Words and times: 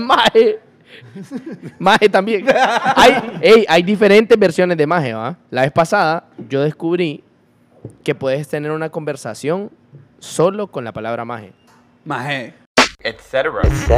maje. 0.00 0.60
Maje 1.78 2.08
también. 2.08 2.46
Hay, 2.96 3.38
ey, 3.40 3.64
hay 3.68 3.82
diferentes 3.82 4.38
versiones 4.38 4.76
de 4.76 4.86
maje, 4.86 5.12
¿va? 5.12 5.36
La 5.50 5.62
vez 5.62 5.72
pasada 5.72 6.24
yo 6.48 6.62
descubrí 6.62 7.22
que 8.02 8.14
puedes 8.14 8.48
tener 8.48 8.70
una 8.70 8.90
conversación 8.90 9.70
solo 10.18 10.68
con 10.68 10.84
la 10.84 10.92
palabra 10.92 11.24
maje. 11.24 11.52
Maje. 12.04 12.54
etc. 13.02 13.46
etc. 13.64 13.90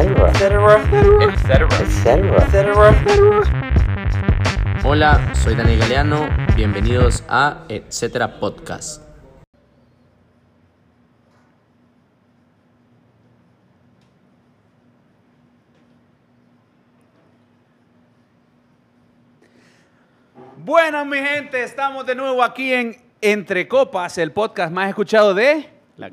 etc. 1.20 1.64
Hola, 4.84 5.34
soy 5.34 5.54
Daniel 5.54 5.78
Galeano. 5.78 6.28
Bienvenidos 6.56 7.22
a 7.28 7.64
Etcétera 7.68 8.40
Podcast. 8.40 9.09
Bueno, 20.62 21.06
mi 21.06 21.16
gente, 21.16 21.62
estamos 21.62 22.04
de 22.04 22.14
nuevo 22.14 22.42
aquí 22.42 22.70
en 22.70 22.94
Entre 23.22 23.66
Copas, 23.66 24.18
el 24.18 24.30
podcast 24.30 24.70
más 24.70 24.90
escuchado 24.90 25.32
de... 25.32 25.70
La, 25.96 26.10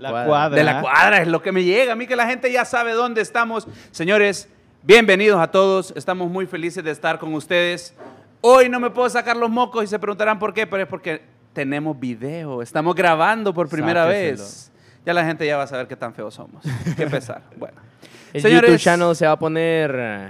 De 0.50 0.64
la 0.64 0.82
cuadra, 0.82 1.22
es 1.22 1.28
lo 1.28 1.42
que 1.42 1.52
me 1.52 1.66
llega. 1.66 1.94
A 1.94 1.96
mí 1.98 2.08
que 2.08 2.16
la 2.16 2.28
gente 2.28 2.50
ya 2.52 2.64
sabe 2.64 2.94
dónde 2.94 3.22
estamos. 3.22 3.68
Señores, 3.92 4.50
bienvenidos 4.84 5.42
a 5.42 5.48
todos. 5.52 5.94
Estamos 5.98 6.30
muy 6.32 6.46
felices 6.46 6.82
de 6.82 6.92
estar 6.92 7.20
con 7.20 7.34
ustedes. 7.34 7.94
Hoy 8.40 8.70
no 8.70 8.80
me 8.80 8.90
puedo 8.90 9.10
sacar 9.10 9.36
los 9.36 9.50
mocos 9.50 9.84
y 9.84 9.88
se 9.88 10.00
preguntarán 10.00 10.40
por 10.40 10.54
qué, 10.54 10.66
pero 10.66 10.84
es 10.84 10.90
porque 10.90 11.22
tenemos 11.52 12.00
video. 12.00 12.62
Estamos 12.62 12.96
grabando 12.96 13.54
por 13.54 13.68
primera 13.68 14.06
Sáqueselo. 14.06 14.38
vez. 14.44 14.72
Ya 15.06 15.14
la 15.14 15.26
gente 15.26 15.46
ya 15.46 15.58
va 15.58 15.64
a 15.64 15.68
saber 15.68 15.88
qué 15.88 15.96
tan 15.98 16.14
feos 16.14 16.34
somos. 16.34 16.64
Qué 16.96 17.08
pesar. 17.08 17.42
Bueno. 17.58 17.78
El 18.34 18.42
Señores, 18.42 18.70
YouTube 18.72 18.84
channel 18.84 19.16
se 19.16 19.26
va 19.26 19.34
a 19.34 19.40
poner 19.40 19.96
eh, 19.98 20.30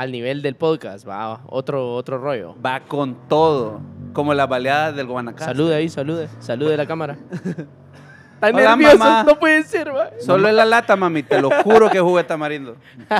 al 0.00 0.12
nivel 0.12 0.40
del 0.40 0.54
podcast, 0.54 1.06
va, 1.06 1.42
otro, 1.46 1.94
otro 1.94 2.16
rollo. 2.16 2.56
va 2.64 2.80
con 2.80 3.28
todo. 3.28 3.82
Como 4.14 4.32
las 4.32 4.48
baleadas 4.48 4.96
del 4.96 5.06
Guanacaste. 5.06 5.44
Salude 5.44 5.74
ahí, 5.74 5.90
salude, 5.90 6.26
salude 6.38 6.74
la 6.78 6.86
cámara. 6.86 7.18
Están 8.34 8.54
Hola, 8.54 8.70
nerviosos, 8.70 8.98
mamá. 8.98 9.24
no 9.24 9.38
puede 9.38 9.62
ser, 9.64 9.94
va. 9.94 10.08
Solo 10.18 10.48
en 10.48 10.56
la 10.56 10.64
lata, 10.64 10.96
mami, 10.96 11.22
te 11.22 11.38
lo 11.38 11.50
juro 11.62 11.90
que 11.90 12.00
jugué 12.00 12.24
tamarindo. 12.24 12.76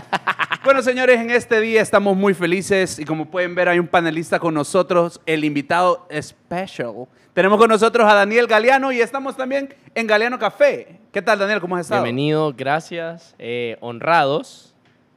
Bueno, 0.62 0.83
señores, 0.83 1.19
en 1.19 1.31
este 1.31 1.58
día 1.58 1.81
estamos 1.81 2.14
muy 2.19 2.34
felices 2.34 2.98
y 2.98 3.06
como 3.06 3.31
pueden 3.31 3.55
ver 3.55 3.70
hay 3.70 3.78
un 3.78 3.86
panelista 3.89 4.39
con 4.39 4.53
nosotros, 4.53 5.19
el 5.25 5.42
invitado 5.47 6.06
special. 6.20 7.06
Tenemos 7.33 7.58
con 7.58 7.70
nosotros 7.70 8.06
a 8.06 8.12
Daniel 8.14 8.47
Galeano 8.47 8.92
y 8.92 9.01
estamos 9.01 9.39
también 9.39 9.75
en 9.95 10.06
Galeano 10.06 10.39
Café. 10.39 11.01
¿Qué 11.12 11.23
tal, 11.23 11.39
Daniel? 11.39 11.62
¿Cómo 11.62 11.77
has 11.77 11.86
estado? 11.86 12.03
Bienvenido, 12.03 12.53
gracias. 12.55 13.34
eh, 13.39 13.78
honrados, 13.81 14.75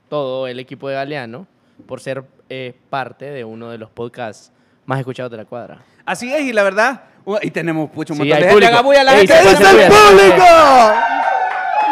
todo 0.07 0.47
el 0.47 0.61
equipo 0.61 0.87
de 0.87 0.95
Galeano, 0.95 1.45
por 1.83 1.99
ser 2.01 2.23
eh, 2.49 2.73
parte 2.89 3.25
de 3.25 3.43
uno 3.45 3.69
de 3.69 3.77
los 3.77 3.89
podcasts 3.89 4.51
más 4.85 4.99
escuchados 4.99 5.31
de 5.31 5.37
la 5.37 5.45
cuadra. 5.45 5.79
Así 6.05 6.33
es, 6.33 6.41
y 6.41 6.53
la 6.53 6.63
verdad, 6.63 7.03
uh, 7.25 7.37
y 7.41 7.51
tenemos 7.51 7.89
pucho, 7.89 8.13
un 8.13 8.17
Sí, 8.17 8.23
montón 8.23 8.37
de 8.39 8.41
gente. 8.43 8.53
público. 8.53 8.71
Haga 8.73 8.81
bulla 8.81 9.01
a 9.01 9.03
la 9.05 9.11
Ey, 9.13 9.17
gente. 9.27 9.33
se 9.33 9.51
¡Ese 9.51 9.63
es 9.63 9.69
el 9.73 9.87
público! 9.91 10.45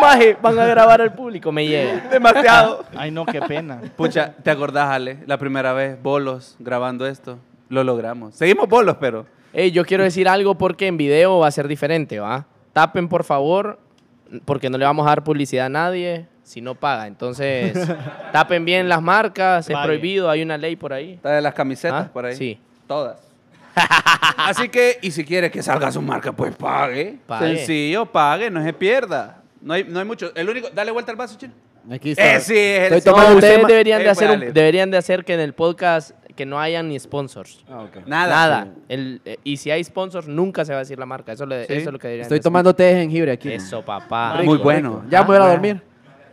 Maje, 0.01 0.35
van 0.41 0.57
a 0.59 0.65
grabar 0.65 1.01
al 1.01 1.13
público, 1.13 1.51
me 1.51 1.67
llega. 1.67 2.07
Demasiado. 2.11 2.83
Ay, 2.95 3.11
no, 3.11 3.25
qué 3.25 3.39
pena. 3.41 3.79
Pucha, 3.95 4.33
¿te 4.43 4.49
acordás, 4.49 4.89
Ale? 4.89 5.19
La 5.27 5.37
primera 5.37 5.73
vez, 5.73 6.01
bolos, 6.01 6.55
grabando 6.59 7.05
esto. 7.05 7.37
Lo 7.69 7.83
logramos. 7.83 8.35
Seguimos 8.35 8.67
bolos, 8.67 8.97
pero... 8.99 9.25
Ey, 9.53 9.71
yo 9.71 9.85
quiero 9.85 10.03
decir 10.03 10.27
algo 10.27 10.55
porque 10.55 10.87
en 10.87 10.97
video 10.97 11.39
va 11.39 11.47
a 11.47 11.51
ser 11.51 11.67
diferente, 11.67 12.19
¿va? 12.19 12.45
Tapen, 12.73 13.07
por 13.09 13.23
favor, 13.23 13.79
porque 14.45 14.69
no 14.69 14.77
le 14.77 14.85
vamos 14.85 15.05
a 15.05 15.09
dar 15.09 15.23
publicidad 15.23 15.67
a 15.67 15.69
nadie 15.69 16.25
si 16.43 16.61
no 16.61 16.75
paga. 16.75 17.07
Entonces, 17.07 17.73
tapen 18.31 18.65
bien 18.65 18.89
las 18.89 19.01
marcas, 19.01 19.69
es 19.69 19.77
prohibido, 19.77 20.29
hay 20.29 20.41
una 20.41 20.57
ley 20.57 20.75
por 20.75 20.93
ahí. 20.93 21.13
Está 21.13 21.31
de 21.31 21.41
las 21.41 21.53
camisetas 21.53 22.07
¿Ah? 22.07 22.13
por 22.13 22.25
ahí. 22.25 22.35
Sí. 22.35 22.59
Todas. 22.87 23.17
Así 24.37 24.69
que, 24.69 24.97
y 25.01 25.11
si 25.11 25.23
quiere 25.23 25.49
que 25.49 25.63
salga 25.63 25.91
su 25.91 26.01
marca, 26.01 26.31
pues 26.33 26.55
pague. 26.55 27.17
Pague. 27.25 27.55
Sencillo, 27.57 28.05
pague, 28.05 28.49
no 28.49 28.61
se 28.63 28.73
pierda. 28.73 29.41
No 29.61 29.73
hay, 29.73 29.83
no 29.85 29.99
hay 29.99 30.05
mucho. 30.05 30.31
El 30.35 30.49
único, 30.49 30.69
dale 30.73 30.91
vuelta 30.91 31.11
al 31.11 31.17
vaso, 31.17 31.37
chino. 31.37 31.53
Aquí 31.89 32.11
está. 32.11 32.35
Eh, 32.35 32.39
sí, 32.41 32.53
es 32.57 32.91
el 32.91 32.97
Estoy 32.97 33.11
No, 33.11 33.11
tomando 33.17 33.31
un 33.31 33.35
ustedes 33.37 33.67
deberían, 33.67 34.01
Eh, 34.01 34.03
de 34.03 34.09
hacer 34.09 34.29
un- 34.31 34.53
deberían 34.53 34.91
de 34.91 34.97
hacer 34.97 35.23
que 35.25 35.33
en 35.33 35.39
el 35.39 35.53
podcast 35.53 36.11
que 36.35 36.45
no 36.45 36.59
hayan 36.59 36.87
ni 36.89 36.99
sponsors. 36.99 37.63
Ah. 37.69 37.85
Nada. 38.05 38.29
Nada. 38.35 38.67
El- 38.89 39.21
eh, 39.25 39.37
y 39.43 39.57
si 39.57 39.71
hay 39.71 39.83
sponsors, 39.83 40.27
nunca 40.27 40.65
se 40.65 40.73
va 40.73 40.77
a 40.77 40.81
decir 40.81 40.99
la 40.99 41.05
marca. 41.05 41.31
Eso, 41.31 41.45
le- 41.45 41.65
Sí. 41.65 41.73
eso 41.73 41.89
es 41.89 41.93
lo 41.93 41.99
que 41.99 42.07
deberían 42.07 42.25
Estoy 42.25 42.39
de 42.39 42.43
tomando 42.43 42.75
té 42.75 42.83
de 42.83 42.95
jengibre 43.01 43.31
aquí. 43.31 43.51
Eso, 43.51 43.83
papá. 43.83 44.35
Muy 44.43 44.55
Rico, 44.57 44.63
bueno. 44.63 44.89
rico. 44.97 45.05
Ya 45.09 45.21
me 45.21 45.27
voy 45.27 45.37
a 45.37 45.43
Ah, 45.43 45.49
dormir. 45.49 45.81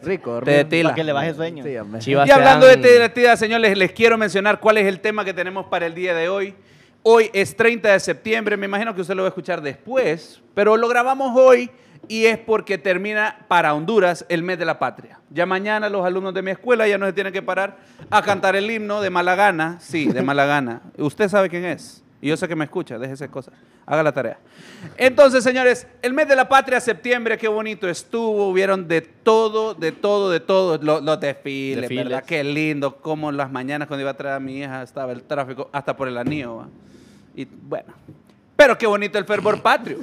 Rico, 0.03 0.32
dormir. 0.32 0.44
Te 0.53 0.56
de 0.59 0.64
tila. 0.64 0.88
Para 0.91 0.94
que 0.94 1.04
le 1.04 1.12
baje 1.12 1.34
sueño. 1.34 1.64
Sí, 1.64 1.76
hombre. 1.76 2.00
Chivas 2.00 2.28
Y 2.28 2.31
hablando 2.31 2.66
dan- 2.66 2.81
de 2.82 3.09
tila, 3.09 3.36
señores, 3.36 3.76
les 3.76 3.92
quiero 3.92 4.16
mencionar 4.19 4.60
cuál 4.60 4.78
es 4.78 4.86
el 4.86 5.00
tema 5.00 5.25
que 5.25 5.34
tenemos 5.34 5.66
para 5.66 5.86
el 5.86 5.94
día 5.94 6.14
de 6.14 6.28
hoy. 6.28 6.54
Hoy 7.03 7.31
es 7.32 7.56
30 7.56 7.92
de 7.92 8.00
septiembre, 8.00 8.56
me 8.56 8.66
imagino 8.66 8.94
que 8.94 9.00
usted 9.00 9.14
lo 9.14 9.22
va 9.22 9.28
a 9.28 9.31
escuchar 9.31 9.62
después, 9.62 10.42
pero 10.54 10.76
lo 10.76 10.88
grabamos 10.88 11.32
hoy 11.37 11.70
y 12.08 12.26
es 12.26 12.38
porque 12.38 12.76
termina 12.78 13.44
para 13.48 13.72
Honduras 13.75 14.26
el 14.28 14.42
mes 14.42 14.58
de 14.58 14.64
la 14.64 14.78
patria. 14.78 15.19
Ya 15.31 15.47
mañana 15.47 15.88
los 15.88 16.04
alumnos 16.04 16.34
de 16.34 16.42
mi 16.42 16.50
escuela 16.50 16.87
ya 16.88 16.98
no 16.98 17.06
se 17.06 17.12
tienen 17.12 17.32
que 17.32 17.42
parar 17.42 17.76
a 18.10 18.22
cantar 18.22 18.56
el 18.56 18.70
himno 18.70 19.00
de 19.00 19.10
mala 19.10 19.34
gana. 19.37 19.78
Sí, 19.81 20.06
de 20.06 20.22
mala 20.22 20.44
gana. 20.47 20.82
Usted 20.97 21.28
sabe 21.28 21.48
quién 21.48 21.64
es. 21.66 22.03
Y 22.21 22.29
yo 22.29 22.37
sé 22.37 22.49
que 22.49 22.56
me 22.56 22.65
escucha, 22.65 22.99
déjese 22.99 23.29
cosas. 23.29 23.55
Haga 23.87 24.03
la 24.03 24.11
tarea. 24.12 24.39
Entonces, 24.97 25.45
señores, 25.45 25.87
el 26.03 26.12
mes 26.12 26.27
de 26.27 26.34
la 26.34 26.49
patria, 26.49 26.81
septiembre, 26.81 27.39
qué 27.39 27.47
bonito 27.47 27.89
estuvo. 27.89 28.49
Hubieron 28.49 28.89
de 28.89 29.03
todo, 29.03 29.75
de 29.75 29.93
todo, 29.93 30.29
de 30.31 30.41
todo. 30.41 30.79
Lo- 30.79 31.01
Los, 31.01 31.21
desfiles, 31.21 31.83
Desfiles. 31.83 32.05
¿verdad? 32.06 32.25
Qué 32.25 32.43
lindo. 32.43 32.97
Como 32.97 33.31
las 33.31 33.53
mañanas 33.53 33.87
cuando 33.87 34.01
iba 34.03 34.11
a 34.11 34.17
traer 34.17 34.34
a 34.34 34.41
mi 34.41 34.59
hija 34.59 34.83
estaba 34.83 35.12
el 35.12 35.23
tráfico 35.23 35.71
hasta 35.73 35.97
por 35.97 36.09
el 36.09 36.19
anillo. 36.19 36.56
¿va? 36.56 36.69
Y 37.37 37.45
bueno. 37.45 37.95
Pero 38.56 38.77
qué 38.77 38.89
bonito 38.89 39.17
el 39.19 39.25
fervor 39.25 39.62
patrio, 39.62 40.00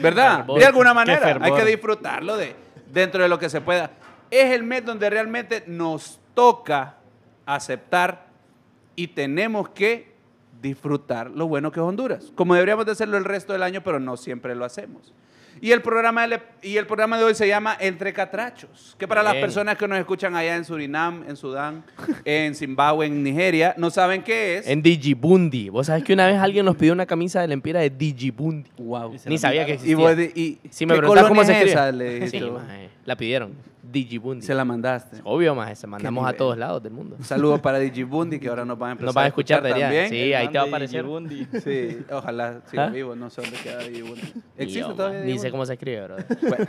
¿verdad? 0.00 0.38
Fervor. 0.38 0.58
De 0.60 0.64
alguna 0.64 0.94
manera. 0.94 1.38
Hay 1.42 1.52
que 1.52 1.64
disfrutarlo 1.66 2.38
de, 2.38 2.54
dentro 2.90 3.22
de 3.22 3.28
lo 3.28 3.38
que 3.38 3.50
se 3.50 3.60
pueda. 3.60 3.90
Es 4.30 4.50
el 4.54 4.62
mes 4.62 4.86
donde 4.86 5.10
realmente 5.10 5.62
nos 5.66 6.18
toca 6.32 6.94
aceptar 7.44 8.24
y 8.96 9.08
tenemos 9.08 9.68
que 9.68 10.09
disfrutar 10.62 11.30
lo 11.30 11.46
bueno 11.48 11.70
que 11.72 11.80
es 11.80 11.84
Honduras, 11.84 12.32
como 12.34 12.54
deberíamos 12.54 12.86
de 12.86 12.92
hacerlo 12.92 13.16
el 13.16 13.24
resto 13.24 13.52
del 13.52 13.62
año, 13.62 13.82
pero 13.82 13.98
no 14.00 14.16
siempre 14.16 14.54
lo 14.54 14.64
hacemos. 14.64 15.12
Y 15.62 15.72
el 15.72 15.82
programa 15.82 16.26
de, 16.26 16.40
y 16.62 16.78
el 16.78 16.86
programa 16.86 17.18
de 17.18 17.24
hoy 17.24 17.34
se 17.34 17.46
llama 17.46 17.76
Entre 17.80 18.14
Catrachos, 18.14 18.94
que 18.98 19.06
para 19.06 19.22
las 19.22 19.34
personas 19.34 19.76
que 19.76 19.86
nos 19.86 19.98
escuchan 19.98 20.34
allá 20.34 20.56
en 20.56 20.64
Surinam, 20.64 21.24
en 21.28 21.36
Sudán, 21.36 21.84
en 22.24 22.54
Zimbabue, 22.54 23.04
en 23.06 23.22
Nigeria, 23.22 23.74
no 23.76 23.90
saben 23.90 24.22
qué 24.22 24.58
es. 24.58 24.66
En 24.66 24.80
Digibundi. 24.80 25.68
Vos 25.68 25.88
sabés 25.88 26.04
que 26.04 26.14
una 26.14 26.26
vez 26.26 26.38
alguien 26.38 26.64
nos 26.64 26.76
pidió 26.76 26.94
una 26.94 27.04
camisa 27.04 27.42
de 27.42 27.48
la 27.48 27.54
empira 27.54 27.80
de 27.80 27.90
Digibundi. 27.90 28.70
Wow. 28.78 29.16
Ni 29.26 29.36
sabía 29.36 29.66
que 29.66 29.72
Y, 29.72 29.74
existía. 29.74 29.96
vos 29.96 30.16
di- 30.16 30.30
y 30.34 30.58
Si 30.70 30.86
me 30.86 30.94
¿qué 30.94 30.98
preguntás 31.00 31.26
cómo 31.28 31.44
se 31.44 31.52
es 31.52 31.58
escribe. 31.58 31.72
esa? 31.72 31.92
Le 31.92 32.14
dijiste 32.14 32.38
Sí, 32.38 32.44
vos. 32.44 32.62
la 33.04 33.16
pidieron. 33.16 33.52
Digibundi. 33.82 34.44
Se 34.44 34.54
la 34.54 34.64
mandaste. 34.64 35.18
Obvio, 35.24 35.54
más 35.54 35.78
se 35.78 35.86
mandamos 35.86 36.26
a 36.28 36.32
todos 36.32 36.56
lados 36.56 36.82
del 36.82 36.92
mundo. 36.92 37.16
Un 37.18 37.24
saludo 37.24 37.60
para 37.60 37.78
Digibundi, 37.78 38.38
que 38.38 38.48
ahora 38.48 38.64
nos 38.64 38.78
van 38.78 38.90
a 38.90 38.92
empezar 38.92 39.06
Nos 39.06 39.14
van 39.14 39.24
a 39.24 39.28
escuchar, 39.28 39.62
deberían. 39.62 39.88
también. 39.90 40.08
Sí, 40.10 40.34
ahí 40.34 40.48
te 40.48 40.58
va 40.58 40.64
a 40.64 40.66
aparecer. 40.68 41.02
Yibundi. 41.04 41.46
Sí, 41.64 41.98
ojalá 42.12 42.60
siga 42.66 42.84
¿Ah? 42.86 42.90
vivo, 42.90 43.16
no 43.16 43.30
sé 43.30 43.40
dónde 43.42 43.56
queda 43.58 43.78
Digibundi. 43.78 44.22
Ni 44.34 44.42
¿Existe 44.56 44.80
yo, 44.80 44.94
todavía 44.94 45.20
Ni 45.20 45.24
sé 45.24 45.30
Digibundi? 45.32 45.50
cómo 45.50 45.66
se 45.66 45.72
escribe, 45.74 46.04
bro. 46.04 46.16
Bueno, 46.42 46.66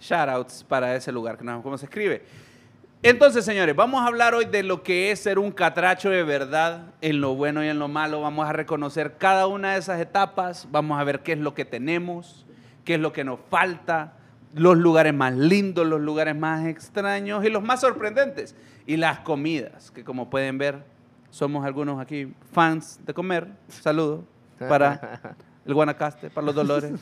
shoutouts 0.00 0.64
para 0.64 0.94
ese 0.94 1.10
lugar, 1.12 1.36
que 1.38 1.44
no 1.44 1.48
sabemos 1.50 1.64
cómo 1.64 1.78
se 1.78 1.86
escribe. 1.86 2.22
Entonces, 3.02 3.44
señores, 3.44 3.76
vamos 3.76 4.02
a 4.02 4.06
hablar 4.06 4.34
hoy 4.34 4.44
de 4.46 4.62
lo 4.64 4.82
que 4.82 5.12
es 5.12 5.20
ser 5.20 5.38
un 5.38 5.52
catracho 5.52 6.10
de 6.10 6.24
verdad, 6.24 6.86
en 7.00 7.20
lo 7.20 7.34
bueno 7.36 7.64
y 7.64 7.68
en 7.68 7.78
lo 7.78 7.86
malo. 7.86 8.20
Vamos 8.20 8.48
a 8.48 8.52
reconocer 8.52 9.16
cada 9.18 9.46
una 9.46 9.74
de 9.74 9.78
esas 9.78 10.00
etapas, 10.00 10.66
vamos 10.72 11.00
a 11.00 11.04
ver 11.04 11.20
qué 11.20 11.32
es 11.32 11.38
lo 11.38 11.54
que 11.54 11.64
tenemos, 11.64 12.44
qué 12.84 12.94
es 12.94 13.00
lo 13.00 13.12
que 13.12 13.22
nos 13.22 13.38
falta, 13.48 14.14
los 14.60 14.76
lugares 14.76 15.14
más 15.14 15.34
lindos, 15.36 15.86
los 15.86 16.00
lugares 16.00 16.36
más 16.36 16.66
extraños 16.66 17.44
y 17.44 17.50
los 17.50 17.62
más 17.62 17.80
sorprendentes. 17.80 18.54
Y 18.86 18.96
las 18.96 19.20
comidas, 19.20 19.90
que 19.90 20.04
como 20.04 20.30
pueden 20.30 20.58
ver, 20.58 20.82
somos 21.30 21.64
algunos 21.66 22.00
aquí 22.00 22.32
fans 22.52 23.00
de 23.04 23.12
comer. 23.14 23.48
Saludos 23.68 24.20
para 24.58 25.20
el 25.66 25.74
Guanacaste, 25.74 26.30
para 26.30 26.44
los 26.46 26.54
Dolores. 26.54 26.92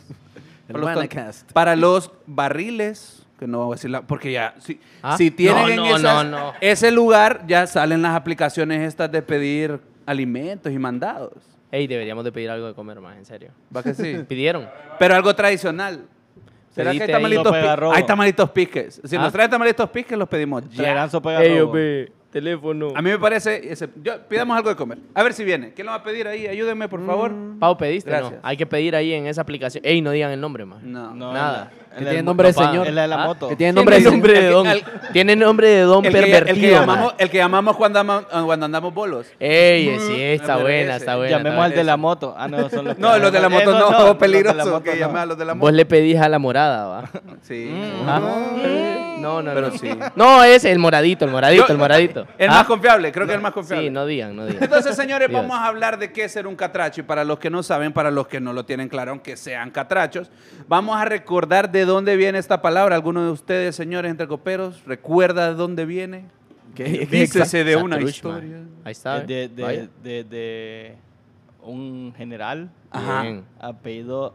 Para 0.67 0.81
los 0.81 0.93
Guanacaste. 0.94 1.53
Para 1.53 1.76
los 1.76 2.11
barriles, 2.26 3.25
que 3.38 3.47
no 3.47 3.59
voy 3.67 3.75
a 3.75 3.76
decir 3.76 3.88
la, 3.91 4.02
porque 4.02 4.32
ya, 4.32 4.55
si, 4.59 4.81
¿Ah? 5.00 5.17
si 5.17 5.31
tienen 5.31 5.62
No, 5.62 5.69
en 5.69 5.76
no, 5.76 5.87
esas- 5.97 6.02
no, 6.02 6.25
no. 6.25 6.52
ese 6.61 6.91
lugar, 6.91 7.44
ya 7.47 7.69
salen 7.69 8.02
las 8.02 8.17
aplicaciones 8.17 8.82
estas 8.82 9.12
de 9.12 9.23
pedir 9.23 9.81
alimentos 10.06 10.73
y 10.73 10.79
mandados. 10.81 11.35
Ey, 11.70 11.87
deberíamos 11.87 12.25
de 12.25 12.32
pedir 12.32 12.50
algo 12.50 12.67
de 12.67 12.75
comer 12.75 13.00
más, 13.00 13.17
en 13.17 13.25
serio. 13.25 13.50
¿Va 13.75 13.85
que 13.85 13.94
sí? 13.94 14.25
¿Pidieron? 14.29 14.69
Pero 14.99 15.14
algo 15.14 15.32
tradicional. 15.37 16.05
¿Será 16.76 16.93
que 16.93 17.02
hay 17.02 17.11
tamalitos, 17.11 17.44
Sopa 17.44 17.56
de 17.56 17.62
pi- 17.62 17.69
garrobo. 17.69 17.93
hay 17.94 18.02
tamalitos 18.05 18.50
piques? 18.50 19.00
Si 19.05 19.17
¿Ah? 19.17 19.20
nos 19.20 19.32
traen 19.32 19.50
tamalitos 19.50 19.90
piques, 19.90 20.17
los 20.17 20.28
pedimos 20.28 20.62
ya. 20.70 21.08
Hombre, 21.64 22.12
teléfono. 22.31 22.93
A 22.94 23.00
mí 23.02 23.11
me 23.11 23.19
parece, 23.19 23.73
ese- 23.73 23.88
yo- 24.02 24.20
pidamos 24.28 24.56
algo 24.56 24.69
de 24.69 24.76
comer. 24.76 24.99
A 25.14 25.23
ver 25.23 25.32
si 25.32 25.43
viene. 25.43 25.73
¿Quién 25.73 25.87
lo 25.87 25.93
va 25.93 25.99
a 25.99 26.02
pedir 26.02 26.28
ahí? 26.28 26.46
Ayúdenme, 26.46 26.88
por 26.88 27.05
favor. 27.06 27.32
Pau, 27.58 27.76
¿pediste? 27.78 28.11
Gracias. 28.11 28.32
No. 28.34 28.38
Hay 28.43 28.56
que 28.58 28.67
pedir 28.67 28.94
ahí 28.94 29.12
en 29.14 29.26
esa 29.26 29.40
aplicación. 29.40 29.82
Ey, 29.87 30.02
no 30.02 30.11
digan 30.11 30.31
el 30.32 30.40
nombre, 30.40 30.64
más. 30.67 30.82
No. 30.82 31.14
No, 31.14 31.32
Nada. 31.32 31.70
Que 31.98 32.04
tiene 32.04 32.22
nombre 32.22 32.48
de 32.48 32.52
señor. 32.54 32.87
Es 32.87 32.93
la 32.94 33.02
de 33.02 33.08
la 33.08 33.22
Ah, 33.22 33.26
moto. 33.26 33.48
Que 33.48 33.56
tiene 33.56 33.72
nombre 33.72 34.00
de 34.00 34.46
El 34.46 34.52
don. 34.52 34.66
Tiene 35.12 35.37
nombre 35.37 35.69
de 35.69 35.81
don 35.82 36.04
El 36.04 36.14
el 36.16 36.25
que 36.25 36.31
pervertido. 36.31 36.81
llamamos, 36.81 37.14
el 37.19 37.31
que 37.31 37.38
llamamos 37.38 37.76
cuando, 37.76 37.98
ama- 38.00 38.25
cuando 38.44 38.66
andamos 38.66 38.93
bolos. 38.94 39.26
Ey, 39.40 39.98
sí, 40.00 40.20
está 40.22 40.54
pero 40.54 40.60
buena, 40.66 40.96
está 40.96 41.16
buena. 41.16 41.31
Llamemos 41.38 41.54
está 41.56 41.64
al 41.64 41.75
de 41.75 41.84
la 41.84 41.96
moto. 41.96 42.34
Ah, 42.37 42.48
no, 42.48 42.69
son 42.69 42.84
los 42.87 42.98
No, 42.98 43.19
los 43.19 43.32
de 43.32 43.40
la 43.40 43.48
moto 43.48 43.72
no, 43.72 43.78
los 43.90 43.98
de 43.98 44.04
la 44.06 44.19
peligroso 44.19 44.56
moto 44.70 44.82
que 44.82 45.02
a 45.04 45.26
los 45.26 45.38
de 45.38 45.44
la 45.44 45.54
moto. 45.54 45.66
Vos 45.66 45.72
le 45.72 45.87
pedís 45.87 46.19
a 46.20 46.28
la 46.28 46.38
morada, 46.38 46.87
¿va? 46.87 47.10
Sí. 47.43 47.70
Ah, 48.06 48.20
No, 49.19 49.40
no, 49.42 49.54
Pero 49.54 49.69
no. 49.70 49.78
sí. 49.78 49.90
No, 50.14 50.44
es 50.44 50.64
el 50.66 50.78
moradito, 50.78 51.25
el 51.25 51.31
moradito, 51.31 51.66
Yo- 51.66 51.72
el 51.72 51.78
moradito. 51.78 52.26
El 52.38 52.50
Ah, 52.50 52.54
más 52.58 52.66
confiable, 52.66 53.10
creo 53.12 53.26
que 53.26 53.32
el 53.32 53.40
más 53.40 53.52
confiable. 53.52 53.87
Sí, 53.87 53.90
no 53.90 54.04
digan, 54.04 54.37
no 54.37 54.44
digan. 54.44 54.62
Entonces, 54.62 54.94
señores, 54.94 55.28
Dios. 55.31 55.40
vamos 55.40 55.56
a 55.58 55.66
hablar 55.66 55.99
de 55.99 56.12
qué 56.12 56.25
es 56.25 56.32
ser 56.32 56.46
un 56.46 56.54
catracho. 56.54 57.00
Y 57.00 57.04
para 57.04 57.25
los 57.25 57.38
que 57.38 57.49
no 57.49 57.62
saben, 57.62 57.92
para 57.94 58.10
los 58.10 58.26
que 58.28 58.40
no 58.40 58.52
lo 58.52 58.64
tienen 58.66 58.88
claro, 58.90 59.12
aunque 59.12 59.37
sean 59.38 59.70
catrachos, 59.70 60.31
vamos 60.69 60.96
a 61.00 61.06
recordar 61.06 61.70
de 61.72 61.86
dónde 61.87 62.17
viene 62.17 62.38
esta 62.38 62.61
palabra. 62.61 62.94
¿Alguno 62.97 63.25
de 63.25 63.31
ustedes, 63.31 63.75
señores 63.77 64.11
entre 64.11 64.27
coperos, 64.29 64.83
recuerda 64.87 65.49
de 65.49 65.55
dónde 65.55 65.87
viene? 65.87 66.27
¿Qué- 66.75 66.85
qué 67.11 67.19
Dícese 67.21 67.65
de 67.65 67.77
una 67.77 68.00
historia. 68.00 68.59
man. 68.59 68.71
Ahí 68.85 68.93
está. 68.93 69.23
Es 69.23 69.27
de, 69.27 69.49
de, 69.49 69.88
de, 70.03 70.25
de 70.25 70.97
un 71.62 72.12
general 72.17 72.71
Ajá. 72.91 73.23
Bien. 73.23 73.44
apellido 73.59 74.35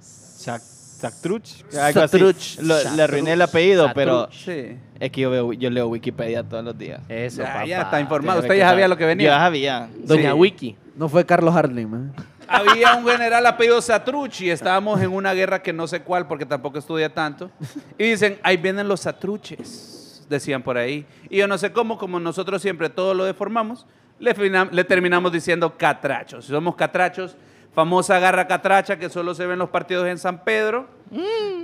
Sac- 0.00 0.60
Sactruch. 0.60 1.64
algo 1.78 2.00
así. 2.00 2.18
Satruch. 2.18 2.58
Lo- 2.60 2.94
le 2.96 3.02
arruiné 3.02 3.32
el 3.34 3.42
apellido, 3.42 3.90
pero 3.94 4.28
Sí. 4.32 4.76
Es 5.06 5.12
que 5.12 5.20
yo, 5.22 5.30
veo, 5.30 5.52
yo 5.52 5.70
leo 5.70 5.86
Wikipedia 5.88 6.42
todos 6.42 6.64
los 6.64 6.76
días. 6.78 7.00
Eso, 7.08 7.42
Ya, 7.42 7.52
papá. 7.52 7.66
ya 7.66 7.82
está 7.82 8.00
informado. 8.00 8.40
Usted 8.40 8.54
ya 8.56 8.68
sabía 8.70 8.88
lo 8.88 8.96
que 8.96 9.04
venía. 9.06 9.30
Ya 9.30 9.38
sabía. 9.38 9.88
Doña 10.04 10.32
Sí. 10.32 10.38
Wiki. 10.38 10.76
No 10.96 11.08
fue 11.08 11.24
Carlos 11.26 11.54
Harling, 11.54 11.90
man. 11.90 12.12
Había 12.46 12.94
un 12.94 13.06
general 13.06 13.44
apellido 13.46 13.80
Satruchi 13.80 14.46
y 14.46 14.50
estábamos 14.50 15.00
en 15.00 15.10
una 15.10 15.32
guerra 15.32 15.62
que 15.62 15.72
no 15.72 15.86
sé 15.86 16.00
cuál 16.02 16.26
porque 16.28 16.44
tampoco 16.46 16.78
estudia 16.78 17.12
tanto. 17.12 17.50
Y 17.98 18.04
dicen, 18.10 18.38
ahí 18.42 18.56
vienen 18.58 18.86
los 18.86 19.00
Satruches, 19.00 20.26
decían 20.28 20.62
por 20.62 20.76
ahí. 20.76 21.06
Y 21.30 21.38
yo 21.38 21.46
no 21.48 21.56
sé 21.58 21.72
cómo, 21.72 21.96
como 21.98 22.20
nosotros 22.20 22.60
siempre 22.62 22.90
todo 22.90 23.14
lo 23.14 23.24
deformamos, 23.24 23.86
le, 24.18 24.84
terminamos 24.84 25.32
diciendo 25.32 25.74
catrachos. 25.76 26.44
Somos 26.44 26.76
catrachos, 26.76 27.36
famosa 27.74 28.18
garra 28.18 28.46
catracha 28.46 28.98
que 28.98 29.08
solo 29.08 29.34
se 29.34 29.46
ve 29.46 29.54
en 29.54 29.58
los 29.58 29.70
partidos 29.70 30.06
en 30.06 30.18
San 30.18 30.44
Pedro. 30.44 30.86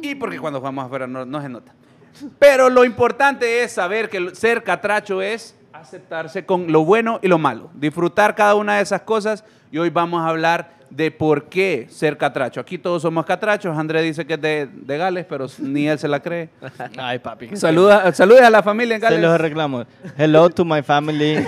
Y 0.02 0.14
porque 0.16 0.38
cuando 0.38 0.58
jugamos 0.60 0.86
afuera 0.86 1.06
no, 1.06 1.24
no 1.26 1.40
se 1.42 1.48
nota. 1.48 1.72
Pero 2.38 2.68
lo 2.68 2.84
importante 2.84 3.62
es 3.62 3.72
saber 3.72 4.08
que 4.08 4.34
ser 4.34 4.62
catracho 4.62 5.22
es 5.22 5.54
aceptarse 5.72 6.44
con 6.44 6.70
lo 6.70 6.84
bueno 6.84 7.18
y 7.22 7.28
lo 7.28 7.38
malo, 7.38 7.70
disfrutar 7.74 8.34
cada 8.34 8.54
una 8.54 8.76
de 8.76 8.82
esas 8.82 9.00
cosas 9.02 9.44
y 9.72 9.78
hoy 9.78 9.88
vamos 9.90 10.22
a 10.22 10.28
hablar 10.28 10.78
de 10.90 11.10
por 11.12 11.44
qué 11.44 11.86
ser 11.88 12.18
catracho. 12.18 12.60
Aquí 12.60 12.76
todos 12.76 13.02
somos 13.02 13.24
catrachos, 13.24 13.78
Andrés 13.78 14.02
dice 14.02 14.26
que 14.26 14.34
es 14.34 14.40
de, 14.40 14.68
de 14.72 14.98
Gales, 14.98 15.24
pero 15.28 15.46
ni 15.58 15.88
él 15.88 15.98
se 15.98 16.08
la 16.08 16.18
cree. 16.20 16.50
Ay, 16.98 17.20
papi. 17.20 17.56
Saluda, 17.56 18.12
saludes 18.12 18.42
a 18.42 18.50
la 18.50 18.62
familia 18.62 18.96
en 18.96 19.00
Se 19.02 19.10
los 19.12 19.20
Gales. 19.20 19.40
reclamo. 19.40 19.84
Hello 20.18 20.50
to 20.50 20.64
my 20.64 20.82
family. 20.82 21.36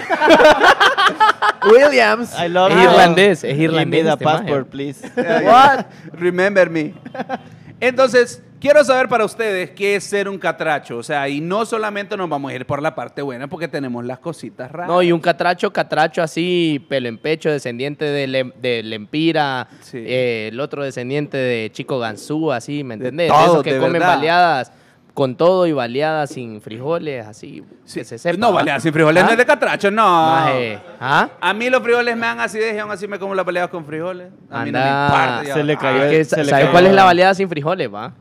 Williams. 1.71 2.33
I 2.39 2.49
love 2.49 2.71
Es 2.73 2.77
you. 2.77 2.83
irlandés, 2.91 3.45
es 3.45 3.57
Give 3.57 3.57
me 3.59 3.65
irlandés 3.65 4.05
the 4.05 4.11
este 4.13 4.25
passport, 4.25 4.69
please. 4.69 5.01
What? 5.17 5.87
Remember 6.13 6.71
me. 6.71 6.95
Entonces, 7.81 8.43
quiero 8.63 8.85
saber 8.85 9.09
para 9.09 9.25
ustedes 9.25 9.71
qué 9.71 9.97
es 9.97 10.05
ser 10.05 10.29
un 10.29 10.39
catracho. 10.39 10.97
O 10.99 11.03
sea, 11.03 11.29
y 11.29 11.41
no 11.41 11.67
solamente 11.67 12.17
nos 12.17 12.29
vamos 12.29 12.53
a 12.53 12.55
ir 12.55 12.65
por 12.65 12.81
la 12.81 12.95
parte 12.95 13.21
buena 13.21 13.49
porque 13.49 13.67
tenemos 13.69 14.05
las 14.05 14.21
cositas 14.21 14.71
raras. 14.71 14.89
No, 14.89 15.03
y 15.03 15.11
un 15.11 15.21
catracho, 15.21 15.73
catracho 15.73 16.23
así, 16.23 16.85
pelo 16.89 17.09
en 17.09 17.19
pecho, 17.19 17.51
descendiente 17.51 18.05
de, 18.05 18.29
Lem- 18.29 18.55
de 18.55 18.83
Lempira, 18.85 19.67
Sí. 19.81 19.99
eh, 19.99 20.49
el 20.53 20.61
otro 20.61 20.85
descendiente 20.85 21.37
de 21.37 21.71
Chico 21.73 21.99
Ganzú, 21.99 22.53
así, 22.53 22.85
¿me 22.85 22.97
De 22.97 23.09
entendés? 23.09 23.29
todos, 23.29 23.51
esos 23.51 23.63
que 23.65 23.75
de 23.75 23.79
comen 23.81 23.95
verdad. 23.95 24.15
baleadas 24.17 24.73
con 25.13 25.37
todo 25.37 25.67
y 25.67 25.73
baleadas 25.73 26.31
sin 26.31 26.63
frijoles, 26.63 27.27
así, 27.27 27.63
Sí. 27.85 27.99
que 27.99 28.05
se 28.07 28.17
sepa. 28.17 28.39
No, 28.39 28.47
¿va? 28.49 28.55
vale, 28.61 28.71
así 28.71 28.91
frijoles 28.91 29.23
¿Ah? 29.23 29.27
no 29.27 29.33
es 29.33 29.37
de 29.39 29.45
catracho, 29.45 29.91
no. 29.91 30.03
Maje, 30.07 30.79
¿Ah? 31.01 31.29
A 31.41 31.53
mí 31.53 31.69
los 31.69 31.83
frijoles 31.83 32.17
me 32.17 32.23
dan 32.27 32.41
acidez 32.41 32.75
y 32.75 32.79
aún 32.79 32.91
así 32.93 33.07
me 33.07 33.19
como 33.19 33.35
las 33.35 33.45
baleadas 33.45 33.69
con 33.71 33.85
frijoles. 33.85 34.29
A 34.51 34.65
mí 34.65 34.71
no 34.73 34.79
me 34.79 34.85
importa. 34.87 35.43
ya. 35.49 35.53
Se 35.55 35.65
le 35.65 35.77
cayó 35.77 36.01
que, 36.09 36.21
el- 36.21 36.25
se 36.25 36.37
le 36.39 36.45
¿Sabes 36.47 36.65
cayó- 36.65 36.71
cuál 36.73 36.87
es 36.87 36.95
la 36.95 37.05
baleada 37.05 37.35
sin 37.35 37.47
frijoles, 37.49 37.93
va? 37.93 38.15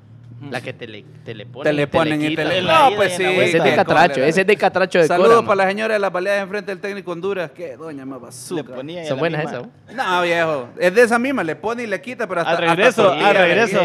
La 0.50 0.60
que 0.60 0.74
te 0.74 0.88
le, 0.88 1.06
te 1.24 1.36
le 1.36 1.46
ponen, 1.46 1.64
Te 1.72 1.74
le 1.74 1.88
ponen 1.88 2.22
y 2.24 2.36
te 2.36 2.44
le... 2.44 2.62
la 2.64 2.90
No, 2.90 2.96
pues 2.96 3.14
sí. 3.14 3.24
la 3.24 3.32
Ese 3.32 3.58
es 3.58 3.64
de 3.64 3.76
catracho, 3.76 4.24
ese 4.24 4.42
es 4.42 4.48
de 4.48 4.58
catracho 4.58 4.98
de 5.00 5.08
Saludos 5.08 5.36
Cora, 5.36 5.48
para 5.48 5.56
la 5.64 5.70
señora 5.70 5.94
de 5.94 6.00
las 6.00 6.12
baleadas 6.12 6.42
enfrente 6.44 6.72
del 6.72 6.82
técnico 6.82 7.12
Honduras. 7.12 7.52
Qué 7.52 7.78
doña 7.78 8.06
más 8.06 8.20
bazooka. 8.22 8.76
Son 8.76 8.88
la 8.88 9.14
buenas 9.16 9.46
esas, 9.46 9.64
¿no? 9.96 10.22
Viejo. 10.24 10.70
Es 10.80 10.96
de 10.96 11.02
esa 11.04 11.20
misma. 11.20 11.44
Le 11.44 11.56
pone 11.56 11.84
y 11.84 11.88
le 11.88 12.02
quita, 12.02 12.28
pero 12.28 12.42
hasta... 12.42 12.54
Al 12.54 12.58
regreso, 12.58 13.12
al 13.12 13.20
le 13.34 13.34
regreso. 13.34 13.80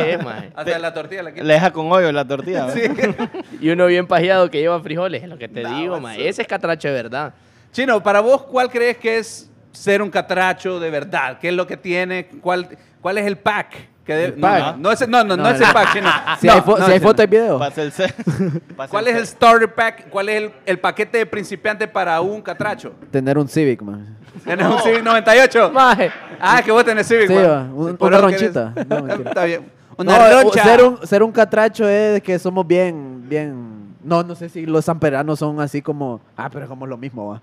Hasta 0.54 0.78
la 0.78 0.94
tortilla 0.94 1.22
le 1.24 1.32
quita. 1.34 1.44
Le 1.44 1.54
deja 1.54 1.70
con 1.72 1.92
hoyo 1.92 2.10
la 2.10 2.24
tortilla. 2.26 2.70
Sí. 2.70 2.80
Y 3.60 3.70
uno 3.70 3.86
bien 3.86 4.06
pajeado 4.06 4.50
que 4.50 4.58
lleva 4.60 4.80
frijoles, 4.80 5.22
es 5.22 5.28
lo 5.28 5.36
que 5.38 5.48
te 5.48 5.62
No, 5.62 5.76
digo, 5.76 5.94
eso- 5.96 6.00
ma. 6.02 6.16
Ese 6.16 6.42
es 6.42 6.48
catracho 6.48 6.88
de 6.88 6.94
verdad. 6.94 7.34
Chino, 7.72 8.02
para 8.02 8.20
vos, 8.20 8.42
¿cuál 8.44 8.70
crees 8.70 8.96
que 8.96 9.18
es 9.18 9.50
ser 9.72 10.00
un 10.00 10.10
catracho 10.10 10.80
de 10.80 10.88
verdad? 10.90 11.38
¿Qué 11.38 11.48
es 11.48 11.54
lo 11.54 11.66
que 11.66 11.76
tiene? 11.76 12.28
¿Cuál, 12.40 12.68
cuál 13.02 13.18
es 13.18 13.26
el 13.26 13.36
pack? 13.36 13.88
De- 14.14 14.24
El 14.26 14.34
no, 14.36 14.40
pack. 14.40 14.60
No, 14.62 14.76
no, 14.78 14.92
ese, 14.92 15.06
no, 15.06 15.24
no, 15.24 15.36
no 15.36 15.42
No, 15.42 15.50
ese 15.50 15.66
no. 15.66 15.72
pack, 15.72 15.92
Chino. 15.92 16.10
Si 16.40 16.46
No, 16.46 16.52
hay, 16.52 16.60
fo- 16.60 16.78
no, 16.78 16.86
si 16.86 16.92
hay 16.92 17.00
foto 17.00 17.22
y 17.22 17.26
video. 17.26 17.58
Pasa 17.58 17.82
el 17.82 17.92
ce- 17.92 18.14
pasa 18.76 18.90
¿Cuál 18.90 19.08
es 19.08 19.16
el 19.16 19.26
starter 19.26 19.74
pack? 19.74 20.08
¿Cuál 20.10 20.28
es 20.28 20.36
el, 20.42 20.52
el 20.66 20.78
paquete 20.78 21.18
de 21.18 21.26
principiante 21.26 21.88
para 21.88 22.20
un 22.20 22.40
catracho? 22.42 22.92
Tener 23.10 23.36
un 23.38 23.48
Civic, 23.48 23.82
man. 23.82 24.16
¿Tienes 24.44 24.66
un 24.66 24.78
Civic 24.80 25.02
98? 25.02 25.70
Maje, 25.72 26.10
Ah, 26.40 26.60
que 26.62 26.70
vos 26.70 26.84
tenés 26.84 27.06
Civic. 27.08 27.28
Sí, 27.28 27.34
man. 27.34 27.72
un- 27.74 27.96
una 27.98 28.18
ronchita. 28.18 28.72
No. 28.88 29.06
Está 29.26 29.44
bien. 29.44 29.70
Una 29.98 30.18
No, 30.18 30.42
roncha. 30.42 30.62
ser, 30.62 30.82
un, 30.84 31.06
ser 31.06 31.22
un 31.22 31.32
catracho 31.32 31.88
es 31.88 32.22
que 32.22 32.38
somos 32.38 32.66
bien, 32.66 33.24
bien... 33.28 33.94
No, 34.04 34.22
no 34.22 34.34
sé 34.34 34.48
si 34.50 34.66
los 34.66 34.84
samperanos 34.84 35.38
son 35.38 35.58
así 35.60 35.80
como... 35.82 36.20
Ah, 36.36 36.48
pero 36.52 36.64
es 36.64 36.68
como 36.68 36.86
lo 36.86 36.96
mismo, 36.98 37.28
va. 37.30 37.42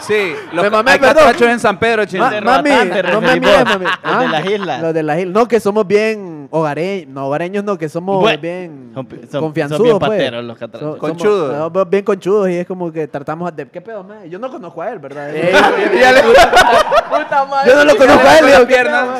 Sí, 0.00 0.34
los 0.52 0.64
Me 0.64 0.70
mamé, 0.70 0.92
en 0.96 1.60
San 1.60 1.78
Pedro, 1.78 2.04
Chino. 2.06 2.24
Ma- 2.24 2.40
mami, 2.40 2.70
no 2.70 3.20
mami, 3.20 3.38
vos, 3.40 3.64
mami. 3.64 3.84
los 4.04 4.20
de 4.20 4.28
las 4.28 4.46
islas. 4.46 4.82
Los 4.82 4.94
de 4.94 5.02
las 5.04 5.18
islas. 5.20 5.32
No, 5.34 5.46
que 5.48 5.60
somos 5.60 5.86
bien 5.86 6.48
hogareños. 6.50 7.08
No, 7.08 7.26
hogareños 7.28 7.62
no, 7.62 7.78
que 7.78 7.88
somos 7.88 8.20
Bueno, 8.20 8.40
bien 8.42 8.90
son 8.94 9.06
pi- 9.06 9.16
son- 9.20 9.30
son 9.30 9.40
confianzudos, 9.42 9.82
bien 9.84 9.98
pues. 10.00 10.10
pateros 10.10 10.44
los 10.44 10.58
catrachos. 10.58 10.94
So- 10.94 10.98
Conchudos. 10.98 11.56
somos- 11.56 11.72
no, 11.72 11.84
bien 11.86 12.04
conchudos 12.04 12.50
y 12.50 12.56
es 12.58 12.66
como 12.66 12.90
que 12.92 13.06
tratamos 13.06 13.54
de... 13.54 13.68
¿Qué 13.68 13.80
pedo, 13.80 14.02
man? 14.02 14.28
Yo 14.28 14.38
no 14.40 14.50
conozco 14.50 14.82
a 14.82 14.90
él, 14.90 14.98
¿verdad? 14.98 15.30
Eh, 15.34 15.52
puta 17.08 17.44
madre. 17.44 17.70
Yo 17.70 17.76
no 17.76 17.84
lo 17.84 17.96
conozco 17.96 18.26
a 18.28 18.38
él. 18.38 18.44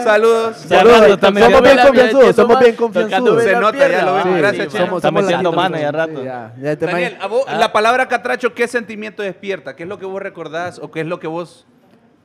Saludos. 0.04 0.56
Saludos, 0.68 1.18
somos 1.20 1.62
bien 1.62 1.78
confianzudos, 1.86 2.36
somos 2.36 2.58
bien 2.58 2.74
confianzudos. 2.76 3.42
Se 3.44 3.52
nota, 3.56 3.88
ya 3.88 4.02
lo. 4.04 4.22
Sí, 4.22 4.28
Gracias, 4.36 4.68
Chino. 4.68 4.84
somos, 4.86 4.96
Está 4.98 5.08
somos 5.08 5.22
metiendo 5.22 5.50
latinos, 5.52 5.70
mano 5.70 5.78
ya 5.78 5.92
rato. 5.92 6.86
Daniel, 6.86 7.18
Ah. 7.46 7.56
la 7.56 7.72
palabra 7.72 8.08
catracho, 8.08 8.52
¿qué 8.52 8.66
sentimiento 8.66 9.22
despierta? 9.22 9.74
¿Qué 9.76 9.84
es 9.84 9.88
lo 9.92 9.98
que 9.98 10.06
vos 10.06 10.22
recordás 10.22 10.78
o 10.78 10.90
qué 10.90 11.00
es 11.00 11.06
lo 11.06 11.20
que 11.20 11.26
vos... 11.26 11.66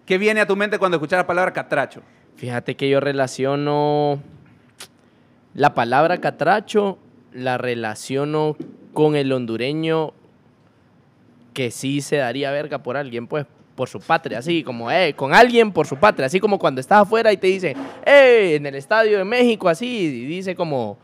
¿Qué 0.06 0.18
viene 0.18 0.40
a 0.40 0.48
tu 0.48 0.56
mente 0.56 0.80
cuando 0.80 0.96
escuchas 0.96 1.18
la 1.18 1.28
palabra 1.28 1.52
catracho? 1.52 2.02
Fíjate 2.38 2.78
que 2.78 2.90
yo 2.90 3.02
relaciono 3.02 4.22
la 5.54 5.74
palabra 5.74 6.20
catracho, 6.20 6.98
la 7.34 7.58
relaciono 7.58 8.56
con 8.94 9.18
el 9.18 9.34
hondureño 9.34 10.14
que 11.54 11.72
sí 11.72 12.00
se 12.00 12.18
daría 12.18 12.52
verga 12.52 12.84
por 12.84 12.96
alguien, 12.96 13.28
pues, 13.28 13.46
por 13.76 13.90
su 13.90 14.00
patria, 14.00 14.40
así 14.40 14.64
como, 14.64 14.90
eh, 14.90 15.14
con 15.14 15.34
alguien 15.34 15.74
por 15.74 15.88
su 15.88 15.98
patria, 15.98 16.28
así 16.28 16.40
como 16.40 16.58
cuando 16.58 16.80
estás 16.80 17.02
afuera 17.02 17.34
y 17.34 17.38
te 17.38 17.48
dice, 17.48 17.76
eh, 18.06 18.56
en 18.56 18.66
el 18.66 18.76
Estadio 18.76 19.18
de 19.18 19.26
México, 19.26 19.68
así, 19.68 19.88
y 19.88 20.26
dice 20.26 20.56
como, 20.56 20.98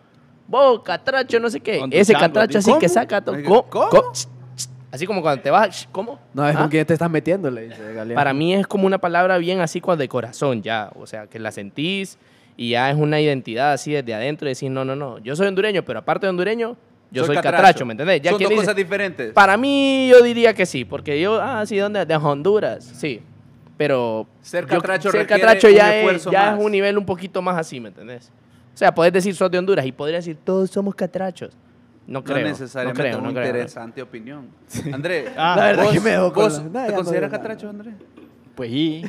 vos, 0.48 0.82
catracho, 0.82 1.41
no 1.41 1.50
sé 1.50 1.60
qué. 1.60 1.84
Ese 1.91 2.13
catracho 2.13 2.60
así 2.60 2.72
que 2.79 2.88
saca 2.88 3.20
todo. 3.20 3.36
¿Cómo? 3.70 4.12
Así 4.93 5.07
como 5.07 5.23
cuando 5.23 5.41
te 5.41 5.50
vas, 5.50 5.89
¿cómo? 5.91 6.19
No, 6.35 6.47
es 6.47 6.55
¿Ah? 6.55 6.59
con 6.59 6.69
quién 6.69 6.85
te 6.85 6.93
estás 6.93 7.09
metiendo, 7.09 7.50
le 7.50 7.63
dice 7.63 7.81
Galeano. 7.93 8.13
Para 8.13 8.31
mí 8.31 8.53
es 8.53 8.67
como 8.67 8.85
una 8.85 9.00
palabra 9.00 9.39
bien 9.39 9.59
así 9.59 9.81
cuando 9.81 10.01
de 10.03 10.07
corazón 10.07 10.62
ya, 10.62 10.91
o 11.00 11.07
sea, 11.07 11.25
que 11.25 11.39
la 11.39 11.51
sentís 11.51 12.19
y 12.57 12.69
ya 12.69 12.91
es 12.91 12.95
una 12.95 13.19
identidad 13.19 13.73
así 13.73 13.91
desde 13.91 14.13
adentro 14.13 14.47
y 14.47 14.53
decís, 14.53 14.69
no, 14.69 14.85
no, 14.85 14.95
no, 14.95 15.17
yo 15.17 15.35
soy 15.35 15.47
hondureño, 15.47 15.83
pero 15.83 15.97
aparte 15.97 16.27
de 16.27 16.29
hondureño, 16.29 16.77
yo 17.09 17.25
soy, 17.25 17.35
catracho. 17.38 17.88
¿me 17.88 17.93
entendés? 17.93 18.21
Ya 18.21 18.29
Son 18.31 18.39
dos 18.39 18.50
dice- 18.50 18.62
cosas 18.62 18.75
diferentes. 18.75 19.33
Para 19.33 19.57
mí 19.57 20.07
yo 20.12 20.21
diría 20.21 20.53
que 20.53 20.67
sí, 20.67 20.85
porque 20.85 21.19
yo, 21.19 21.41
ah, 21.41 21.65
sí, 21.65 21.75
¿dónde? 21.77 22.05
De 22.05 22.15
Honduras, 22.15 22.83
sí. 22.83 23.19
Pero 23.77 24.27
Ser 24.43 24.65
yo- 24.65 24.75
catracho 24.77 25.09
ser 25.09 25.21
requiere 25.21 25.41
catracho 25.41 25.67
un 25.69 25.73
ya, 25.73 25.95
es, 25.95 26.25
ya 26.25 26.51
más. 26.51 26.59
es 26.59 26.65
un 26.65 26.71
nivel 26.71 27.00
un 27.00 27.05
poquito 27.07 27.41
más 27.41 27.57
así, 27.57 27.79
¿me 27.79 27.89
entendés? 27.89 28.29
O 28.75 28.77
sea, 28.77 28.93
podés 28.93 29.12
decir 29.12 29.35
sos 29.35 29.50
de 29.50 29.57
Honduras 29.57 29.85
y 29.88 29.91
podría 29.91 30.17
decir 30.17 30.38
todos 30.43 30.69
somos 30.69 30.93
catrachos. 30.93 31.51
No 32.05 32.19
no 32.19 32.24
creo. 32.24 32.48
necesariamente 32.48 33.01
no 33.01 33.07
creo, 33.10 33.19
una 33.19 33.27
no 33.29 33.33
creo. 33.33 33.45
interesante 33.48 34.01
opinión. 34.01 34.48
André, 34.93 35.29
Ah, 35.38 35.55
La 35.57 35.65
verdad 35.67 35.83
vos, 35.86 35.93
que 35.93 36.00
me 36.01 36.10
dejó 36.12 36.33
con 36.33 36.74
la- 36.74 36.86
¿te 36.86 36.89
no 36.91 36.95
consideras 36.98 37.31
catracho, 37.31 37.69
André? 37.69 37.91
Pues 38.55 38.69
sí. 38.72 39.03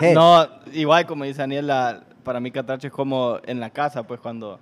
Hey. 0.00 0.12
No, 0.14 0.46
igual 0.72 1.06
como 1.06 1.24
dice 1.24 1.38
Daniel, 1.42 1.66
la- 1.66 2.02
para 2.24 2.40
mí 2.40 2.50
catracho 2.50 2.86
es 2.86 2.92
como 2.92 3.38
en 3.44 3.60
la 3.60 3.70
casa, 3.70 4.02
pues 4.04 4.20
cuando 4.20 4.58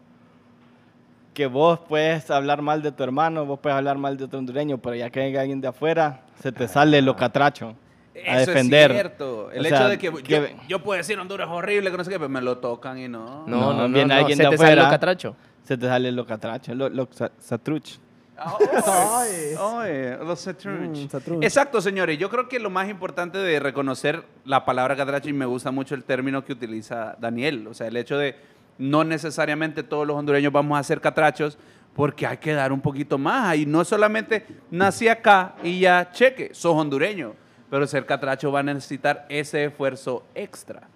que 1.34 1.46
vos 1.46 1.78
puedes 1.88 2.28
hablar 2.30 2.60
mal 2.62 2.82
de 2.82 2.90
tu 2.92 3.02
hermano, 3.04 3.46
vos 3.46 3.60
puedes 3.60 3.76
hablar 3.76 3.96
mal 3.98 4.16
de 4.16 4.24
otro 4.24 4.38
hondureño, 4.38 4.78
pero 4.78 4.96
ya 4.96 5.10
que 5.10 5.20
venga 5.20 5.40
alguien 5.40 5.60
de 5.60 5.68
afuera, 5.68 6.22
se 6.42 6.50
te 6.52 6.66
sale 6.68 7.00
lo 7.02 7.14
catracho. 7.16 7.74
Eso 8.12 8.50
defender. 8.50 8.90
es 8.90 8.96
cierto. 8.96 9.50
El 9.52 9.64
O 9.64 9.68
hecho 9.68 9.88
de 9.88 9.96
que, 9.98 10.12
que- 10.12 10.22
yo, 10.28 10.42
yo 10.68 10.82
puedo 10.82 10.98
decir 10.98 11.18
Honduras 11.18 11.46
es 11.48 11.54
horrible, 11.54 11.90
que 11.90 11.96
no 11.96 12.04
sé 12.04 12.10
qué, 12.10 12.16
pero 12.18 12.28
me 12.28 12.42
lo 12.42 12.58
tocan 12.58 12.98
y 12.98 13.06
no. 13.08 13.46
No, 13.46 13.56
No, 13.60 13.72
no, 13.72 13.88
no. 13.88 13.94
viene 13.94 14.12
no, 14.12 14.20
alguien 14.20 14.36
se 14.36 14.42
de 14.42 14.50
te 14.50 14.56
sale 14.58 14.70
afuera. 14.72 14.82
lo 14.84 14.90
catracho. 14.90 15.36
Se 15.70 15.78
te 15.78 15.86
sale 15.86 16.10
lo 16.10 16.26
catracho, 16.26 16.74
lo, 16.74 16.88
lo 16.88 17.06
sa- 17.12 17.30
satruch. 17.38 18.00
Ay, 18.36 19.54
ay, 19.56 20.16
los 20.26 20.40
Satruch. 20.40 20.96
Mm, 20.96 21.08
Satruch. 21.08 21.44
Exacto, 21.44 21.80
señores. 21.80 22.18
Yo 22.18 22.28
creo 22.28 22.48
que 22.48 22.58
lo 22.58 22.70
más 22.70 22.88
importante 22.88 23.38
de 23.38 23.60
reconocer 23.60 24.24
la 24.44 24.64
palabra 24.64 24.96
catracho, 24.96 25.28
y 25.28 25.32
me 25.32 25.46
gusta 25.46 25.70
mucho 25.70 25.94
el 25.94 26.02
término 26.02 26.44
que 26.44 26.54
utiliza 26.54 27.14
Daniel, 27.20 27.68
o 27.68 27.74
sea, 27.74 27.86
el 27.86 27.96
hecho 27.96 28.18
de 28.18 28.34
no 28.78 29.04
necesariamente 29.04 29.84
todos 29.84 30.08
los 30.08 30.16
hondureños 30.16 30.52
vamos 30.52 30.76
a 30.76 30.82
ser 30.82 31.00
catrachos, 31.00 31.56
porque 31.94 32.26
hay 32.26 32.38
que 32.38 32.52
dar 32.52 32.72
un 32.72 32.80
poquito 32.80 33.16
más. 33.16 33.54
Y 33.56 33.64
no 33.64 33.84
solamente 33.84 34.44
nací 34.72 35.06
acá 35.06 35.54
y 35.62 35.78
ya 35.78 36.10
cheque, 36.10 36.50
sos 36.52 36.74
hondureño, 36.74 37.34
pero 37.70 37.86
ser 37.86 38.04
catracho 38.06 38.50
va 38.50 38.58
a 38.58 38.64
necesitar 38.64 39.24
ese 39.28 39.66
esfuerzo 39.66 40.24
extra. 40.34 40.88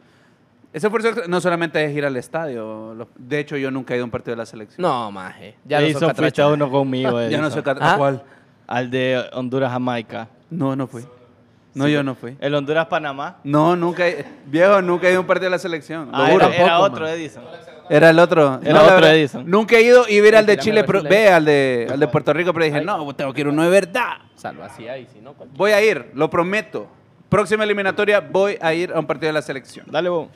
Ese 0.74 0.88
esfuerzo 0.88 1.12
no 1.28 1.40
solamente 1.40 1.82
es 1.84 1.96
ir 1.96 2.04
al 2.04 2.16
estadio. 2.16 3.08
De 3.16 3.38
hecho, 3.38 3.56
yo 3.56 3.70
nunca 3.70 3.94
he 3.94 3.96
ido 3.96 4.02
a 4.02 4.06
un 4.06 4.10
partido 4.10 4.32
de 4.32 4.38
la 4.38 4.46
selección. 4.46 4.82
No, 4.82 5.10
maje. 5.12 5.54
Ya 5.64 5.80
no 5.80 5.86
soy 5.98 6.08
catracho. 6.08 6.52
uno 6.52 6.68
conmigo, 6.68 7.28
Ya 7.28 7.40
no 7.40 7.48
soy 7.50 7.62
catracho. 7.62 7.92
¿Ah? 7.94 7.96
¿Cuál? 7.96 8.22
Al 8.66 8.90
de 8.90 9.24
Honduras-Jamaica. 9.34 10.28
No, 10.50 10.74
no 10.74 10.88
fui. 10.88 11.04
No, 11.74 11.86
yo 11.86 12.02
no 12.02 12.16
fui. 12.16 12.36
El 12.40 12.54
Honduras-Panamá. 12.56 13.38
No, 13.44 13.76
nunca, 13.76 14.08
he- 14.08 14.24
viejo, 14.46 14.82
nunca 14.82 15.06
he 15.06 15.10
ido 15.10 15.18
a 15.18 15.20
un 15.20 15.26
partido 15.28 15.46
de 15.46 15.50
la 15.50 15.58
selección. 15.58 16.10
Ah, 16.12 16.32
era, 16.32 16.80
otro 16.80 17.04
man. 17.04 17.14
Edison. 17.14 17.44
Era 17.88 18.10
el 18.10 18.18
otro. 18.18 18.60
Era 18.64 18.82
la 18.82 18.94
otro 18.96 19.06
Edison. 19.06 19.48
Nunca 19.48 19.76
he 19.76 19.82
ido 19.82 20.08
y 20.08 20.20
ver 20.20 20.34
al 20.36 20.46
de 20.46 20.56
Chile, 20.58 20.82
pero 20.82 21.02
ve 21.04 21.28
al 21.28 21.44
de, 21.44 21.86
al 21.88 22.00
de 22.00 22.08
Puerto 22.08 22.32
Rico, 22.32 22.52
pero 22.52 22.64
dije, 22.64 22.80
no, 22.80 23.14
tengo 23.14 23.32
que 23.32 23.42
ir 23.42 23.48
uno 23.48 23.62
de 23.62 23.70
verdad. 23.70 24.14
Así 24.62 24.88
ahí, 24.88 25.06
si 25.12 25.20
no, 25.20 25.34
cualquier- 25.34 25.56
Voy 25.56 25.70
a 25.70 25.80
ir, 25.84 26.10
lo 26.14 26.28
prometo. 26.28 26.88
Próxima 27.28 27.62
eliminatoria 27.64 28.20
voy 28.20 28.58
a 28.60 28.74
ir 28.74 28.92
a 28.92 28.98
un 28.98 29.06
partido 29.06 29.28
de 29.28 29.34
la 29.34 29.42
selección. 29.42 29.86
Dale, 29.88 30.08
vos. 30.08 30.28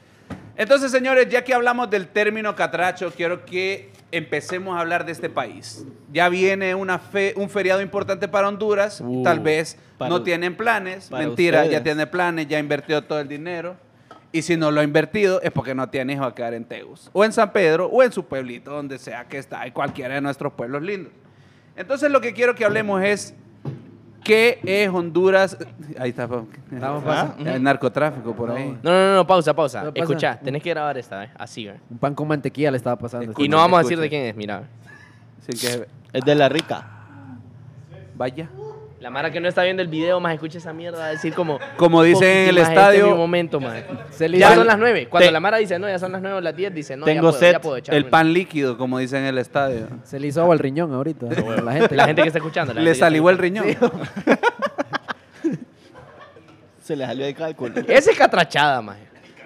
Entonces, 0.59 0.91
señores, 0.91 1.29
ya 1.31 1.43
que 1.45 1.55
hablamos 1.55 1.89
del 1.89 2.09
término 2.09 2.55
catracho, 2.57 3.11
quiero 3.17 3.45
que 3.47 3.91
empecemos 4.11 4.77
a 4.77 4.81
hablar 4.81 5.07
de 5.07 5.13
este 5.13 5.31
país. 5.31 5.87
Ya 6.13 6.29
viene 6.29 6.75
una 6.75 6.99
fe- 6.99 7.33
un 7.37 7.49
feriado 7.49 7.81
importante 7.81 8.27
para 8.27 8.49
Honduras. 8.49 9.01
Uh, 9.01 9.23
Tal 9.23 9.39
vez 9.41 9.79
para 9.97 10.09
no 10.11 10.23
tienen 10.25 10.57
planes. 10.57 11.11
Mentira, 11.13 11.65
ya 11.65 11.83
tiene 11.85 12.07
planes, 12.09 12.49
ya 12.49 12.59
invirtió 12.59 13.03
todo 13.05 13.21
el 13.21 13.29
dinero. 13.29 13.77
Y 14.33 14.43
si 14.43 14.57
no 14.57 14.71
lo 14.73 14.81
ha 14.81 14.85
invertido 14.85 15.41
es 15.43 15.53
porque 15.53 15.75
no 15.75 15.89
tiene 15.89 16.15
hijo 16.15 16.25
a 16.25 16.35
quedar 16.35 16.53
en 16.55 16.65
Tegus. 16.65 17.09
O 17.13 17.25
en 17.25 17.33
San 17.33 17.53
Pedro, 17.53 17.87
o 17.87 18.03
en 18.03 18.11
su 18.13 18.25
pueblito, 18.27 18.73
donde 18.73 18.99
sea 18.99 19.25
que 19.29 19.39
está, 19.39 19.65
en 19.65 19.73
cualquiera 19.73 20.17
de 20.17 20.21
nuestros 20.21 20.53
pueblos 20.55 20.83
lindos. 20.83 21.13
Entonces, 21.77 22.11
lo 22.11 22.21
que 22.21 22.33
quiero 22.35 22.55
que 22.57 22.65
hablemos 22.65 23.01
es. 23.05 23.33
¿Qué 24.25 24.59
es 24.65 24.89
Honduras? 24.91 25.57
Ahí 25.99 26.11
está. 26.11 26.25
Estamos 26.25 27.03
Ah, 27.03 27.05
pasando. 27.05 27.51
El 27.51 27.63
narcotráfico 27.63 28.35
por 28.35 28.51
ahí. 28.51 28.77
No, 28.83 28.91
no, 28.91 29.15
no, 29.17 29.27
pausa, 29.27 29.55
pausa. 29.55 29.91
Escucha, 29.95 30.39
tenés 30.39 30.63
que 30.63 30.71
grabar 30.71 30.99
esta, 30.99 31.25
¿eh? 31.25 31.31
Así, 31.39 31.67
¿eh? 31.67 31.81
Un 31.91 31.99
pan 31.99 32.15
con 32.15 32.29
mantequilla 32.29 32.71
le 32.71 32.77
estaba 32.77 32.97
pasando. 32.97 33.31
Escucha. 33.31 33.45
Y 33.45 33.49
no 33.49 33.57
vamos 33.59 33.79
a 33.79 33.83
decir 33.83 33.99
de 33.99 34.09
quién 34.09 34.25
es, 34.25 34.37
mira. 34.37 34.65
Así 35.41 35.59
que 35.67 35.87
Es 36.13 36.25
de 36.25 36.35
la 36.35 36.49
rica. 36.49 36.87
vaya. 38.17 38.49
La 39.01 39.11
Mara 39.11 39.31
que 39.31 39.39
no 39.41 39.49
está 39.49 39.63
viendo 39.63 39.81
el 39.81 39.87
video, 39.89 40.19
más 40.19 40.35
escucha 40.35 40.59
esa 40.59 40.73
mierda, 40.73 40.99
va 40.99 41.05
a 41.07 41.11
decir 41.11 41.33
como... 41.33 41.61
Como 41.77 42.03
dicen 42.03 42.25
en 42.29 42.49
el 42.49 42.57
"Poquito, 42.57 42.61
maje, 42.63 42.73
estadio, 42.73 42.99
Este 42.99 43.07
es 43.09 43.13
mi 43.15 43.19
momento, 43.19 43.61
le 44.19 44.39
Ya 44.39 44.55
son 44.57 44.67
las 44.67 44.77
nueve. 44.79 45.07
Cuando 45.09 45.29
Te- 45.29 45.33
la 45.33 45.39
Mara 45.39 45.59
dice, 45.59 45.79
no, 45.79 45.89
ya 45.89 46.01
son 46.01 46.11
las 46.11 46.21
nueve 46.21 46.39
o 46.39 46.41
las 46.41 46.57
diez, 46.57 46.75
dice, 46.75 46.97
no, 46.97 47.05
Tengo 47.05 47.17
ya 47.19 47.29
puedo, 47.31 47.39
sed, 47.39 47.53
ya 47.53 47.61
puedo 47.61 47.77
echarme 47.77 47.97
el 47.99 48.03
una". 48.05 48.11
pan 48.11 48.33
líquido, 48.33 48.77
como 48.77 48.99
dicen 48.99 49.21
en 49.21 49.27
el 49.27 49.39
estadio. 49.39 49.87
Se 50.03 50.19
le 50.19 50.27
hizo 50.27 50.41
agua 50.41 50.55
al 50.55 50.59
riñón 50.59 50.93
ahorita. 50.93 51.27
a 51.27 51.61
la 51.63 51.73
gente. 51.79 51.95
La 51.95 52.07
gente 52.07 52.23
que 52.23 52.29
está 52.29 52.39
escuchando. 52.39 52.75
la 52.75 52.81
Le 52.81 52.93
salió 52.97 53.31
el 53.31 53.39
riñón. 53.39 53.67
Se 56.83 56.97
le 56.97 57.05
salió 57.07 57.27
de 57.27 57.35
cálculo. 57.35 57.75
Esa 57.87 58.11
es 58.11 58.17
catrachada. 58.19 58.83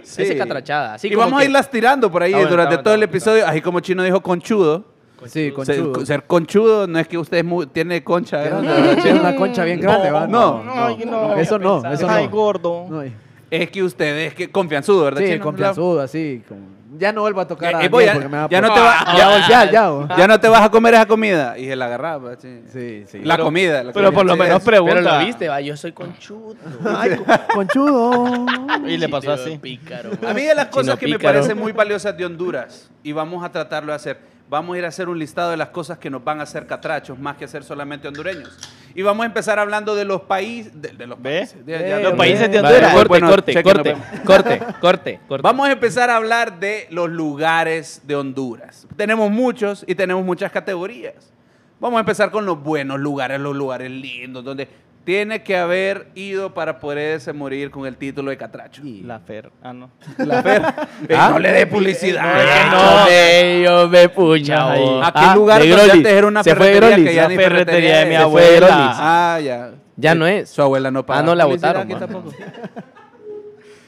Sí. 0.03 0.23
Esa 0.23 0.33
es 0.33 0.39
catrachada. 0.39 0.95
Así 0.95 1.09
y 1.09 1.11
como 1.11 1.25
vamos 1.27 1.41
a 1.43 1.45
irlas 1.45 1.69
tirando 1.71 2.11
por 2.11 2.23
ahí 2.23 2.33
Ah, 2.33 2.37
bueno, 2.37 2.51
durante 2.51 2.75
está 2.77 2.83
todo 2.85 2.95
el 2.95 3.03
está 3.03 3.11
episodio. 3.17 3.47
Así 3.47 3.61
como 3.61 3.81
Chino 3.81 4.03
dijo 4.03 4.23
conchudo. 4.23 4.92
Sí, 5.27 5.53
Ser, 5.65 5.77
chudo. 5.79 6.07
ser 6.07 6.23
conchudo 6.25 6.87
no 6.87 6.99
es 6.99 7.09
que 7.09 7.19
usted 7.19 7.45
es 7.45 7.73
tiene 7.73 8.03
concha 8.05 8.43
grande. 8.43 8.97
Tiene 9.03 9.21
una 9.21 9.37
concha 9.37 9.65
bien 9.65 9.81
grande, 9.81 10.11
¿va? 10.11 10.27
no, 10.27 10.63
no, 10.63 10.97
no. 10.97 11.37
Eso 11.37 11.59
no, 11.59 11.83
eso 11.93 12.07
Ay, 12.09 12.25
no. 12.27 12.31
gordo. 12.31 12.87
No, 12.89 13.05
y- 13.05 13.13
Es 13.51 13.71
que 13.71 13.83
usted 13.83 14.17
es 14.19 14.35
que 14.35 14.51
confianzudo, 14.51 15.05
¿verdad, 15.05 15.21
Sí, 15.21 15.27
Chino? 15.33 15.45
confianzudo, 15.45 16.01
así. 16.01 16.43
como- 16.49 16.73
Ya 16.99 17.11
no 17.13 17.23
vuelvo 17.23 17.41
a 17.41 17.47
tocar 17.49 17.73
Eh, 17.73 17.87
a 17.87 17.89
voy 17.89 18.05
Daniel 18.05 18.09
a- 18.09 18.13
porque 18.15 18.29
me 18.29 18.37
va 18.39 18.45
a 18.45 18.49
ya 18.51 18.61
no 18.61 18.75
te 18.75 18.81
va- 18.81 19.05
Ya, 19.17 19.29
voy, 19.29 19.41
ya, 19.49 19.71
ya. 19.71 20.17
Ya 20.17 20.27
no 20.29 20.41
te 20.41 20.49
vas 20.49 20.63
a 20.63 20.71
comer 20.71 20.93
esa 20.95 21.07
comida. 21.07 21.59
Y 21.59 21.67
se 21.67 21.75
la 21.77 21.87
agarraba. 21.87 22.37
Sí. 22.37 22.63
Sí, 22.73 23.05
sí. 23.09 23.21
La 23.25 23.39
comida. 23.39 23.83
la 23.83 23.93
Pero 23.93 24.07
comida. 24.09 24.13
por 24.13 24.27
lo 24.27 24.37
menos 24.37 24.59
es- 24.59 24.65
pregunta. 24.65 24.95
Pero 24.97 25.19
lo 25.19 25.19
viste, 25.25 25.49
va, 25.49 25.61
yo 25.63 25.75
soy 25.77 25.93
conchudo. 25.93 26.55
Ay, 26.97 27.17
co- 27.17 27.25
conchudo. 27.55 28.47
Y 28.87 28.97
le 28.99 29.09
pasó 29.09 29.33
así. 29.33 29.59
Pícaro, 29.59 30.11
A 30.27 30.33
mí 30.35 30.43
de 30.43 30.55
las 30.55 30.67
Chino 30.67 30.77
cosas 30.83 30.99
que 30.99 31.09
me 31.09 31.19
parecen 31.19 31.59
muy 31.59 31.73
valiosas 31.73 32.17
de 32.17 32.25
Honduras, 32.27 32.91
y 33.03 33.13
vamos 33.13 33.43
a 33.45 33.51
tratarlo 33.51 33.93
de 33.93 33.97
hacer, 33.97 34.19
vamos 34.53 34.75
a 34.77 34.79
ir 34.81 34.85
a 34.85 34.89
hacer 34.89 35.09
un 35.09 35.19
listado 35.19 35.51
de 35.51 35.57
las 35.57 35.71
cosas 35.71 35.97
que 35.97 36.11
nos 36.11 36.23
van 36.23 36.39
a 36.41 36.43
hacer 36.43 36.67
catrachos, 36.67 37.19
más 37.19 37.39
que 37.39 37.49
ser 37.49 37.65
solamente 37.65 38.07
hondureños. 38.07 38.51
Y 38.95 39.01
vamos 39.01 39.23
a 39.25 39.27
empezar 39.27 39.59
hablando 39.59 39.95
de 39.95 40.05
los 40.05 40.21
países, 40.21 40.71
de, 40.81 40.91
de 40.91 41.07
los 41.07 41.19
países, 41.19 41.65
de- 41.65 42.03
Los 42.03 42.13
países 42.13 42.53
de 42.53 42.61
Vale, 42.61 42.75
Honduras. 42.77 42.93
corte, 42.95 43.09
Bueno, 43.09 43.29
corte, 43.31 43.63
corte, 43.63 43.95
nos 43.95 44.21
corte, 44.27 44.59
corte, 44.79 45.21
corte. 45.27 45.43
Vamos 45.43 45.69
a 45.69 45.73
empezar 45.73 46.11
a 46.11 46.17
hablar 46.17 46.61
de 46.61 46.87
los 46.91 47.09
lugares 47.09 48.03
de 48.05 48.15
Honduras. 48.15 48.87
Tenemos 48.95 49.31
muchos 49.31 49.85
y 49.89 49.95
tenemos 49.95 50.23
muchas 50.23 50.53
categorías. 50.53 51.33
Vamos 51.81 51.97
a 51.97 52.01
empezar 52.01 52.31
con 52.31 52.45
los 52.45 52.63
buenos 52.63 53.01
lugares, 53.01 53.41
los 53.41 53.57
lugares 53.57 53.91
lindos, 53.91 54.45
donde 54.45 54.69
tiene 55.05 55.43
que 55.43 55.57
haber 55.57 56.09
ido 56.15 56.55
para 56.55 56.79
poderse 56.79 57.33
morir 57.33 57.71
con 57.71 57.87
el 57.87 57.97
título 57.97 58.31
de 58.31 58.37
catracho. 58.37 58.83
La 58.85 59.19
Fer. 59.21 59.51
Ah, 59.63 59.73
no. 59.73 59.91
La 60.19 60.43
Fer. 60.43 60.63
¿Ah? 61.17 61.31
No 61.33 61.39
le 61.39 61.51
dé 61.53 61.67
publicidad. 61.67 62.23
No, 62.71 63.05
me, 63.07 63.63
yo 63.63 63.89
me 63.89 64.09
pucha. 64.09 64.75
Vos. 64.77 65.07
Aquel 65.07 65.23
Ah, 65.25 65.35
lugar 65.35 65.63
de 65.63 65.69
donde 65.71 65.93
antes 65.93 66.13
era 66.13 66.27
una 66.27 66.43
Se 66.45 66.55
fue 66.55 66.67
ferretería 66.73 66.89
Grolis. 66.97 67.09
que 67.11 67.15
ya 67.15 67.29
ni 67.29 67.37
ferretería 67.37 67.99
de 67.99 68.07
mi 68.07 68.15
es. 68.15 68.21
Se 68.23 68.29
fue 68.29 68.43
abuela. 68.47 68.67
Grolis. 68.69 68.97
Ah, 68.99 69.41
ya. 69.43 69.71
Ya 69.97 70.15
no 70.15 70.27
es. 70.27 70.51
Su 70.51 70.63
abuela 70.63 70.91
no 70.91 71.05
paga. 71.05 71.21
Ah, 71.21 71.23
no 71.23 71.35
la 71.35 71.45
votaron, 71.47 71.83
aquí 71.83 71.93
man. 71.93 72.01
tampoco. 72.01 72.33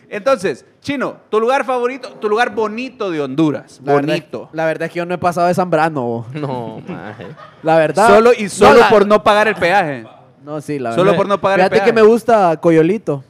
Entonces, 0.08 0.64
Chino, 0.80 1.16
tu 1.30 1.40
lugar 1.40 1.64
favorito, 1.64 2.10
tu 2.20 2.28
lugar 2.28 2.50
bonito 2.54 3.10
de 3.10 3.20
Honduras. 3.20 3.80
La 3.84 3.94
verdad- 3.94 4.08
bonito. 4.08 4.48
La 4.52 4.64
verdad 4.66 4.86
es 4.86 4.92
que 4.92 4.98
yo 4.98 5.06
no 5.06 5.14
he 5.14 5.18
pasado 5.18 5.46
de 5.48 5.54
Zambrano. 5.54 6.26
No, 6.34 6.80
maje. 6.86 7.26
La 7.62 7.76
verdad. 7.78 8.06
Solo 8.08 8.32
y 8.36 8.48
solo 8.48 8.80
la- 8.80 8.88
por 8.90 9.06
no 9.06 9.24
pagar 9.24 9.48
el 9.48 9.54
peaje. 9.56 10.04
No, 10.44 10.60
sí, 10.60 10.78
la 10.78 10.92
solo 10.92 11.04
verdad. 11.04 11.16
por 11.16 11.28
no 11.28 11.40
pagar 11.40 11.58
el 11.60 11.64
Fíjate 11.66 11.76
que 11.86 11.92
peaje. 11.92 12.02
me 12.06 12.08
gusta 12.08 12.56
Coyolito. 12.60 13.24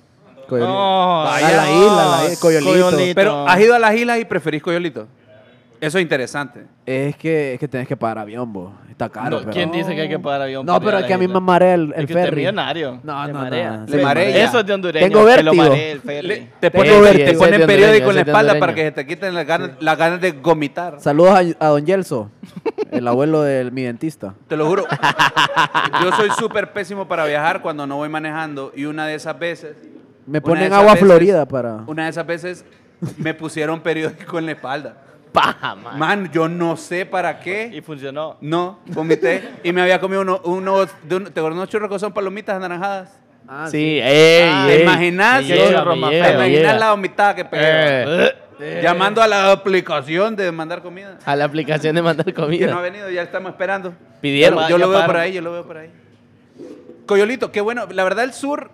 Coyolito. 0.48 0.72
No, 0.72 1.22
a 1.26 1.40
la 1.40 1.46
isla, 1.70 2.16
la 2.18 2.24
isla, 2.26 2.40
Coyolito. 2.40 2.72
Coyolito. 2.72 3.14
Pero 3.14 3.48
has 3.48 3.60
ido 3.60 3.74
a 3.74 3.78
las 3.78 3.94
islas 3.94 4.18
y 4.20 4.24
preferís 4.24 4.62
Coyolito. 4.62 5.06
Eso 5.80 5.98
es 5.98 6.02
interesante. 6.02 6.64
Es 6.86 7.14
que, 7.16 7.54
es 7.54 7.60
que 7.60 7.68
tenés 7.68 7.86
que 7.86 7.96
pagar 7.96 8.18
avión, 8.18 8.50
bo. 8.50 8.72
Está 8.90 9.08
caro. 9.10 9.30
No, 9.30 9.38
pero- 9.40 9.50
¿Quién 9.52 9.70
dice 9.72 9.94
que 9.94 10.02
hay 10.02 10.08
que 10.08 10.18
pagar 10.18 10.42
avión? 10.42 10.64
No, 10.64 10.72
para 10.74 10.84
pero 10.84 10.96
a 10.96 11.00
es 11.00 11.06
que 11.06 11.14
a 11.14 11.18
mí 11.18 11.28
me 11.28 11.40
marea 11.40 11.74
el, 11.74 11.82
el 11.82 11.90
Es 11.90 11.96
que 11.96 12.02
usted 12.04 12.18
es 12.20 12.24
ferry. 12.26 12.36
millonario. 12.36 13.00
No, 13.02 13.26
no, 13.28 13.34
marea. 13.34 13.84
no. 13.86 14.02
Marea. 14.02 14.44
Eso 14.44 14.60
es 14.60 14.66
de 14.66 14.72
hondureño. 14.72 15.06
Tengo 15.06 15.26
que 15.26 15.42
lo 15.42 15.50
vértigo. 15.52 15.74
el 15.74 16.00
ferry. 16.00 16.26
Le- 16.28 16.48
te 16.60 16.70
ponen, 16.70 17.02
te 17.16 17.34
ponen 17.34 17.66
periódico 17.66 18.10
en 18.10 18.14
la 18.16 18.22
espalda 18.22 18.58
para 18.58 18.74
que 18.74 18.84
se 18.84 18.92
te 18.92 19.06
quiten 19.06 19.34
las 19.34 19.46
ganas, 19.46 19.70
las 19.80 19.98
ganas 19.98 20.20
de 20.20 20.30
gomitar. 20.32 21.00
Saludos 21.00 21.54
a, 21.60 21.66
a 21.66 21.68
Don 21.70 21.84
Yelso, 21.84 22.30
el 22.94 23.06
abuelo 23.08 23.42
de 23.42 23.70
mi 23.70 23.82
dentista. 23.82 24.34
Te 24.48 24.56
lo 24.56 24.66
juro. 24.66 24.84
Yo 26.02 26.12
soy 26.12 26.30
súper 26.38 26.72
pésimo 26.72 27.06
para 27.08 27.24
viajar 27.26 27.60
cuando 27.62 27.86
no 27.86 27.96
voy 27.96 28.08
manejando 28.08 28.72
y 28.74 28.84
una 28.86 29.06
de 29.06 29.14
esas 29.14 29.38
veces, 29.38 29.76
Me 30.26 30.40
ponen 30.40 30.72
agua 30.72 30.92
veces- 30.94 31.06
florida 31.06 31.46
para... 31.46 31.82
una 31.86 32.04
de 32.04 32.10
esas 32.10 32.26
veces 32.26 32.64
me 33.18 33.34
pusieron 33.34 33.80
periódico 33.80 34.38
en 34.38 34.46
la 34.46 34.52
espalda. 34.52 34.96
Paja, 35.32 35.74
man. 35.74 35.98
Man, 35.98 36.30
yo 36.32 36.48
no 36.48 36.76
sé 36.76 37.04
para 37.06 37.32
Y 37.32 37.42
qué. 37.42 37.82
funcionó. 37.84 38.36
No, 38.40 38.78
vomité 38.86 39.50
y 39.64 39.72
me 39.72 39.82
había 39.82 40.00
comido 40.00 40.20
uno- 40.22 40.40
unos, 40.44 40.88
de 41.02 41.16
un- 41.16 41.24
¿te 41.24 41.40
acuerdas 41.40 41.56
unos 41.56 41.68
churros 41.68 41.90
que 41.90 41.98
son 41.98 42.12
palomitas 42.12 42.56
anaranjadas? 42.56 43.20
Ah, 43.48 43.66
Sí, 43.70 43.98
ey, 44.02 44.48
Ah, 44.50 44.64
¿Te 44.66 44.76
ey. 44.76 44.82
imaginas? 44.84 45.42
Me 45.42 45.48
llega, 45.48 45.78
churro 45.80 45.94
me 45.96 46.00
más 46.00 46.10
llega, 46.12 46.24
¿Te 46.26 46.32
me 46.32 46.38
imaginas 46.46 46.72
llega. 46.72 46.78
la 46.78 46.90
vomitada 46.92 47.34
que 47.34 47.44
pegué? 47.44 47.62
Eh, 47.66 48.34
Llamando 48.82 49.22
a 49.22 49.28
la 49.28 49.50
aplicación 49.52 50.36
de 50.36 50.50
mandar 50.52 50.82
comida. 50.82 51.18
a 51.24 51.36
la 51.36 51.44
aplicación 51.44 51.94
de 51.94 52.02
mandar 52.02 52.26
Que 52.26 52.32
no 52.32 52.42
ha 52.42 52.44
comida. 52.46 52.80
venido, 52.80 53.10
ya 53.10 53.22
estamos 53.22 53.50
esperando. 53.52 53.94
Pidieron. 54.20 54.68
Yo 54.68 54.78
lo 54.78 54.88
veo 54.88 55.04
por 55.06 55.16
ahí, 55.16 55.32
yo 55.32 55.40
lo 55.42 55.52
veo 55.52 55.64
por 55.66 55.76
ahí. 55.78 55.90
Coyolito, 57.06 57.52
qué 57.52 57.60
bueno. 57.60 57.86
La 57.90 58.04
verdad, 58.04 58.24
el 58.24 58.32
sur 58.32 58.70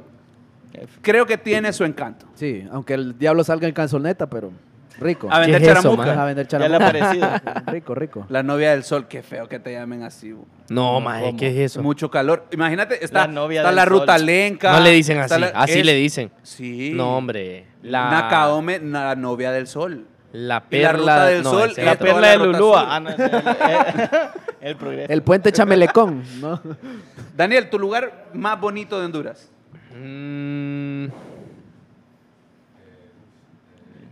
creo 1.02 1.26
que 1.26 1.36
tiene 1.38 1.72
su 1.72 1.84
encanto. 1.84 2.26
Sí, 2.34 2.64
aunque 2.70 2.94
el 2.94 3.18
diablo 3.18 3.42
salga 3.44 3.66
en 3.66 3.74
canzoneta, 3.74 4.28
pero 4.28 4.52
rico. 4.98 5.28
A 5.30 5.38
vender 5.40 5.60
¿Qué 5.60 5.66
es 5.66 5.72
eso, 5.72 5.82
charamuca. 5.82 6.06
man? 6.08 6.18
A 6.18 6.24
vender 6.24 6.46
Ya 6.48 6.58
le 6.58 6.76
ha 6.76 6.78
parecido. 6.78 7.28
Rico, 7.66 7.94
rico. 7.94 8.26
La 8.28 8.42
novia 8.42 8.70
del 8.72 8.82
sol, 8.84 9.06
qué 9.08 9.22
feo 9.22 9.48
que 9.48 9.58
te 9.58 9.72
llamen 9.72 10.02
así. 10.02 10.32
bu. 10.32 10.46
No, 10.68 11.00
maje, 11.00 11.34
¿qué 11.36 11.48
es 11.48 11.72
eso? 11.72 11.82
Mucho 11.82 12.10
calor. 12.10 12.46
Imagínate, 12.52 13.04
está 13.04 13.20
La 13.20 13.26
la, 13.26 13.32
novia 13.32 13.60
está 13.60 13.68
del 13.68 13.76
la 13.76 13.84
sol. 13.84 13.90
ruta 14.00 14.18
lenca. 14.18 14.72
No 14.72 14.80
le 14.80 14.90
dicen 14.90 15.18
así. 15.18 15.38
la- 15.40 15.46
Así 15.54 15.78
es- 15.80 15.86
le 15.86 15.94
dicen. 15.94 16.30
Sí. 16.42 16.92
No, 16.94 17.16
hombre. 17.16 17.66
La, 17.82 18.10
Nakaome, 18.10 18.78
la 18.80 19.14
novia 19.16 19.52
del 19.52 19.66
sol. 19.66 20.06
la 20.32 20.38
y 20.38 20.46
la 20.46 20.60
perla 20.68 20.92
ruta 20.92 21.26
del 21.26 21.42
no, 21.42 21.50
sol 21.50 21.70
ese 21.70 21.80
es 21.80 21.86
La 21.86 21.92
otro. 21.94 22.06
perla 22.06 22.28
de 22.28 22.38
la 22.38 22.44
Lulúa. 22.44 22.94
Ah, 22.96 23.00
no, 23.00 23.10
ese 23.10 23.24
es 23.26 23.32
el, 23.32 24.68
el 24.68 24.76
progreso. 24.76 25.12
El 25.12 25.22
puente 25.22 25.50
Chamelecón, 25.52 26.22
¿no? 26.40 26.60
Daniel, 27.36 27.68
tu 27.70 27.78
lugar 27.78 28.26
más 28.34 28.60
bonito 28.60 28.98
de 29.00 29.06
Honduras. 29.06 29.50
Mm, 29.96 31.06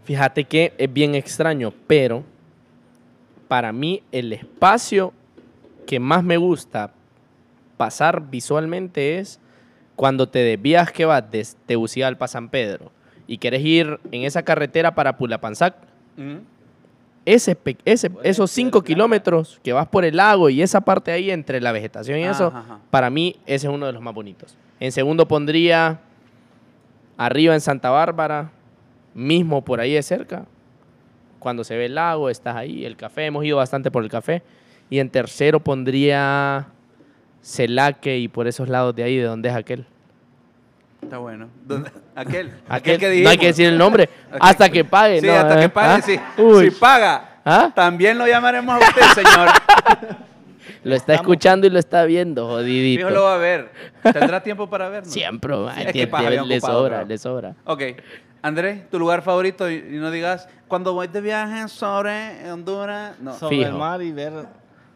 Fíjate 0.09 0.45
que 0.45 0.73
es 0.79 0.91
bien 0.91 1.15
extraño, 1.15 1.71
pero 1.87 2.25
para 3.47 3.73
mí 3.75 4.03
el 4.11 4.33
espacio 4.33 5.13
que 5.87 6.01
más 6.01 6.25
me 6.25 6.39
gusta 6.39 6.93
pasar 7.77 8.31
visualmente 8.31 9.19
es 9.19 9.39
cuando 9.97 10.27
te 10.27 10.39
desvías 10.39 10.93
que 10.93 11.05
vas 11.05 11.31
desde 11.31 11.59
Tegucigalpa 11.67 12.25
a 12.25 12.29
San 12.29 12.49
Pedro 12.49 12.91
y 13.27 13.37
quieres 13.37 13.63
ir 13.63 14.01
en 14.11 14.23
esa 14.23 14.43
carretera 14.45 14.95
para 14.95 15.19
Pulapanzac. 15.19 15.75
Ujú. 16.17 16.41
Ese, 17.27 17.59
esos 17.85 18.51
cinco 18.51 18.81
kilómetros 18.83 19.61
que 19.63 19.75
vas 19.75 19.89
por 19.89 20.07
el 20.07 20.17
lago 20.17 20.49
y 20.49 20.63
esa 20.63 20.81
parte 20.81 21.13
ahí 21.13 21.31
entre 21.31 21.61
la 21.61 21.71
vegetación 21.71 22.19
y 22.19 22.25
eso, 22.25 22.47
ajá. 22.47 22.79
para 22.91 23.11
mí 23.11 23.37
ese 23.45 23.67
es 23.67 23.75
uno 23.75 23.85
de 23.85 23.93
los 23.93 24.01
más 24.01 24.15
bonitos. 24.15 24.57
En 24.81 24.91
segundo 24.91 25.29
pondría 25.29 26.01
arriba 27.19 27.53
en 27.53 27.61
Santa 27.61 27.91
Bárbara, 27.91 28.53
mismo 29.15 29.65
por 29.65 29.81
ahí 29.81 29.95
de 29.95 30.03
cerca. 30.03 30.47
Cuando 31.39 31.65
se 31.65 31.77
ve 31.77 31.87
el 31.87 31.95
lago, 31.95 32.31
estás 32.31 32.57
ahí, 32.57 32.85
el 32.85 32.97
café, 32.97 33.27
hemos 33.27 33.45
ido 33.45 33.57
bastante 33.57 33.91
por 33.91 34.03
el 34.03 34.11
café. 34.11 34.43
Y 34.91 34.99
en 34.99 35.11
tercero 35.11 35.61
pondría 35.61 36.69
Celaque 37.43 38.19
y 38.19 38.29
por 38.29 38.47
esos 38.49 38.69
lados 38.69 38.95
de 38.95 39.05
ahí, 39.05 39.17
de 39.17 39.25
donde 39.25 39.49
es 39.49 39.55
aquel. 39.55 39.87
Está 41.03 41.19
bueno. 41.19 41.49
¿Dónde? 41.65 41.91
Aquel. 42.15 42.51
Aquel, 42.69 42.99
que 42.99 43.23
no 43.23 43.31
hay 43.31 43.39
que 43.39 43.47
decir 43.47 43.67
el 43.69 43.79
nombre 43.79 44.09
hasta 44.41 44.69
que 44.69 44.85
pague. 44.85 45.21
Sí, 45.21 45.27
¿no? 45.27 45.33
hasta 45.35 45.57
que 45.59 45.65
¿Ah? 45.65 45.73
pague, 45.73 45.93
¿Ah? 45.95 46.03
sí. 46.03 46.21
Uy, 46.43 46.71
Si 46.71 46.77
paga, 46.79 47.41
¿Ah? 47.45 47.71
también 47.75 48.19
lo 48.19 48.27
llamaremos 48.27 48.75
a 48.75 48.79
usted, 48.89 49.03
señor. 49.23 49.49
Lo 50.85 50.95
está 50.95 51.15
escuchando 51.15 51.67
y 51.67 51.71
lo 51.71 51.79
está 51.79 52.05
viendo, 52.05 52.47
jodidito. 52.47 53.01
Fijo 53.01 53.11
lo 53.11 53.25
va 53.25 53.35
a 53.35 53.39
ver. 53.39 53.71
¿Tendrá 54.03 54.43
tiempo 54.43 54.71
para 54.71 54.89
vernos? 54.89 55.13
Siempre, 55.13 55.57
man, 55.57 55.77
Es 55.79 55.93
que 55.93 56.07
le 56.47 56.61
sobra, 56.61 56.99
bro. 56.99 57.07
le 57.07 57.19
sobra. 57.19 57.55
Ok. 57.65 57.83
Andrés, 58.43 58.89
tu 58.91 58.99
lugar 58.99 59.23
favorito 59.23 59.71
y, 59.71 59.81
no 59.83 60.11
digas, 60.11 60.49
cuando 60.69 60.95
voy 60.95 61.09
de 61.09 61.21
viaje 61.21 61.69
sobre 61.69 62.51
Honduras. 62.51 63.19
No. 63.21 63.35
Sobre 63.35 63.57
Fijo. 63.57 63.69
el 63.71 63.75
mar 63.75 64.03
y 64.03 64.13
ver... 64.13 64.33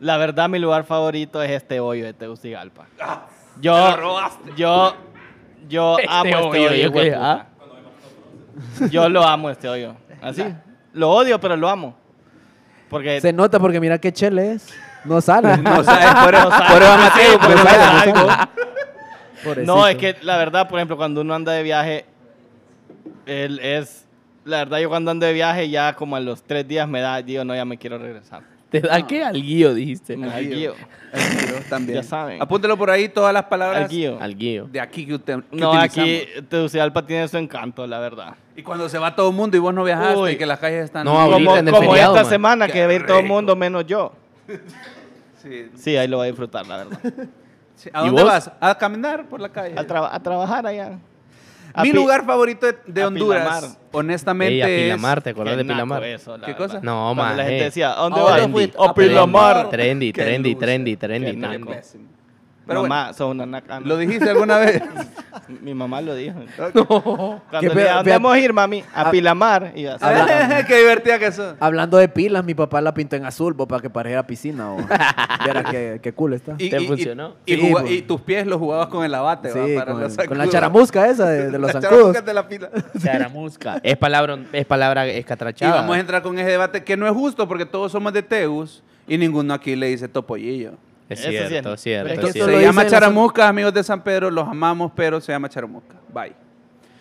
La 0.00 0.16
verdad, 0.16 0.49
mi 0.49 0.58
lugar 0.58 0.82
favorito 0.84 1.40
es 1.42 1.50
este 1.52 1.78
hoyo 1.78 2.04
de 2.04 2.12
Tegucigalpa. 2.12 2.87
Ah, 3.00 3.26
Yo, 3.61 3.72
te 3.75 3.90
lo 3.92 3.96
robaste. 3.99 4.50
yo, 4.56 4.94
yo 5.68 5.96
Este 5.99 6.11
amo 6.12 6.54
este 6.54 6.68
hoyo. 6.88 7.18
¿ah? 7.20 7.46
Yo 8.90 9.08
lo 9.08 9.22
amo 9.22 9.50
este 9.50 9.68
hoyo. 9.68 9.94
Así. 10.20 10.44
Lo 10.92 11.11
odio, 11.11 11.38
pero 11.40 11.56
lo 11.56 11.68
amo. 11.68 11.96
Porque 12.90 13.20
Se 13.20 13.32
nota 13.32 13.58
porque 13.61 13.78
mira 13.80 13.99
qué 13.99 14.12
chele 14.12 14.52
es. 14.52 14.75
No 15.04 15.20
sale. 15.20 15.56
No 15.62 15.82
sabes, 15.84 16.14
por, 16.25 16.32
No 16.34 16.50
sabe. 16.50 16.72
por 16.75 16.82
eso 16.82 16.96
Mateo, 16.99 17.38
por 17.38 17.50
No. 18.14 18.49
Pobrecito. 19.44 19.75
No, 19.76 19.87
es 19.88 19.96
que 19.96 20.16
la 20.22 20.37
verdad, 20.37 20.68
por 20.68 20.78
ejemplo, 20.78 20.96
cuando 20.96 21.20
uno 21.20 21.34
anda 21.34 21.52
de 21.52 21.62
viaje, 21.62 22.04
él 23.26 23.59
es. 23.61 24.07
La 24.45 24.59
verdad, 24.59 24.79
yo 24.81 24.88
cuando 24.88 25.11
ando 25.12 25.25
de 25.26 25.33
viaje, 25.33 25.69
ya 25.71 25.95
como 25.95 26.17
a 26.17 26.21
los 26.21 26.43
tres 26.43 26.67
días 26.67 26.88
me 26.88 27.00
da, 27.00 27.23
digo, 27.23 27.45
no, 27.45 27.55
ya 27.55 27.64
me 27.64 27.79
quiero 27.79 27.99
regresar. 27.99 28.43
¿Te 28.71 28.81
da 28.81 29.07
qué? 29.07 29.23
Al 29.23 29.35
guío, 29.41 29.75
dijiste. 29.75 30.14
Al 30.14 30.25
el 30.25 30.49
guío. 30.49 30.57
guío. 30.57 30.75
El 31.12 31.21
giro 31.21 31.59
también. 31.69 31.97
Ya 31.99 32.02
saben. 32.02 32.41
Apúntelo 32.41 32.76
por 32.79 32.91
ahí 32.91 33.07
todas 33.09 33.33
las 33.35 33.45
palabras 33.45 33.83
Al 33.85 33.88
guío. 33.91 34.19
Al 34.19 34.35
guío. 34.37 34.67
de 34.73 34.81
aquí 34.81 35.05
que 35.07 35.14
usted 35.14 35.41
que 35.50 35.57
No, 35.57 35.73
utilizamos. 35.73 35.87
aquí 36.11 36.26
Tegucigalpa 36.49 37.05
tiene 37.07 37.29
su 37.29 37.37
encanto, 37.37 37.87
la 37.87 37.99
verdad. 37.99 38.35
Y 38.57 38.62
cuando 38.62 38.88
se 38.88 38.99
va 38.99 39.14
todo 39.14 39.29
el 39.29 39.37
mundo 39.37 39.57
y 39.59 39.61
vos 39.61 39.75
no 39.75 39.85
viajaste 39.85 40.19
Uy. 40.19 40.31
y 40.33 40.37
que 40.37 40.47
las 40.47 40.59
calles 40.59 40.85
están... 40.87 41.05
No, 41.05 41.19
ahorita 41.21 41.35
Como, 41.38 41.57
en 41.59 41.69
el 41.69 41.75
como 41.75 41.91
feriado, 41.91 42.12
esta 42.14 42.23
man. 42.25 42.31
semana 42.31 42.67
Qué 42.67 42.73
que 42.73 42.87
va 42.87 42.93
a 42.93 42.95
ir 42.95 43.07
todo 43.07 43.19
el 43.21 43.26
mundo 43.26 43.55
menos 43.57 43.87
yo. 43.87 44.12
Sí. 45.43 45.69
Sí, 45.75 45.97
ahí 45.97 46.07
lo 46.09 46.19
va 46.19 46.25
a 46.25 46.26
disfrutar, 46.29 46.67
la 46.67 46.76
verdad. 46.79 46.99
Sí. 47.75 47.91
¿A 47.93 48.02
¿Y 48.02 48.07
dónde 48.07 48.23
vos? 48.23 48.31
vas? 48.31 48.50
A 48.61 48.79
caminar 48.79 49.26
por 49.29 49.41
la 49.41 49.49
calle. 49.49 49.75
A, 49.76 49.85
traba- 49.85 50.14
a 50.14 50.23
trabajar 50.23 50.64
allá. 50.67 50.99
A 51.75 51.83
Mi 51.83 51.91
pi- 51.91 51.97
lugar 51.97 52.25
favorito 52.26 52.67
de, 52.67 52.76
de 52.87 53.05
Honduras, 53.05 53.43
Pilamar. 53.43 53.79
honestamente, 53.93 54.55
Ey, 54.55 54.61
a 54.62 54.69
es... 54.69 54.83
Pilamar, 54.83 55.23
¿te 55.23 55.31
acordás 55.31 55.57
de 55.57 55.64
Pilamar? 55.64 56.05
eso, 56.05 56.37
la 56.37 56.47
¿Qué 56.47 56.52
verdad. 56.52 56.67
cosa? 56.67 56.81
No, 56.83 57.12
Cuando 57.14 57.23
la 57.23 57.43
maje. 57.43 57.49
gente 57.49 57.64
decía, 57.64 57.93
¿a 57.93 57.97
dónde 58.02 58.21
vas? 58.21 58.50
fuiste 58.50 58.79
A 58.79 58.95
Pilamar. 58.95 59.69
Trendy, 59.71 60.12
trendy, 60.12 60.55
trendy, 60.55 60.97
trendy, 60.97 61.37
trendy. 61.37 61.73
Pero 62.66 62.83
mamá, 62.83 63.02
bueno, 63.02 63.14
sos 63.14 63.31
una. 63.33 63.81
¿lo 63.81 63.97
dijiste 63.97 64.31
alguna 64.31 64.59
vez? 64.59 64.83
Mi 65.62 65.75
mamá 65.75 66.00
lo 66.00 66.14
dijo. 66.14 66.38
Qué 66.73 66.85
Cuando 66.85 67.75
le 67.75 67.88
¿a 67.88 68.02
vamos 68.02 68.33
a 68.35 68.38
ir, 68.38 68.52
mami? 68.52 68.84
A 68.95 69.02
Ah. 69.02 69.10
Pilamar. 69.10 69.73
Y 69.75 69.86
así. 69.86 70.04
Qué 70.69 70.78
divertida 70.78 71.19
que 71.19 71.32
sos. 71.32 71.54
Hablando 71.58 71.97
de 71.99 72.08
pilas, 72.08 72.45
mi 72.45 72.54
papá 72.54 72.80
la 72.80 72.95
pintó 72.95 73.17
en 73.17 73.25
azul 73.26 73.52
bo, 73.52 73.67
para 73.67 73.82
que 73.82 73.91
parezca 73.91 74.25
piscina. 74.26 74.69
Qué, 75.71 75.99
qué 76.02 76.13
cool 76.13 76.34
está. 76.34 76.54
Y, 76.58 76.71
¿Te 76.71 76.80
y- 76.80 76.84
y- 76.84 76.86
funcionó? 76.86 77.34
Y, 77.45 77.54
Sí, 77.56 77.60
juga- 77.69 77.80
pues. 77.82 77.93
y 77.93 78.02
tus 78.02 78.21
pies 78.21 78.47
los 78.47 78.58
jugabas 78.58 78.86
con 78.89 79.04
el 79.04 79.15
abate, 79.15 79.50
Sí, 79.52 79.58
¿va? 79.58 79.80
Para 79.80 79.93
con, 79.93 80.00
los 80.02 80.17
con 80.17 80.39
la 80.39 80.49
charamusca 80.49 81.08
esa 81.08 81.28
de, 81.28 81.50
de 81.50 81.58
los 81.58 81.75
La 81.75 81.80
zancudos. 81.80 82.15
charamusca 82.15 82.23
de 82.23 82.34
la 82.34 82.49
pila. 82.49 82.71
Charamusca. 83.02 83.80
Es 83.82 83.97
palabra, 83.97 84.39
es 84.52 84.65
palabra 84.67 85.06
Y 85.08 85.19
escatrachada. 85.19 85.75
vamos 85.80 85.97
a 85.97 86.00
entrar 86.00 86.23
con 86.23 86.39
ese 86.39 86.50
debate 86.50 86.84
que 86.84 86.97
no 86.97 87.06
es 87.06 87.13
justo 87.13 87.49
porque 87.49 87.67
todos 87.67 87.91
somos 87.93 88.13
de 88.13 88.23
Tegus 88.23 88.82
y 89.08 89.19
ninguno 89.19 89.52
aquí 89.52 89.75
le 89.76 89.89
dice 89.89 90.08
topollillo. 90.08 90.73
Es 91.12 91.20
Eso 91.20 91.30
sí 91.30 91.36
es. 91.36 91.48
cierto, 91.48 91.72
es 91.75 91.80
cierto. 91.80 92.26
Se 92.32 92.62
llama 92.62 92.86
Charamusca, 92.86 93.48
amigos 93.48 93.72
de 93.75 93.82
San 93.84 94.02
Pedro, 94.02 94.30
los 94.30 94.46
amamos, 94.48 94.92
pero 94.94 95.20
se 95.20 95.32
llama 95.32 95.48
Charamusca. 95.48 95.96
Bye. 96.12 96.34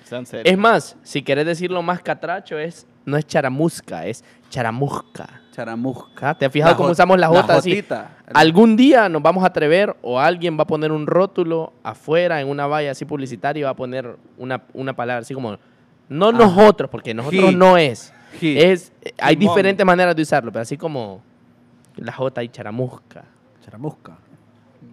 Sean 0.04 0.26
serios. 0.26 0.52
Es 0.52 0.58
más, 0.58 0.98
si 1.04 1.22
querés 1.22 1.46
decirlo 1.46 1.82
más 1.82 2.02
catracho, 2.02 2.58
es, 2.60 2.86
no 3.06 3.18
es 3.18 3.26
charamusca, 3.26 4.06
es 4.06 4.24
charamusca. 4.50 5.42
Charamusca. 5.52 6.34
¿Te 6.38 6.46
has 6.46 6.52
fijado 6.52 6.72
La 6.74 6.78
cómo 6.78 6.90
usamos 6.92 7.18
las 7.20 7.32
la 7.32 7.42
J 7.42 7.56
así? 7.56 7.70
jotita. 7.72 8.18
Algún 8.34 8.76
día 8.78 9.10
nos 9.10 9.22
vamos 9.22 9.44
a 9.44 9.48
atrever 9.48 9.96
o 10.02 10.20
alguien 10.20 10.58
va 10.58 10.64
a 10.64 10.68
poner 10.68 10.92
un 10.92 11.08
rótulo 11.08 11.74
afuera 11.84 12.40
en 12.42 12.48
una 12.50 12.68
valla 12.68 12.92
así 12.92 13.06
publicitaria 13.06 13.62
y 13.62 13.64
va 13.64 13.72
a 13.72 13.76
poner 13.76 14.18
una, 14.38 14.62
una 14.74 14.94
palabra 14.94 15.22
así 15.22 15.34
como, 15.34 15.58
no 16.10 16.32
nosotros, 16.32 16.90
porque 16.90 17.14
nosotros 17.14 17.52
He. 17.52 17.56
no 17.56 17.78
es. 17.78 18.14
He. 18.42 18.72
es 18.72 18.92
hay 19.18 19.36
diferentes 19.36 19.86
maneras 19.86 20.16
de 20.16 20.22
usarlo, 20.22 20.52
pero 20.52 20.64
así 20.64 20.78
como 20.78 21.22
la 21.96 22.12
J 22.14 22.44
y 22.44 22.50
charamusca. 22.50 23.24
Charamusca. 23.62 24.18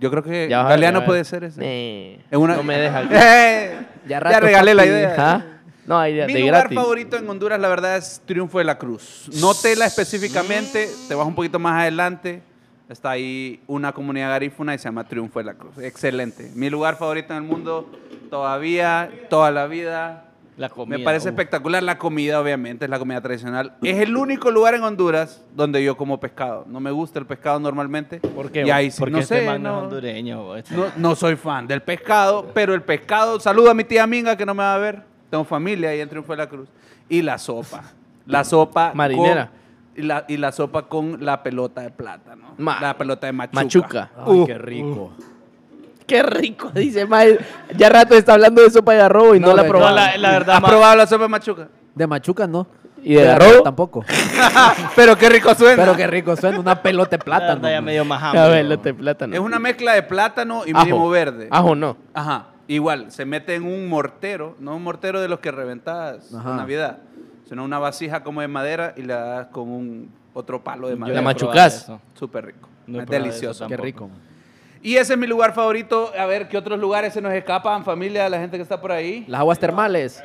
Yo 0.00 0.11
creo 0.11 0.22
que 0.22 0.48
Ya 0.48 0.59
vas 0.59 0.66
a 0.66 0.68
ver, 0.68 0.76
Galeano 0.76 0.98
ya 0.98 1.00
vas 1.00 1.04
a 1.04 1.07
puede 1.07 1.18
ver. 1.20 1.26
ser 1.26 1.44
ese. 1.44 1.61
Eh, 1.64 2.20
Es 2.31 2.38
una- 2.38 2.57
No 2.57 2.62
me 2.62 2.78
deja. 2.78 3.02
Eh, 3.11 3.78
Ya 4.04 4.09
ya 4.09 4.20
rato, 4.20 4.40
regalé 4.40 4.74
la 4.74 4.83
papi. 4.83 4.90
idea. 4.90 5.14
¿Ah? 5.18 5.44
No, 5.87 5.98
hay 5.98 6.14
de, 6.14 6.26
Mi 6.26 6.35
de 6.35 6.40
lugar 6.40 6.61
gratis. 6.61 6.76
favorito 6.78 7.16
en 7.16 7.28
Honduras, 7.28 7.59
la 7.59 7.68
verdad, 7.68 7.96
es 7.96 8.20
Triunfo 8.26 8.59
de 8.59 8.64
la 8.64 8.76
Cruz. 8.78 9.31
No 9.40 9.54
tela 9.54 9.87
específicamente, 9.87 10.88
te 11.09 11.14
vas 11.14 11.26
un 11.26 11.35
poquito 11.35 11.59
más 11.59 11.81
adelante. 11.81 12.42
Está 12.90 13.11
ahí 13.11 13.61
una 13.66 13.92
comunidad 13.92 14.28
garífuna 14.31 14.74
y 14.74 14.78
se 14.78 14.85
llama 14.85 15.04
Triunfo 15.04 15.38
de 15.38 15.44
la 15.46 15.54
Cruz. 15.54 15.78
Excelente. 15.78 16.50
Mi 16.54 16.68
lugar 16.70 16.96
favorito 16.96 17.33
en 17.35 17.38
el 17.42 17.48
mundo, 17.48 17.90
todavía, 18.31 19.11
toda 19.31 19.50
la 19.50 19.66
vida. 19.66 20.24
La 20.59 20.68
comida. 20.68 20.99
Me 20.99 21.05
parece 21.05 21.29
uh. 21.29 21.31
espectacular 21.31 21.83
la 21.83 21.97
comida, 21.99 22.40
obviamente, 22.40 22.85
es 22.85 22.90
la 22.90 22.99
comida 22.99 23.21
tradicional. 23.21 23.75
Es 23.83 23.97
el 24.01 24.16
único 24.16 24.51
lugar 24.51 24.75
en 24.75 24.83
Honduras 24.83 25.44
donde 25.55 25.83
yo 25.85 25.97
como 25.97 26.18
pescado. 26.21 26.64
No 26.68 26.81
me 26.81 26.90
gusta 26.90 27.18
el 27.21 27.27
pescado 27.27 27.61
normalmente. 27.61 28.18
¿Por 28.21 28.51
qué, 28.51 28.66
Y 28.66 28.71
ahí 28.71 28.90
sí, 28.90 28.99
Porque 28.99 29.12
no 29.12 29.18
este 29.21 29.40
sé, 29.40 29.47
man 29.47 29.62
no 29.62 29.68
es 29.71 29.75
no, 29.77 29.83
hondureño. 29.85 30.42
bo, 30.42 30.57
este- 30.57 30.75
no, 30.77 30.87
no 30.97 31.14
soy 31.14 31.37
fan 31.37 31.66
del 31.68 31.81
pescado, 31.83 32.51
pero 32.53 32.75
el 32.75 32.83
pescado, 32.83 33.38
saludo 33.40 33.71
a 33.71 33.75
mi 33.75 33.85
tía 33.85 34.07
Minga 34.07 34.37
que 34.37 34.44
no 34.44 34.53
me 34.53 34.64
va 34.64 34.75
a 34.75 34.79
ver, 34.79 35.03
tengo 35.31 35.44
familia 35.44 35.90
ahí 35.90 36.01
en 36.01 36.09
Triunfo 36.09 36.33
de 36.33 36.38
la 36.38 36.49
Cruz. 36.49 36.68
Y 37.09 37.23
la 37.23 37.38
sopa, 37.38 37.85
la 38.27 38.42
sopa 38.44 38.90
Marinera. 38.94 39.47
con- 39.51 39.59
y, 40.05 40.07
la, 40.07 40.25
y 40.29 40.37
la 40.37 40.53
sopa 40.53 40.83
con 40.88 41.25
la 41.25 41.42
pelota 41.42 41.81
de 41.83 41.90
plátano, 41.90 42.55
Ma- 42.59 42.79
la 42.81 42.99
pelota 42.99 43.27
de 43.29 43.33
machuca. 43.33 43.62
machuca. 43.62 44.11
Ay, 44.16 44.25
Uh, 44.40 44.47
qué 44.47 44.59
rico. 44.59 45.12
Qué 46.09 46.23
rico, 46.25 46.71
dice 46.75 47.07
Mae. 47.07 47.38
Ya 47.77 47.88
rato 47.90 48.14
está 48.16 48.33
hablando 48.33 48.62
de 48.62 48.71
sopa 48.71 48.92
de 48.94 48.99
garrobo 48.99 49.35
y 49.37 49.40
no, 49.40 49.49
No, 49.49 49.55
la 49.57 49.61
ha 49.62 49.64
no, 49.64 49.68
probado. 49.71 49.94
la- 49.94 50.16
la 50.16 50.31
verdad, 50.31 50.57
¿Has 50.57 50.62
ma- 50.62 50.68
probado 50.68 50.97
la 50.97 51.07
sopa 51.07 51.23
de 51.25 51.29
machuca? 51.29 51.68
De 51.94 52.07
machuca 52.09 52.47
no. 52.47 52.66
¿Y 53.05 53.14
de 53.14 53.23
garrobo? 53.25 53.51
arroz 53.51 53.62
tampoco. 53.64 54.05
pero 54.97 55.16
qué 55.16 55.29
rico 55.29 55.55
suena. 55.55 55.85
Pero 55.85 55.97
qué 55.97 56.07
rico 56.07 56.35
suena. 56.37 56.59
Una 56.59 56.83
pelota 56.83 57.11
de 57.11 57.18
La 57.18 57.25
plátano. 57.25 57.55
verdad, 57.61 57.71
ya 57.71 57.81
me 57.81 57.92
dio 57.92 58.05
más 58.05 58.23
A 58.35 58.49
ver, 58.49 58.66
de 58.81 58.94
plátano. 58.94 59.35
Es 59.35 59.40
una 59.40 59.59
mezcla 59.61 59.92
de 59.94 60.03
plátano 60.03 60.62
y 60.66 60.73
Ajo. 60.75 60.85
mínimo 60.85 61.09
verde. 61.11 61.47
Ajo 61.51 61.75
no. 61.77 61.97
Ajá. 62.14 62.49
Igual, 62.66 63.12
se 63.12 63.25
mete 63.25 63.55
en 63.55 63.64
un 63.64 63.88
mortero, 63.88 64.57
no 64.59 64.75
un 64.77 64.83
mortero 64.83 65.21
de 65.21 65.29
los 65.29 65.38
que 65.40 65.51
reventas 65.51 66.35
Ajá. 66.35 66.51
en 66.51 66.57
Navidad, 66.57 66.99
sino 67.49 67.64
una 67.64 67.79
vasija 67.79 68.23
como 68.23 68.40
de 68.42 68.49
madera 68.49 68.94
y 68.97 69.03
le 69.03 69.14
das 69.14 69.47
con 69.49 69.68
un 69.71 70.11
otro 70.35 70.62
palo 70.64 70.88
de 70.88 70.94
Yo 70.94 70.99
madera. 71.01 71.23
La 71.23 71.31
he 71.31 71.35
probado 71.35 71.55
machucás. 71.55 71.83
eso. 71.85 72.01
Súper 72.14 72.47
rico. 72.47 72.68
No 72.87 72.99
he 72.99 73.03
es 73.03 73.07
probado 73.07 73.25
delicioso. 73.25 73.66
Qué 73.68 73.77
tampoco. 73.77 73.85
rico. 73.87 74.11
Y 74.83 74.97
ese 74.97 75.14
es 75.14 75.19
mi 75.19 75.27
lugar 75.27 75.55
favorito. 75.55 76.12
A 76.19 76.27
ver, 76.27 76.49
¿qué 76.49 76.57
otros 76.57 76.79
lugares 76.79 77.12
se 77.12 77.21
nos 77.21 77.33
escapan, 77.33 77.85
familia, 77.85 78.29
la 78.29 78.38
gente 78.38 78.57
que 78.57 78.62
está 78.62 78.81
por 78.81 78.93
ahí? 78.93 79.25
Las 79.27 79.41
aguas 79.41 79.59
termales. 79.59 80.23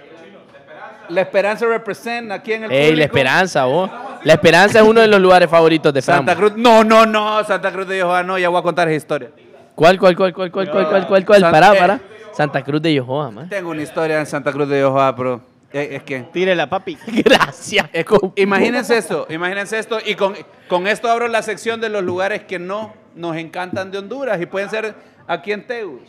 La 1.10 1.22
Esperanza 1.22 1.66
Represent 1.66 2.32
aquí 2.32 2.54
en 2.54 2.64
el 2.66 2.72
Ey, 2.72 2.96
la 2.96 3.04
esperanza, 3.04 3.66
vos. 3.66 3.90
La 4.24 4.34
esperanza 4.34 4.80
es 4.80 4.86
uno 4.88 5.02
de 5.02 5.08
los 5.08 5.20
lugares 5.20 5.50
favoritos 5.50 5.94
de 5.94 6.02
Fran. 6.02 6.20
Santa 6.20 6.36
Cruz. 6.36 6.54
No, 6.56 6.84
no, 6.84 7.06
no. 7.06 7.44
Santa 7.44 7.72
Cruz 7.72 7.88
de 7.88 7.98
Yohoa, 7.98 8.24
no. 8.24 8.38
Ya 8.38 8.48
voy 8.50 8.60
a 8.60 8.64
contar 8.64 8.88
esa 8.88 8.96
historia. 8.96 9.30
¿Cuál, 9.76 10.00
cuál, 10.00 10.16
cuál, 10.16 10.34
cuál, 10.34 10.52
cuál, 10.52 10.70
cuál, 10.72 10.88
cuál, 10.88 11.08
cuál, 11.08 11.26
cuál? 11.26 11.42
San- 11.42 11.52
Pará, 11.52 11.74
eh. 11.74 11.80
pará. 11.80 12.00
Santa 12.32 12.64
Cruz 12.64 12.82
de 12.82 12.94
Yohoa, 12.94 13.32
man. 13.32 13.50
Tengo 13.50 13.72
una 13.72 13.82
historia 13.82 14.20
en 14.20 14.26
Santa 14.26 14.52
Cruz 14.52 14.70
de 14.70 14.80
Yohoa, 14.80 15.16
pero 15.16 15.42
es, 15.72 15.92
es 15.92 16.04
que... 16.04 16.22
Tírela, 16.32 16.70
papi. 16.70 16.98
Gracias. 17.08 17.86
Es 17.92 18.06
imagínense 18.36 18.98
esto, 18.98 19.28
imagínense 19.30 19.78
esto. 19.78 20.00
Y 20.04 20.16
con, 20.16 20.36
con 20.70 20.88
esto 20.88 21.10
abro 21.10 21.28
la 21.28 21.42
sección 21.42 21.82
de 21.82 21.90
los 21.90 22.04
lugares 22.04 22.44
que 22.44 22.60
no 22.60 22.94
nos 23.16 23.36
encantan 23.38 23.92
de 23.92 23.98
Honduras 23.98 24.40
y 24.42 24.46
pueden 24.46 24.70
ser 24.70 24.96
aquí 25.28 25.52
en 25.52 25.66
Tegus. 25.66 26.02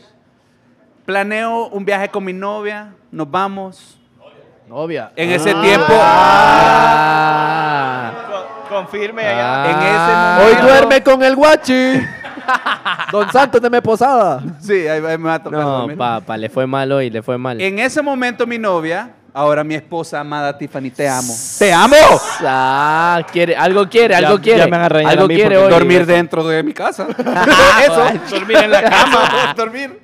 Planeo 1.05 1.69
un 1.69 1.85
viaje 1.85 2.09
con 2.09 2.25
mi 2.25 2.33
novia, 2.33 2.95
nos 3.11 3.31
vamos 3.31 3.99
Novia. 4.69 5.13
En 5.15 5.31
ese 5.31 5.51
Ah. 5.51 5.61
tiempo, 5.61 5.93
Ah. 7.05 8.13
Co- 8.31 8.75
Confirme 8.77 9.23
Ah. 9.27 9.63
allá. 9.63 9.71
en 9.71 9.79
ese 9.79 10.47
Hoy 10.49 10.55
momento- 10.55 10.67
duerme 10.67 11.03
con 11.03 11.23
el 11.23 11.37
guachi. 11.37 12.01
Don 13.13 13.31
Santos 13.31 13.61
de 13.61 13.83
posada. 13.83 14.41
Sí, 14.61 14.73
ahí, 14.89 15.05
ahí 15.05 15.19
me 15.19 15.29
va 15.29 15.35
a 15.35 15.43
tocar 15.43 15.61
No, 15.61 15.87
papá, 15.97 16.37
le 16.37 16.49
fue 16.49 16.67
mal 16.67 16.91
hoy, 16.93 17.11
le 17.11 17.23
fue 17.23 17.39
mal. 17.39 17.61
En 17.61 17.79
ese 17.79 18.03
momento 18.03 18.47
mi 18.47 18.59
novia, 18.59 19.11
ahora 19.35 19.63
mi 19.65 19.75
esposa 19.75 20.21
amada 20.21 20.57
Tiffany, 20.57 20.91
te 20.91 21.07
amo. 21.09 21.35
¡Te 21.59 21.73
amo! 21.73 21.97
Ah, 22.41 23.27
quiere, 23.31 23.55
algo 23.57 23.87
quiere, 23.89 24.13
Ya- 24.13 24.19
algo 24.19 24.37
ya 24.39 24.43
quiere. 24.43 24.65
me 24.65 24.71
van 24.71 24.81
a 24.83 24.89
reñir 24.89 25.09
algo 25.11 25.25
a 25.25 25.29
mí 25.29 25.35
quiere 25.35 25.57
porque 25.57 25.67
hoy. 25.67 25.73
Dormir 25.81 26.07
dentro 26.07 26.47
de 26.49 26.63
mi 26.63 26.73
casa. 26.73 27.07
Eso. 27.85 28.07
Dormir 28.31 28.57
en 28.59 28.71
la 28.71 28.83
cama. 28.83 29.55
Dormir. 29.57 30.01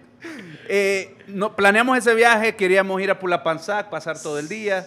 Eh, 0.69 1.17
no, 1.29 1.55
planeamos 1.57 1.97
ese 1.97 2.15
viaje, 2.15 2.55
queríamos 2.57 3.01
ir 3.01 3.11
a 3.11 3.19
Pulapanzac, 3.19 3.89
pasar 3.89 4.19
todo 4.21 4.39
el 4.39 4.49
día. 4.49 4.85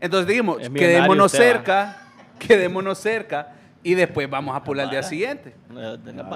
Entonces 0.00 0.26
dijimos, 0.26 0.56
Es 0.60 0.68
millonario 0.70 0.96
quedémonos 0.98 1.26
usted, 1.26 1.38
va. 1.38 1.52
cerca, 1.52 1.96
quedémonos 2.38 2.98
cerca 2.98 3.48
y 3.84 3.94
después 3.94 4.30
vamos 4.30 4.54
a 4.56 4.62
Pula 4.62 4.84
al 4.84 4.90
día 4.90 5.02
siguiente. 5.02 5.54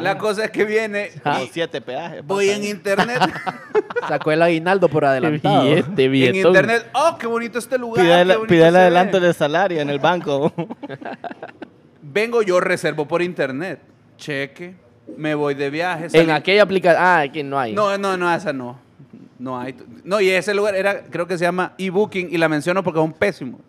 La 0.00 0.18
cosa 0.18 0.46
es 0.46 0.50
que 0.50 0.64
viene 0.64 1.10
Como 1.22 1.42
y 1.42 1.48
siete 1.48 1.80
peajes. 1.80 2.24
voy 2.26 2.50
en 2.50 2.64
internet. 2.64 3.20
Sacó 4.08 4.32
el 4.32 4.42
aguinaldo 4.42 4.88
por 4.88 5.04
adelantado. 5.04 5.62
billete, 5.64 6.04
en 6.04 6.46
internet, 6.46 6.90
oh, 6.94 7.16
qué 7.18 7.26
bonito 7.26 7.58
este 7.58 7.78
lugar. 7.78 8.04
Pide 8.04 8.20
el, 8.20 8.28
pide 8.46 8.66
el 8.66 8.72
se 8.72 8.78
ve". 8.78 8.78
adelanto 8.78 9.20
del 9.20 9.34
salario 9.34 9.80
en 9.80 9.90
el 9.90 9.98
banco. 9.98 10.52
Vengo 12.02 12.42
yo, 12.42 12.60
reservo 12.60 13.06
por 13.06 13.22
internet. 13.22 13.80
Cheque. 14.16 14.74
Me 15.16 15.34
voy 15.34 15.54
de 15.54 15.70
viaje. 15.70 16.08
En 16.12 16.30
aquella 16.30 16.62
aplicación. 16.62 17.02
Ah, 17.04 17.20
aquí 17.20 17.42
no 17.42 17.58
hay. 17.58 17.72
No, 17.72 17.96
no, 17.96 18.16
no, 18.16 18.32
esa 18.34 18.52
no. 18.52 18.78
No 19.38 19.58
hay. 19.60 19.76
No, 20.02 20.20
y 20.20 20.30
ese 20.30 20.54
lugar 20.54 20.74
era, 20.74 21.04
creo 21.04 21.26
que 21.26 21.36
se 21.36 21.44
llama 21.44 21.74
eBooking 21.78 22.28
y 22.30 22.38
la 22.38 22.48
menciono 22.48 22.82
porque 22.82 22.98
es 22.98 23.04
un 23.04 23.12
pésimo. 23.12 23.60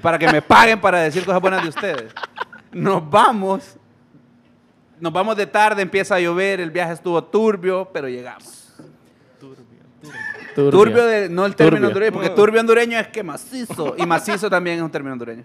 para 0.00 0.18
que 0.18 0.28
me 0.30 0.40
paguen 0.40 0.80
para 0.80 1.00
decir 1.00 1.24
cosas 1.24 1.40
buenas 1.40 1.62
de 1.62 1.68
ustedes. 1.68 2.12
Nos 2.72 3.08
vamos. 3.10 3.76
Nos 5.00 5.12
vamos 5.12 5.36
de 5.36 5.46
tarde, 5.46 5.82
empieza 5.82 6.14
a 6.14 6.20
llover, 6.20 6.60
el 6.60 6.70
viaje 6.70 6.92
estuvo 6.92 7.22
turbio, 7.24 7.88
pero 7.92 8.08
llegamos. 8.08 8.72
Turbio. 10.54 10.70
Turbio, 10.70 11.06
de, 11.06 11.28
no 11.28 11.46
el 11.46 11.56
término 11.56 11.88
Turbio. 11.88 11.88
hondureño, 11.88 12.12
porque 12.12 12.30
turbio 12.30 12.60
hondureño 12.60 12.98
es 12.98 13.08
que 13.08 13.22
macizo. 13.22 13.94
Y 13.96 14.06
macizo 14.06 14.48
también 14.50 14.76
es 14.76 14.82
un 14.82 14.90
término 14.90 15.12
hondureño. 15.14 15.44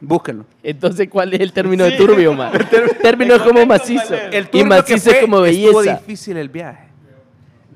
Búsquenlo. 0.00 0.44
Entonces, 0.62 1.08
¿cuál 1.08 1.32
es 1.32 1.40
el 1.40 1.52
término 1.52 1.84
de 1.84 1.92
turbio, 1.92 2.34
man? 2.34 2.52
El 2.54 2.98
término 2.98 3.36
es 3.36 3.42
como 3.42 3.64
macizo. 3.64 4.14
El 4.14 4.44
y 4.44 4.46
turbio 4.46 4.62
que 4.62 4.68
macizo 4.68 5.10
fue, 5.10 5.18
es 5.18 5.24
como 5.24 5.44
Estuvo 5.44 5.78
belleza. 5.78 5.96
difícil 5.98 6.36
el 6.36 6.48
viaje. 6.48 6.88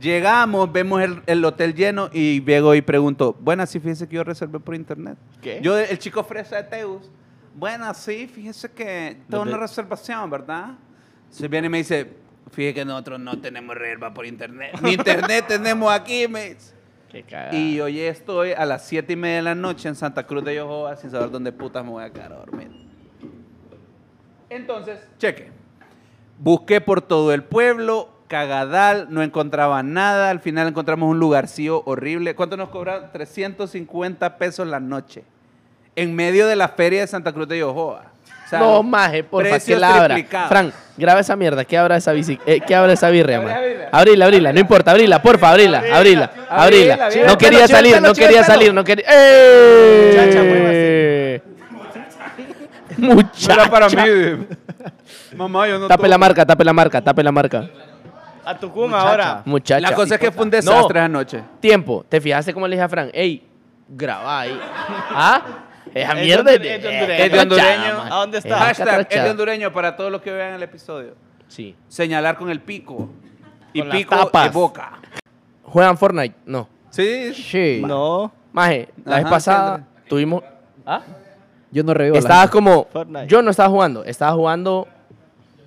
Llegamos, 0.00 0.70
vemos 0.70 1.00
el, 1.02 1.22
el 1.26 1.42
hotel 1.44 1.74
lleno 1.74 2.10
y 2.12 2.42
llego 2.44 2.74
y 2.74 2.82
pregunto, 2.82 3.34
buenas, 3.40 3.70
sí, 3.70 3.80
fíjese 3.80 4.06
que 4.08 4.16
yo 4.16 4.24
reservé 4.24 4.58
por 4.60 4.74
internet. 4.74 5.16
¿Qué? 5.40 5.60
Yo, 5.62 5.78
el 5.78 5.98
chico 5.98 6.22
fresa 6.24 6.56
de 6.56 6.64
Teus, 6.64 7.10
buenas, 7.56 7.96
sí, 7.96 8.28
fíjese 8.28 8.70
que 8.70 9.16
tengo 9.28 9.42
una 9.42 9.56
reservación, 9.56 10.30
¿verdad? 10.30 10.74
Se 11.30 11.48
viene 11.48 11.66
y 11.66 11.70
me 11.70 11.78
dice, 11.78 12.12
fíjese 12.52 12.74
que 12.74 12.84
nosotros 12.84 13.18
no 13.18 13.40
tenemos 13.40 13.76
reserva 13.76 14.12
por 14.14 14.26
internet. 14.26 14.78
Ni 14.82 14.92
internet 14.92 15.46
tenemos 15.48 15.92
aquí, 15.92 16.28
me 16.28 16.54
dice. 16.54 16.74
Qué 17.10 17.22
cagada. 17.22 17.56
Y 17.56 17.80
hoy 17.80 18.00
estoy 18.00 18.52
a 18.52 18.66
las 18.66 18.86
7 18.86 19.12
y 19.12 19.16
media 19.16 19.36
de 19.36 19.42
la 19.42 19.54
noche 19.54 19.88
en 19.88 19.94
Santa 19.94 20.26
Cruz 20.26 20.44
de 20.44 20.54
Yohoa 20.54 20.96
sin 20.96 21.10
saber 21.10 21.30
dónde 21.30 21.52
putas 21.52 21.84
me 21.84 21.90
voy 21.90 22.04
a 22.04 22.12
quedar 22.12 22.32
a 22.32 22.36
dormir. 22.36 22.70
Entonces, 24.50 25.00
cheque. 25.18 25.50
Busqué 26.38 26.80
por 26.80 27.00
todo 27.00 27.32
el 27.32 27.42
pueblo, 27.42 28.10
cagadal, 28.28 29.06
no 29.10 29.22
encontraba 29.22 29.82
nada. 29.82 30.30
Al 30.30 30.40
final 30.40 30.68
encontramos 30.68 31.10
un 31.10 31.18
lugarcillo 31.18 31.82
horrible. 31.86 32.34
¿Cuánto 32.34 32.56
nos 32.56 32.68
cobraron? 32.68 33.10
350 33.12 34.36
pesos 34.36 34.66
la 34.66 34.80
noche. 34.80 35.24
En 35.96 36.14
medio 36.14 36.46
de 36.46 36.54
la 36.56 36.68
feria 36.68 37.00
de 37.00 37.06
Santa 37.06 37.32
Cruz 37.32 37.48
de 37.48 37.58
Yohoa. 37.58 38.02
O 38.46 38.48
sea, 38.48 38.60
no, 38.60 38.82
maje, 38.84 39.24
porfa, 39.24 39.58
que 39.58 39.74
la 39.74 39.96
abra. 39.96 40.16
Frank, 40.48 40.72
graba 40.96 41.18
esa 41.18 41.34
mierda, 41.34 41.64
que 41.64 41.76
abra 41.76 41.96
esa 41.96 42.12
bici, 42.12 42.38
eh, 42.46 42.60
que 42.60 42.76
abra 42.76 42.92
esa 42.92 43.10
birria, 43.10 43.40
man. 43.40 43.52
Abrila, 43.90 44.26
abrila, 44.26 44.52
no 44.52 44.60
importa, 44.60 44.92
abrila, 44.92 45.20
porfa, 45.20 45.50
abrila, 45.50 45.82
abrila, 45.92 46.30
Abrila. 46.48 47.08
No 47.26 47.36
quería 47.36 47.66
salir, 47.66 48.00
no 48.00 48.14
quería 48.14 48.44
salir, 48.44 48.72
no 48.72 48.84
quería. 48.84 49.04
¡Eh! 49.10 50.46
Muchacha, 52.98 53.54
era 53.54 53.70
para 53.70 53.88
mí. 53.88 54.46
Mamá, 55.36 55.68
yo 55.68 55.78
no 55.78 55.88
Tape 55.88 56.08
la 56.08 56.18
marca, 56.18 56.46
tape 56.46 56.64
la 56.64 56.72
marca, 56.72 57.02
tape 57.02 57.22
la 57.22 57.32
marca. 57.32 57.68
A 58.44 58.56
Tucum 58.56 58.94
ahora. 58.94 59.42
Muchacha. 59.44 59.80
La 59.80 59.92
cosa 59.92 60.14
es 60.14 60.20
que 60.20 60.30
fue 60.30 60.44
un 60.44 60.50
desastre 60.50 61.00
anoche. 61.00 61.42
Tiempo, 61.58 62.04
¿te 62.08 62.20
fijaste 62.20 62.54
cómo 62.54 62.68
le 62.68 62.76
dije 62.76 62.84
a 62.84 62.88
Frank? 62.88 63.10
Ey, 63.12 63.42
graba 63.88 64.40
ahí. 64.40 64.60
¿Ah? 65.10 65.42
Esa 66.02 66.12
Es 66.12 66.20
mierda 66.24 66.50
de- 66.50 66.56
es 66.56 66.84
hondureño. 66.84 67.12
Es 67.24 67.32
de 67.32 67.38
hondureño. 67.40 67.66
catrachada, 67.68 67.98
man. 68.04 68.12
¿A 68.12 68.16
dónde 68.16 68.38
está? 68.38 68.56
Es 68.70 68.78
Hashtag 68.78 69.06
es 69.10 69.22
de 69.24 69.30
hondureño 69.30 69.72
para 69.72 69.96
todos 69.96 70.12
los 70.12 70.20
que 70.22 70.30
vean 70.32 70.54
el 70.54 70.62
episodio. 70.62 71.14
Sí. 71.48 71.74
Señalar 71.88 72.36
con 72.36 72.50
el 72.50 72.60
pico. 72.60 73.08
Y 73.72 73.80
Con 73.80 73.90
pico 73.90 74.16
tapas. 74.16 74.44
de 74.44 74.50
boca. 74.50 74.92
¿Juegan 75.62 75.96
Fortnite? 75.98 76.34
No. 76.46 76.68
Sí. 76.90 77.34
Sí. 77.34 77.82
No. 77.86 78.32
Maje, 78.52 78.88
la 79.04 79.16
vez 79.16 79.26
pasada 79.26 79.84
tuvimos... 80.08 80.42
¿Ah? 80.86 81.02
Yo 81.70 81.82
no 81.82 81.92
revivo. 81.92 82.16
Estabas 82.16 82.48
como... 82.50 82.86
Fortnite. 82.92 83.26
Yo 83.26 83.42
no 83.42 83.50
estaba 83.50 83.68
jugando, 83.68 84.04
estaba 84.04 84.32
jugando 84.32 84.88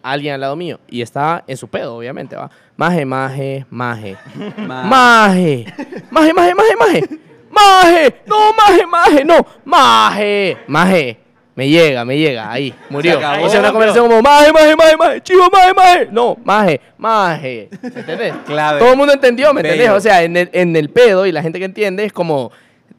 alguien 0.01 0.33
al 0.33 0.41
lado 0.41 0.55
mío. 0.55 0.79
Y 0.87 1.01
estaba 1.01 1.43
en 1.45 1.57
su 1.57 1.67
pedo, 1.67 1.95
obviamente, 1.97 2.35
¿va? 2.35 2.49
Maje, 2.77 3.05
maje, 3.05 3.65
maje. 3.69 4.17
Ma- 4.57 4.83
Maje. 4.85 5.65
Maje, 6.09 6.33
maje, 6.33 6.55
maje, 6.55 6.75
maje. 6.79 7.19
Maje. 7.59 8.15
No, 8.25 8.53
maje, 8.53 8.85
maje, 8.85 9.25
no. 9.25 9.45
Maje. 9.65 10.57
Maje. 10.67 11.17
Me 11.55 11.67
llega, 11.67 12.05
me 12.05 12.17
llega. 12.17 12.49
Ahí, 12.49 12.73
murió. 12.89 13.11
Se 13.11 13.17
acabó. 13.17 13.45
Hice 13.45 13.59
una 13.59 13.71
conversación 13.71 14.07
como 14.07 14.21
maje, 14.21 14.53
maje, 14.53 14.75
maje, 14.77 14.97
maje. 14.97 15.21
Chivo, 15.21 15.49
maje, 15.51 15.73
maje. 15.73 16.07
No, 16.09 16.37
maje, 16.43 16.79
maje. 16.97 17.69
¿Me 17.81 17.99
entendés? 17.99 18.33
Clave. 18.45 18.79
Todo 18.79 18.91
el 18.91 18.97
mundo 18.97 19.11
entendió, 19.13 19.53
¿me 19.53 19.59
entendés? 19.61 19.89
O 19.89 19.99
sea, 19.99 20.23
en 20.23 20.37
el, 20.37 20.49
en 20.53 20.75
el 20.75 20.89
pedo 20.89 21.25
y 21.25 21.33
la 21.33 21.41
gente 21.41 21.59
que 21.59 21.65
entiende 21.65 22.05
es 22.05 22.13
como... 22.13 22.51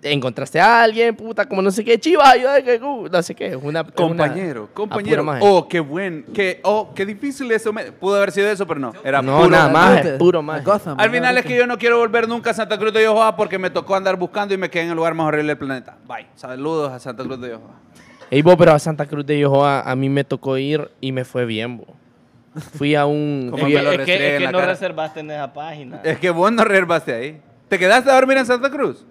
Encontraste 0.03 0.59
a 0.59 0.83
alguien, 0.83 1.15
puta, 1.15 1.47
como 1.47 1.61
no 1.61 1.71
sé 1.71 1.85
qué, 1.85 2.01
chivas, 2.01 2.35
yo 2.41 2.51
de 2.53 2.65
que, 2.65 2.77
uh, 2.83 3.09
no 3.09 3.23
sé 3.23 3.35
qué, 3.35 3.49
es 3.49 3.57
una... 3.57 3.81
es 3.81 3.87
una- 3.87 3.93
Compañero, 3.95 4.69
compañero. 4.73 5.27
Oh, 5.41 5.69
qué 5.69 5.79
buen. 5.79 6.25
Qué, 6.33 6.61
oh, 6.63 6.93
qué 6.95 7.05
difícil 7.05 7.51
eso. 7.53 7.71
me- 7.71 7.93
Pudo 7.93 8.17
haber 8.17 8.33
sido 8.33 8.49
eso, 8.49 8.67
pero 8.67 8.81
no. 8.81 8.93
Era 9.05 9.21
No, 9.21 9.37
puro. 9.39 9.51
nada 9.51 9.69
más. 9.69 10.07
Puro. 10.19 10.43
Gotham, 10.65 10.99
Al 10.99 11.11
final 11.11 11.37
es 11.37 11.45
que 11.45 11.55
yo 11.55 11.67
no 11.67 11.77
quiero 11.77 11.99
volver 11.99 12.27
nunca 12.29 12.51
a 12.51 12.55
Santa 12.55 12.79
Cruz 12.79 12.95
de 12.95 13.03
Yohoa 13.03 13.37
porque 13.37 13.59
me 13.59 13.69
tocó 13.69 13.95
andar 13.95 14.17
buscando 14.17 14.55
y 14.55 14.57
me 14.57 14.71
quedé 14.71 14.85
en 14.85 14.91
el 14.91 14.97
lugar 14.97 15.13
más 15.13 15.27
horrible 15.27 15.49
del 15.49 15.59
planeta. 15.59 15.99
Bye. 16.09 16.27
Saludos 16.35 16.91
a 16.93 16.99
Santa 16.99 17.23
Cruz 17.25 17.39
de 17.39 17.51
Yohoa. 17.51 17.79
Ey, 18.31 18.41
vos, 18.41 18.57
pero 18.57 18.73
a 18.73 18.79
Santa 18.79 19.05
Cruz 19.05 19.27
de 19.27 19.39
Yohoa 19.39 19.83
a 19.83 19.95
mí 19.97 20.09
me 20.09 20.25
tocó 20.25 20.57
ir 20.57 20.91
y 21.03 21.13
me 21.13 21.25
fue 21.27 21.45
bien, 21.45 21.77
bo. 21.77 21.87
Fui 22.79 22.95
a 22.95 23.05
un... 23.05 23.53
Es 23.55 24.05
que, 24.07 24.35
es 24.37 24.39
que 24.41 24.47
no 24.47 24.53
cara. 24.59 24.67
reservaste 24.73 25.21
en 25.21 25.31
esa 25.31 25.53
página. 25.53 26.01
Es 26.05 26.19
que 26.19 26.31
vos 26.31 26.51
no 26.51 26.65
reservaste 26.65 27.13
ahí. 27.13 27.41
¿Te 27.69 27.79
quedaste 27.79 28.11
a 28.11 28.15
dormir 28.15 28.39
en 28.39 28.47
Santa 28.47 28.71
Cruz? 28.71 29.05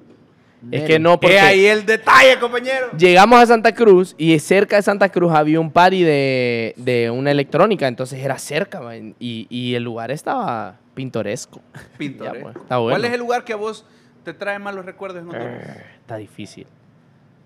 Es 0.71 0.83
que 0.83 0.99
no, 0.99 1.19
porque 1.19 1.37
Es 1.37 1.43
ahí 1.43 1.65
el 1.65 1.85
detalle, 1.85 2.37
compañero. 2.39 2.87
llegamos 2.97 3.39
a 3.41 3.45
Santa 3.45 3.73
Cruz 3.73 4.13
y 4.17 4.37
cerca 4.39 4.75
de 4.75 4.81
Santa 4.81 5.09
Cruz 5.09 5.31
había 5.33 5.59
un 5.59 5.71
party 5.71 6.03
de, 6.03 6.73
de 6.77 7.09
una 7.09 7.31
electrónica, 7.31 7.87
entonces 7.87 8.19
era 8.19 8.37
cerca, 8.37 8.81
man, 8.81 9.15
y, 9.19 9.47
y 9.49 9.75
el 9.75 9.83
lugar 9.83 10.11
estaba 10.11 10.75
pintoresco. 10.93 11.61
Pues, 11.97 12.11
está 12.55 12.77
bueno. 12.77 12.97
¿Cuál 12.99 13.05
es 13.05 13.13
el 13.13 13.19
lugar 13.19 13.43
que 13.43 13.53
a 13.53 13.55
vos 13.57 13.85
te 14.23 14.33
trae 14.33 14.59
malos 14.59 14.85
recuerdos 14.85 15.21
en 15.21 15.29
Honduras? 15.29 15.77
Eh, 15.77 15.83
Está 16.01 16.17
difícil. 16.17 16.67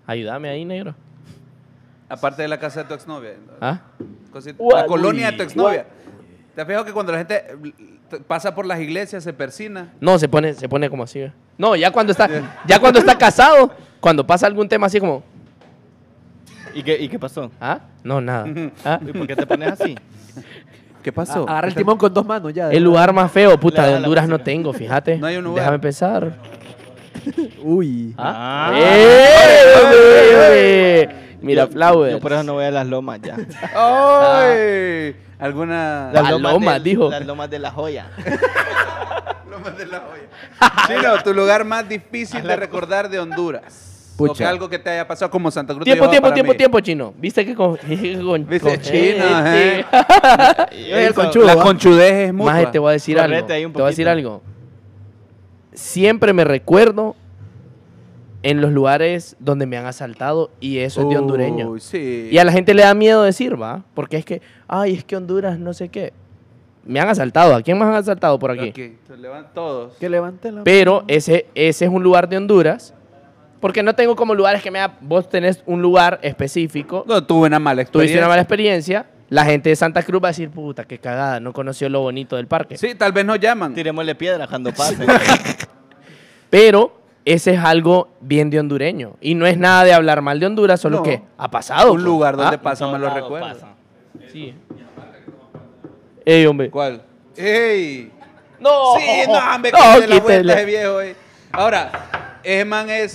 Ayúdame 0.06 0.48
ahí, 0.48 0.64
negro. 0.64 0.94
Aparte 2.08 2.42
de 2.42 2.48
la 2.48 2.58
casa 2.58 2.82
de 2.82 2.88
tu 2.88 2.94
exnovia. 2.94 3.34
¿Ah? 3.60 3.80
Cosita- 4.30 4.56
What? 4.62 4.74
La 4.82 4.86
colonia 4.86 5.30
de 5.30 5.36
tu 5.38 5.42
exnovia. 5.42 5.86
¿Te 6.54 6.60
has 6.60 6.66
fijado 6.66 6.84
que 6.84 6.92
cuando 6.92 7.12
la 7.12 7.18
gente 7.18 7.36
eh, 7.36 8.20
pasa 8.28 8.54
por 8.54 8.66
las 8.66 8.80
iglesias 8.80 9.24
se 9.24 9.32
persina? 9.32 9.92
No, 10.00 10.18
se 10.18 10.28
pone, 10.28 10.54
se 10.54 10.68
pone 10.68 10.88
como 10.88 11.02
así. 11.02 11.24
No, 11.58 11.74
ya 11.76 11.90
cuando 11.90 12.12
está, 12.12 12.28
ya 12.66 12.78
cuando 12.78 12.98
está 13.00 13.16
casado, 13.18 13.72
cuando 14.00 14.26
pasa 14.26 14.46
algún 14.46 14.68
tema 14.68 14.86
así 14.86 15.00
como, 15.00 15.22
¿Y 16.74 16.82
qué, 16.82 17.00
¿Y 17.00 17.08
qué 17.08 17.18
pasó? 17.18 17.50
¿ah? 17.60 17.80
No, 18.02 18.20
nada. 18.20 18.46
¿Ah? 18.84 18.98
¿Y 19.00 19.12
por 19.12 19.26
qué 19.26 19.36
te 19.36 19.46
pones 19.46 19.72
así? 19.72 19.96
¿Qué 21.02 21.12
A- 21.16 21.22
Agarra 21.22 21.68
el 21.68 21.74
timón 21.74 21.98
con 21.98 22.12
dos 22.12 22.24
manos 22.24 22.52
ya. 22.52 22.70
El 22.70 22.82
lugar 22.82 23.12
más 23.12 23.30
feo, 23.30 23.58
puta, 23.60 23.86
de 23.86 23.96
Honduras 23.96 24.26
no 24.26 24.38
tengo, 24.38 24.72
fíjate. 24.72 25.18
No 25.18 25.26
hay 25.26 25.36
un 25.36 25.44
lugar. 25.44 25.60
Déjame 25.64 25.78
pensar. 25.78 26.32
Uy. 27.62 28.14
¿Ah? 28.16 28.70
Ah. 28.72 28.76
¡Eh! 28.76 31.08
Mira, 31.42 31.66
flowers. 31.66 32.12
Yo 32.12 32.20
por 32.20 32.32
eso 32.32 32.42
no 32.42 32.54
voy 32.54 32.64
a 32.64 32.70
las 32.70 32.86
lomas 32.86 33.20
ya. 33.20 33.36
¡Ay! 33.76 35.14
¿Alguna 35.44 36.10
Las 36.10 36.30
lomas, 36.30 36.82
de, 36.82 36.90
dijo. 36.90 37.10
Las 37.10 37.26
lomas 37.26 37.50
de 37.50 37.58
la 37.58 37.70
joya. 37.70 38.06
lomas 39.50 39.76
de 39.76 39.84
la 39.86 39.98
olla? 39.98 40.86
Chino, 40.88 41.22
tu 41.22 41.34
lugar 41.34 41.64
más 41.66 41.86
difícil 41.86 42.42
de 42.42 42.56
recordar 42.56 43.10
de 43.10 43.18
Honduras. 43.20 44.12
O 44.14 44.16
Pucha. 44.16 44.38
que 44.38 44.44
algo 44.46 44.70
que 44.70 44.78
te 44.78 44.88
haya 44.90 45.06
pasado 45.06 45.30
como 45.30 45.50
Santa 45.50 45.74
Cruz 45.74 45.84
de 45.84 45.92
Tiempo, 45.92 46.08
tiempo, 46.08 46.32
tiempo, 46.32 46.52
mí. 46.52 46.56
tiempo, 46.56 46.80
chino. 46.80 47.12
¿Viste 47.18 47.44
que 47.44 47.54
con, 47.54 47.76
con, 48.24 48.46
¿Viste? 48.46 48.60
con- 48.70 48.80
Chino, 48.80 49.24
eh, 49.46 49.84
el 50.70 51.12
conchudo, 51.12 51.44
La 51.44 51.56
¿va? 51.56 51.62
conchudez 51.62 52.28
es 52.28 52.32
mutua. 52.32 52.52
Maje, 52.54 52.66
te 52.68 52.78
voy 52.78 52.90
a 52.90 52.92
decir 52.92 53.16
Correte 53.18 53.54
algo. 53.54 53.72
te 53.72 53.78
voy 53.80 53.82
a 53.82 53.90
decir 53.90 54.08
algo. 54.08 54.40
Siempre 55.74 56.32
me 56.32 56.44
recuerdo 56.44 57.16
en 58.44 58.60
los 58.60 58.72
lugares 58.72 59.36
donde 59.40 59.64
me 59.64 59.78
han 59.78 59.86
asaltado 59.86 60.50
y 60.60 60.78
eso 60.78 61.00
es 61.00 61.08
de 61.08 61.16
hondureño. 61.16 61.70
Uy, 61.70 61.80
sí. 61.80 62.28
Y 62.30 62.36
a 62.36 62.44
la 62.44 62.52
gente 62.52 62.74
le 62.74 62.82
da 62.82 62.92
miedo 62.92 63.22
decir, 63.22 63.60
¿va? 63.60 63.82
Porque 63.94 64.18
es 64.18 64.24
que, 64.26 64.42
ay, 64.68 64.92
es 64.92 65.02
que 65.02 65.16
Honduras 65.16 65.58
no 65.58 65.72
sé 65.72 65.88
qué. 65.88 66.12
Me 66.84 67.00
han 67.00 67.08
asaltado. 67.08 67.54
¿A 67.54 67.62
quién 67.62 67.78
más 67.78 67.88
han 67.88 67.94
asaltado 67.94 68.38
por 68.38 68.50
aquí? 68.50 68.68
Aquí, 68.68 68.96
se 69.06 69.16
levantan 69.16 69.54
todos. 69.54 69.94
Que 69.94 70.10
levanten 70.10 70.56
la 70.56 70.62
Pero 70.62 71.04
ese, 71.08 71.46
ese 71.54 71.86
es 71.86 71.90
un 71.90 72.02
lugar 72.02 72.28
de 72.28 72.36
Honduras. 72.36 72.92
Porque 73.60 73.82
no 73.82 73.94
tengo 73.94 74.14
como 74.14 74.34
lugares 74.34 74.62
que 74.62 74.70
me 74.70 74.78
da... 74.78 74.94
Vos 75.00 75.26
tenés 75.26 75.62
un 75.64 75.80
lugar 75.80 76.18
específico. 76.20 77.02
No, 77.08 77.24
tuve 77.24 77.46
una 77.46 77.58
mala 77.58 77.76
Tuviste 77.76 77.96
experiencia. 77.96 78.20
una 78.20 78.28
mala 78.28 78.42
experiencia. 78.42 79.06
La 79.30 79.46
gente 79.46 79.70
de 79.70 79.76
Santa 79.76 80.02
Cruz 80.02 80.22
va 80.22 80.28
a 80.28 80.32
decir, 80.32 80.50
puta, 80.50 80.84
qué 80.84 80.98
cagada. 80.98 81.40
No 81.40 81.54
conoció 81.54 81.88
lo 81.88 82.02
bonito 82.02 82.36
del 82.36 82.46
parque. 82.46 82.76
Sí, 82.76 82.94
tal 82.94 83.12
vez 83.12 83.24
nos 83.24 83.40
llaman. 83.40 83.72
Tirémosle 83.72 84.14
piedra 84.14 84.46
cuando 84.46 84.70
pase. 84.70 85.06
Pero 86.50 87.03
ese 87.24 87.54
es 87.54 87.60
algo 87.60 88.08
bien 88.20 88.50
de 88.50 88.60
hondureño. 88.60 89.16
Y 89.20 89.34
no 89.34 89.46
es 89.46 89.56
nada 89.58 89.84
de 89.84 89.92
hablar 89.94 90.20
mal 90.22 90.38
de 90.40 90.46
Honduras, 90.46 90.80
solo 90.80 90.98
No. 90.98 91.02
que 91.02 91.22
ha 91.38 91.50
pasado. 91.50 91.90
Un 91.92 91.96
pues. 91.98 92.04
lugar 92.04 92.36
donde 92.36 92.56
Ah, 92.56 92.62
pasan 92.62 92.90
malos 92.92 93.12
recuerdos. 93.14 93.52
pasa. 93.54 93.68
Sí. 94.32 94.54
Ey, 96.24 96.46
hombre. 96.46 96.70
¿Cuál? 96.70 97.02
¡Ey! 97.36 98.10
No. 98.60 98.94
Sí, 98.98 99.06
no, 99.28 99.54
hombre, 99.54 99.72
No, 99.72 99.78
quítale 99.78 100.06
la 100.06 100.20
vuelta 100.20 100.52
ese 100.54 100.64
viejo. 100.64 101.00
eh. 101.00 101.16
Ahora, 101.52 102.38
ese 102.42 102.64
man 102.64 102.88
es, 102.90 103.12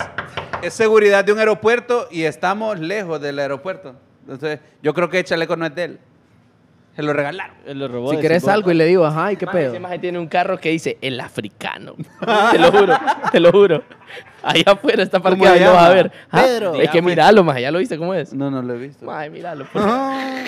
es 0.62 0.72
seguridad 0.74 1.24
de 1.24 1.32
un 1.32 1.38
aeropuerto 1.38 2.06
y 2.10 2.22
estamos 2.24 2.78
lejos 2.78 3.20
del 3.20 3.38
aeropuerto. 3.38 3.94
Entonces, 4.22 4.60
yo 4.82 4.94
creo 4.94 5.08
que 5.08 5.18
el 5.18 5.24
chaleco 5.24 5.56
no 5.56 5.66
es 5.66 5.74
de 5.74 5.84
él. 5.84 5.98
Se 6.96 7.02
lo 7.02 7.12
regalaron. 7.12 7.54
Él 7.66 7.78
lo 7.78 7.88
robó 7.88 8.10
Si 8.10 8.16
de 8.16 8.22
querés 8.22 8.46
algo 8.48 8.70
y 8.70 8.74
le 8.74 8.84
digo, 8.84 9.06
ajá, 9.06 9.32
¿y 9.32 9.36
qué 9.36 9.46
pedo? 9.46 9.70
Ese 9.70 9.80
maje 9.80 9.98
tiene 9.98 10.18
un 10.18 10.26
carro 10.26 10.58
que 10.58 10.70
dice 10.70 10.98
el 11.00 11.20
africano. 11.20 11.94
te 12.52 12.58
lo 12.58 12.72
juro, 12.72 12.98
te 13.32 13.40
lo 13.40 13.52
juro. 13.52 13.82
Allá 14.42 14.72
afuera 14.72 15.02
está 15.02 15.20
¿Cómo 15.20 15.30
parqueado 15.30 15.56
y 15.56 15.60
lo 15.60 15.72
vas 15.72 15.84
a 15.84 15.94
ver. 15.94 16.12
Ah, 16.30 16.42
Pedro. 16.42 16.74
Es 16.74 16.90
que 16.90 17.00
míralo, 17.00 17.44
maje, 17.44 17.62
ya 17.62 17.70
lo 17.70 17.78
viste 17.78 17.96
cómo 17.96 18.12
es. 18.14 18.34
No, 18.34 18.50
no 18.50 18.60
lo 18.60 18.74
he 18.74 18.78
visto. 18.78 19.06
Maje, 19.06 19.30
míralo. 19.30 19.66
pues. 19.72 19.84
Ah. 19.86 20.44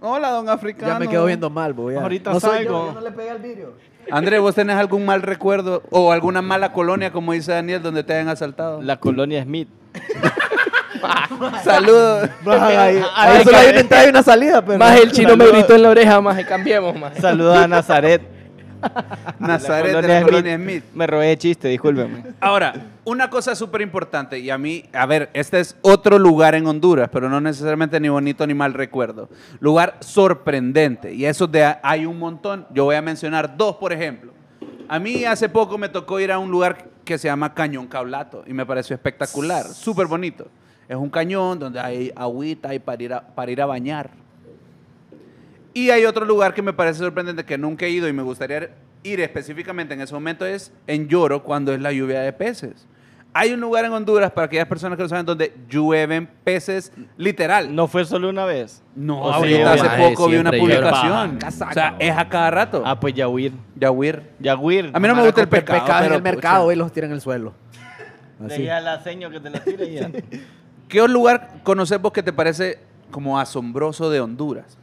Hola, 0.00 0.30
don 0.30 0.48
africano. 0.48 0.92
Ya 0.92 0.98
me 0.98 1.08
quedo 1.08 1.24
viendo 1.24 1.48
mal, 1.48 1.72
voy 1.72 1.94
a... 1.94 2.02
Ahorita 2.02 2.32
no 2.32 2.38
soy 2.38 2.58
salgo. 2.58 2.70
yo, 2.70 2.86
yo 2.88 2.92
no 2.92 3.00
le 3.00 3.10
pegué 3.12 3.30
al 3.30 3.38
vidrio. 3.38 3.72
André, 4.10 4.38
¿vos 4.38 4.54
tenés 4.54 4.76
algún 4.76 5.04
mal 5.04 5.22
recuerdo 5.22 5.82
o 5.90 6.12
alguna 6.12 6.42
mala 6.42 6.72
colonia, 6.72 7.10
como 7.10 7.32
dice 7.32 7.52
Daniel, 7.52 7.82
donde 7.82 8.04
te 8.04 8.12
hayan 8.12 8.28
asaltado? 8.28 8.82
La 8.82 8.98
colonia 8.98 9.42
Smith. 9.42 9.68
Saludos. 11.64 12.30
Ahí, 12.46 12.76
Ay, 12.76 13.02
ahí 13.14 13.44
solo 13.44 13.56
hay 13.56 13.68
una 13.70 13.80
entrada 13.80 14.06
y 14.06 14.08
una 14.10 14.22
salida, 14.22 14.64
pero... 14.64 14.78
Maje, 14.78 15.02
el 15.02 15.12
chino 15.12 15.36
me 15.36 15.46
gritó 15.46 15.74
en 15.74 15.82
la 15.82 15.90
oreja, 15.90 16.20
maje, 16.20 16.44
cambiemos, 16.44 16.98
maje. 16.98 17.20
Saludos 17.20 17.56
a 17.56 17.68
Nazaret. 17.68 18.36
Nazaret 19.38 19.92
La 19.92 20.02
de 20.02 20.08
la 20.08 20.22
colonia 20.22 20.56
Smith. 20.56 20.84
Me 20.94 21.06
robé 21.06 21.28
de 21.28 21.38
chiste, 21.38 21.68
discúlpeme. 21.68 22.22
Ahora, 22.40 22.74
una 23.04 23.30
cosa 23.30 23.54
súper 23.54 23.80
importante, 23.80 24.38
y 24.38 24.50
a 24.50 24.58
mí, 24.58 24.84
a 24.92 25.06
ver, 25.06 25.30
este 25.32 25.60
es 25.60 25.76
otro 25.82 26.18
lugar 26.18 26.54
en 26.54 26.66
Honduras, 26.66 27.08
pero 27.12 27.28
no 27.28 27.40
necesariamente 27.40 27.98
ni 28.00 28.08
bonito 28.08 28.46
ni 28.46 28.54
mal 28.54 28.74
recuerdo. 28.74 29.28
Lugar 29.60 29.96
sorprendente, 30.00 31.14
y 31.14 31.24
eso 31.24 31.46
de 31.46 31.76
hay 31.82 32.06
un 32.06 32.18
montón. 32.18 32.66
Yo 32.70 32.84
voy 32.84 32.96
a 32.96 33.02
mencionar 33.02 33.56
dos, 33.56 33.76
por 33.76 33.92
ejemplo. 33.92 34.32
A 34.88 34.98
mí 34.98 35.24
hace 35.24 35.48
poco 35.48 35.78
me 35.78 35.88
tocó 35.88 36.20
ir 36.20 36.30
a 36.30 36.38
un 36.38 36.50
lugar 36.50 36.88
que 37.04 37.18
se 37.18 37.28
llama 37.28 37.54
Cañón 37.54 37.86
Cablato, 37.86 38.44
y 38.46 38.52
me 38.52 38.66
pareció 38.66 38.94
espectacular, 38.94 39.66
súper 39.66 40.06
bonito. 40.06 40.48
Es 40.88 40.96
un 40.96 41.10
cañón 41.10 41.58
donde 41.58 41.80
hay 41.80 42.12
agüita 42.14 42.74
y 42.74 42.78
para 42.78 43.02
ir 43.02 43.12
a, 43.12 43.20
para 43.20 43.50
ir 43.50 43.60
a 43.60 43.66
bañar. 43.66 44.10
Y 45.74 45.90
hay 45.90 46.04
otro 46.04 46.24
lugar 46.24 46.54
que 46.54 46.62
me 46.62 46.72
parece 46.72 47.00
sorprendente 47.00 47.44
que 47.44 47.58
nunca 47.58 47.86
he 47.86 47.90
ido 47.90 48.08
y 48.08 48.12
me 48.12 48.22
gustaría 48.22 48.70
ir 49.02 49.20
específicamente 49.20 49.94
en 49.94 50.00
ese 50.00 50.14
momento 50.14 50.46
es 50.46 50.72
en 50.86 51.08
Lloro 51.08 51.42
cuando 51.42 51.72
es 51.72 51.80
la 51.80 51.92
lluvia 51.92 52.20
de 52.20 52.32
peces. 52.32 52.86
Hay 53.38 53.52
un 53.52 53.60
lugar 53.60 53.84
en 53.84 53.92
Honduras 53.92 54.30
para 54.30 54.46
aquellas 54.46 54.66
personas 54.66 54.96
que 54.96 55.02
no 55.02 55.10
saben 55.10 55.26
donde 55.26 55.54
llueven 55.68 56.26
peces 56.42 56.90
literal. 57.18 57.74
No 57.74 57.86
fue 57.86 58.06
solo 58.06 58.30
una 58.30 58.46
vez. 58.46 58.82
No, 58.94 59.20
¿O 59.20 59.30
sí, 59.30 59.36
ahorita 59.36 59.72
hace 59.74 59.88
poco 60.02 60.28
vi 60.28 60.36
una 60.36 60.48
siempre 60.48 60.74
llora. 60.74 60.90
publicación. 60.90 61.36
Casaca, 61.36 61.70
o 61.70 61.74
sea, 61.74 61.96
es 61.98 62.16
a 62.16 62.28
cada 62.30 62.50
rato. 62.50 62.82
Ah, 62.86 62.98
pues 62.98 63.12
Yahuir. 63.12 63.52
Yahuir. 63.78 64.22
Yahuir. 64.38 64.90
A 64.94 64.98
mí 64.98 65.06
no 65.08 65.14
me 65.14 65.22
gusta 65.24 65.42
el 65.42 65.48
pescado, 65.48 65.80
pescado 65.80 65.98
en 65.98 66.04
pero, 66.06 66.16
el 66.16 66.22
mercado 66.22 66.72
y 66.72 66.76
los 66.76 66.90
tiran 66.90 67.10
en 67.10 67.16
el 67.16 67.20
suelo. 67.20 67.52
Le 68.40 68.46
Así. 68.46 68.62
dije 68.62 68.72
a 68.72 68.80
la 68.80 69.02
seño 69.02 69.28
que 69.28 69.40
te 69.40 69.50
la 69.50 69.60
tire 69.60 69.84
y 69.84 69.94
ya. 69.96 70.10
¿Qué 70.88 71.00
otro 71.00 71.12
lugar 71.12 71.60
conoces 71.62 72.00
vos 72.00 72.12
que 72.12 72.22
te 72.22 72.32
parece 72.32 72.78
como 73.10 73.38
asombroso 73.38 74.10
de 74.10 74.20
Honduras? 74.20 74.78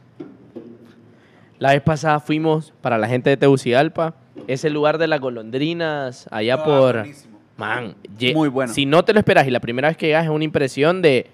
La 1.58 1.72
vez 1.72 1.82
pasada 1.82 2.20
fuimos 2.20 2.72
para 2.82 2.98
la 2.98 3.08
gente 3.08 3.30
de 3.30 3.36
Tegucigalpa, 3.36 4.14
ese 4.46 4.68
lugar 4.70 4.98
de 4.98 5.06
las 5.06 5.20
golondrinas, 5.20 6.26
allá 6.30 6.54
Ah, 6.54 6.64
por... 6.64 6.92
buenísimo. 7.00 7.34
Man, 7.56 7.94
ye- 8.18 8.34
Muy 8.34 8.48
bueno. 8.48 8.72
Si 8.72 8.84
no 8.84 9.04
te 9.04 9.12
lo 9.12 9.20
esperas 9.20 9.46
y 9.46 9.50
la 9.50 9.60
primera 9.60 9.86
vez 9.86 9.96
que 9.96 10.06
llegas 10.06 10.24
es 10.24 10.30
una 10.30 10.42
impresión 10.44 11.00
de... 11.02 11.26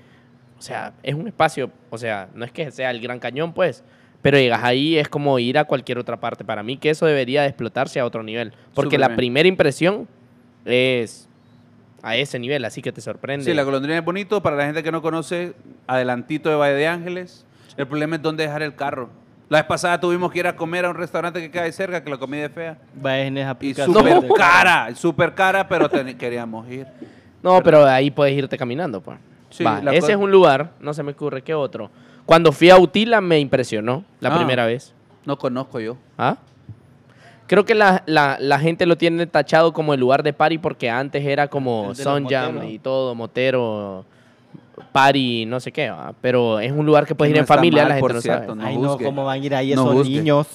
O 0.59 0.62
sea, 0.62 0.92
es 1.02 1.14
un 1.14 1.26
espacio, 1.26 1.70
o 1.88 1.96
sea, 1.96 2.28
no 2.35 2.44
es 2.44 2.52
que 2.52 2.70
sea 2.70 2.90
el 2.90 3.00
Gran 3.00 3.18
Cañón, 3.18 3.54
pues, 3.54 3.83
pero 4.20 4.37
llegas 4.37 4.62
ahí 4.62 4.98
es 4.98 5.09
como 5.09 5.38
ir 5.38 5.56
a 5.56 5.64
cualquier 5.64 5.96
otra 5.96 6.20
parte. 6.20 6.44
Para 6.44 6.62
mí 6.62 6.76
que 6.76 6.90
eso 6.90 7.06
debería 7.06 7.40
de 7.40 7.48
explotarse 7.48 7.98
a 7.98 8.04
otro 8.04 8.22
nivel, 8.22 8.52
porque 8.74 8.88
Súper 8.96 9.00
la 9.00 9.09
bien. 9.09 9.16
primera 9.16 9.48
impresión 9.48 10.06
es 10.66 11.26
a 12.02 12.16
ese 12.16 12.38
nivel, 12.38 12.64
así 12.64 12.82
que 12.82 12.92
te 12.92 13.00
sorprende. 13.00 13.44
Sí, 13.44 13.54
la 13.54 13.62
golondrina 13.62 13.98
es 13.98 14.04
bonito. 14.04 14.42
Para 14.42 14.56
la 14.56 14.64
gente 14.66 14.82
que 14.82 14.90
no 14.92 15.02
conoce, 15.02 15.52
adelantito 15.86 16.48
de 16.50 16.56
Valle 16.56 16.74
de 16.74 16.86
Ángeles. 16.88 17.44
El 17.76 17.86
problema 17.86 18.16
es 18.16 18.22
dónde 18.22 18.44
dejar 18.44 18.62
el 18.62 18.74
carro. 18.74 19.10
La 19.48 19.58
vez 19.58 19.66
pasada 19.66 19.98
tuvimos 19.98 20.30
que 20.30 20.38
ir 20.38 20.46
a 20.46 20.54
comer 20.54 20.84
a 20.84 20.90
un 20.90 20.96
restaurante 20.96 21.40
que 21.40 21.50
queda 21.50 21.64
ahí 21.64 21.72
cerca, 21.72 22.04
que 22.04 22.10
la 22.10 22.18
comida 22.18 22.46
es 22.46 22.52
fea. 22.52 22.78
Vaya 22.94 23.24
en 23.26 23.36
esa 23.38 23.56
Y 23.60 23.74
súper 23.74 24.20
de- 24.20 24.28
cara, 24.34 24.94
súper 24.94 25.34
cara, 25.34 25.66
pero 25.68 25.88
ten- 25.88 26.16
queríamos 26.16 26.68
ir. 26.70 26.86
No, 27.42 27.60
pero 27.62 27.84
ahí 27.86 28.10
puedes 28.10 28.36
irte 28.36 28.56
caminando, 28.56 29.00
pues. 29.00 29.18
Sí, 29.50 29.64
ese 29.92 30.12
es 30.12 30.16
un 30.18 30.30
lugar, 30.30 30.70
no 30.80 30.94
se 30.94 31.02
me 31.02 31.10
ocurre 31.12 31.42
qué 31.42 31.54
otro. 31.54 31.90
Cuando 32.26 32.52
fui 32.52 32.70
a 32.70 32.78
Utila 32.78 33.20
me 33.20 33.40
impresionó 33.40 34.04
la 34.20 34.28
Ah. 34.32 34.36
primera 34.36 34.66
vez. 34.66 34.94
No 35.26 35.36
conozco 35.36 35.80
yo. 35.80 35.96
¿Ah? 36.16 36.36
Creo 37.50 37.64
que 37.64 37.74
la, 37.74 38.04
la- 38.06 38.36
la 38.38 38.60
gente 38.60 38.86
lo 38.86 38.96
tiene 38.96 39.26
tachado 39.26 39.72
como 39.72 39.92
el 39.92 39.98
lugar 39.98 40.22
de 40.22 40.32
party 40.32 40.58
porque 40.58 40.88
antes 40.88 41.24
era 41.26 41.48
como 41.48 41.90
El 41.90 41.96
de 41.96 42.04
los 42.04 42.14
Sun 42.14 42.28
Jam 42.28 42.54
moteros. 42.54 42.72
y 42.74 42.78
todo, 42.78 43.14
motero, 43.16 44.04
party, 44.92 45.46
no 45.46 45.58
sé 45.58 45.72
qué, 45.72 45.90
¿va? 45.90 46.14
pero 46.20 46.60
es 46.60 46.70
un 46.70 46.86
lugar 46.86 47.06
que 47.06 47.14
puedes 47.16 47.32
Que 47.32 47.38
ir 47.38 47.40
no 47.40 47.42
en 47.42 47.46
familia, 47.48 47.82
mal, 47.82 47.88
la 47.88 47.94
gente 47.96 48.00
por 48.02 48.14
no 48.14 48.20
cierto, 48.20 48.46
sabe. 48.54 48.60
no 48.60 48.66
Ay, 48.66 48.76
no. 48.78 48.98
¿cómo 48.98 49.24
van 49.24 49.40
a 49.42 49.44
ir 49.44 49.54
ahí 49.54 49.74
No 49.74 49.90
esos 49.92 50.08
niños? 50.08 50.46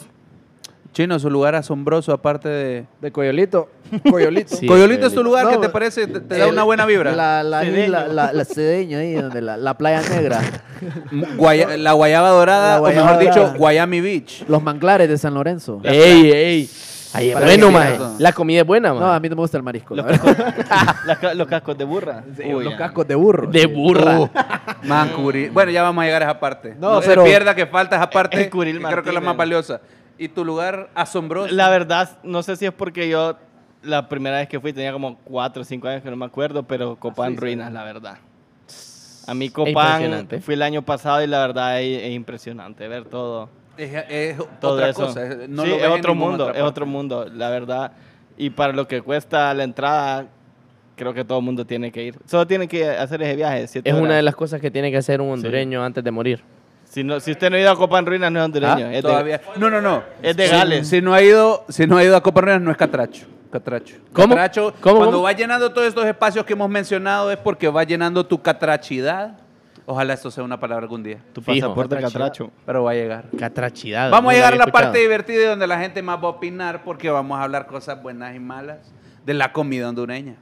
Chino, 0.95 1.13
es 1.17 1.25
un 1.25 1.34
lugar 1.34 1.55
asombroso, 1.55 2.13
aparte 2.13 2.47
de... 2.47 2.86
De 3.01 3.12
Coyolito. 3.12 3.69
Coyolito. 4.10 4.55
Sí, 4.55 4.65
Coyolito 4.65 5.08
es 5.08 5.13
tu 5.13 5.21
lugar 5.25 5.43
No, 5.43 5.51
que 5.51 5.58
te 5.58 5.67
parece, 5.69 6.08
te, 6.08 6.21
te 6.21 6.38
da 6.38 6.47
una 6.47 6.63
buena 6.63 6.86
vibra. 6.86 7.12
La, 7.13 7.43
la, 7.43 7.62
Cedeño. 7.63 7.91
la, 7.91 8.08
la, 8.08 8.31
la 8.31 8.45
cedeño 8.45 8.97
ahí, 8.99 9.13
donde 9.15 9.41
la, 9.41 9.58
la 9.58 9.77
playa 9.77 10.01
negra. 10.10 10.39
Guaya- 11.38 11.75
la 11.77 11.91
Guayaba 11.91 12.29
Dorada, 12.29 12.75
La 12.75 12.81
o 12.81 12.88
mejor 12.88 13.17
dicho. 13.19 13.53
Guayami 13.58 13.99
Beach. 13.99 14.45
Los 14.47 14.63
manglares 14.63 15.10
de 15.10 15.17
San 15.17 15.34
Lorenzo. 15.34 15.81
¡Ey, 15.84 16.31
ey! 16.31 16.69
Ahí 17.13 17.29
es 17.29 17.39
bueno, 17.39 17.69
pierdas. 17.69 18.19
La 18.19 18.31
comida 18.34 18.62
es 18.62 18.65
buena, 18.67 18.89
No, 18.93 19.12
a 19.12 19.19
mí 19.19 19.27
no 19.29 19.36
me 19.36 19.41
gusta 19.41 19.58
el 19.58 19.63
marisco. 19.63 19.95
Los 19.95 20.05
la 20.05 20.12
verdad. 20.13 20.65
cascos, 20.67 21.05
las 21.23 21.36
los 21.36 21.47
cascos 21.47 21.77
de 21.77 21.84
burra. 21.86 22.23
Sí, 22.38 22.43
Uy, 22.53 22.63
los 22.65 22.73
ya. 22.73 22.77
cascos 22.77 23.08
de 23.08 23.15
burro. 23.15 23.47
De 23.47 23.65
burra. 23.67 24.19
Uh, 24.21 24.29
man, 24.84 25.10
cubrir. 25.10 25.51
Bueno, 25.51 25.71
ya 25.71 25.81
vamos 25.84 26.01
a 26.01 26.05
llegar 26.05 26.23
a 26.23 26.25
esa 26.25 26.39
parte. 26.39 26.75
No, 26.79 26.95
No, 26.95 27.01
se 27.01 27.15
pierda 27.17 27.53
que 27.55 27.67
falta 27.67 27.95
esa 27.97 28.10
parte. 28.10 28.38
Es 28.41 28.43
que 28.47 28.49
creo 28.49 29.03
que 29.03 29.10
es 29.10 29.13
la 29.13 29.21
más 29.21 29.36
valiosa. 29.38 29.79
Y 30.17 30.30
tu 30.30 30.45
lugar 30.45 30.89
asombroso. 30.95 31.54
La 31.54 31.69
verdad, 31.69 32.17
no 32.23 32.41
sé 32.43 32.56
si 32.56 32.65
es 32.65 32.71
porque 32.71 33.10
yo 33.10 33.36
la 33.84 34.08
primera 34.10 34.38
vez 34.38 34.47
que 34.47 34.60
fui 34.60 34.73
tenía 34.73 34.91
como 34.93 35.17
4 35.25 35.62
o 35.62 35.65
5 35.65 35.88
años 35.88 36.04
que 36.04 36.10
no 36.10 36.15
me 36.15 36.25
acuerdo, 36.25 36.63
pero 36.63 36.95
Copán 36.95 37.34
sí, 37.34 37.39
ruinas, 37.39 37.71
la 37.71 37.84
verdad. 37.84 38.17
A 39.28 39.34
mí 39.34 39.49
Copán 39.49 40.28
fui 40.41 40.54
el 40.54 40.62
año 40.62 40.82
pasado 40.84 41.23
y 41.23 41.28
la 41.28 41.39
verdad 41.39 41.82
es, 41.82 42.04
es 42.04 42.12
impresionante 42.12 42.88
ver 42.88 43.06
todo, 43.06 43.49
Es, 43.78 43.91
es 44.10 44.38
todo 44.62 44.73
otra 44.75 44.89
eso. 44.89 45.08
cosa. 45.08 45.25
es- 45.25 45.49
no 45.49 45.63
sí, 45.63 45.69
lo 45.69 45.75
es 45.78 45.88
otro 45.88 46.15
mundo, 46.15 46.54
es 46.54 46.62
otro 46.62 46.86
mundo, 46.86 47.25
la 47.32 47.49
verdad. 47.49 47.91
Y 48.38 48.49
para 48.51 48.73
lo 48.73 48.88
que 48.88 49.01
cuesta 49.01 49.54
la 49.54 49.63
entrada, 49.63 50.28
creo 50.95 51.13
que 51.13 51.23
todo 51.25 51.39
el 51.39 51.45
mundo 51.45 51.65
tiene 51.65 51.91
que 51.91 52.04
ir. 52.04 52.19
Solo 52.25 52.45
tiene 52.45 52.67
que 52.67 52.88
hacer 52.89 53.21
ese 53.23 53.36
viaje. 53.36 53.63
Es 53.63 53.75
una 53.86 54.01
horas. 54.01 54.15
de 54.17 54.21
las 54.23 54.36
cosas 54.36 54.62
que 54.62 54.69
tiene 54.71 54.91
que 54.91 54.97
hacer 54.97 55.21
un 55.21 55.32
hondureño 55.32 55.84
antes 55.84 56.04
de 56.04 56.12
morir. 56.12 56.41
Si, 56.95 57.03
no, 57.03 57.19
si 57.19 57.31
usted 57.31 57.49
no 57.49 57.58
ha 57.58 57.60
ido 57.60 57.69
a 57.71 57.75
Copán 57.75 58.05
Ruinas, 58.05 58.31
no 58.31 58.39
es 58.39 58.45
hondureño. 58.45 58.86
Ah, 58.86 58.93
es 58.93 59.03
de-. 59.03 59.41
No, 59.58 59.69
no, 59.69 59.81
no. 59.81 60.01
Es 60.21 60.38
de 60.38 60.47
Gales. 60.47 60.88
Si, 60.88 61.01
no 61.01 61.13
ha 61.13 61.21
ido, 61.21 61.65
si 61.67 61.86
no 61.86 61.97
ha 61.97 62.03
ido 62.05 62.15
a 62.15 62.23
Copa 62.23 62.39
Ruinas, 62.39 62.62
no 62.62 62.71
es 62.71 62.77
Catracho. 62.77 63.25
Catracho. 63.51 63.97
¿Cómo? 64.13 64.29
Catracho, 64.29 64.73
¿Cómo, 64.79 64.95
cuando 64.99 65.17
cómo? 65.17 65.23
va 65.23 65.34
llenando 65.34 65.73
todos 65.73 65.89
estos 65.89 66.05
espacios 66.05 66.45
que 66.45 66.53
hemos 66.53 66.69
mencionado 66.69 67.34
es 67.34 67.38
porque 67.38 67.67
va 67.67 67.84
llenando 67.84 68.25
tu 68.25 68.41
catrachidad. 68.41 69.38
Ojalá 69.86 70.13
esto 70.13 70.31
sea 70.31 70.45
una 70.45 70.58
palabra 70.58 70.84
algún 70.84 71.03
día. 71.03 71.17
tu 71.34 71.41
pasaporte 71.41 71.97
catracho. 71.97 72.49
Pero 72.65 72.86
va 72.86 72.91
a 72.91 72.93
llegar. 72.93 73.25
Catrachidad. 73.38 74.10
Vamos 74.10 74.29
a 74.29 74.31
no 74.31 74.38
llegar 74.38 74.53
a 74.53 74.55
la 74.55 74.63
escuchado. 74.63 74.86
parte 74.86 74.99
divertida 74.99 75.41
y 75.41 75.45
donde 75.47 75.67
la 75.67 75.77
gente 75.77 76.01
más 76.01 76.17
va 76.17 76.27
a 76.27 76.31
opinar 76.31 76.86
porque 76.86 77.10
vamos 77.10 77.38
a 77.38 77.43
hablar 77.43 77.67
cosas 77.67 78.01
buenas 78.01 78.34
y 78.34 78.39
malas 78.39 78.77
de 79.25 79.34
la 79.34 79.51
comida 79.51 79.89
hondureña. 79.89 80.36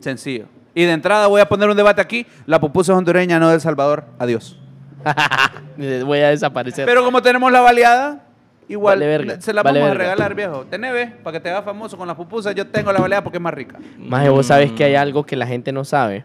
Sencillo. 0.00 0.46
Y 0.74 0.82
de 0.82 0.90
entrada 0.90 1.28
voy 1.28 1.40
a 1.40 1.48
poner 1.48 1.68
un 1.68 1.76
debate 1.76 2.00
aquí. 2.00 2.26
La 2.46 2.58
pupusa 2.58 2.90
es 2.90 2.98
hondureña, 2.98 3.38
no 3.38 3.48
de 3.48 3.54
El 3.54 3.60
Salvador. 3.60 4.06
Adiós. 4.18 4.58
Voy 6.04 6.20
a 6.20 6.30
desaparecer. 6.30 6.86
Pero 6.86 7.04
como 7.04 7.20
tenemos 7.22 7.50
la 7.50 7.60
baleada, 7.60 8.20
Igual 8.66 8.96
Vale 8.98 9.06
verga, 9.06 9.40
se 9.42 9.52
la 9.52 9.62
vale 9.62 9.78
vamos 9.78 9.94
a 9.94 9.98
regalar, 9.98 10.34
viejo. 10.34 10.64
Tenés, 10.64 10.92
ve, 10.92 11.06
para 11.22 11.36
que 11.36 11.40
te 11.40 11.50
hagas 11.50 11.64
famoso 11.64 11.98
con 11.98 12.08
las 12.08 12.16
pupusas. 12.16 12.54
Yo 12.54 12.66
tengo 12.66 12.90
la 12.92 13.00
baleada 13.00 13.22
porque 13.22 13.36
es 13.36 13.42
más 13.42 13.52
rica. 13.52 13.78
Maje, 13.98 14.30
vos 14.30 14.46
sabes 14.46 14.72
que 14.72 14.84
hay 14.84 14.94
algo 14.94 15.24
que 15.24 15.36
la 15.36 15.46
gente 15.46 15.70
no 15.70 15.84
sabe, 15.84 16.24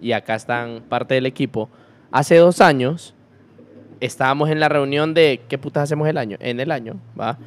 y 0.00 0.10
acá 0.10 0.34
están 0.34 0.82
parte 0.88 1.14
del 1.14 1.26
equipo. 1.26 1.70
Hace 2.10 2.36
dos 2.38 2.60
años 2.60 3.14
estábamos 4.00 4.50
en 4.50 4.58
la 4.58 4.68
reunión 4.68 5.14
de 5.14 5.42
¿qué 5.48 5.58
putas 5.58 5.84
hacemos 5.84 6.08
el 6.08 6.18
año? 6.18 6.36
En 6.40 6.58
el 6.58 6.72
año, 6.72 6.96
¿va? 7.18 7.38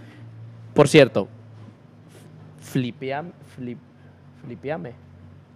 Por 0.74 0.88
cierto, 0.88 1.28
flipeame, 2.62 3.32
flip, 3.56 3.78
flipeame. 4.46 4.94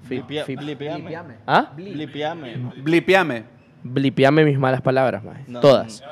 Blipiame. 0.05 1.35
¿Ah? 1.47 1.71
Blipiame. 1.75 2.57
Blipiame. 2.83 3.43
Blipeame 3.83 4.45
mis 4.45 4.57
malas 4.57 4.81
palabras, 4.81 5.23
maje. 5.23 5.43
No, 5.47 5.59
Todas. 5.59 6.03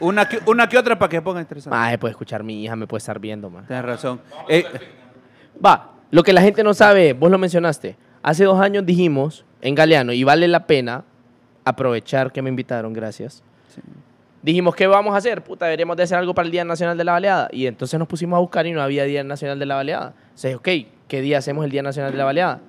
Una 0.00 0.28
que, 0.28 0.38
una 0.46 0.68
que 0.68 0.78
otra 0.78 0.98
para 0.98 1.08
que 1.08 1.20
ponga 1.22 1.40
interesante. 1.40 1.76
Maje, 1.76 1.98
puede 1.98 2.12
escuchar 2.12 2.44
mi 2.44 2.62
hija, 2.62 2.76
me 2.76 2.86
puede 2.86 2.98
estar 2.98 3.18
viendo, 3.18 3.50
maje. 3.50 3.66
Tienes 3.66 3.84
razón. 3.84 4.20
Eh, 4.48 4.64
Va, 5.64 5.92
lo 6.10 6.22
que 6.22 6.32
la 6.32 6.40
gente 6.40 6.62
no 6.62 6.72
sabe, 6.74 7.14
vos 7.14 7.30
lo 7.30 7.38
mencionaste. 7.38 7.96
Hace 8.22 8.44
dos 8.44 8.60
años 8.60 8.86
dijimos 8.86 9.44
en 9.60 9.74
Galeano, 9.74 10.12
y 10.12 10.22
vale 10.22 10.46
la 10.46 10.66
pena 10.66 11.04
aprovechar 11.64 12.30
que 12.32 12.42
me 12.42 12.48
invitaron, 12.48 12.92
gracias. 12.92 13.42
Dijimos, 14.40 14.76
¿qué 14.76 14.86
vamos 14.86 15.14
a 15.14 15.16
hacer? 15.18 15.42
Puta, 15.42 15.64
deberíamos 15.66 15.96
de 15.96 16.04
hacer 16.04 16.16
algo 16.16 16.32
para 16.32 16.46
el 16.46 16.52
Día 16.52 16.64
Nacional 16.64 16.96
de 16.96 17.02
la 17.04 17.12
Baleada. 17.12 17.48
Y 17.52 17.66
entonces 17.66 17.98
nos 17.98 18.06
pusimos 18.06 18.36
a 18.36 18.40
buscar 18.40 18.66
y 18.68 18.72
no 18.72 18.80
había 18.80 19.02
Día 19.04 19.24
Nacional 19.24 19.58
de 19.58 19.66
la 19.66 19.74
Baleada. 19.74 20.14
Entonces, 20.28 20.54
ok, 20.54 20.68
¿qué 21.08 21.20
día 21.20 21.38
hacemos 21.38 21.64
el 21.64 21.72
Día 21.72 21.82
Nacional 21.82 22.12
de 22.12 22.18
la 22.18 22.24
Baleada? 22.24 22.60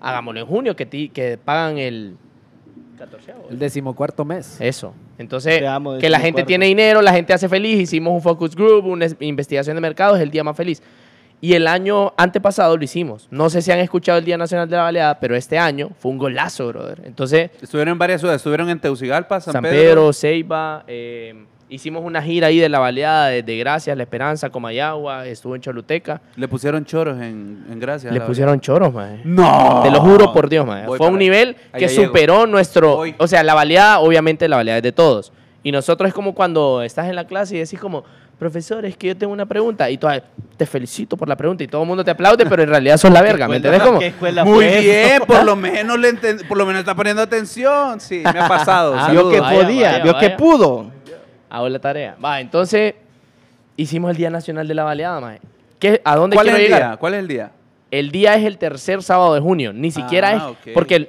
Hagámoslo 0.00 0.40
en 0.40 0.46
junio, 0.46 0.74
que, 0.74 0.86
ti- 0.86 1.10
que 1.10 1.36
pagan 1.36 1.76
el... 1.76 2.16
14 2.96 3.32
El 3.50 3.58
decimocuarto 3.58 4.24
mes. 4.24 4.60
Eso. 4.60 4.94
Entonces, 5.18 5.62
amo, 5.64 5.98
que 5.98 6.08
la 6.10 6.20
gente 6.20 6.44
tiene 6.44 6.66
dinero, 6.66 7.02
la 7.02 7.12
gente 7.12 7.32
hace 7.32 7.48
feliz, 7.48 7.78
hicimos 7.80 8.12
un 8.12 8.22
focus 8.22 8.54
group, 8.56 8.86
una 8.86 9.06
es- 9.06 9.16
investigación 9.20 9.76
de 9.76 9.80
mercado, 9.80 10.16
es 10.16 10.22
el 10.22 10.30
día 10.30 10.44
más 10.44 10.56
feliz. 10.56 10.82
Y 11.40 11.52
el 11.54 11.66
año 11.66 12.14
antepasado 12.16 12.74
lo 12.76 12.82
hicimos. 12.84 13.28
No 13.30 13.50
sé 13.50 13.60
si 13.60 13.70
han 13.70 13.78
escuchado 13.80 14.18
el 14.18 14.24
Día 14.24 14.38
Nacional 14.38 14.68
de 14.68 14.76
la 14.76 14.82
Baleada, 14.84 15.20
pero 15.20 15.36
este 15.36 15.58
año 15.58 15.90
fue 15.98 16.10
un 16.12 16.16
golazo, 16.18 16.68
brother. 16.68 17.02
Entonces, 17.04 17.50
estuvieron 17.60 17.92
en 17.92 17.98
varias 17.98 18.20
ciudades. 18.22 18.38
Estuvieron 18.40 18.70
en 18.70 18.80
Teucigalpa, 18.80 19.40
San, 19.40 19.52
San, 19.52 19.62
Pedro. 19.62 19.76
Pedro, 19.76 20.12
Ceiba, 20.14 20.84
eh, 20.86 21.44
hicimos 21.68 22.02
una 22.04 22.22
gira 22.22 22.48
ahí 22.48 22.58
de 22.58 22.68
la 22.68 22.78
Baleada, 22.78 23.28
desde 23.28 23.56
Gracias, 23.58 23.96
La 23.96 24.02
Esperanza, 24.02 24.50
Comayagua, 24.50 25.26
estuvo 25.26 25.54
en 25.56 25.60
Choluteca. 25.62 26.20
Le 26.36 26.46
pusieron 26.48 26.84
choros 26.84 27.16
en, 27.20 27.64
en 27.70 27.80
Gracias. 27.80 28.12
Le 28.12 28.20
pusieron 28.20 28.60
choros, 28.60 28.92
man. 28.92 29.20
No. 29.24 29.80
Te 29.82 29.90
lo 29.90 30.00
juro 30.00 30.32
por 30.32 30.48
Dios. 30.48 30.66
Voy 30.86 30.98
Fue 30.98 31.08
un 31.08 31.18
nivel 31.18 31.54
que 31.54 31.84
Allá 31.84 31.86
llego. 31.88 32.04
superó 32.04 32.46
nuestro... 32.46 32.96
Voy. 32.96 33.14
O 33.18 33.26
sea, 33.26 33.42
la 33.42 33.54
baleada, 33.54 34.00
obviamente 34.00 34.48
la 34.48 34.56
baleada 34.56 34.78
es 34.78 34.82
de 34.82 34.92
todos. 34.92 35.32
Y 35.62 35.72
nosotros 35.72 36.08
es 36.08 36.14
como 36.14 36.34
cuando 36.34 36.82
estás 36.82 37.08
en 37.08 37.16
la 37.16 37.26
clase 37.26 37.56
y 37.56 37.58
decís 37.58 37.80
como, 37.80 38.04
profesor, 38.38 38.84
es 38.84 38.98
que 38.98 39.06
yo 39.08 39.16
tengo 39.16 39.32
una 39.32 39.46
pregunta. 39.46 39.88
Y 39.88 39.96
tú, 39.96 40.06
"Ay, 40.06 40.20
te 40.58 40.66
felicito 40.66 41.16
por 41.16 41.26
la 41.26 41.36
pregunta. 41.36 41.64
Y 41.64 41.68
todo 41.68 41.80
el 41.82 41.88
mundo 41.88 42.04
te 42.04 42.10
aplaude, 42.10 42.44
pero 42.44 42.62
en 42.62 42.68
realidad 42.68 42.98
sos 42.98 43.10
la 43.10 43.22
verga, 43.22 43.48
¿me 43.48 43.56
entendés? 43.56 43.82
Como, 43.82 43.98
¿Qué 43.98 44.08
escuela 44.08 44.44
Muy 44.44 44.56
fue 44.66 44.80
bien, 44.80 45.22
por 45.26 45.42
lo 45.42 45.56
menos 45.56 45.98
le 45.98 46.10
enten- 46.10 46.46
por 46.46 46.58
lo 46.58 46.66
menos 46.66 46.80
está 46.80 46.94
poniendo 46.94 47.22
atención. 47.22 47.98
Sí, 47.98 48.22
me 48.30 48.38
ha 48.40 48.46
pasado. 48.46 48.94
Ah, 48.98 49.08
Vio 49.10 49.20
Saludos. 49.20 49.32
que 49.34 49.40
Vaya, 49.40 49.60
podía, 49.62 49.90
vaya, 49.92 50.02
vio 50.04 50.12
que 50.18 50.26
vaya. 50.26 50.36
pudo. 50.36 50.90
Hago 51.56 51.68
la 51.68 51.78
tarea. 51.78 52.16
Va, 52.24 52.40
entonces, 52.40 52.94
hicimos 53.76 54.10
el 54.10 54.16
Día 54.16 54.30
Nacional 54.30 54.66
de 54.68 54.74
la 54.74 54.84
Baleada, 54.84 55.20
man. 55.20 55.38
¿Qué, 55.78 56.00
¿A 56.04 56.16
dónde 56.16 56.34
¿Cuál 56.36 56.48
es 56.48 56.52
quiero 56.54 56.64
el 56.64 56.70
llegar? 56.72 56.90
día? 56.90 56.96
¿Cuál 56.96 57.14
es 57.14 57.20
el 57.20 57.28
día? 57.28 57.52
El 57.90 58.10
día 58.10 58.34
es 58.34 58.44
el 58.44 58.58
tercer 58.58 59.02
sábado 59.02 59.34
de 59.34 59.40
junio, 59.40 59.72
ni 59.72 59.90
siquiera 59.90 60.30
Ah, 60.30 60.34
es 60.36 60.42
ok. 60.42 60.74
porque 60.74 60.96
el- 60.96 61.08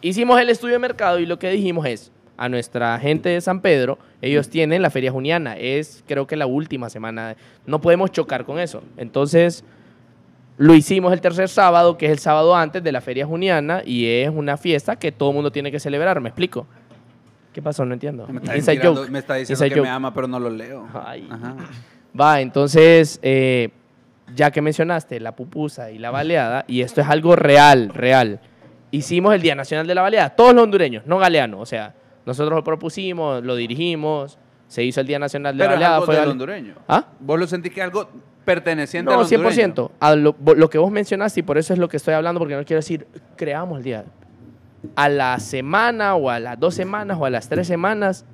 hicimos 0.00 0.40
el 0.40 0.50
estudio 0.50 0.74
de 0.74 0.78
mercado 0.80 1.18
y 1.18 1.26
lo 1.26 1.38
que 1.38 1.50
dijimos 1.50 1.86
es 1.86 2.10
a 2.36 2.48
nuestra 2.48 2.98
gente 2.98 3.28
de 3.28 3.40
San 3.40 3.60
Pedro, 3.60 3.98
ellos 4.20 4.48
tienen 4.48 4.82
la 4.82 4.90
feria 4.90 5.12
juniana, 5.12 5.56
es 5.56 6.02
creo 6.06 6.26
que 6.26 6.36
la 6.36 6.46
última 6.46 6.90
semana, 6.90 7.36
no 7.66 7.80
podemos 7.80 8.10
chocar 8.10 8.44
con 8.44 8.58
eso. 8.58 8.82
Entonces, 8.96 9.62
lo 10.56 10.74
hicimos 10.74 11.12
el 11.12 11.20
tercer 11.20 11.48
sábado, 11.48 11.96
que 11.96 12.06
es 12.06 12.12
el 12.12 12.18
sábado 12.18 12.56
antes 12.56 12.82
de 12.82 12.90
la 12.92 13.00
feria 13.00 13.24
juniana 13.26 13.82
y 13.84 14.06
es 14.06 14.30
una 14.30 14.56
fiesta 14.56 14.96
que 14.96 15.12
todo 15.12 15.30
el 15.30 15.34
mundo 15.36 15.52
tiene 15.52 15.70
que 15.70 15.78
celebrar, 15.78 16.20
¿me 16.20 16.28
explico? 16.28 16.66
¿Qué 17.54 17.62
pasó? 17.62 17.84
No 17.86 17.94
entiendo. 17.94 18.26
Me 18.28 18.40
está, 18.40 18.56
Inside 18.56 18.76
tirando- 18.80 19.00
joke. 19.02 19.10
me 19.12 19.18
está 19.20 19.34
diciendo 19.36 19.64
Inside 19.64 19.74
que 19.74 19.80
joke. 19.80 19.88
me 19.88 19.94
ama, 19.94 20.12
pero 20.12 20.26
no 20.28 20.38
lo 20.40 20.50
leo. 20.50 20.86
Ay. 20.92 21.26
Ajá. 21.30 21.54
Va, 22.20 22.40
entonces, 22.40 23.18
eh, 23.22 23.70
ya 24.34 24.50
que 24.50 24.60
mencionaste 24.60 25.20
la 25.20 25.34
pupusa 25.36 25.90
y 25.90 25.98
la 25.98 26.10
baleada, 26.10 26.64
y 26.68 26.80
esto 26.82 27.00
es 27.00 27.08
algo 27.08 27.36
real, 27.36 27.90
real, 27.94 28.40
hicimos 28.90 29.34
el 29.34 29.40
Día 29.42 29.54
Nacional 29.54 29.86
de 29.86 29.94
la 29.94 30.02
Baleada, 30.02 30.30
todos 30.30 30.52
los 30.54 30.64
hondureños, 30.64 31.06
no 31.06 31.18
galeanos, 31.18 31.60
o 31.60 31.66
sea, 31.66 31.94
nosotros 32.26 32.56
lo 32.56 32.64
propusimos, 32.64 33.42
lo 33.44 33.54
dirigimos, 33.56 34.38
se 34.68 34.82
hizo 34.84 35.00
el 35.00 35.06
Día 35.06 35.18
Nacional 35.18 35.54
de 35.56 35.58
Pero 35.58 35.70
la 35.70 35.74
Baleada. 35.76 35.94
algo 35.96 36.06
fue 36.06 36.14
del 36.14 36.22
gale- 36.22 36.32
hondureño. 36.32 36.74
¿Ah? 36.88 37.06
¿Vos 37.20 37.38
lo 37.38 37.46
sentís 37.46 37.72
que 37.72 37.82
algo 37.82 38.08
perteneciente 38.44 39.06
No, 39.12 39.18
al 39.20 39.24
hondureño? 39.24 39.50
100%. 39.50 39.90
A 40.00 40.14
lo, 40.16 40.34
lo 40.56 40.70
que 40.70 40.78
vos 40.78 40.90
mencionaste, 40.90 41.40
y 41.40 41.42
por 41.42 41.58
eso 41.58 41.72
es 41.72 41.78
lo 41.78 41.88
que 41.88 41.96
estoy 41.98 42.14
hablando, 42.14 42.38
porque 42.40 42.56
no 42.56 42.64
quiero 42.64 42.78
decir, 42.78 43.06
creamos 43.36 43.78
el 43.78 43.84
día. 43.84 44.04
A 44.96 45.08
la 45.08 45.38
semana, 45.38 46.14
o 46.14 46.30
a 46.30 46.40
las 46.40 46.58
dos 46.58 46.74
semanas, 46.74 47.16
o 47.20 47.24
a 47.24 47.30
las 47.30 47.48
tres 47.48 47.66
semanas, 47.66 48.24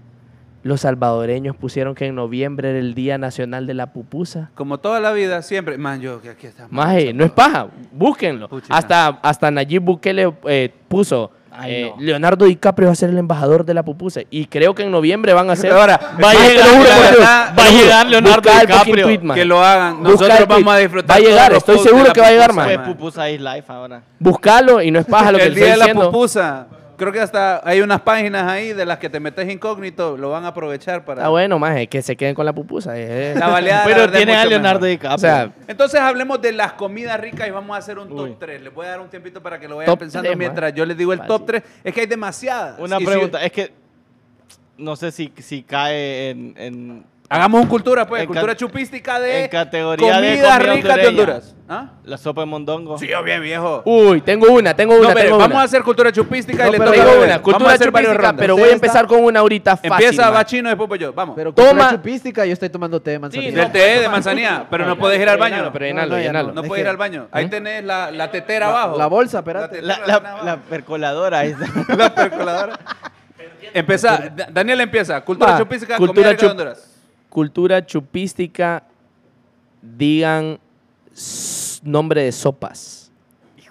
los 0.62 0.82
salvadoreños 0.82 1.56
pusieron 1.56 1.94
que 1.94 2.06
en 2.06 2.14
noviembre 2.14 2.70
era 2.70 2.78
el 2.78 2.94
Día 2.94 3.16
Nacional 3.16 3.66
de 3.66 3.74
la 3.74 3.92
Pupusa. 3.92 4.50
Como 4.54 4.78
toda 4.78 5.00
la 5.00 5.12
vida, 5.12 5.40
siempre. 5.42 5.78
Man, 5.78 6.00
yo 6.00 6.20
que 6.20 6.30
aquí 6.30 6.46
está. 6.46 6.66
Maje, 6.70 7.14
no 7.14 7.24
es 7.24 7.30
paja, 7.30 7.68
búsquenlo. 7.92 8.48
Hasta, 8.68 9.08
hasta 9.08 9.50
Nayib 9.50 9.82
Bukele 9.82 10.32
eh, 10.44 10.72
puso, 10.88 11.30
Ay, 11.52 11.72
eh, 11.74 11.92
no. 11.96 12.02
Leonardo 12.02 12.44
DiCaprio 12.44 12.88
va 12.88 12.92
a 12.92 12.96
ser 12.96 13.10
el 13.10 13.18
embajador 13.18 13.64
de 13.64 13.74
la 13.74 13.82
pupusa. 13.82 14.20
Y 14.30 14.46
creo 14.46 14.74
que 14.74 14.82
en 14.84 14.90
noviembre 14.90 15.32
van 15.32 15.50
a 15.50 15.56
ser... 15.56 15.72
Ahora, 15.72 15.98
Va 16.22 16.30
a 16.30 16.34
llegar, 16.34 17.58
va 17.58 18.00
a 18.00 18.04
Leonardo 18.04 18.50
DiCaprio. 18.60 19.34
Que 19.34 19.44
lo 19.44 19.62
hagan. 19.62 20.02
Nosotros 20.02 20.46
vamos 20.48 20.74
a 20.74 20.78
disfrutar. 20.78 21.10
Va 21.10 21.14
a 21.16 21.20
llegar, 21.20 21.52
estoy 21.52 21.76
de 21.78 21.82
seguro 21.82 22.12
que 22.12 22.20
va 22.20 22.28
a 22.28 22.30
llegar, 22.30 22.52
man. 22.52 22.84
Pupusa 22.84 23.30
is 23.30 23.40
life 23.40 23.64
ahora. 23.68 24.02
Buscalo 24.18 24.82
y 24.82 24.90
no 24.90 25.00
es 25.00 25.06
paja 25.06 25.32
lo 25.32 25.38
que 25.38 25.44
El 25.44 25.54
día 25.54 25.64
de 25.64 25.70
estoy 25.70 25.78
la 25.80 25.84
diciendo. 25.86 26.10
pupusa. 26.10 26.66
Creo 27.00 27.12
que 27.12 27.20
hasta 27.20 27.66
hay 27.66 27.80
unas 27.80 28.02
páginas 28.02 28.46
ahí 28.46 28.74
de 28.74 28.84
las 28.84 28.98
que 28.98 29.08
te 29.08 29.18
metes 29.20 29.50
incógnito. 29.50 30.18
Lo 30.18 30.28
van 30.28 30.44
a 30.44 30.48
aprovechar 30.48 31.02
para. 31.06 31.24
Ah, 31.24 31.28
bueno, 31.30 31.58
maje, 31.58 31.86
que 31.86 32.02
se 32.02 32.14
queden 32.14 32.34
con 32.34 32.44
la 32.44 32.52
pupusa. 32.52 32.92
eh. 32.94 33.34
La 33.38 33.48
baleada. 33.48 33.84
la 33.88 33.94
Pero 33.94 34.04
es 34.04 34.12
tiene 34.12 34.36
a 34.36 34.44
Leonardo. 34.44 34.84
DiCaprio. 34.84 35.14
O 35.14 35.18
sea, 35.18 35.50
Entonces 35.66 35.98
hablemos 35.98 36.42
de 36.42 36.52
las 36.52 36.74
comidas 36.74 37.18
ricas 37.18 37.48
y 37.48 37.50
vamos 37.50 37.74
a 37.74 37.78
hacer 37.78 37.98
un 37.98 38.08
top 38.10 38.18
Uy. 38.20 38.36
3. 38.38 38.60
Les 38.60 38.74
voy 38.74 38.84
a 38.84 38.90
dar 38.90 39.00
un 39.00 39.08
tiempito 39.08 39.42
para 39.42 39.58
que 39.58 39.66
lo 39.66 39.76
vayan 39.76 39.86
Top 39.90 39.98
pensando 39.98 40.36
mientras 40.36 40.72
man. 40.72 40.76
yo 40.76 40.84
les 40.84 40.96
digo 40.98 41.14
el 41.14 41.20
Fácil. 41.20 41.28
top 41.36 41.46
3. 41.46 41.62
Es 41.84 41.94
que 41.94 42.00
hay 42.02 42.06
demasiadas. 42.06 42.78
Una 42.78 42.96
Y 42.96 42.98
si- 43.00 43.06
pregunta, 43.06 43.42
es 43.42 43.50
que 43.52 43.72
no 44.76 44.94
sé 44.94 45.10
si, 45.10 45.32
si 45.38 45.62
cae 45.62 46.28
en, 46.30 46.54
en 46.58 47.04
hagamos 47.30 47.62
un 47.62 47.68
cultura, 47.68 48.06
pues. 48.06 48.20
En 48.22 48.26
cultura 48.26 48.52
ca- 48.52 48.56
chupística 48.58 49.18
de 49.18 49.44
en 49.44 49.48
categoría 49.50 50.20
de 50.20 50.28
comidas 50.28 50.58
comida 50.58 50.74
ricas 50.74 50.96
de. 50.96 51.06
Honduras. 51.08 51.54
¿Ah? 51.72 51.90
la 52.02 52.18
sopa 52.18 52.40
de 52.40 52.46
mondongo. 52.48 52.98
Sí, 52.98 53.06
yo 53.06 53.22
bien 53.22 53.40
viejo. 53.42 53.82
uy, 53.84 54.20
tengo 54.22 54.48
una, 54.52 54.74
tengo 54.74 54.94
No, 54.94 55.00
una, 55.02 55.08
pero 55.14 55.20
tengo 55.26 55.38
vamos 55.38 55.52
una. 55.54 55.62
a 55.62 55.64
hacer 55.66 55.82
cultura 55.84 56.10
chupística 56.10 56.64
y 56.64 56.66
No, 56.66 56.72
le 56.72 56.78
pero 56.78 56.90
toca 56.90 57.02
una, 57.04 57.38
Vamos 57.38 57.70
a 57.70 57.74
hacer 57.74 57.86
chupística, 57.92 58.32
pero 58.36 58.56
voy 58.56 58.68
a 58.70 58.72
empezar 58.72 59.06
con 59.06 59.22
una 59.22 59.38
ahorita 59.38 59.76
fácil. 59.76 59.92
Empieza 59.92 60.22
maje. 60.22 60.34
va 60.34 60.44
chino 60.44 60.68
y 60.68 60.70
después 60.72 60.88
voy 60.88 60.98
yo. 60.98 61.12
Vamos. 61.12 61.36
Pero 61.36 61.52
Toma. 61.54 61.68
cultura 61.68 61.90
chupística, 61.92 62.44
yo 62.44 62.52
estoy 62.54 62.70
tomando 62.70 63.00
té 63.00 63.12
de 63.12 63.18
manzanilla. 63.20 63.50
Sí, 63.50 63.54
Del 63.54 63.64
no, 63.66 63.70
té 63.72 64.00
de 64.00 64.08
manzanilla, 64.08 64.66
pero 64.70 64.84
no 64.84 64.98
puedes 64.98 65.20
ir 65.20 65.28
al 65.28 65.38
baño. 65.38 65.54
Llenalo, 65.54 65.72
pero 65.72 65.84
No, 65.84 65.88
llenalo, 65.88 66.10
no, 66.16 66.20
llenalo. 66.22 66.52
No 66.52 66.62
Es 66.62 66.66
puedes 66.68 66.82
ir 66.82 66.88
al 66.88 66.96
baño. 66.96 67.28
Ahí 67.30 67.46
tenés 67.48 67.84
la, 67.84 68.10
la 68.10 68.30
tetera 68.32 68.66
abajo. 68.70 68.98
la 68.98 69.06
bolsa, 69.06 69.38
espérate. 69.38 69.80
La, 69.80 70.58
percoladora. 70.68 71.44
La 71.96 72.12
percoladora. 72.12 72.76
Empieza. 73.72 74.18
Da- 74.34 74.48
Daniel 74.50 74.80
empieza. 74.80 75.20
Cultura 75.20 75.56
chupística, 75.58 75.96
comida 75.96 76.30
rica 76.30 76.42
de 76.42 76.48
Honduras. 76.50 76.89
Cultura 77.30 77.86
chupística, 77.86 78.82
digan 79.80 80.58
nombre 81.84 82.24
de 82.24 82.32
sopas. 82.32 83.10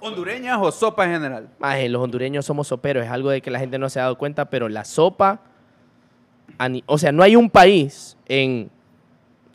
¿Hondureñas 0.01 0.57
o 0.61 0.71
sopa 0.71 1.05
en 1.05 1.11
general? 1.11 1.49
Maje, 1.59 1.89
los 1.89 2.01
hondureños 2.01 2.45
somos 2.45 2.67
soperos, 2.67 3.03
es 3.05 3.11
algo 3.11 3.29
de 3.31 3.41
que 3.41 3.51
la 3.51 3.59
gente 3.59 3.77
no 3.77 3.89
se 3.89 3.99
ha 3.99 4.03
dado 4.03 4.17
cuenta, 4.17 4.45
pero 4.49 4.69
la 4.69 4.85
sopa, 4.85 5.41
o 6.85 6.97
sea, 6.97 7.11
no 7.11 7.21
hay 7.21 7.35
un 7.35 7.49
país 7.49 8.15
en, 8.25 8.69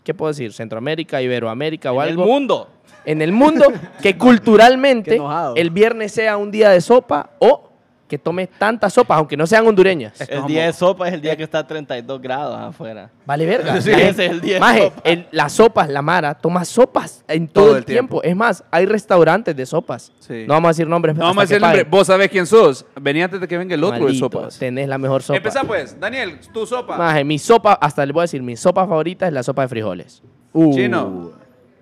¿qué 0.05 0.13
puedo 0.13 0.31
decir? 0.31 0.53
Centroamérica, 0.53 1.23
Iberoamérica 1.23 1.93
o 1.93 1.97
En 1.97 2.03
el 2.03 2.09
algo, 2.11 2.27
mundo. 2.27 2.69
en 3.07 3.23
el 3.23 3.33
mundo 3.33 3.65
que 4.03 4.19
culturalmente 4.19 5.19
el 5.57 5.71
viernes 5.71 6.13
sea 6.13 6.37
un 6.37 6.51
día 6.51 6.69
de 6.69 6.83
sopa 6.83 7.31
o 7.39 7.64
que 8.07 8.19
tome 8.19 8.47
tantas 8.47 8.93
sopas, 8.93 9.17
aunque 9.17 9.35
no 9.37 9.47
sean 9.47 9.67
hondureñas. 9.67 10.21
Es 10.21 10.29
El 10.29 10.45
día 10.47 10.67
de 10.67 10.73
sopa 10.75 11.09
es 11.09 11.15
el 11.15 11.23
día 11.23 11.35
que 11.37 11.43
está 11.43 11.61
a 11.61 11.67
32 11.67 12.21
grados 12.21 12.57
afuera. 12.59 13.11
Vale 13.25 13.47
verga. 13.47 13.81
Sí, 13.81 13.91
ese 13.91 14.27
es 14.27 14.31
el 14.31 14.41
día 14.43 14.55
de 14.55 14.61
Maje, 14.61 14.83
sopa. 14.85 15.01
el- 15.05 15.27
las 15.31 15.53
sopas, 15.55 15.89
la 15.89 16.03
Mara, 16.03 16.35
toma 16.35 16.65
sopas 16.67 17.25
en 17.27 17.49
todo, 17.49 17.67
Todo 17.69 17.77
el 17.79 17.85
tiempo. 17.87 18.23
Es 18.23 18.37
más, 18.37 18.63
hay 18.71 18.85
restaurantes 18.87 19.57
de 19.57 19.65
sopas. 19.65 20.13
Sí. 20.21 20.45
No 20.47 20.55
vamos 20.55 20.69
a 20.69 20.71
decir 20.73 20.87
nombres. 20.87 21.17
No 21.17 21.25
vamos 21.25 21.39
a 21.39 21.41
decir 21.45 21.57
el 21.57 21.61
que 21.63 21.67
nombre. 21.67 21.85
paguen. 21.85 21.91
Vos 21.91 22.07
sabés 22.07 22.29
quién 22.29 22.47
sos. 22.47 22.85
Vení 23.01 23.23
antes 23.23 23.41
de 23.41 23.49
que 23.49 23.57
venga 23.57 23.75
el 23.75 23.83
otro 23.83 24.07
de 24.07 24.15
sopas. 24.15 24.59
Tenés 24.59 24.87
la 24.89 24.99
mejor 24.99 25.23
sopa. 25.23 25.39
Empezá 25.39 25.63
pues. 25.65 25.99
Daniel, 25.99 26.39
tu 26.53 26.67
sopa. 26.67 26.97
Maje, 26.99 27.25
mi 27.25 27.39
sopa, 27.39 27.73
hasta 27.75 28.05
le 28.05 28.13
voy 28.13 28.21
a 28.21 28.25
decir, 28.25 28.43
mi 28.43 28.57
sopa 28.57 28.87
favorita 28.87 29.27
es 29.27 29.33
la 29.33 29.43
sopa 29.43 29.63
de 29.63 29.69
frijoles. 29.69 30.23
Uh. 30.53 30.75
Chino, 30.75 31.33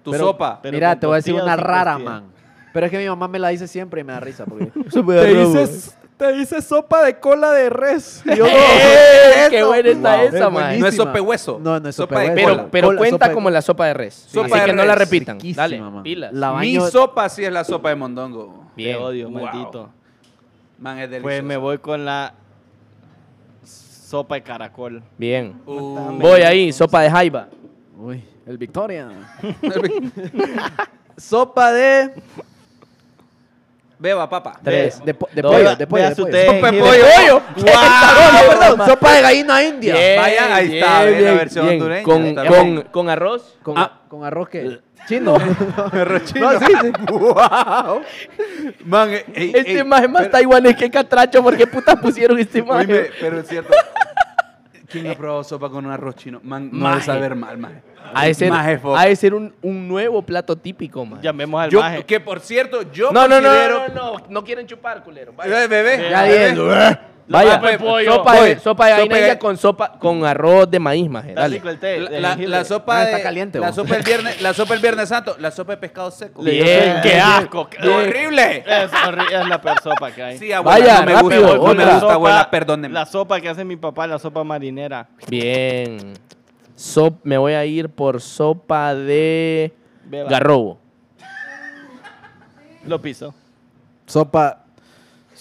tu 0.04 0.12
Pero- 0.12 0.26
sopa. 0.26 0.60
Pero 0.62 0.72
Mira, 0.72 0.98
te 0.98 1.06
voy 1.06 1.14
a 1.14 1.16
decir 1.16 1.34
una 1.34 1.56
rara, 1.56 1.98
man. 1.98 2.24
Pero 2.72 2.86
es 2.86 2.90
que 2.92 2.98
mi 2.98 3.06
mamá 3.06 3.28
me 3.28 3.38
la 3.38 3.48
dice 3.48 3.68
siempre 3.68 4.00
y 4.00 4.04
me 4.04 4.12
da 4.14 4.20
risa. 4.20 4.46
Porque 4.46 4.64
te 4.90 5.34
dices, 5.34 5.94
Te 6.22 6.32
dice 6.34 6.62
sopa 6.62 7.02
de 7.04 7.18
cola 7.18 7.50
de 7.50 7.68
res. 7.68 8.22
Y 8.24 8.36
yo, 8.36 8.46
¡Eh! 8.48 9.48
¡Qué 9.50 9.64
buena 9.64 9.88
está 9.88 10.16
Wow, 10.18 10.26
esa, 10.28 10.36
es 10.36 10.42
man! 10.44 10.52
No 10.52 10.58
es 10.60 10.78
buenísima. 10.78 11.04
sope 11.04 11.20
hueso. 11.20 11.60
No, 11.60 11.80
no 11.80 11.88
es 11.88 11.96
Sopa 11.96 12.14
sopa 12.14 12.20
de 12.20 12.28
hueso. 12.34 12.42
cola. 12.48 12.56
Pero, 12.56 12.70
pero 12.70 12.86
Cola, 12.88 12.98
cuenta 12.98 13.14
sopa 13.16 13.28
de- 13.28 13.34
como 13.34 13.50
la 13.50 13.62
sopa 13.62 13.86
de 13.86 13.94
res. 13.94 14.14
Sopa 14.28 14.46
Así 14.46 14.60
de 14.60 14.64
que 14.66 14.72
no 14.72 14.84
la 14.84 14.94
res. 14.94 15.08
repitan. 15.08 15.36
Riquísima, 15.40 15.62
Dale, 15.62 15.80
man. 15.80 16.02
pilas. 16.04 16.32
La 16.32 16.52
Mi 16.52 16.76
baño- 16.76 16.90
sopa 16.90 17.28
sí 17.28 17.44
es 17.44 17.52
la 17.52 17.64
sopa 17.64 17.88
de 17.88 17.96
mondongo. 17.96 18.66
Te 18.76 18.82
Bien. 18.84 18.98
odio, 18.98 19.30
Wow. 19.30 19.42
maldito. 19.44 19.90
Man, 20.78 20.94
es 20.98 21.10
delicioso. 21.10 21.22
Pues 21.24 21.42
me 21.42 21.56
voy 21.56 21.78
con 21.78 22.04
la 22.04 22.34
sopa 23.64 24.36
de 24.36 24.42
caracol. 24.42 25.02
Bien. 25.18 25.60
Uh, 25.66 26.18
Voy 26.20 26.42
ahí, 26.42 26.72
sopa 26.72 27.00
de 27.00 27.10
jaiba. 27.10 27.48
Uy, 27.98 28.22
el 28.46 28.58
Victoria. 28.58 29.08
sopa 31.16 31.72
de... 31.72 32.14
Beba, 34.02 34.28
papa. 34.28 34.58
Tres. 34.64 35.02
De, 35.04 35.14
po- 35.14 35.28
de 35.32 35.40
Dos. 35.42 35.52
pollo, 35.52 35.76
de 35.76 35.86
pollo, 35.86 36.00
Vea 36.02 36.08
de 36.10 36.14
su 36.16 36.22
pollo. 36.22 36.32
té. 36.32 36.46
Sopa 36.46 36.70
de 36.72 36.78
jengibre. 36.82 37.00
pollo. 37.16 37.42
No, 37.56 38.58
perdón, 38.58 38.86
sopa 38.88 39.12
de 39.12 39.22
gallina 39.22 39.62
india. 39.62 39.94
Bien, 39.94 40.20
Vaya, 40.20 40.54
ahí 40.56 40.66
bien, 40.68 40.82
está, 40.84 41.02
ve 41.04 41.10
la 41.12 41.18
bien, 41.18 41.36
versión 41.38 41.64
bien. 41.66 41.80
hondureña, 41.80 42.02
Con, 42.04 42.26
está 42.26 42.46
con, 42.46 42.74
bien. 42.74 42.86
con 42.90 43.08
arroz. 43.10 43.58
Con, 43.62 43.78
Ah. 43.78 44.00
con 44.08 44.24
arroz 44.24 44.48
que... 44.48 44.80
Chino. 45.08 45.36
Rochino. 45.36 46.52
No, 46.52 46.58
sí, 46.60 46.72
sí. 46.80 46.92
Wow. 47.10 48.02
Man, 48.84 49.10
eh, 49.10 49.24
ey, 49.34 49.52
Este 49.54 49.78
ey, 49.78 49.84
más 49.84 50.02
es 50.02 50.08
más 50.08 50.22
pero- 50.22 50.30
taiwanés 50.32 50.76
que 50.76 50.90
catracho. 50.90 51.42
¿Por 51.42 51.56
qué 51.56 51.66
putas 51.66 51.96
pusieron 52.00 52.38
este 52.38 52.60
Oíme, 52.60 52.72
maje? 52.72 53.10
pero 53.20 53.40
es 53.40 53.48
cierto. 53.48 53.72
¿Quién 54.92 55.06
ha 55.08 55.14
probado 55.14 55.42
sopa 55.44 55.68
con 55.70 55.84
un 55.86 55.90
arroz 55.92 56.14
chino? 56.16 56.40
Man, 56.44 56.68
no 56.72 56.78
Maje. 56.84 56.94
debe 57.00 57.04
saber 57.06 57.34
mal, 57.34 57.58
man. 57.58 57.82
Ha 58.14 58.26
de 58.26 58.34
ser, 58.34 58.50
Maje, 58.50 58.80
ha 58.96 59.06
de 59.06 59.16
ser 59.16 59.32
un, 59.34 59.54
un 59.62 59.88
nuevo 59.88 60.20
plato 60.22 60.54
típico, 60.56 61.04
man. 61.06 61.20
Llamemos 61.22 61.62
al 61.62 61.70
Yo, 61.70 61.80
maje. 61.80 62.04
que 62.04 62.20
por 62.20 62.40
cierto, 62.40 62.82
yo 62.92 63.10
No, 63.12 63.26
no, 63.26 63.40
no, 63.40 63.48
considero... 63.48 63.78
no, 63.88 63.94
no, 63.94 64.18
no, 64.18 64.24
no 64.28 64.44
quieren 64.44 64.66
chupar, 64.66 65.02
culero. 65.02 65.32
Vaya. 65.32 65.64
Eh, 65.64 65.66
Bebé, 65.68 66.08
Ya 66.10 66.22
bebé. 66.22 66.98
Vaya, 67.28 67.54
sopa 67.54 67.70
de 67.70 67.78
pollo. 67.78 68.12
sopa, 68.14 68.32
de, 68.34 68.40
sopa 68.40 68.50
de 68.50 68.58
Sopa 68.58 68.88
gallina 68.88 69.16
de- 69.16 69.38
con 69.38 69.56
sopa 69.56 69.92
con 69.98 70.24
arroz 70.24 70.68
de 70.70 70.78
maíz, 70.78 71.08
maje. 71.08 71.32
Dale. 71.34 71.56
rico 71.56 71.68
el 71.68 71.78
té. 71.78 72.00
La, 72.00 72.20
la- 72.20 72.36
la 72.36 72.64
sopa 72.64 73.00
Ah, 73.00 73.04
de, 73.04 73.10
está 73.12 73.22
caliente, 73.22 73.58
la 73.60 73.72
sopa 73.72 73.96
el 73.96 74.02
viernes, 74.02 74.42
la 74.42 74.52
sopa 74.52 74.74
el 74.74 74.80
viernes 74.80 75.08
santo, 75.08 75.36
la 75.38 75.50
sopa 75.50 75.72
de 75.72 75.78
pescado 75.78 76.10
seco. 76.10 76.42
Bien, 76.42 77.00
¡Qué 77.02 77.08
bien. 77.10 77.20
asco! 77.20 77.68
qué- 77.70 77.88
horrible. 77.88 78.64
Es, 78.66 78.90
horri- 78.92 79.32
es 79.40 79.48
la 79.48 79.60
peor 79.60 79.80
sopa 79.82 80.10
que 80.10 80.22
hay. 80.22 80.38
Sí, 80.38 80.52
abuela, 80.52 80.78
Vaya, 80.78 81.00
no 81.00 81.06
me 81.06 81.12
rápido, 81.12 81.40
gusta, 81.42 81.56
no 81.56 81.74
me 81.86 81.92
gusta, 81.94 82.12
abuela, 82.14 82.50
perdóneme. 82.50 82.92
La 82.94 83.06
sopa 83.06 83.40
que 83.40 83.48
hace 83.48 83.64
mi 83.64 83.76
papá, 83.76 84.06
la 84.06 84.18
sopa 84.18 84.42
marinera. 84.44 85.08
Bien. 85.28 86.14
Sop- 86.74 87.20
me 87.22 87.38
voy 87.38 87.52
a 87.52 87.64
ir 87.64 87.88
por 87.88 88.20
sopa 88.20 88.94
de 88.94 89.72
Beba. 90.06 90.28
garrobo. 90.28 90.80
Lo 92.84 93.00
piso. 93.00 93.32
Sopa... 94.06 94.61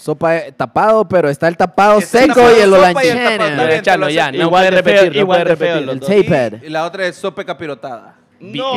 Sopa 0.02 0.30
de 0.32 0.52
tapado, 0.52 1.06
pero 1.08 1.28
está 1.28 1.46
el 1.46 1.56
tapado 1.56 1.98
Es 2.00 2.08
seco 2.08 2.34
tapado 2.34 2.50
y 2.50 2.54
el 2.54 2.58
y 2.58 2.62
el 2.62 2.70
tapado 2.70 2.90
olanchene. 2.90 3.38
también. 3.38 3.70
Échalo 3.70 4.06
te 4.06 4.12
lo 4.12 4.16
ya, 4.16 4.32
no 4.32 4.38
Igual 4.38 4.50
puede 4.50 4.64
de 4.64 4.82
feo, 4.82 4.92
repetir, 4.94 5.12
no 5.12 5.18
igual 5.20 5.42
puede 5.42 5.44
de 5.44 5.64
repetir. 5.66 5.88
El 5.90 6.00
dos. 6.00 6.08
tapered. 6.08 6.62
Y 6.64 6.68
la 6.70 6.84
otra 6.84 7.06
es 7.06 7.16
sopa 7.16 7.44
capirotada. 7.44 8.14
No. 8.40 8.72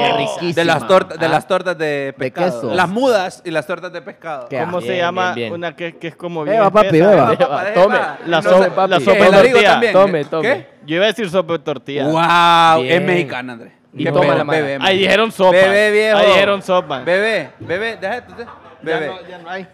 De 0.53 0.63
las, 0.63 0.87
tortas 0.87 1.17
de 1.17 1.25
Ah. 1.25 1.29
las 1.29 1.47
tortas 1.47 1.75
de 1.75 2.13
pescado. 2.15 2.61
queso. 2.61 2.75
Las 2.75 2.87
mudas 2.87 3.41
y 3.43 3.49
las 3.49 3.65
tortas 3.65 3.91
de 3.91 3.99
pescado. 4.03 4.47
Qué 4.47 4.59
¿Cómo 4.59 4.77
Bien, 4.77 4.91
se 4.91 4.97
llama 4.99 5.33
bien, 5.33 5.35
bien. 5.49 5.53
una 5.53 5.75
que, 5.75 5.97
que 5.97 6.09
es 6.09 6.15
como 6.15 6.43
bien 6.43 6.57
Beba, 6.57 6.69
papi, 6.69 6.89
beba. 6.99 7.35
Papá, 7.35 7.63
deje 7.63 7.73
Tome. 7.81 7.97
La 8.27 8.41
No 8.41 8.49
sopa- 8.51 8.63
sé, 8.65 8.69
papi. 8.71 8.89
la 8.91 8.99
sopa 8.99 9.11
de 9.11 9.19
¿La 9.19 9.25
digo 9.41 9.41
tortilla. 9.53 9.71
también? 9.71 9.93
Tome, 9.93 10.25
tome. 10.25 10.43
¿Qué? 10.47 10.67
Yo 10.85 10.95
iba 10.97 11.05
a 11.05 11.07
decir 11.07 11.27
sopa 11.31 11.53
de 11.53 11.59
tortilla. 11.59 12.03
Wow, 12.05 12.83
Bien. 12.83 13.01
es 13.01 13.07
mexicana, 13.07 13.53
André. 13.53 13.71
Y 13.91 14.03
Qué 14.03 14.11
toma 14.11 14.35
la 14.35 14.43
bebé, 14.43 14.77
man. 14.77 14.87
Ahí 14.87 14.99
dijeron 14.99 15.31
sopa. 15.31 15.51
Bebé, 15.57 15.91
viejo. 15.91 16.17
Ahí 16.19 16.27
dijeron 16.27 16.61
sopa. 16.61 16.99
Bebé, 16.99 17.49
bebé, 17.59 17.97
déjate. 17.99 18.31
usted. 18.33 18.43
Ya 18.45 18.51
Bebé. 18.83 19.07
no, 19.07 19.27
ya 19.27 19.37
no 19.39 19.49
hay. 19.49 19.67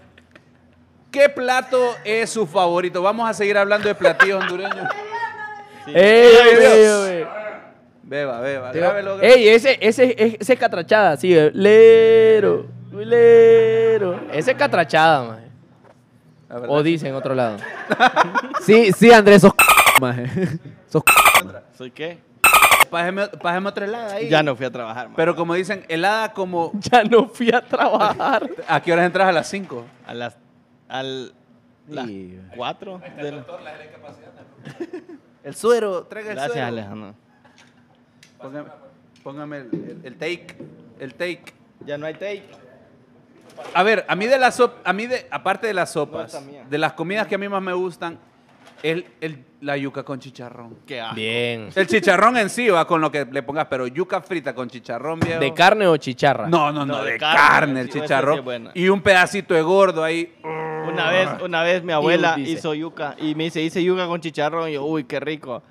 ¿Qué 1.12 1.28
plato 1.30 1.96
es 2.06 2.30
su 2.30 2.48
favorito? 2.48 3.02
Vamos 3.02 3.30
a 3.30 3.34
seguir 3.34 3.58
hablando 3.58 3.88
de 3.88 3.96
platillos 3.96 4.42
hondureños. 4.42 4.88
Sí. 5.86 5.92
¡Ey, 5.94 6.32
Ay, 6.42 6.50
ey, 6.50 6.60
Dios. 6.60 7.08
ey, 7.10 7.18
ey! 7.18 7.26
Beba, 8.04 8.40
beba. 8.42 8.72
Grábelo, 8.72 9.22
Ey, 9.22 9.48
ese, 9.50 9.78
ese, 9.82 10.16
ese 10.40 10.54
es 10.54 10.60
catrachada, 10.60 11.16
sí. 11.18 11.36
eh. 11.36 11.50
Lero, 11.54 12.66
lero. 12.92 14.20
Ese 14.34 14.52
es 14.52 14.58
catrachada, 14.58 15.24
maje. 15.24 15.48
O 16.68 16.84
dice 16.84 17.08
en 17.08 17.16
otro 17.16 17.34
lado. 17.36 17.58
Sí, 18.66 18.92
sí, 18.92 19.12
Andrés, 19.12 19.42
sos 19.42 19.54
maje. 20.02 20.28
Sos 20.88 21.02
¿Soy 21.78 21.90
qué? 21.90 22.20
Pájeme, 22.92 23.28
pájeme 23.30 23.70
otra 23.70 23.86
helada 23.86 24.14
ahí. 24.16 24.30
Ya 24.30 24.44
no 24.44 24.56
fui 24.56 24.66
a 24.66 24.72
trabajar, 24.72 25.08
man. 25.08 25.16
Pero 25.16 25.36
como 25.36 25.54
dicen, 25.56 25.84
helada 25.88 26.32
como... 26.34 26.72
Ya 26.76 27.04
no 27.04 27.28
fui 27.30 27.50
a 27.52 27.62
trabajar. 27.62 28.48
¿A 28.68 28.82
qué 28.82 28.94
horas 28.94 29.06
entras 29.06 29.30
a 29.30 29.32
las 29.32 29.48
5? 29.50 29.86
A 30.06 30.14
las... 30.14 30.38
Al... 30.92 31.34
Las 31.88 32.06
Sí. 32.06 32.40
cuatro 32.56 33.02
de 33.18 33.32
la- 33.32 33.46
El 35.44 35.56
suero, 35.56 36.04
traiga 36.04 36.30
el 36.30 36.36
Gracias, 36.36 36.54
suero. 36.54 36.68
Alejandro. 36.68 37.16
Póngame, 38.40 38.70
póngame 39.24 39.58
el, 39.58 39.64
el- 39.74 40.02
el 40.04 40.16
take. 40.18 40.48
El 41.00 41.14
take. 41.16 41.44
Ya 41.86 41.98
no 41.98 42.06
hay 42.06 42.14
take. 42.14 42.44
A 43.74 43.84
ver, 43.84 44.06
a 44.08 44.16
mí 44.16 44.28
de 44.28 44.38
las 44.38 44.60
sop- 44.60 44.78
a 44.84 44.94
mí 44.94 45.08
de, 45.08 45.28
aparte 45.32 45.68
de 45.68 45.74
las 45.74 45.92
sopas, 45.92 46.34
No, 46.34 46.70
de 46.70 46.78
las 46.78 46.94
comidas 46.94 47.26
que 47.28 47.36
a 47.36 47.38
mí 47.40 47.50
más 47.50 47.62
me 47.62 47.74
gustan, 47.74 48.20
el, 48.84 49.06
el- 49.20 49.44
la 49.62 49.76
yuca 49.78 50.04
con 50.04 50.20
chicharrón. 50.20 50.78
Qué 50.86 51.02
asco. 51.02 51.16
Bien. 51.16 51.70
El 51.76 51.88
chicharrón 51.88 52.38
en 52.38 52.50
sí 52.50 52.70
va 52.70 52.86
con 52.88 53.02
lo 53.02 53.12
que 53.12 53.26
le 53.26 53.44
pongas, 53.44 53.66
pero 53.68 53.88
yuca 53.88 54.22
frita 54.22 54.54
con 54.56 54.70
chicharrón, 54.70 55.20
viejo. 55.20 55.40
¿De 55.40 55.54
carne 55.54 55.88
o 55.88 55.98
chicharra? 55.98 56.48
No, 56.48 56.72
no, 56.72 56.86
no, 56.86 56.98
No, 56.98 57.04
de, 57.04 57.14
de 57.14 57.18
carne, 57.18 57.38
carne, 57.48 57.82
el 57.82 57.88
sí, 57.88 57.94
sí 57.94 58.02
chicharrón. 58.02 58.38
es 58.40 58.44
buena. 58.46 58.72
y 58.76 58.88
un 58.90 59.02
pedacito 59.02 59.54
de 59.56 59.62
gordo 59.64 60.04
ahí. 60.04 60.34
Una 60.88 61.10
vez, 61.10 61.30
una 61.44 61.64
vez 61.64 61.84
mi 61.84 61.94
abuela 61.94 62.36
hizo 62.38 62.74
yuca 62.74 63.16
y 63.18 63.36
me 63.36 63.46
dice, 63.46 63.62
hice 63.62 63.84
yuca 63.84 64.08
con 64.08 64.20
chicharrón 64.22 64.70
y 64.70 64.74
yo, 64.74 64.84
uy, 64.86 65.04
qué 65.04 65.20
rico. 65.20 65.62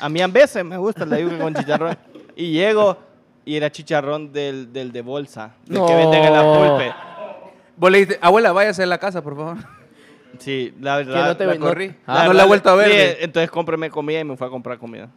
A 0.00 0.08
mí 0.08 0.20
a 0.20 0.26
veces 0.26 0.64
me 0.64 0.76
gusta 0.76 1.04
la 1.04 1.18
yuca 1.20 1.38
con 1.38 1.54
chicharrón. 1.54 1.96
Y 2.36 2.52
llego 2.52 2.96
y 3.44 3.56
era 3.56 3.70
chicharrón 3.70 4.32
del, 4.32 4.72
del 4.72 4.92
de 4.92 5.02
bolsa, 5.02 5.52
del 5.66 5.74
que 5.84 5.92
No. 5.92 5.96
venden 5.96 6.24
en 6.24 6.32
la 6.32 6.42
pulpe. 6.42 6.94
Vos 7.76 7.90
le 7.90 7.98
dijiste, 7.98 8.18
abuela, 8.22 8.52
váyase 8.52 8.82
a 8.82 8.86
la 8.86 8.98
casa, 8.98 9.22
por 9.22 9.36
favor. 9.36 9.56
Sí, 10.38 10.72
la 10.80 10.96
verdad. 10.98 11.26
no 11.26 11.36
te 11.36 11.44
La 11.46 11.54
no- 11.54 11.60
corrí. 11.66 11.94
Ah, 12.06 12.24
no 12.26 12.32
la 12.32 12.44
he 12.44 12.46
vuelto 12.46 12.70
a 12.70 12.74
ver. 12.74 12.90
Sí, 12.90 13.16
entonces 13.20 13.50
cómpreme 13.50 13.90
comida 13.90 14.20
y 14.20 14.24
me 14.24 14.36
fue 14.36 14.46
a 14.46 14.50
comprar 14.50 14.78
comida. 14.78 15.08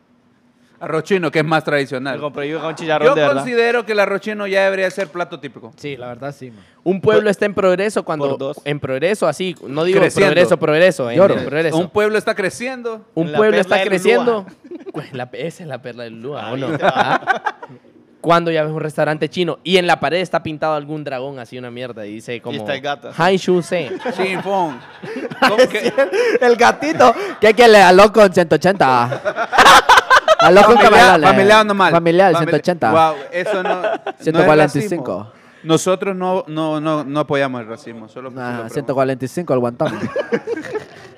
Arroz 0.84 1.03
chino, 1.03 1.31
que 1.31 1.39
es 1.39 1.45
más 1.45 1.61
Me 1.63 1.65
tradicional. 1.65 2.19
compré 2.19 2.49
yuca 2.49 2.63
con 2.63 2.75
chicharrón 2.75 3.07
Yo 3.07 3.15
de 3.15 3.21
verdad. 3.21 3.36
considero 3.38 3.86
que 3.86 3.93
el 3.93 3.99
arroz 4.01 4.19
chino 4.21 4.45
ya 4.47 4.65
debería 4.65 4.91
ser 4.91 5.07
plato 5.07 5.39
típico. 5.39 5.71
Sí, 5.77 5.95
la 5.95 6.07
verdad 6.07 6.36
sí, 6.38 6.51
man. 6.51 6.63
Un 6.84 6.99
pueblo 6.99 7.29
está 7.29 7.45
en 7.45 7.53
progreso 7.53 8.03
cuando... 8.03 8.36
Dos. 8.36 8.59
En 8.65 8.79
progreso, 8.81 9.25
así. 9.27 9.55
No 9.65 9.86
digo 9.86 9.99
Creciendo. 10.01 10.27
progreso, 10.34 10.57
progreso. 10.57 11.09
En, 11.09 11.17
Lloro. 11.17 11.36
en 11.36 11.45
progreso. 11.45 11.77
Un 11.77 11.89
pueblo 11.89 12.17
está 12.17 12.36
creciendo. 12.36 13.05
Un 13.15 13.31
La 13.31 13.38
pueblo 13.38 13.51
perla 13.57 13.61
está 13.61 13.75
del 13.77 13.88
creciendo. 13.88 14.45
Pues 14.91 15.13
la- 15.13 15.29
esa 15.31 15.63
es 15.63 15.69
la 15.69 15.81
perla 15.81 16.03
del 16.03 16.21
Lua, 16.21 16.51
¿o 16.51 16.57
no? 16.57 16.67
¿Ah? 16.81 17.55
Cuando 18.19 18.51
ya 18.51 18.63
ves 18.63 18.71
un 18.71 18.79
restaurante 18.79 19.27
chino 19.29 19.59
y 19.63 19.75
en 19.77 19.86
la 19.88 19.99
pared 19.99 20.19
está 20.19 20.43
pintado 20.43 20.75
algún 20.75 21.03
dragón 21.03 21.39
así 21.39 21.57
una 21.57 21.69
mierda 21.71 22.05
y 22.05 22.13
dice 22.15 22.41
como 22.41 22.57
está 22.57 22.73
el 22.75 22.79
gato. 22.81 23.11
Hai 23.17 23.36
Shu 23.38 23.61
Se. 23.61 23.91
Chinfón. 24.17 24.79
¿Cómo 25.41 25.57
que? 25.69 25.91
El 26.39 26.55
gatito. 26.55 27.13
¿Qué 27.41 27.53
que 27.53 27.67
le 27.67 27.79
aló 27.81 28.11
con 28.13 28.34
180? 28.34 29.21
Aló 30.44 30.64
con 30.64 30.78
Familiar, 30.78 31.66
normal. 31.66 31.91
Familiar, 31.91 32.34
Famili- 32.34 32.38
180. 32.38 32.91
Wow, 32.91 33.16
eso 33.32 33.64
no. 33.64 33.82
no 33.82 33.94
es 33.94 34.02
145. 34.20 35.18
racismo. 35.18 35.32
Nosotros 35.64 36.16
no, 36.16 36.44
no, 36.48 36.82
no, 36.82 37.04
no 37.06 37.20
apoyamos 37.22 37.62
el 37.62 37.68
racismo. 37.68 38.10
Solo 38.10 38.30
Nah, 38.32 38.58
solo 38.58 38.70
145 38.70 39.54
al 39.54 39.60
guantán. 39.60 39.98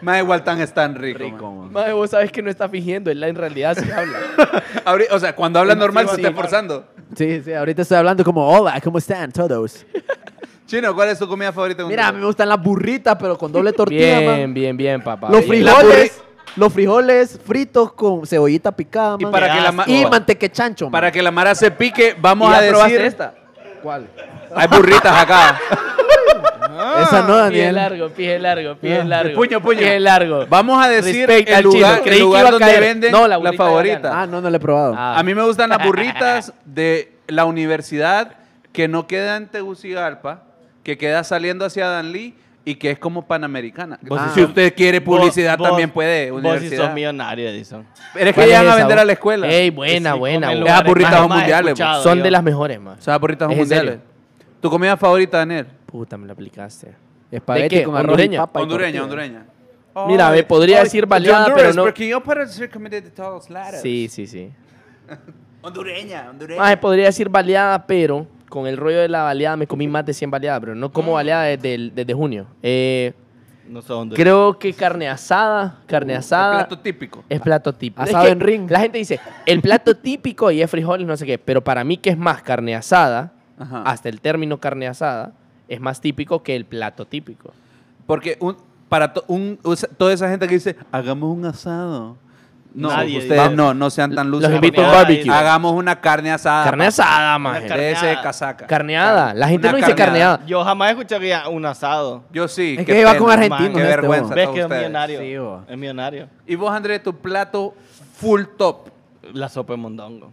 Más 0.02 0.20
igual 0.20 0.44
tan 0.44 0.62
es 0.62 0.72
tan 0.74 0.94
rico. 0.96 1.20
Rico, 1.20 1.52
man. 1.52 1.94
vos 1.94 2.12
sabes 2.12 2.32
que 2.32 2.42
no 2.44 2.50
está 2.52 2.70
fingiendo, 2.70 3.10
él 3.10 3.24
en 3.24 3.36
realidad 3.36 3.76
sí 3.82 3.90
habla. 3.90 4.20
Ahori- 4.86 5.08
o 5.10 5.18
sea, 5.20 5.36
cuando 5.36 5.60
habla 5.60 5.74
normal 5.74 6.08
se 6.08 6.16
está 6.18 6.28
man. 6.30 6.34
esforzando. 6.36 6.86
Sí, 7.16 7.42
sí, 7.44 7.54
ahorita 7.54 7.82
estoy 7.82 7.98
hablando 7.98 8.24
como, 8.24 8.48
hola, 8.48 8.80
¿cómo 8.82 8.98
están 9.00 9.32
todos? 9.32 9.84
Chino, 10.68 10.94
¿cuál 10.94 11.10
es 11.10 11.18
tu 11.20 11.28
comida 11.28 11.52
favorita? 11.52 11.84
de 11.84 11.90
Mira, 11.90 12.08
a 12.08 12.12
mí 12.12 12.20
me 12.20 12.26
gustan 12.26 12.50
las 12.50 12.62
burritas, 12.62 13.16
pero 13.20 13.38
con 13.38 13.52
doble 13.52 13.72
tortilla, 13.72 14.20
Bien, 14.20 14.42
man. 14.42 14.54
bien, 14.54 14.78
bien, 14.78 15.02
papá. 15.04 15.30
Los 15.30 15.48
bien. 15.48 15.64
frijoles, 15.64 16.22
los 16.56 16.72
frijoles 16.74 17.40
fritos 17.46 17.92
con 17.94 18.26
cebollita 18.26 18.72
picada, 18.72 19.18
Y 19.20 19.24
man. 19.24 19.32
para 19.32 19.54
que 19.54 19.62
la 19.62 19.72
ma- 19.72 19.84
Y 19.88 20.04
oh. 20.06 20.10
manteque 20.10 20.50
chancho, 20.52 20.86
man. 20.86 20.92
Para 20.92 21.12
que 21.12 21.22
la 21.22 21.32
mara 21.32 21.54
se 21.56 21.72
pique, 21.72 22.16
vamos 22.20 22.52
¿Y 22.52 22.56
a 22.56 22.62
ya 22.62 22.70
probaste 22.70 22.94
decir. 22.94 23.06
esta? 23.08 23.34
¿Cuál? 23.84 24.08
Hay 24.56 24.68
burritas 24.68 25.16
acá. 25.24 25.60
Esa 27.02 27.22
no, 27.22 27.28
Pie 27.28 27.36
Daniel. 27.44 27.76
largo, 27.76 28.10
pie 28.10 28.40
largo, 28.40 28.76
pie 28.76 29.00
Ah. 29.00 29.04
largo. 29.06 29.36
Puño, 29.36 29.62
puño. 29.62 29.80
Pie 29.80 30.00
largo. 30.00 30.46
Vamos 30.48 30.84
a 30.84 30.90
decir 30.90 31.26
Respect 31.28 31.50
el 31.50 31.56
al 31.56 31.62
chino. 31.64 31.74
lugar, 31.76 32.02
Creí 32.02 32.12
el 32.14 32.18
que 32.18 32.24
lugar 32.24 32.40
iba 32.42 32.48
a 32.48 32.52
donde 32.52 32.66
caer. 32.66 32.80
venden 32.82 33.12
No, 33.12 33.22
la 33.22 33.28
la, 33.30 33.38
burrita 33.38 33.58
favorita. 33.64 34.22
Ah, 34.22 34.28
no, 34.28 34.42
no 34.42 34.50
le 34.50 34.58
he 34.58 34.60
probado. 34.60 34.94
Ah. 34.98 35.18
A 35.18 35.24
mí 35.24 35.34
me 35.34 35.44
gustan 35.44 35.70
las 35.70 35.84
burritas 35.86 36.54
de 36.66 37.14
la 37.28 37.46
universidad 37.46 38.34
que 38.74 38.88
no 38.90 39.08
queda 39.08 39.38
en 39.38 39.48
Tegucigalpa, 39.48 40.44
que 40.84 40.98
queda 40.98 41.24
saliendo 41.24 41.66
hacia 41.66 41.88
Danlí 41.88 42.36
y 42.66 42.76
que 42.76 42.92
es 42.92 43.00
como 43.00 43.22
panamericana. 43.28 44.00
Vos 44.02 44.20
sí 44.20 44.30
si 44.34 44.40
sos- 44.42 44.50
usted 44.50 44.74
quiere 44.76 45.00
publicidad 45.00 45.58
Vos- 45.58 45.68
también 45.70 45.92
puede, 45.92 46.32
Vos 46.32 46.42
sí 46.42 46.48
universidad. 46.48 46.86
sos 46.86 46.94
millonario, 46.94 47.48
Edison. 47.50 47.86
Pero 48.14 48.26
es 48.26 48.32
que 48.32 48.34
¿Cuál 48.42 48.48
llegan 48.48 48.64
es 48.64 48.68
a 48.68 48.72
esa, 48.72 48.78
vender 48.80 48.96
vos? 48.98 49.02
a 49.02 49.06
la 49.06 49.14
escuela. 49.14 49.48
Ey, 49.48 49.70
buena, 49.70 50.14
Sí, 50.14 50.18
buena. 50.18 50.18
comen 50.18 50.20
buena. 50.20 50.48
Esas 50.52 50.60
lugares 50.60 50.90
burritas 50.90 51.12
más- 51.12 51.20
son 51.22 51.30
más 51.30 51.38
mundiales, 51.38 51.68
escuchados, 51.70 52.04
Son 52.04 52.24
de 52.24 52.32
las 52.32 52.44
mejores, 52.44 52.80
más. 52.82 53.00
O 53.00 53.02
sea, 53.02 53.18
burritas 53.20 53.48
¿Es 53.50 53.54
en 53.54 53.60
mundiales. 53.60 54.00
¿Tu 54.62 54.70
comida 54.70 54.98
favorita, 54.98 55.38
Daniel? 55.38 55.68
Puta, 55.86 56.18
me 56.18 56.26
la 56.28 56.34
aplicaste. 56.34 56.94
Espagueti 57.32 57.76
¿De 57.76 57.82
qué? 57.82 57.86
con 57.86 57.96
arroz 57.96 58.10
¿Hondureña? 58.12 58.36
y 58.36 58.38
papa 58.40 58.60
y 58.60 58.64
Hondureña, 58.64 59.00
tortilla. 59.02 59.04
hondureña. 59.04 59.46
Mira, 60.08 60.30
me 60.32 60.44
podría 60.44 60.80
decir 60.84 61.06
baleada, 61.06 61.54
pero 61.54 61.72
no- 61.74 61.84
Porque 61.84 62.08
yo 62.08 62.22
para 62.22 62.46
decir 62.46 62.70
comida 62.70 63.00
de 63.00 63.12
todos 63.12 63.50
lados. 63.50 63.80
Sí, 63.82 64.08
sí, 64.10 64.26
sí. 64.28 64.52
Hondureña, 65.62 66.28
hondureña. 66.30 66.62
Maje, 66.62 66.78
podría 66.78 67.06
decir 67.06 67.30
baleada, 67.30 67.86
pero 67.86 68.28
con 68.56 68.68
el 68.68 68.78
rollo 68.78 69.00
de 69.02 69.10
la 69.10 69.22
baleada 69.24 69.58
me 69.58 69.68
comí 69.68 69.86
más 69.86 70.06
de 70.06 70.14
100 70.14 70.32
baleadas, 70.32 70.62
pero 70.62 70.76
no 70.76 70.90
como 70.90 71.12
baleada 71.12 71.44
desde, 71.44 71.76
el- 71.76 71.94
desde 71.94 72.14
junio. 72.14 72.46
Eh, 72.64 73.12
No 73.68 73.82
son 73.82 74.08
de... 74.10 74.16
creo 74.16 74.58
que 74.58 74.72
carne 74.72 75.10
asada, 75.10 75.80
carne 75.88 76.14
El 76.14 76.20
asada 76.20 76.60
plato 76.60 76.80
típico. 76.80 77.26
es 77.28 77.42
plato 77.42 77.74
típico. 77.74 78.02
Es 78.04 78.10
Asado 78.12 78.24
que 78.24 78.32
en 78.32 78.40
ring. 78.40 78.72
La 78.72 78.80
gente 78.80 78.98
dice, 78.98 79.20
el 79.46 79.60
plato 79.62 79.98
típico 79.98 80.52
y 80.52 80.62
es 80.62 80.72
frijoles, 80.72 81.06
no 81.06 81.18
sé 81.18 81.26
qué, 81.26 81.38
pero 81.38 81.62
para 81.66 81.84
mí 81.84 81.98
que 81.98 82.12
es 82.12 82.18
más 82.18 82.42
carne 82.44 82.74
asada, 82.78 83.34
Ajá. 83.60 83.82
hasta 83.86 84.08
el 84.08 84.22
término 84.22 84.58
carne 84.58 84.88
asada, 84.88 85.34
es 85.68 85.82
más 85.82 86.00
típico 86.00 86.42
que 86.42 86.56
el 86.56 86.64
plato 86.64 87.06
típico. 87.06 87.52
Porque 88.08 88.38
un, 88.40 88.56
para 88.88 89.12
to- 89.12 89.26
un, 89.28 89.60
usa- 89.64 89.90
toda 89.98 90.14
esa 90.14 90.30
gente 90.30 90.48
que 90.48 90.54
dice, 90.54 90.78
hagamos 90.94 91.36
un 91.38 91.44
asado. 91.46 92.16
No, 92.76 92.90
Nadie 92.90 93.20
ustedes 93.20 93.52
no, 93.54 93.74
no 93.74 93.90
sean 93.90 94.14
tan 94.14 94.30
luces. 94.30 94.50
Los 94.50 94.56
invito 94.58 94.84
a 94.86 94.92
barbecue. 94.92 95.32
Hagamos 95.32 95.72
una 95.72 96.02
carne 96.02 96.30
asada. 96.34 96.66
Carne 96.66 96.88
asada, 96.88 97.58
ese 97.60 97.68
Carneada. 97.70 98.22
casaca. 98.22 98.68
Carneada. 98.68 99.34
La 99.34 99.48
gente 99.48 99.68
Una 99.70 99.72
no 99.72 99.78
dice 99.78 99.96
carneada. 99.96 100.36
carneada. 100.36 100.46
Yo 100.46 100.64
jamás 100.66 100.90
he 100.90 100.92
escuchado 100.92 101.22
que 101.22 101.34
haya 101.34 101.48
un 101.48 101.66
asado. 101.66 102.24
Yo 102.34 102.50
sí. 102.50 102.76
Es 102.78 102.86
que 102.86 103.00
iba 103.00 103.16
con 103.18 103.28
man, 103.28 103.38
argentinos 103.42 103.72
Qué 103.76 103.80
este, 103.80 103.88
vergüenza. 103.96 104.36
¿Ves 104.36 104.50
que 104.50 104.60
es 104.60 104.66
ustedes. 104.66 104.82
millonario? 104.82 105.20
Sí, 105.22 105.38
bo. 105.38 105.64
es 105.70 105.78
millonario. 105.78 106.28
Y 106.46 106.56
vos, 106.56 106.70
Andrés, 106.74 107.02
tu 107.02 107.16
plato 107.16 107.74
full 108.18 108.42
top. 108.58 108.90
La 109.34 109.48
sopa 109.48 109.72
de 109.72 109.78
mondongo. 109.78 110.32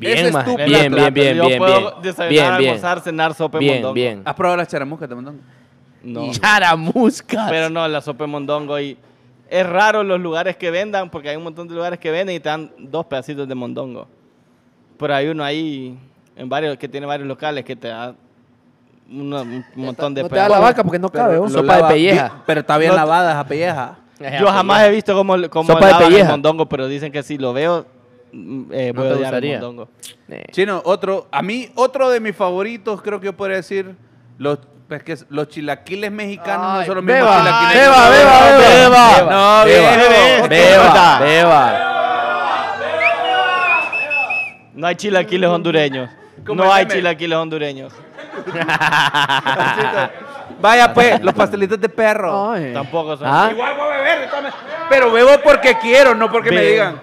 Ese 0.00 0.14
Bien, 0.14 0.26
es 0.26 0.32
tu 0.44 0.56
Bien, 0.56 0.92
plato. 0.92 0.96
bien, 0.96 1.14
bien, 1.14 1.36
Yo 1.36 1.46
bien, 1.46 1.58
puedo 1.58 1.78
bien. 1.78 1.92
desayunar, 2.02 2.28
Bien, 2.30 2.58
bien. 2.58 2.70
almorzar, 2.70 3.00
cenar 3.02 3.34
sopa 3.34 3.58
de 3.58 3.64
Bien, 3.64 3.74
mondongo. 3.76 3.94
bien. 3.94 4.22
¿Has 4.24 4.34
probado 4.34 4.56
las 4.56 4.68
charamuscas 4.68 5.08
de 5.10 5.14
montón? 5.14 5.40
No. 6.02 6.30
Charamuscas. 6.32 7.50
Pero 7.50 7.68
no, 7.68 7.86
la 7.86 8.00
sopa 8.00 8.24
de 8.24 8.28
mondongo 8.28 8.80
y 8.80 8.96
es 9.48 9.66
raro 9.66 10.02
los 10.02 10.20
lugares 10.20 10.56
que 10.56 10.70
vendan 10.70 11.10
porque 11.10 11.28
hay 11.30 11.36
un 11.36 11.44
montón 11.44 11.68
de 11.68 11.74
lugares 11.74 11.98
que 11.98 12.10
venden 12.10 12.36
y 12.36 12.40
te 12.40 12.48
dan 12.48 12.70
dos 12.78 13.06
pedacitos 13.06 13.46
de 13.48 13.54
mondongo. 13.54 14.06
Pero 14.98 15.14
hay 15.14 15.28
uno 15.28 15.44
ahí 15.44 15.96
en 16.36 16.48
varios 16.48 16.76
que 16.78 16.88
tiene 16.88 17.06
varios 17.06 17.28
locales 17.28 17.64
que 17.64 17.76
te 17.76 17.88
da 17.88 18.14
uno- 19.10 19.42
un 19.42 19.64
montón 19.76 20.14
de 20.14 20.22
No 20.22 20.28
te 20.28 20.36
da 20.36 20.48
la 20.48 20.58
vaca 20.58 20.82
porque 20.82 20.98
no 20.98 21.08
cabe, 21.10 21.38
vos. 21.38 21.52
Sopa 21.52 21.76
de 21.76 21.84
pelleja. 21.94 22.42
pero 22.46 22.60
está 22.60 22.76
bien 22.78 22.90
No 22.90 22.96
lavada 22.96 23.32
esa 23.32 23.46
pelleja. 23.46 23.98
Yo 24.40 24.46
jamás 24.46 24.82
he 24.84 24.90
visto 24.90 25.14
cómo, 25.14 25.34
cómo 25.50 25.66
Sopa 25.72 25.90
lavan 25.90 26.12
el 26.12 26.24
mondongo, 26.26 26.66
pero 26.66 26.88
dicen 26.88 27.12
que 27.12 27.22
si 27.22 27.36
lo 27.38 27.52
veo 27.52 27.86
mm, 28.32 28.62
eh, 28.72 28.92
No 28.94 29.02
voy 29.02 29.10
a 29.10 29.14
odiar 29.14 29.34
el 29.44 29.50
mondongo. 29.52 29.88
Eh. 30.28 30.44
Chino, 30.50 30.80
otro, 30.84 31.28
a 31.30 31.42
mí, 31.42 31.68
otro 31.74 32.08
de 32.10 32.18
mis 32.20 32.34
favoritos, 32.34 33.00
creo 33.02 33.20
que 33.20 33.26
yo 33.26 33.36
podría 33.36 33.58
decir, 33.58 33.94
los, 34.38 34.58
pues 34.88 35.02
que 35.02 35.16
los 35.30 35.48
chilaquiles 35.48 36.12
mexicanos 36.12 36.60
no 36.72 36.78
Ay, 36.78 36.86
son 36.86 36.94
los 36.96 37.04
mismos 37.04 37.24
beba, 37.24 37.38
chilaquiles. 37.42 37.82
beba, 37.82 38.10
beba, 38.10 38.58
beba. 38.58 39.20
No, 39.20 39.64
beba, 39.64 39.96
beba, 40.48 41.18
beba. 41.20 41.92
No 44.74 44.86
hay 44.86 44.94
chilaquiles 44.94 45.48
hondureños. 45.50 46.10
No 46.44 46.72
hay 46.72 46.84
meme. 46.84 46.94
chilaquiles 46.96 47.36
hondureños. 47.38 47.92
Vaya 50.60 50.92
pues, 50.94 51.20
los 51.22 51.34
pastelitos 51.34 51.80
de 51.80 51.88
perro. 51.88 52.52
Ay. 52.52 52.72
Tampoco 52.72 53.16
son. 53.16 53.26
¿Ah? 53.28 53.48
Igual 53.50 53.74
voy 53.76 53.92
a 53.92 53.96
beber, 53.96 54.28
pero 54.88 55.10
bebo 55.10 55.40
porque 55.42 55.76
quiero, 55.78 56.14
no 56.14 56.30
porque 56.30 56.52
me 56.52 56.62
digan. 56.62 57.00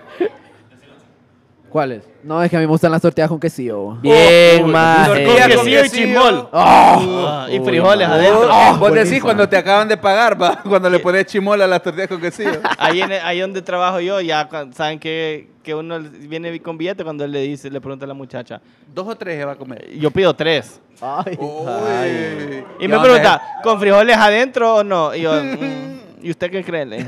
¿Cuáles? 1.73 2.03
No, 2.23 2.41
es 2.43 2.51
que 2.51 2.55
a 2.55 2.59
mí 2.59 2.67
me 2.67 2.69
gustan 2.69 2.91
las 2.91 3.01
tortillas 3.01 3.27
con 3.27 3.39
quesillo. 3.39 3.93
Bien, 3.95 4.63
Uy, 4.63 4.71
maje. 4.71 5.07
tortilla 5.25 5.41
Con 5.41 5.49
quesillo 5.65 5.85
y 5.85 5.89
chismol. 5.89 6.35
Oh. 6.51 6.59
Ah, 6.59 7.47
y 7.51 7.59
frijoles 7.61 8.07
adentro. 8.07 8.47
Oh, 8.51 8.69
vos 8.69 8.79
buenísimo. 8.79 9.05
decís 9.09 9.23
cuando 9.23 9.49
te 9.49 9.57
acaban 9.57 9.87
de 9.87 9.97
pagar, 9.97 10.39
va, 10.39 10.61
cuando 10.69 10.87
le 10.87 10.99
pones 10.99 11.25
chimola 11.25 11.65
a 11.65 11.67
las 11.67 11.81
tortillas 11.81 12.07
con 12.09 12.21
quesillo. 12.21 12.61
Ahí, 12.77 13.01
en, 13.01 13.11
ahí 13.13 13.39
donde 13.39 13.59
trabajo 13.63 13.99
yo, 13.99 14.21
ya 14.21 14.47
saben 14.75 14.99
que, 14.99 15.47
que 15.63 15.73
uno 15.73 15.99
viene 15.99 16.61
con 16.61 16.77
billete 16.77 17.03
cuando 17.03 17.25
él 17.25 17.31
le 17.31 17.39
dice, 17.41 17.71
le 17.71 17.81
pregunta 17.81 18.05
a 18.05 18.07
la 18.07 18.13
muchacha. 18.13 18.61
Dos 18.93 19.07
o 19.07 19.15
tres 19.15 19.39
se 19.39 19.43
va 19.45 19.53
a 19.53 19.55
comer. 19.55 19.89
Yo 19.97 20.11
pido 20.11 20.31
tres. 20.35 20.79
Ay. 21.01 21.39
Y 22.79 22.87
me 22.87 22.99
pregunta, 22.99 23.41
¿con 23.63 23.79
frijoles 23.79 24.15
adentro 24.15 24.75
o 24.75 24.83
no? 24.83 25.15
Y 25.15 25.21
yo, 25.21 25.33
"Mm, 25.43 25.99
¿y 26.21 26.29
usted 26.29 26.51
qué 26.51 26.63
cree? 26.63 27.03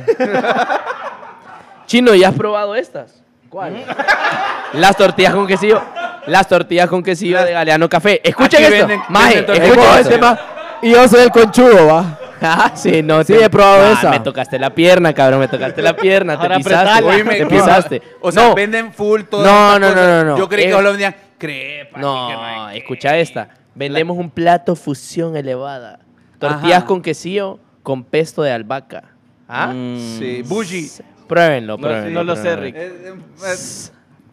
Chino, 1.85 2.15
¿ya 2.15 2.29
has 2.29 2.35
probado 2.35 2.73
estas? 2.73 3.21
¿Cuál? 3.55 3.85
Las 4.73 4.97
tortillas 4.97 5.33
con 5.33 5.47
quesillo. 5.47 5.81
Las 6.27 6.45
tortillas 6.45 6.89
con 6.89 7.01
quesillo 7.01 7.41
de 7.41 7.53
Galeano 7.53 7.87
Café. 7.87 8.19
Escuchen 8.21 8.65
Aquí 8.65 8.73
esto. 8.73 8.85
venden- 8.87 9.01
Maje, 9.07 9.35
venden 9.41 9.45
tortillas 9.45 9.99
escuchen 10.01 10.13
esto. 10.13 10.37
Y 10.81 10.91
yo 10.91 11.07
soy 11.07 11.21
el 11.23 11.31
conchudo, 11.31 11.87
va. 11.87 12.19
Ah, 12.41 12.71
sí, 12.75 13.01
no. 13.01 13.23
Sí, 13.23 13.33
he 13.33 13.49
probado 13.49 13.85
Ah, 13.85 13.93
esa. 13.93 14.09
Me 14.11 14.19
tocaste 14.19 14.59
la 14.59 14.69
pierna, 14.75 15.13
cabrón. 15.13 15.39
Me 15.39 15.47
tocaste 15.47 15.81
la 15.81 15.95
pierna. 15.95 16.37
Te 16.37 16.49
pisaste. 16.49 16.75
apretala. 16.75 17.07
Oíme, 17.15 17.35
te 17.35 17.43
no, 17.43 17.49
pisaste. 17.49 18.01
O 18.19 18.29
sea, 18.29 18.49
no, 18.49 18.55
venden 18.55 18.91
full 18.91 19.21
todo. 19.21 19.41
No, 19.45 19.79
no, 19.79 19.95
no, 19.95 20.05
no, 20.05 20.23
no. 20.25 20.37
Yo 20.37 20.49
creí 20.49 20.65
que 20.65 20.73
solo 20.73 20.89
vendían 20.89 21.15
crepa. 21.37 21.97
No, 21.97 22.27
que 22.27 22.33
no 22.33 22.43
hay- 22.43 22.77
escucha 22.79 23.17
esta. 23.17 23.47
Vendemos 23.73 24.17
un 24.17 24.29
plato 24.29 24.75
fusión 24.75 25.37
elevada. 25.37 25.99
Tortillas 26.37 26.79
Ajá. 26.79 26.85
con 26.87 27.01
quesillo 27.01 27.59
con 27.83 28.03
pesto 28.03 28.43
de 28.43 28.51
albahaca. 28.51 29.03
¿Ah? 29.47 29.67
Mm. 29.73 30.19
Sí, 30.19 30.41
bougie. 30.45 30.89
Pruébenlo, 31.27 31.73
No, 31.77 31.81
pruébenlo. 31.81 32.23
no 32.23 32.23
lo 32.23 32.35
sé. 32.41 32.55
Rick. 32.55 32.75
Eh, 32.75 32.85
eh, 33.05 33.13
eh, 33.45 33.89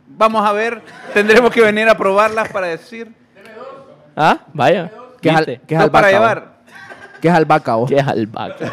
vamos 0.09 0.45
a 0.47 0.53
ver. 0.53 0.83
Tendremos 1.15 1.51
que 1.51 1.61
venir 1.61 1.89
a 1.89 1.97
probarlas 1.97 2.49
para 2.51 2.67
decir. 2.69 3.13
¿Ah? 4.17 4.39
Vaya. 4.53 4.91
¿Qué 5.21 5.29
es, 5.31 5.37
al- 5.37 5.45
qué 5.47 5.75
es 5.75 5.81
No 5.81 5.91
para 5.91 6.09
albahaca? 6.09 6.11
llevar. 6.11 6.41
vos? 6.41 7.19
¿Qué 7.21 7.29
es 7.29 7.35
albahaca, 7.35 7.75
vos? 7.77 7.89
¿Qué 7.91 7.97
es 7.97 8.07
albahaca? 8.07 8.73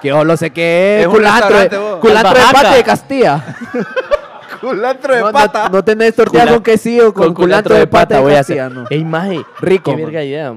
Que 0.00 0.08
yo 0.08 0.24
lo 0.24 0.36
sé 0.36 0.50
que 0.50 0.98
es. 0.98 1.02
Es 1.02 1.08
culantro, 1.08 2.00
culantro 2.00 2.34
de 2.34 2.52
pata 2.52 2.74
de 2.74 2.82
Castilla. 2.84 3.44
Culantro 4.60 5.12
de 5.12 5.20
No, 5.20 5.26
no, 5.26 5.32
pata. 5.32 5.68
no 5.68 5.82
tenés 5.82 6.14
tortilla 6.14 6.44
Cula- 6.44 6.52
con 6.54 6.62
quesillo, 6.62 7.12
con, 7.12 7.34
culantro 7.34 7.74
de 7.74 7.86
pata 7.88 8.14
de 8.16 8.20
voy 8.20 8.32
a 8.34 8.36
Castilla, 8.38 8.66
hacer. 8.66 8.78
no. 8.78 8.86
Ey, 8.90 9.04
maje. 9.04 9.44
Rico, 9.60 9.90
Qué 9.96 10.04
verga 10.04 10.22
idea, 10.22 10.54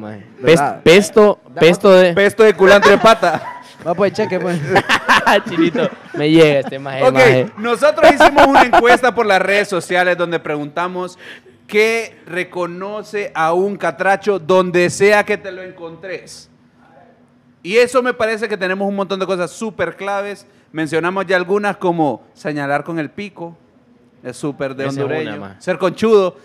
pesto, 0.83 1.39
pesto 1.59 1.91
de... 1.91 2.13
Pesto 2.13 2.43
de 2.43 2.53
culantro 2.53 2.91
de 2.91 2.99
pata. 2.99 3.54
Va, 3.85 3.93
pues, 3.93 4.13
cheque, 4.13 4.39
pues. 4.39 4.59
Chinito, 5.49 5.89
me 6.13 6.29
llega 6.29 6.59
este 6.59 6.79
maje, 6.79 7.03
Ok, 7.03 7.13
maje. 7.13 7.51
nosotros 7.57 8.11
hicimos 8.13 8.47
una 8.47 8.63
encuesta 8.63 9.13
por 9.13 9.25
las 9.25 9.41
redes 9.41 9.67
sociales 9.67 10.17
donde 10.17 10.39
preguntamos 10.39 11.19
qué 11.67 12.17
reconoce 12.25 13.31
a 13.35 13.53
un 13.53 13.75
catracho 13.75 14.39
donde 14.39 14.89
sea 14.89 15.23
que 15.23 15.37
te 15.37 15.51
lo 15.51 15.61
encontres. 15.61 16.49
Y 17.61 17.77
eso 17.77 18.01
me 18.03 18.13
parece 18.13 18.47
que 18.47 18.57
tenemos 18.57 18.87
un 18.87 18.95
montón 18.95 19.19
de 19.19 19.25
cosas 19.25 19.51
súper 19.51 19.95
claves. 19.95 20.45
Mencionamos 20.71 21.25
ya 21.25 21.35
algunas 21.35 21.77
como 21.77 22.23
señalar 22.33 22.83
con 22.83 22.99
el 22.99 23.09
pico, 23.09 23.57
es 24.23 24.37
súper 24.37 24.75
de 24.75 24.87
hondureño, 24.87 25.55
ser 25.59 25.77
conchudo. 25.77 26.37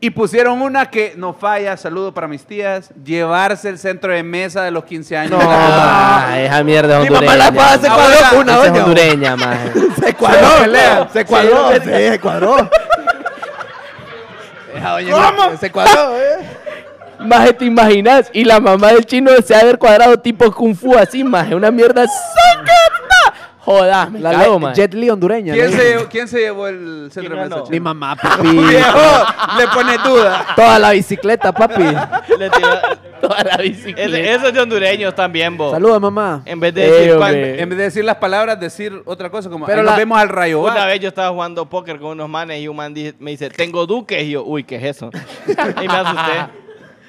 Y 0.00 0.10
pusieron 0.10 0.62
una 0.62 0.86
que 0.90 1.14
no 1.16 1.32
falla, 1.34 1.76
saludo 1.76 2.14
para 2.14 2.28
mis 2.28 2.44
tías, 2.44 2.90
llevarse 3.04 3.68
el 3.68 3.78
centro 3.78 4.12
de 4.12 4.22
mesa 4.22 4.62
de 4.62 4.70
los 4.70 4.84
15 4.84 5.16
años. 5.16 5.32
No, 5.32 5.38
de 5.40 5.44
la 5.44 5.50
mamá. 5.50 6.20
maje, 6.28 6.46
esa 6.46 6.62
mierda 6.62 6.98
es 7.02 7.04
Mi 7.04 7.10
mamá 7.16 7.34
la 7.36 7.48
hondureña. 7.48 7.74
espada 7.74 7.78
se 7.78 7.88
cuadró 7.88 8.28
con 8.30 8.38
una 8.38 8.62
es 8.64 8.70
hondureña, 8.70 9.36
maje. 9.36 9.72
Se 10.00 10.14
cuadró, 10.14 10.48
Se 10.48 10.62
pelea. 10.62 11.08
se 11.12 11.24
cuadró, 11.24 11.72
sí, 11.74 11.80
se 11.90 12.20
cuadró. 12.20 12.56
¿Cómo? 15.10 15.56
Se 15.58 15.70
cuadró, 15.72 16.16
eh. 16.16 16.38
Maje, 17.18 17.52
¿te 17.52 17.64
imaginas? 17.64 18.30
Y 18.32 18.44
la 18.44 18.60
mamá 18.60 18.92
del 18.92 19.04
chino 19.04 19.32
se 19.44 19.52
ha 19.54 19.58
de 19.58 19.62
haber 19.64 19.78
cuadrado 19.78 20.16
tipo 20.20 20.52
Kung 20.52 20.76
Fu 20.76 20.96
así, 20.96 21.24
maje. 21.24 21.54
Una 21.56 21.72
mierda. 21.72 22.06
Joda, 23.68 24.06
me 24.08 24.18
La 24.20 24.30
cago, 24.32 24.58
maje. 24.58 24.76
Jet 24.76 24.94
Li 24.94 25.10
hondureña. 25.10 25.52
¿Quién 25.52 25.70
le 25.70 25.76
se, 25.98 26.06
quién 26.08 26.26
se 26.28 26.38
llevó 26.38 26.68
el 26.68 27.10
centro 27.12 27.34
de 27.36 27.40
¿Quién 27.48 27.58
mesa? 27.58 27.70
Mi 27.70 27.80
mamá, 27.80 28.16
papi. 28.22 28.48
Viejo, 28.48 29.26
le 29.58 29.68
pone 29.68 29.98
duda. 29.98 30.46
Toda 30.56 30.78
la 30.78 30.90
bicicleta, 30.92 31.52
papi. 31.52 31.82
Le 32.38 32.50
Toda 33.20 33.42
la 33.44 33.56
bicicleta. 33.58 34.16
Eso 34.18 34.46
es 34.48 34.54
de 34.54 34.60
hondureños 34.60 35.14
también, 35.14 35.56
bo. 35.56 35.70
Saludos, 35.70 36.00
mamá. 36.00 36.40
En 36.46 36.60
vez 36.60 36.72
de 36.72 36.86
Eh, 36.86 36.90
decir... 37.16 37.60
En 37.60 37.68
vez 37.68 37.76
de 37.78 37.84
decir 37.84 38.04
las 38.04 38.16
palabras, 38.16 38.58
decir 38.58 39.02
otra 39.04 39.28
cosa 39.28 39.50
como 39.50 39.66
Pero 39.66 39.80
"Ahí 39.80 39.84
la- 39.84 39.90
nos 39.92 39.98
vemos 39.98 40.18
al 40.18 40.28
rayo. 40.28 40.60
Una 40.62 40.74
va". 40.74 40.86
vez 40.86 41.00
yo 41.00 41.08
estaba 41.08 41.28
jugando 41.30 41.68
póker 41.68 41.98
con 41.98 42.12
unos 42.12 42.28
manes 42.28 42.60
y 42.62 42.68
un 42.68 42.76
man 42.76 42.94
me 43.18 43.30
dice, 43.32 43.50
tengo 43.50 43.86
duques. 43.86 44.22
Y 44.22 44.30
yo, 44.30 44.44
uy, 44.44 44.64
¿qué 44.64 44.76
es 44.76 44.84
eso? 44.96 45.10
y 45.82 45.88
me 45.88 45.94
asusté. 45.94 46.32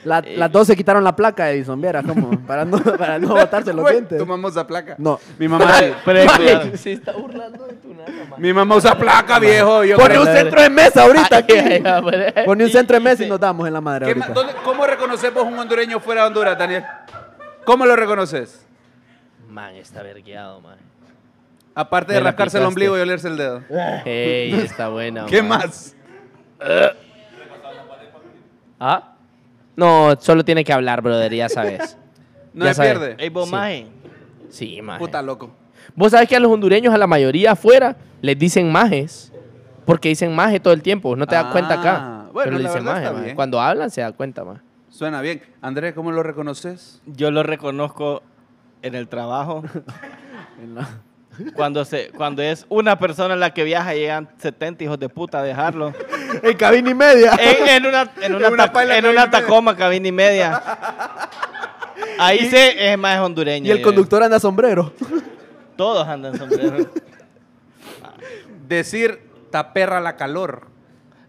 La- 0.06 0.22
las 0.22 0.52
dos 0.52 0.66
se 0.68 0.76
quitaron 0.78 1.04
la 1.04 1.16
placa, 1.16 1.52
Edison, 1.52 1.80
viera 1.82 2.02
cómo. 2.04 2.32
Para 2.48 2.64
no, 2.66 2.78
para 2.80 3.20
no 3.20 3.30
botarse 3.36 3.74
los 3.74 3.90
dientes. 3.90 4.18
Tomamos 4.18 4.52
esa 4.52 4.66
placa. 4.66 4.96
No. 4.98 5.20
Mi 5.38 5.48
mamá, 5.48 5.78
se 6.76 6.94
está 6.94 7.12
burlando 7.12 7.66
de 7.68 7.74
tu 7.74 7.94
nada, 7.94 8.08
maje. 8.30 8.42
mi 8.42 8.54
mamá 8.54 8.76
usa 8.76 8.98
placa, 8.98 9.40
viejo. 9.40 9.84
Yo 9.84 9.98
Pone 9.98 10.10
creo- 10.10 10.22
un 10.22 10.28
centro 10.28 10.62
de 10.62 10.70
mesa 10.70 11.04
ahorita 11.04 11.38
aquí. 11.38 11.54
Pone 12.46 12.64
un 12.64 12.70
centro 12.70 12.96
de 12.96 13.00
mesa 13.04 13.24
y 13.24 13.26
y- 13.26 13.30
nos 13.30 13.40
damos 13.40 13.68
en 13.68 13.74
la 13.74 13.82
madre 13.82 14.06
¿Qué 14.08 14.16
ma- 14.16 14.26
ahorita. 14.26 14.40
dónde- 14.42 14.54
¿Cómo 14.64 14.86
reconocemos 14.88 15.44
un 15.44 15.60
hondureño 15.60 16.00
fuera 16.00 16.22
de 16.22 16.28
Honduras, 16.28 16.58
Daniel? 16.58 16.84
¿Cómo 17.66 17.86
lo 17.86 17.96
reconoces? 17.96 18.66
Man, 19.50 19.76
está 19.76 20.02
vergueado, 20.02 20.62
maje. 20.62 20.80
Aparte 21.76 22.14
de 22.14 22.20
la 22.22 22.32
rascarse 22.32 22.58
el 22.58 22.66
ombligo 22.66 22.98
y 22.98 23.02
olerse 23.02 23.28
el 23.28 23.38
dedo. 23.38 23.64
Ey, 24.06 24.54
está 24.62 24.88
buena. 24.90 25.26
¿Qué 25.26 25.42
maje. 25.44 25.68
más? 25.68 25.96
¿Ah? 28.80 29.16
No, 29.80 30.16
solo 30.20 30.44
tiene 30.44 30.64
que 30.64 30.74
hablar, 30.74 31.02
brother, 31.02 31.34
ya 31.34 31.50
sabes. 31.50 31.98
No 32.54 32.66
Ya 32.66 32.74
se 32.74 32.82
pierde. 32.82 33.16
Ey, 33.20 33.30
vos, 33.30 33.46
Sí. 33.46 33.52
maje. 33.52 33.88
Sí, 34.50 34.82
maje. 34.82 35.00
Puta 35.00 35.22
loco. 35.22 35.52
Vos 35.96 36.12
sabés 36.12 36.28
que 36.28 36.36
a 36.36 36.40
los 36.40 36.52
hondureños, 36.52 36.92
a 36.94 36.98
la 36.98 37.06
mayoría 37.08 37.52
afuera, 37.52 37.96
les 38.22 38.38
dicen 38.40 38.72
majes. 38.72 39.32
Porque 39.86 40.10
dicen 40.10 40.36
maje 40.36 40.60
todo 40.60 40.74
el 40.74 40.82
tiempo. 40.82 41.16
No 41.16 41.26
te 41.28 41.36
das 41.36 41.46
cuenta 41.52 41.76
acá. 41.80 41.96
Ah, 42.00 42.30
bueno, 42.34 42.50
pero 42.52 42.58
le 42.58 42.64
dicen 42.68 42.84
maje, 42.84 43.00
está 43.02 43.12
maje. 43.14 43.24
bien. 43.26 43.36
Cuando 43.36 43.62
hablan 43.62 43.90
se 43.92 44.02
da 44.02 44.12
cuenta 44.12 44.44
más. 44.44 44.62
Suena 44.90 45.22
bien. 45.22 45.42
Andrés, 45.62 45.94
¿cómo 45.94 46.12
lo 46.12 46.24
reconoces? 46.24 47.02
Yo 47.06 47.30
lo 47.32 47.44
reconozco 47.44 48.24
en 48.82 48.96
el 48.96 49.08
trabajo. 49.08 49.64
En 50.62 50.76
la- 50.76 50.90
Cuando, 51.54 51.86
se, 51.86 52.10
cuando 52.10 52.42
es 52.42 52.66
una 52.70 52.98
persona 53.00 53.36
la 53.36 53.54
que 53.54 53.64
viaja 53.64 53.96
y 53.96 54.00
llegan 54.00 54.30
70 54.40 54.84
hijos 54.84 55.00
de 55.00 55.10
puta 55.10 55.40
a 55.40 55.44
dejarlo. 55.44 55.94
En 56.44 56.56
cabina 56.58 56.92
y 56.92 56.94
media. 56.94 57.32
En, 57.40 57.68
en 57.68 57.86
una, 57.88 58.12
en 58.22 58.36
una, 58.36 58.48
En 58.48 58.54
una 58.54 58.98
en 58.98 59.06
una. 59.08 59.30
Tacoma, 59.32 59.76
cabina 59.76 60.08
y 60.08 60.12
media. 60.12 60.62
Ahí 62.20 62.46
se 62.50 62.92
es 62.92 62.98
más 62.98 63.20
hondureño. 63.20 63.68
Y 63.68 63.72
el 63.72 63.82
conductor 63.82 64.22
anda 64.24 64.40
sombrero. 64.40 64.94
Todos 65.76 66.08
andan 66.08 66.38
sombrero. 66.38 66.90
Decir 68.68 69.22
taperra 69.52 70.00
la 70.00 70.16
calor. 70.16 70.68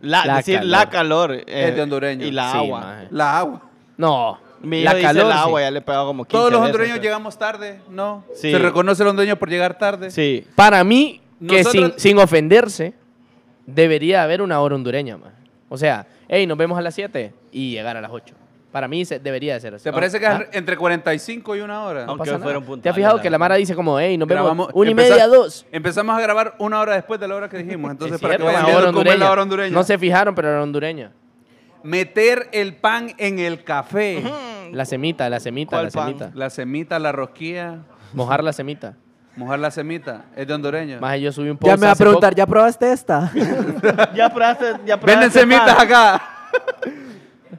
La, 0.00 0.24
La 0.24 0.36
decir 0.36 0.56
calor. 0.56 0.70
la 0.70 0.90
calor. 0.90 1.32
eh, 1.34 1.44
Es 1.46 1.76
de 1.76 1.82
hondureño. 1.82 2.26
Y 2.26 2.30
la 2.30 2.52
Sí, 2.52 2.58
agua. 2.58 2.80
maje. 2.80 3.06
La 3.10 3.38
agua. 3.38 3.62
No. 3.96 4.38
Mi 4.62 4.82
la 4.82 4.90
hijo 4.90 4.96
dice 4.98 5.06
calor. 5.08 5.26
el 5.26 5.32
sí. 5.32 5.38
agua, 5.38 5.60
ya 5.62 5.70
le 5.70 5.78
he 5.78 5.82
pegado 5.82 6.06
como 6.06 6.24
15 6.24 6.32
Todos 6.36 6.52
los 6.52 6.60
veces, 6.60 6.66
hondureños 6.74 6.94
pero- 6.98 7.02
llegamos 7.04 7.38
tarde, 7.38 7.80
¿no? 7.90 8.24
Sí. 8.34 8.50
Se 8.50 8.58
reconoce 8.58 9.02
el 9.02 9.08
hondureño 9.08 9.36
por 9.36 9.48
llegar 9.48 9.78
tarde. 9.78 10.10
Sí. 10.10 10.46
Para 10.54 10.82
mí, 10.84 11.20
que 11.46 11.62
Nosotros- 11.62 11.92
sin, 11.96 12.00
sin 12.00 12.18
ofenderse, 12.18 12.92
debería 13.66 14.22
haber 14.22 14.42
una 14.42 14.60
hora 14.60 14.74
hondureña 14.74 15.16
más. 15.16 15.32
O 15.68 15.78
sea, 15.78 16.06
hey, 16.28 16.46
nos 16.46 16.58
vemos 16.58 16.78
a 16.78 16.82
las 16.82 16.94
7 16.94 17.32
y 17.52 17.70
llegar 17.72 17.96
a 17.96 18.00
las 18.00 18.10
8. 18.10 18.34
Para 18.72 18.86
mí 18.86 19.04
se, 19.04 19.18
debería 19.18 19.54
de 19.54 19.60
ser 19.60 19.74
así. 19.74 19.82
¿Te 19.84 19.92
parece 19.92 20.20
que 20.20 20.26
¿Ah? 20.26 20.46
es 20.48 20.56
entre 20.56 20.76
45 20.76 21.56
y 21.56 21.60
una 21.60 21.82
hora? 21.82 22.04
No 22.04 22.10
Aunque 22.12 22.20
pasa 22.26 22.36
hoy 22.36 22.42
fueron 22.42 22.60
nada. 22.62 22.66
puntuales, 22.68 22.82
¿Te 22.84 22.88
has 22.88 22.94
fijado 22.94 23.16
la 23.16 23.22
que 23.22 23.28
la 23.30 23.34
verdad. 23.34 23.44
Mara 23.46 23.54
dice 23.56 23.74
como, 23.74 23.98
hey, 23.98 24.16
nos 24.16 24.28
vemos 24.28 24.44
Grabamos- 24.44 24.70
una 24.74 24.90
y 24.90 24.92
empeza- 24.92 25.10
media, 25.10 25.26
dos? 25.26 25.66
Empezamos 25.72 26.16
a 26.16 26.20
grabar 26.20 26.54
una 26.58 26.78
hora 26.80 26.94
después 26.94 27.18
de 27.18 27.26
la 27.26 27.34
hora 27.34 27.48
que 27.48 27.58
dijimos. 27.58 27.90
Entonces, 27.90 28.16
Es 28.16 28.20
para 28.22 28.34
que 28.36 28.42
cierto, 28.42 28.46
vayan 28.46 28.62
una 28.64 28.68
hora 28.76 28.84
viendo 28.86 29.00
cómo 29.00 29.12
es 29.12 29.18
la 29.18 29.30
hora 29.32 29.42
hondureña. 29.42 29.74
No 29.74 29.82
se 29.82 29.98
fijaron, 29.98 30.34
pero 30.36 30.50
era 30.50 30.62
hondureña. 30.62 31.10
Meter 31.82 32.48
el 32.52 32.74
pan 32.74 33.12
en 33.18 33.38
el 33.38 33.64
café. 33.64 34.22
La 34.72 34.84
semita, 34.84 35.28
la 35.28 35.40
semita, 35.40 35.70
¿Cuál 35.70 35.84
la 35.86 35.90
pan? 35.90 36.06
semita. 36.06 36.30
La 36.34 36.50
semita, 36.50 36.98
la 36.98 37.12
rosquilla. 37.12 37.78
Mojar 38.12 38.42
la 38.44 38.52
semita. 38.52 38.94
Mojar 39.36 39.58
la 39.58 39.70
semita. 39.70 40.24
Es 40.36 40.46
de 40.46 40.54
hondureño. 40.54 41.00
Más 41.00 41.18
yo 41.20 41.32
subí 41.32 41.48
un 41.50 41.56
post 41.56 41.70
Ya 41.72 41.76
me 41.76 41.82
va 41.82 41.88
a 41.88 41.92
hace 41.92 42.02
preguntar, 42.04 42.30
poco. 42.30 42.38
¿ya 42.38 42.46
probaste 42.46 42.92
esta? 42.92 43.32
Ya 44.14 44.28
probaste, 44.32 44.64
ya 44.84 44.98
probaste 45.00 45.06
Venden 45.06 45.30
semitas 45.30 45.74
pan? 45.76 45.86
acá. 45.86 46.22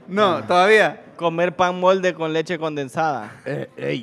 no, 0.08 0.44
todavía. 0.44 1.02
Comer 1.16 1.56
pan 1.56 1.80
molde 1.80 2.14
con 2.14 2.34
leche 2.34 2.58
condensada. 2.58 3.32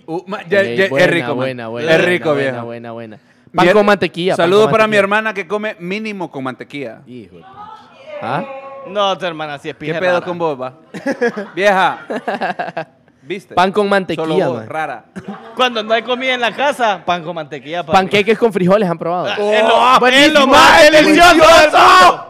Uh, 0.07 0.23
ma- 0.27 0.43
ya- 0.49 0.61
Ey, 0.61 0.77
ya- 0.77 0.89
buena, 0.89 1.05
es 1.07 1.11
rico, 1.13 1.27
man. 1.29 1.37
buena, 1.37 1.69
buena, 1.69 1.93
Es 1.95 2.05
rico, 2.05 2.33
buena, 2.33 2.51
viejo. 2.53 2.67
Buena, 2.67 2.93
buena. 2.93 3.19
Pan 3.55 3.69
con 3.73 3.87
mantequilla. 3.87 4.33
pan 4.37 4.45
Saludos 4.45 4.65
con 4.67 4.73
para 4.73 4.85
mi 4.87 4.91
mantequilla. 4.91 5.01
hermana 5.01 5.35
que 5.35 5.47
come 5.47 5.77
mínimo 5.81 6.31
con 6.31 6.45
mantequilla. 6.45 7.03
Hijo 7.07 7.37
de 7.37 7.43
puta. 7.43 7.49
¿Ah? 8.23 8.45
No, 8.87 9.17
tu 9.19 9.27
hermana, 9.27 9.59
sí 9.59 9.69
es 9.69 9.75
¿Qué 9.75 9.87
pija 9.87 10.01
pedo 10.01 10.13
rara. 10.15 10.25
con 10.25 10.39
vos, 10.39 10.59
va? 10.61 10.75
Vieja. 11.55 11.99
¿Viste? 13.23 13.55
Pan 13.55 13.71
con 13.73 13.83
Solo 13.85 13.91
mantequilla, 13.91 14.49
vos, 14.49 14.57
man. 14.59 14.69
rara. 14.69 15.05
Cuando 15.55 15.83
no 15.83 15.93
hay 15.93 16.03
comida 16.03 16.33
en 16.35 16.41
la 16.41 16.55
casa, 16.55 17.03
pan 17.05 17.23
con 17.23 17.35
mantequilla. 17.35 17.83
papi. 17.83 17.93
Panqueques 17.93 18.39
con 18.39 18.53
frijoles 18.53 18.89
han 18.89 18.97
probado. 18.99 19.27
Es 19.29 19.39
lo, 19.39 19.53
es 19.53 19.63
lo 19.63 19.75
Oh, 19.75 20.01
buenísimo, 20.01 20.47
más 20.47 20.83
es 20.85 20.93
delicioso 20.93 21.35
del 21.35 21.41
mundo. 21.43 22.25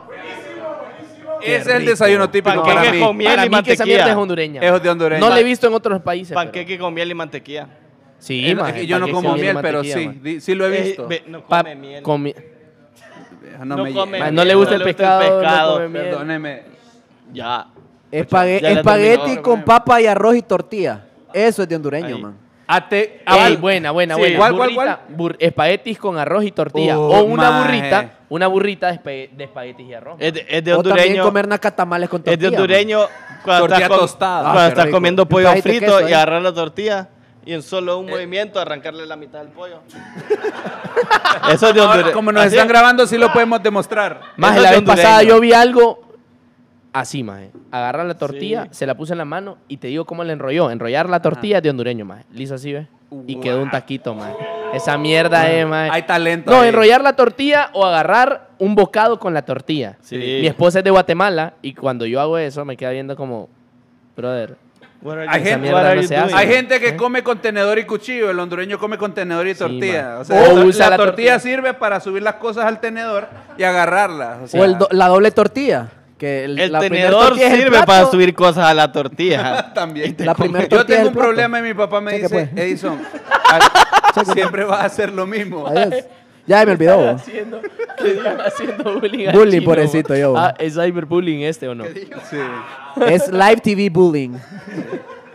Ese 1.41 1.57
es 1.57 1.67
el 1.69 1.85
desayuno 1.87 2.29
típico 2.29 2.57
Panqueque 2.57 2.75
para 2.77 2.93
mí. 2.93 3.01
con 3.01 3.17
miel 3.17 3.31
Para 3.31 3.47
y 3.47 3.49
mí 3.51 3.63
que 3.63 3.73
esa 3.75 3.85
mierda 3.85 3.99
mantequilla. 4.07 4.11
es 4.13 4.17
hondureña. 4.23 4.61
Es 4.61 4.83
de 4.83 4.91
hondureño. 4.91 5.21
No 5.21 5.29
lo 5.31 5.37
he 5.37 5.45
visto 5.45 5.67
en 5.69 5.75
otros 5.75 6.03
países. 6.03 6.31
pero- 6.31 6.41
Panqueque 6.41 6.79
con 6.79 6.93
miel 6.95 7.11
y 7.11 7.15
mantequilla. 7.15 7.69
Sí, 8.19 8.51
Eh, 8.51 8.55
man, 8.57 8.75
yo 8.75 8.99
no 8.99 9.07
panqueques 9.07 9.15
como 9.15 9.29
con 9.31 9.41
miel, 9.41 9.57
y 9.57 9.63
pero 9.63 9.79
mantequilla, 9.79 9.99
sí, 9.99 10.07
man. 10.07 10.21
di- 10.23 10.41
sí 10.41 10.55
lo 10.57 10.67
he 10.67 10.77
Eh, 10.77 10.83
visto. 10.83 11.07
ve, 11.07 11.23
no 11.29 11.43
Pa- 11.47 11.59
come 11.63 11.75
miel. 11.77 12.03
con 12.03 12.21
mi- 12.23 12.35
Vieja, 13.59 13.77
no 13.77 13.83
me 13.85 13.93
come 13.93 14.33
no 14.33 14.45
le 14.45 14.55
gusta 14.55 14.75
el 14.77 14.83
pescado, 14.83 15.21
no 15.35 15.41
pescado. 15.41 15.73
come 15.75 15.89
miel. 15.89 16.05
Perdóneme. 16.05 16.63
Ya. 17.33 17.67
Espague- 18.11 18.61
Ya 18.61 18.71
la 18.71 18.81
espagueti 18.81 19.19
terminó. 19.23 19.43
con 19.43 19.63
papa 19.65 20.01
y 20.01 20.07
arroz 20.07 20.37
y 20.37 20.43
tortilla. 20.43 21.05
Eso 21.33 21.63
es 21.63 21.69
de 21.69 21.77
hondureño, 21.77 22.17
Ahí. 22.17 22.23
man. 22.23 22.37
Ate, 22.71 23.01
Ey, 23.01 23.21
ah, 23.27 23.49
buena, 23.59 23.91
buena, 23.93 24.15
Sí. 24.15 24.21
buena. 24.21 24.39
¿Cuál, 24.39 24.55
cuál, 24.57 24.69
Burrita, 24.75 25.01
bur- 25.17 25.37
espaguetis 25.39 25.99
con 25.99 26.19
arroz 26.19 26.45
y 26.45 26.53
tortilla. 26.53 26.99
Oh, 26.99 27.21
o 27.21 27.25
una 27.25 27.51
maje. 27.51 27.67
burrita, 27.79 28.11
una 28.29 28.47
burrita 28.47 28.89
de, 28.93 28.95
espa- 29.01 29.31
de 29.37 29.45
espaguetis 29.45 29.87
y 29.89 29.95
arroz. 29.95 30.17
Es 30.21 30.35
de, 30.35 30.47
es 30.49 30.65
de 30.65 30.75
O 30.75 30.83
también 30.83 30.99
hondureño. 30.99 31.25
comer 31.25 31.49
nacatamales 31.49 32.09
con 32.11 32.23
tortilla. 32.23 32.35
Es 32.35 32.41
de 32.41 32.49
hondureño 32.49 33.01
cuando 33.43 33.63
Tortilla 33.69 33.85
estás, 33.87 33.89
com- 33.89 33.99
tostada. 34.01 34.43
cuando 34.43 34.61
Ah, 34.61 34.65
qué 34.65 34.69
estás 34.69 34.85
rico. 34.85 34.97
comiendo 34.97 35.27
pollo 35.27 35.51
de 35.51 35.63
frito 35.63 35.81
queso, 35.87 36.09
y 36.09 36.13
¿eh? 36.13 36.15
agarrar 36.15 36.43
la 36.43 36.53
tortilla 36.53 37.09
y 37.49 37.55
en 37.55 37.63
solo 37.63 37.99
un 37.99 38.05
movimiento 38.11 38.61
arrancarle 38.61 39.07
la 39.07 39.17
mitad 39.17 39.39
del 39.39 39.49
pollo. 39.49 39.81
Eso 41.51 41.69
es 41.69 41.75
de 41.75 41.81
hondureño. 41.81 42.13
como 42.13 42.31
nos 42.31 42.43
Así 42.45 42.57
están 42.57 42.67
es. 42.67 42.73
grabando, 42.73 43.07
sí 43.07 43.17
lo 43.17 43.33
podemos 43.33 43.63
demostrar. 43.63 44.21
Más 44.37 44.61
la 44.61 44.71
vez 44.73 44.83
pasada 44.83 45.23
yo 45.23 45.41
vi 45.41 45.55
algo 45.55 45.99
así, 46.93 47.23
más. 47.23 47.45
Agarrar 47.71 48.05
la 48.05 48.19
tortilla, 48.19 48.65
Sí. 48.65 48.71
se 48.73 48.87
la 48.87 48.95
puse 48.97 49.15
en 49.15 49.19
la 49.19 49.25
mano 49.25 49.57
y 49.67 49.79
te 49.79 49.87
digo 49.89 50.05
cómo 50.05 50.25
la 50.25 50.35
enrolló. 50.35 50.71
Enrollar 50.71 51.09
la 51.09 51.23
tortilla 51.23 51.57
es 51.57 51.63
de 51.63 51.71
hondureño, 51.71 52.05
más. 52.05 52.27
Liso 52.33 52.55
así, 52.55 52.75
¿ves? 52.75 52.87
Y 53.27 53.37
quedó 53.41 53.63
un 53.63 53.71
taquito, 53.71 54.15
más. 54.15 54.33
Esa 54.75 54.99
mierda 54.99 55.51
es, 55.51 55.67
más. 55.67 55.91
Hay 55.91 56.03
talento. 56.03 56.51
No, 56.51 56.61
ahí. 56.61 56.69
enrollar 56.69 57.01
la 57.03 57.15
tortilla 57.17 57.71
o 57.73 57.87
agarrar 57.87 58.51
un 58.59 58.75
bocado 58.75 59.19
con 59.19 59.33
la 59.33 59.41
tortilla. 59.41 59.97
Sí. 60.03 60.17
Mi 60.19 60.47
esposa 60.49 60.81
es 60.81 60.85
de 60.85 60.91
Guatemala 60.91 61.55
y 61.63 61.73
cuando 61.73 62.05
yo 62.05 62.21
hago 62.21 62.37
eso 62.37 62.67
me 62.67 62.77
queda 62.77 62.91
viendo 62.91 63.17
como, 63.17 63.49
brother, 64.15 64.57
Hay 65.29 65.43
gente- 65.45 65.73
what 65.73 65.85
are 65.87 66.03
no? 66.03 66.37
Hay 66.37 66.49
gente 66.49 66.81
que 66.81 66.97
come 66.97 67.23
con 67.23 67.39
tenedor 67.39 67.79
y 67.79 67.85
cuchillo, 67.85 68.31
el 68.31 68.39
hondureño 68.39 68.79
come 68.79 68.99
con 68.99 69.15
tenedor 69.15 69.47
y 69.47 69.55
tortilla. 69.55 70.19
o 70.19 70.25
sea, 70.25 70.43
O 70.51 70.57
la, 70.59 70.65
usa 70.65 70.87
la 70.87 70.91
la 70.91 70.97
tortilla, 70.97 71.33
tortilla. 71.35 71.39
sirve 71.57 71.75
para 71.75 72.01
subir 72.01 72.23
las 72.23 72.35
cosas 72.35 72.65
al 72.65 72.81
tenedor 72.81 73.29
y 73.57 73.63
agarrarlas. 73.63 74.39
O, 74.43 74.47
sea, 74.49 74.61
O 74.61 74.65
el 74.65 74.77
do- 74.79 74.89
la 74.91 75.07
doble 75.09 75.31
tortilla. 75.31 75.89
Que 76.19 76.45
el, 76.47 76.59
El 76.59 76.73
la 76.73 76.81
primer 76.81 77.03
tenedor 77.03 77.27
tortilla 77.27 77.47
es 77.47 77.53
el 77.53 77.61
sirve 77.63 77.83
para 77.85 78.07
subir 78.07 78.35
cosas 78.35 78.65
a 78.67 78.75
la 78.75 78.91
tortilla. 78.91 79.71
también. 79.75 80.17
La 80.19 80.35
Yo 80.69 80.85
tengo 80.85 81.09
un 81.11 81.15
problema 81.15 81.61
y 81.61 81.63
mi 81.63 81.75
papá 81.75 82.01
me 82.01 82.11
Cheque, 82.11 82.23
dice, 82.25 82.49
pues. 82.53 82.65
Edison, 82.65 83.01
a- 84.15 84.25
siempre 84.35 84.65
vas 84.65 84.81
a 84.81 84.85
hacer 84.87 85.13
lo 85.13 85.27
mismo. 85.27 85.69
Adiós. 85.69 86.05
Ya 86.49 86.65
me 86.67 86.73
olvidó. 86.73 87.11
haciendo, 87.11 87.61
que 87.99 88.11
están 88.13 88.41
haciendo 88.41 88.99
bullying 89.01 89.31
Bullying, 89.33 89.63
pobrecito, 89.65 90.17
yo. 90.17 90.35
Ah, 90.37 90.55
¿es 90.59 90.75
cyberbullying 90.75 91.43
este 91.43 91.69
o 91.69 91.75
no? 91.75 91.85
Sí. 91.85 92.09
Es 93.07 93.31
live 93.31 93.57
TV 93.63 93.91
bullying. 93.91 94.31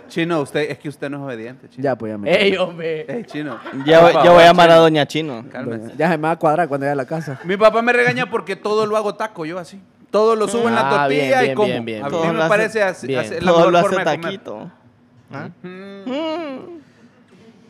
Chino, 0.09 0.41
usted, 0.41 0.70
es 0.70 0.78
que 0.78 0.89
usted 0.89 1.09
no 1.09 1.18
es 1.18 1.24
obediente, 1.24 1.68
chino. 1.70 1.84
Ya, 1.84 1.95
pues 1.95 2.11
ya 2.11 2.18
me. 2.18 2.32
Ey, 2.32 2.55
hombre. 2.57 3.05
Ey, 3.07 3.24
chino. 3.26 3.57
Ya, 3.86 3.99
voy- 4.01 4.11
ya 4.14 4.20
favor, 4.20 4.34
voy 4.34 4.43
a 4.43 4.45
llamar 4.47 4.70
a 4.72 4.76
Doña 4.76 5.07
Chino. 5.07 5.43
cálmese. 5.51 5.93
Ya 5.97 6.09
se 6.11 6.18
me 6.18 6.24
va 6.24 6.32
a 6.32 6.36
cuadrar 6.39 6.68
cuando 6.68 6.84
llegue 6.86 6.91
a 6.93 6.95
la 6.95 7.05
casa. 7.05 7.39
Mi 7.45 7.57
papá 7.57 7.82
me 7.82 7.93
regaña 7.93 8.30
porque 8.30 8.55
todo 8.55 8.86
lo 8.86 8.95
hago 8.97 9.16
taco, 9.16 9.45
yo 9.45 9.57
así. 9.59 9.80
Todo 10.11 10.36
lo 10.36 10.47
subo 10.47 10.68
en 10.68 10.76
la 10.76 10.82
Ah, 10.88 10.89
tortilla 11.07 11.39
bien, 11.41 11.51
y 11.51 11.55
como. 11.55 11.68
bien, 11.70 11.86
bien, 11.86 12.03
a 12.03 12.05
mí 12.05 12.11
bien. 12.11 12.22
Todo 12.22 12.34
me 12.34 12.39
lo 12.43 12.47
parece 12.47 12.84
hace- 12.84 12.91
así, 12.91 13.07
bien. 13.07 13.20
así- 13.22 13.34
la 13.34 13.39
Todo 13.39 13.57
mejor 13.57 13.72
lo 13.74 13.82
forma 13.82 14.01
hace 14.01 14.09
de 14.09 14.16
comer. 14.18 14.39
taquito. 14.39 14.72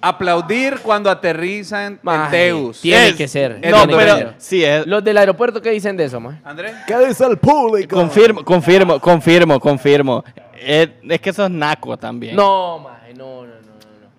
Aplaudir 0.06 0.80
cuando 0.84 1.10
aterrizan 1.10 1.98
en 2.06 2.30
Teus. 2.30 2.82
Tiene 2.82 3.08
Es- 3.10 3.16
que 3.16 3.28
ser. 3.28 3.60
es 3.62 3.72
No, 3.72 3.88
pero 3.88 4.34
sí, 4.38 4.64
es, 4.64 4.86
Los 4.86 5.02
del 5.04 5.18
aeropuerto, 5.18 5.62
¿qué 5.62 5.70
dicen 5.72 5.96
de 5.96 6.04
eso, 6.04 6.20
man? 6.20 6.42
Andrés. 6.44 6.74
¿Qué 6.86 6.98
dice 7.08 7.26
el 7.26 7.38
público? 7.38 7.96
confirmo, 7.96 8.44
confirmo, 8.44 9.00
confirmo, 9.00 9.60
confirmo. 9.62 10.24
Es, 10.62 10.90
es 11.08 11.22
que 11.22 11.30
eso 11.30 11.46
es 11.46 11.52
naco 11.52 11.96
también. 11.98 12.36
No, 12.36 12.80
maje, 12.80 13.14
no, 13.14 13.44
no, 13.44 13.48
no, 13.48 13.48
no. 13.48 13.54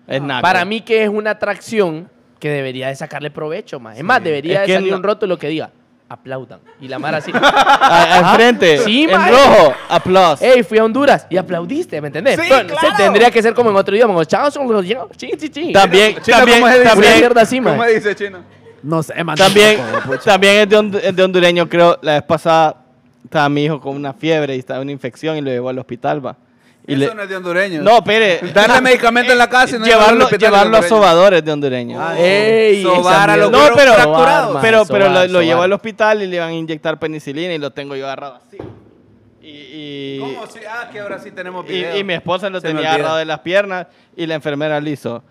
no. 0.07 0.13
Es 0.13 0.21
naco. 0.21 0.41
Para 0.41 0.65
mí 0.65 0.81
que 0.81 1.03
es 1.03 1.09
una 1.09 1.31
atracción 1.31 2.09
que 2.39 2.49
debería 2.49 2.87
de 2.87 2.95
sacarle 2.95 3.29
provecho, 3.31 3.79
más. 3.79 3.97
Es 3.97 4.03
más, 4.03 4.23
debería 4.23 4.61
Es 4.63 4.67
de 4.69 4.73
salir 4.75 4.91
no- 4.91 4.97
un 4.97 5.03
rótulo 5.03 5.37
que 5.37 5.47
diga, 5.49 5.69
aplaudan. 6.07 6.59
Y 6.79 6.87
la 6.87 6.99
mara 6.99 7.17
así, 7.17 7.31
A- 7.33 8.29
Al 8.31 8.35
frente, 8.35 8.77
Sí, 8.79 9.03
en 9.03 9.11
mae. 9.17 9.31
rojo, 9.31 9.73
aplausos. 9.89 10.39
hey, 10.47 10.63
fui 10.63 10.77
a 10.77 10.83
Honduras 10.85 11.25
y 11.29 11.37
aplaudiste, 11.37 11.99
¿me 12.01 12.07
entendés? 12.07 12.39
Sí, 12.39 12.47
Bueno, 12.47 12.69
claro. 12.69 12.95
se 12.95 13.03
tendría 13.03 13.31
que 13.31 13.41
ser 13.41 13.53
como 13.53 13.69
en 13.71 13.75
otro 13.75 13.95
idioma, 13.95 14.13
como 14.13 14.23
chao, 14.23 14.49
son 14.51 14.71
los 14.71 14.87
chao, 14.87 15.09
chi, 15.15 15.31
chi, 15.37 15.49
chi. 15.49 15.73
También, 15.73 16.17
Chino, 16.21 16.37
también, 16.37 16.61
¿cómo 16.61 16.73
también, 16.83 17.13
mierda 17.17 17.41
así, 17.41 17.59
¿Cómo 17.59 17.83
dice 17.85 18.15
Chino? 18.15 18.39
No 18.83 19.01
sé, 19.01 19.23
man. 19.23 19.35
también, 19.35 19.79
también 20.23 20.53
es 20.57 20.69
de, 20.91 21.07
es 21.09 21.15
de 21.15 21.23
hondureño, 21.23 21.67
creo. 21.67 21.97
La 22.03 22.13
vez 22.13 22.23
pasada 22.23 22.75
estaba 23.23 23.49
mi 23.49 23.63
hijo 23.65 23.81
con 23.81 23.95
una 23.95 24.13
fiebre 24.13 24.55
y 24.55 24.59
estaba 24.59 24.81
una 24.81 24.91
infección 24.91 25.37
y 25.37 25.41
lo 25.41 25.49
llevó 25.49 25.69
al 25.69 25.79
hospital, 25.79 26.23
va. 26.23 26.35
Y 26.87 26.93
Eso 26.93 27.09
le- 27.09 27.15
no 27.15 27.23
es 27.23 27.29
de 27.29 27.35
hondureño. 27.35 27.81
no, 27.81 27.97
espere. 27.97 28.39
Darle 28.53 28.79
medicamento 28.81 29.31
en 29.31 29.37
la 29.39 29.49
casa 29.49 29.75
y 29.75 29.79
no 29.79 29.85
llevarlo 29.85 30.29
llevarlo, 30.29 30.77
a 30.77 30.83
sobadores 30.83 31.43
de 31.43 31.51
hondureño. 31.51 31.99
Ah, 31.99 32.15
Ey, 32.17 32.83
Sobar 32.83 33.29
a 33.31 33.37
los. 33.37 33.49
No, 33.51 33.59
pero- 33.75 33.93
fracturados. 33.93 34.47
Sobar, 34.49 34.61
pero 34.61 34.85
pero 34.85 35.05
sobar, 35.07 35.25
lo, 35.27 35.33
lo 35.33 35.41
llevó 35.41 35.53
sobar. 35.53 35.65
al 35.65 35.73
hospital 35.73 36.21
y 36.21 36.27
le 36.27 36.35
iban 36.35 36.49
a 36.49 36.53
inyectar 36.53 36.99
penicilina 36.99 37.53
y 37.53 37.57
lo 37.57 37.71
tengo 37.71 37.95
yo 37.95 38.05
agarrado 38.05 38.35
así. 38.35 38.57
Y, 39.41 39.47
y- 39.49 40.19
¿Cómo? 40.19 40.45
Sí, 40.47 40.59
ah, 40.69 40.89
que 40.91 40.99
ahora 40.99 41.19
sí 41.19 41.31
tenemos 41.31 41.65
y- 41.65 41.69
video. 41.73 41.97
y 41.97 42.03
mi 42.03 42.13
esposa 42.13 42.49
lo 42.49 42.61
Se 42.61 42.67
tenía 42.67 42.93
agarrado 42.93 43.17
de 43.17 43.25
las 43.25 43.39
piernas 43.39 43.87
y 44.15 44.25
la 44.27 44.35
enfermera 44.35 44.79
le 44.79 44.91
hizo 44.91 45.23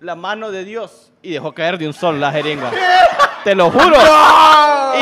la 0.00 0.14
mano 0.14 0.50
de 0.50 0.64
Dios 0.64 1.10
y 1.22 1.32
dejó 1.32 1.52
caer 1.52 1.78
de 1.78 1.86
un 1.86 1.92
sol 1.92 2.18
la 2.20 2.30
jeringa. 2.32 2.70
Te 3.44 3.54
lo 3.54 3.70
juro. 3.70 3.96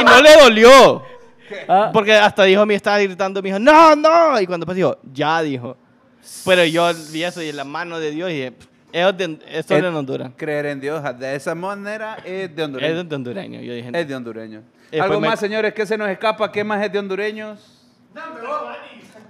Y 0.00 0.04
no 0.04 0.20
le 0.20 0.36
dolió. 0.36 1.02
Ah. 1.68 1.90
Porque 1.92 2.12
hasta 2.12 2.44
dijo, 2.44 2.64
me 2.66 2.74
estaba 2.74 2.98
gritando, 2.98 3.42
me 3.42 3.48
dijo, 3.48 3.58
no, 3.58 3.94
no. 3.96 4.40
Y 4.40 4.46
cuando 4.46 4.64
pues 4.66 4.76
dijo, 4.76 4.96
ya 5.12 5.42
dijo. 5.42 5.76
Pero 6.44 6.64
yo 6.64 6.90
vi 7.12 7.22
eso 7.24 7.42
y 7.42 7.52
la 7.52 7.64
mano 7.64 7.98
de 7.98 8.10
Dios 8.10 8.30
y 8.30 8.34
dije, 8.34 8.52
Es 8.92 9.16
de, 9.16 9.38
es 9.50 9.66
solo 9.66 9.88
en 9.88 9.94
Honduras. 9.94 10.30
Creer 10.36 10.66
en 10.66 10.80
Dios 10.80 11.02
de 11.18 11.34
esa 11.34 11.54
manera 11.54 12.16
es 12.24 12.54
de 12.54 12.62
hondureño. 12.62 13.00
Es 13.00 13.08
de 13.08 13.14
hondureño, 13.16 13.60
yo 13.60 13.74
dije. 13.74 13.90
Es 13.92 14.08
de 14.08 14.14
hondureño. 14.14 14.62
Eh, 14.90 15.00
Algo 15.00 15.20
me- 15.20 15.28
más, 15.28 15.40
señores, 15.40 15.74
¿qué 15.74 15.84
se 15.84 15.98
nos 15.98 16.08
escapa? 16.08 16.50
¿Qué 16.52 16.62
más 16.64 16.82
es 16.84 16.92
de 16.92 16.98
hondureños? 16.98 17.82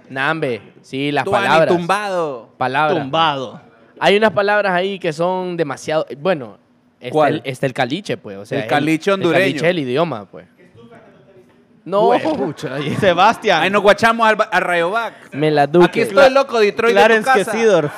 Nambe, 0.09 0.61
sí, 0.81 1.11
las 1.11 1.25
Tuani 1.25 1.47
palabras. 1.47 1.75
tumbado. 1.75 2.49
Palabras. 2.57 3.01
Tumbado. 3.01 3.61
Hay 3.99 4.15
unas 4.17 4.31
palabras 4.31 4.71
ahí 4.73 4.99
que 4.99 5.11
son 5.11 5.57
demasiado. 5.57 6.05
Bueno, 6.19 6.57
está, 6.99 7.11
¿Cuál? 7.11 7.35
El, 7.35 7.41
está 7.45 7.65
el 7.65 7.73
caliche, 7.73 8.17
pues. 8.17 8.37
O 8.37 8.45
sea, 8.45 8.59
El 8.61 8.67
caliche 8.67 9.11
hondureño. 9.11 9.37
El 9.37 9.43
caliche 9.51 9.65
es 9.65 9.71
el 9.71 9.79
idioma, 9.79 10.25
pues. 10.25 10.45
No, 11.85 12.11
Pucha, 12.19 12.77
Sebastián. 12.99 13.61
Ahí 13.61 13.69
nos 13.69 13.81
guachamos 13.83 14.27
al, 14.27 14.37
al 14.51 14.61
Rayovac. 14.61 15.13
me 15.33 15.51
la 15.51 15.67
duque. 15.67 15.85
Aquí 15.85 16.01
estoy 16.01 16.29
loco, 16.31 16.59
Detroit 16.59 16.95
de 16.95 17.01
tu 17.01 17.05
Clarence 17.07 17.25
casa. 17.31 17.51
Quesidor. 17.51 17.91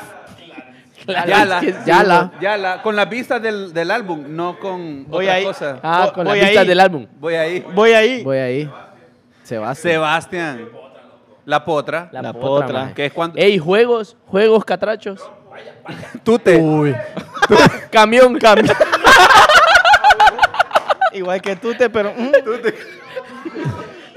Yala, 1.08 1.24
Clarence 1.24 1.80
Yala, 1.86 2.20
Quesidor. 2.20 2.42
Yala, 2.42 2.82
con 2.84 2.96
las 2.98 3.10
vistas 3.10 3.42
del, 3.42 3.74
del 3.74 3.90
álbum, 3.92 4.26
no 4.28 4.60
con 4.60 5.06
Voy 5.08 5.26
otra 5.26 5.36
ahí. 5.36 5.44
cosa. 5.46 5.80
Ah, 5.82 6.02
Voy- 6.08 6.14
con 6.14 6.26
las 6.26 6.34
vistas 6.36 6.58
ahí. 6.58 6.68
del 6.68 6.80
álbum. 6.82 7.08
Voy 7.18 7.36
ahí. 7.36 7.66
Voy 7.74 7.92
ahí. 7.94 8.24
Voy 8.24 8.38
ahí. 8.38 8.70
Sebastián. 9.44 9.94
Sebastián. 9.94 10.70
La 11.46 11.64
potra. 11.64 12.10
La 12.12 12.34
potra. 12.34 12.94
Que 12.94 13.06
es 13.06 13.14
cuando... 13.14 13.40
Ey, 13.40 13.58
juegos, 13.58 14.18
juegos 14.26 14.66
catrachos. 14.66 15.22
Tú 16.24 16.38
te... 16.38 16.60
Camión, 17.90 18.38
camión. 18.38 18.76
Igual 21.14 21.42
que 21.42 21.56
tú 21.56 21.74
te, 21.74 21.90
pero. 21.90 22.14
mm, 22.16 22.32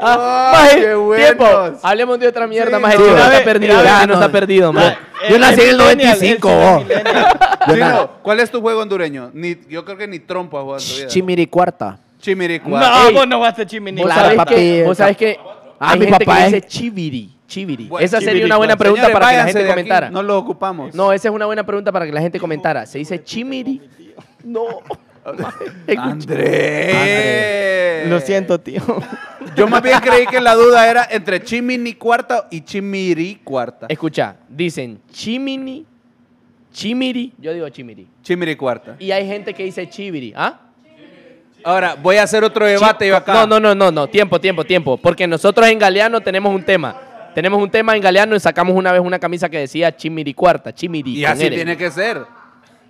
Ah, 0.03 0.53
Ay, 0.55 0.65
maje, 0.67 0.81
qué 0.81 0.95
buenos. 0.95 1.27
tiempo. 1.27 1.79
Hablemos 1.83 2.19
de 2.21 2.29
otra 2.29 2.47
mierda, 2.47 2.77
Sí, 2.79 2.83
maje. 2.83 2.99
no. 2.99 3.05
Está 3.19 3.45
perdido, 3.45 3.85
ya 3.85 3.99
vez- 3.99 4.09
no 4.09 4.15
está 4.15 4.29
perdido, 4.33 4.73
maje. 4.73 4.97
Yo 5.29 5.39
nací 5.39 5.61
en 5.61 5.69
el 5.69 5.77
millennial, 5.77 6.19
95, 6.19 6.49
él 6.49 6.55
sí 6.55 6.63
es 6.63 6.73
vos. 6.73 6.83
millennial. 6.89 7.39
Yo 7.69 7.75
Chino, 7.75 7.87
na- 7.89 8.07
¿cuál 8.23 8.41
es 8.41 8.51
tu 8.51 8.61
juego 8.63 8.81
hondureño? 8.81 9.31
Ni, 9.35 9.57
yo 9.69 9.85
creo 9.85 9.99
que 9.99 10.07
ni 10.09 10.19
trompo 10.21 10.57
has 10.59 10.63
jugado 10.65 10.83
en 10.83 10.89
tu 10.89 10.95
vida. 10.97 11.07
Chimiricuarta. 11.09 11.99
Chimiricuá. 12.19 12.81
No, 12.81 13.09
Ey. 13.09 13.15
vos 13.15 13.29
no 13.29 13.41
vas 13.41 13.59
a 13.59 13.67
chimini. 13.67 14.01
Vos 14.01 14.07
Claro, 14.07 14.23
sabés 14.23 14.37
papi, 14.39 14.55
que, 14.55 14.83
vos 14.85 14.91
el 14.91 14.97
sabés 14.97 15.17
que 15.19 15.39
Ah, 15.79 15.91
hay 15.93 15.99
mi 15.99 16.07
gente 16.07 16.25
papá 16.25 16.37
que 16.39 16.45
es- 16.47 16.53
dice 16.53 16.67
chiviri, 16.67 17.35
chiviri. 17.47 17.85
Bueno, 17.89 18.05
Esa 18.05 18.21
sería 18.23 18.47
una 18.47 18.57
buena 18.57 18.77
pregunta 18.77 19.03
Señores, 19.07 19.13
para 19.21 19.27
que 19.27 19.37
la 19.37 19.43
váyanse 19.43 19.53
gente 19.59 19.65
de 19.65 19.71
aquí, 19.71 19.81
comentara. 19.81 20.11
No 20.11 20.23
lo 20.23 20.39
ocupamos. 20.39 20.95
No, 20.95 21.13
esa 21.13 21.29
es 21.29 21.35
una 21.35 21.45
buena 21.47 21.65
pregunta 21.65 21.93
para 21.93 22.07
que 22.07 22.13
la 22.13 22.21
gente 22.23 22.39
comentara. 22.41 22.87
Se 22.87 22.97
dice 22.99 23.23
chimiri. 23.23 23.83
No. 24.45 24.65
Andrés. 25.97 27.11
Lo 28.09 28.21
siento, 28.21 28.59
tío. 28.61 28.83
Yo 29.57 29.67
más 29.69 29.83
bien 29.83 29.99
creí 30.01 30.27
que 30.27 30.41
la 30.41 30.55
duda 30.55 30.89
era 30.89 31.07
entre 31.11 31.43
chimini 31.43 31.95
cuarta 31.95 32.49
y 32.51 32.63
chimiri 32.63 33.37
cuarta. 33.45 33.87
Escucha, 33.89 34.37
dicen 34.49 35.01
chimini, 35.11 35.85
chimiri. 36.73 37.33
Yo 37.39 37.53
digo 37.53 37.69
chimiri. 37.69 38.07
Chimiri 38.23 38.57
cuarta. 38.57 38.97
Y 38.99 39.11
hay 39.11 39.27
gente 39.27 39.53
que 39.55 39.65
dice 39.65 39.89
chiviri. 39.89 40.33
¿Ah? 40.37 40.61
Ahora, 41.63 41.95
voy 41.95 42.17
a 42.17 42.23
hacer 42.23 42.43
otro 42.43 42.65
debate 42.65 43.07
yo 43.07 43.17
acá. 43.17 43.35
No, 43.35 43.47
no, 43.47 43.61
no, 43.61 43.75
no, 43.75 43.91
no. 43.91 44.07
Tiempo, 44.09 44.41
tiempo, 44.41 44.65
tiempo. 44.65 44.97
Porque 44.97 45.27
nosotros 45.27 45.69
en 45.69 45.79
Galeano 45.79 46.21
tenemos 46.21 46.55
un 46.55 46.63
tema. 46.65 46.97
Tenemos 47.35 47.63
un 47.63 47.71
tema 47.71 47.95
en 47.95 48.03
Galeano 48.03 48.35
y 48.35 48.41
sacamos 48.41 48.75
una 48.75 48.93
vez 48.93 49.01
una 49.01 49.19
camisa 49.19 49.49
que 49.49 49.59
decía 49.59 49.95
chimiri 49.95 50.35
cuarta, 50.35 50.75
chimiri. 50.75 51.19
Y 51.19 51.25
así 51.25 51.49
tiene 51.51 51.77
que 51.77 51.91
ser. 51.91 52.25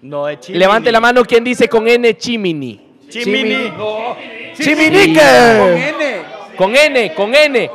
No 0.03 0.29
es 0.29 0.41
chimini. 0.41 0.59
Levante 0.61 0.91
la 0.93 1.01
mano 1.01 1.25
quien 1.25 1.45
dice 1.45 1.69
con 1.69 1.87
N 1.89 2.17
chimini. 2.17 2.81
Chimini. 3.09 3.73
¡Chiminique! 4.59 5.21
Con 5.59 5.77
N. 5.77 6.23
Con 6.57 6.77
N, 6.77 7.15
con 7.15 7.35
N, 7.35 7.71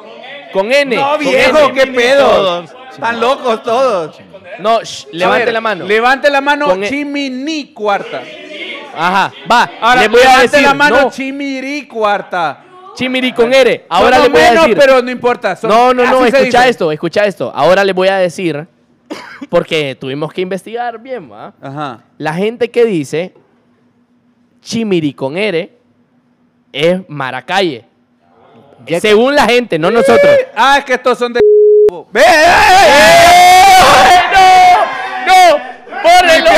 con 0.54 0.72
N. 0.72 0.96
No, 0.96 1.18
viejo, 1.18 1.72
qué 1.74 1.88
pedo. 1.88 2.64
Están 2.92 3.20
locos 3.20 3.64
todos. 3.64 4.18
No, 4.60 4.82
shh, 4.84 5.08
levante 5.12 5.46
ver, 5.46 5.54
la 5.54 5.62
mano. 5.62 5.86
Levante 5.86 6.30
la 6.30 6.40
mano, 6.42 6.68
Con 6.68 6.84
E- 6.84 6.88
chimini 6.90 7.74
cuarta. 7.74 8.22
Ajá, 8.98 9.34
va. 9.52 9.70
Ahora, 9.82 10.02
le 10.04 10.08
voy 10.08 10.20
a 10.22 10.24
levante 10.24 10.48
decir, 10.48 10.62
la 10.68 10.74
mano, 10.74 11.02
no, 11.02 11.12
chimiri 11.12 11.88
cuarta. 11.88 12.64
chimiri 12.96 13.34
con 13.34 13.54
R. 13.54 13.86
Ahora 13.90 14.18
Son 14.18 14.24
le 14.26 14.30
voy 14.30 14.42
a 14.42 14.52
decir. 14.54 14.78
pero 14.78 15.02
no 15.02 15.12
importa. 15.12 15.56
son- 15.58 15.70
No, 15.70 15.94
no, 15.94 16.04
no, 16.06 16.26
escucha 16.26 16.60
dice. 16.60 16.70
esto, 16.70 16.92
escucha 16.94 17.26
esto. 17.26 17.52
Ahora 17.54 17.84
le 17.84 17.92
voy 17.92 18.08
a 18.08 18.18
decir, 18.18 18.66
porque 19.50 19.96
tuvimos 20.00 20.32
que 20.34 20.42
investigar 20.42 21.00
bien, 21.00 21.32
¿va? 21.32 21.54
Ajá. 21.62 22.04
La 22.18 22.34
gente 22.34 22.70
que 22.70 22.86
dice 22.86 23.34
chimiri 24.62 25.14
con 25.14 25.38
R 25.38 25.72
es 26.72 27.02
maracalle. 27.08 27.86
Según 29.00 29.36
la 29.36 29.46
gente, 29.46 29.80
no 29.80 29.90
nosotros. 29.90 30.36
Ah, 30.56 30.78
es 30.80 30.86
que 30.86 30.94
estos 30.94 31.18
son 31.18 31.34
de. 31.34 31.40
¡Ve! 32.12 32.22
¡No! 34.34 35.58
¡No! 35.58 35.76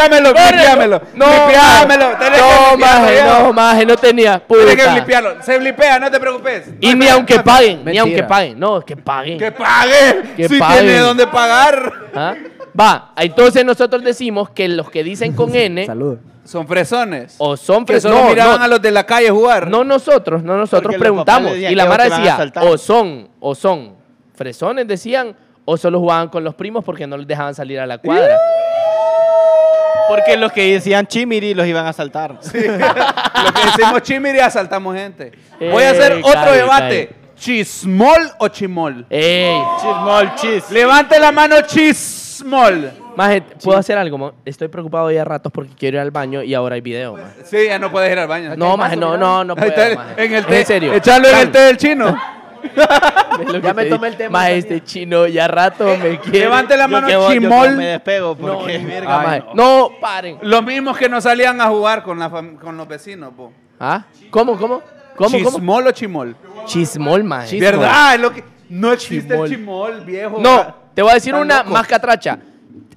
Limpiámelo. 0.10 1.00
No, 1.16 1.26
que 1.26 2.38
No, 2.38 2.78
maje, 2.78 3.24
no, 3.24 3.54
maje, 3.54 3.86
no 3.86 3.98
tenía. 3.98 4.40
Tienes 4.48 4.76
que 4.76 4.82
puta. 4.82 4.96
limpiarlo. 4.96 5.44
Se 5.44 5.58
blipea, 5.58 6.00
no 6.00 6.12
te 6.12 6.20
preocupes. 6.20 6.70
Y 6.80 6.94
ni 6.96 7.08
aunque 7.08 7.36
problema. 7.36 7.58
paguen, 7.58 7.86
ni 7.86 7.98
aunque 7.98 8.24
paguen. 8.24 8.60
No, 8.60 8.82
que 8.82 8.96
paguen. 8.98 9.38
¡Que 9.38 9.52
pague! 9.52 10.24
Que 10.36 10.48
si 10.50 10.60
paguen. 10.60 10.86
tiene 10.86 11.00
dónde 11.00 11.28
pagar. 11.28 11.94
¿Ah? 12.16 12.36
Va, 12.80 13.12
entonces 13.18 13.66
nosotros 13.66 14.04
decimos 14.04 14.50
que 14.52 14.68
los 14.68 14.90
que 14.90 15.04
dicen 15.04 15.34
con 15.34 15.54
N 15.56 15.86
Saludos. 15.86 16.20
Son 16.46 16.66
fresones. 16.66 17.36
o 17.40 17.58
son 17.58 17.86
que 17.86 17.96
fres- 17.96 18.02
solo 18.04 18.22
no, 18.24 18.30
miraban 18.30 18.60
no, 18.60 18.64
a 18.64 18.68
los 18.70 18.82
de 18.82 18.92
la 18.92 19.06
calle 19.06 19.30
jugar. 19.30 19.68
no 19.68 19.84
nosotros, 19.84 20.44
no 20.44 20.56
nosotros 20.56 20.84
Porque 20.84 21.00
preguntamos. 21.00 21.58
Y 21.58 21.76
la 21.76 21.86
Mara 21.86 22.06
decía, 22.06 22.38
o 22.62 22.78
son, 22.78 23.28
o 23.42 23.54
son 23.54 23.96
fresones, 24.34 24.88
decían, 24.88 25.36
o 25.66 25.76
solo 25.76 26.00
jugaban 26.00 26.30
con 26.30 26.46
los 26.46 26.56
primos 26.56 26.86
porque 26.86 27.06
no 27.06 27.18
les 27.18 27.28
dejaban 27.28 27.54
salir 27.54 27.80
a 27.82 27.86
la 27.86 27.98
cuadra. 27.98 28.38
Porque 30.08 30.38
los 30.38 30.52
que 30.52 30.74
decían 30.74 31.06
chimiri 31.08 31.54
los 31.54 31.66
iban 31.68 31.86
a 31.86 31.94
saltar. 31.94 32.32
Lo 32.44 33.54
que 33.54 33.66
decimos 33.66 34.02
chimiri, 34.04 34.40
asaltamos 34.40 34.96
gente. 34.96 35.32
Voy 35.60 35.84
a 35.84 35.92
hacer 35.92 36.14
Eh, 36.14 36.22
otro 36.24 36.34
cae, 36.42 36.58
debate. 36.58 37.10
¿Chismol 37.38 38.32
o 38.40 38.48
chimol? 38.48 39.06
Ey, 39.10 39.60
Chismol, 39.80 40.36
chis. 40.36 40.72
Levante 40.72 41.20
la 41.20 41.32
mano, 41.32 41.58
chismol. 41.62 42.92
maje, 43.16 43.42
¿puedo 43.64 43.78
hacer 43.78 43.98
algo? 43.98 44.18
mo? 44.18 44.34
Estoy 44.46 44.68
preocupado 44.70 45.12
ya 45.12 45.22
a 45.22 45.26
ratos 45.26 45.52
porque 45.52 45.72
quiero 45.78 45.98
ir 45.98 46.02
al 46.02 46.12
baño 46.12 46.42
y 46.42 46.54
ahora 46.56 46.76
hay 46.76 46.82
video, 46.82 47.14
maje. 47.14 47.44
Sí, 47.46 47.58
ya 47.68 47.78
no 47.78 47.92
puedes 47.92 48.12
ir 48.12 48.18
al 48.20 48.28
baño. 48.28 48.56
No, 48.56 48.76
maje, 48.78 48.96
no, 48.96 49.18
no, 49.18 49.44
no 49.44 49.54
Ahí 49.58 49.72
puedo, 49.72 49.96
maje. 49.96 50.26
en 50.26 50.34
el 50.34 50.46
té. 50.46 50.60
En 50.62 50.66
serio. 50.66 50.94
Echarlo 50.94 51.28
en 51.30 51.38
el 51.38 51.52
té 51.52 51.60
del 51.60 51.78
chino. 51.78 52.18
Ya 53.64 53.74
me 53.74 53.86
tomé 53.86 54.08
el 54.08 54.18
tema 54.18 54.40
también. 54.40 54.58
este 54.58 54.84
chino 54.84 55.28
ya 55.28 55.48
rato 55.48 55.86
me 56.02 56.20
quiere. 56.22 56.40
Levante 56.40 56.76
la 56.76 56.88
mano, 56.88 57.08
yo 57.10 57.32
chimol. 57.32 57.76
me 57.78 57.86
despego 57.86 58.36
No, 58.40 58.58
porque... 58.60 58.80
ni 58.80 58.86
verga, 58.86 59.20
Ay, 59.20 59.26
maje. 59.42 59.44
no. 59.54 59.80
No, 59.90 59.92
paren. 60.02 60.40
Los 60.42 60.64
mismos 60.64 60.98
que 60.98 61.08
no 61.08 61.22
salían 61.22 61.62
a 61.62 61.68
jugar 61.68 62.04
con, 62.04 62.18
la 62.20 62.30
fam- 62.32 62.58
con 62.58 62.76
los 62.78 62.88
vecinos, 62.88 63.32
po. 63.36 63.52
¿Ah? 63.80 64.06
¿Cómo, 64.32 64.58
cómo? 64.58 64.82
¿Cómo, 65.16 65.38
cómo? 65.44 65.50
¿Chismol 65.52 65.88
o 65.88 65.92
chimol? 65.92 66.36
Chismol, 66.66 67.24
maje. 67.24 67.58
Chis- 67.58 67.62
¿Verdad? 67.62 68.16
Es 68.16 68.22
lo 68.22 68.34
que... 68.34 68.44
No 68.70 68.92
existe 68.92 69.30
Chimol. 69.34 69.48
el 69.48 69.52
chimol, 69.58 70.02
viejo. 70.02 70.40
No, 70.40 70.76
te 70.94 71.02
voy 71.02 71.12
a 71.12 71.14
decir 71.16 71.34
una 71.36 71.60
locos. 71.60 71.72
más 71.74 71.88
catracha. 71.88 72.40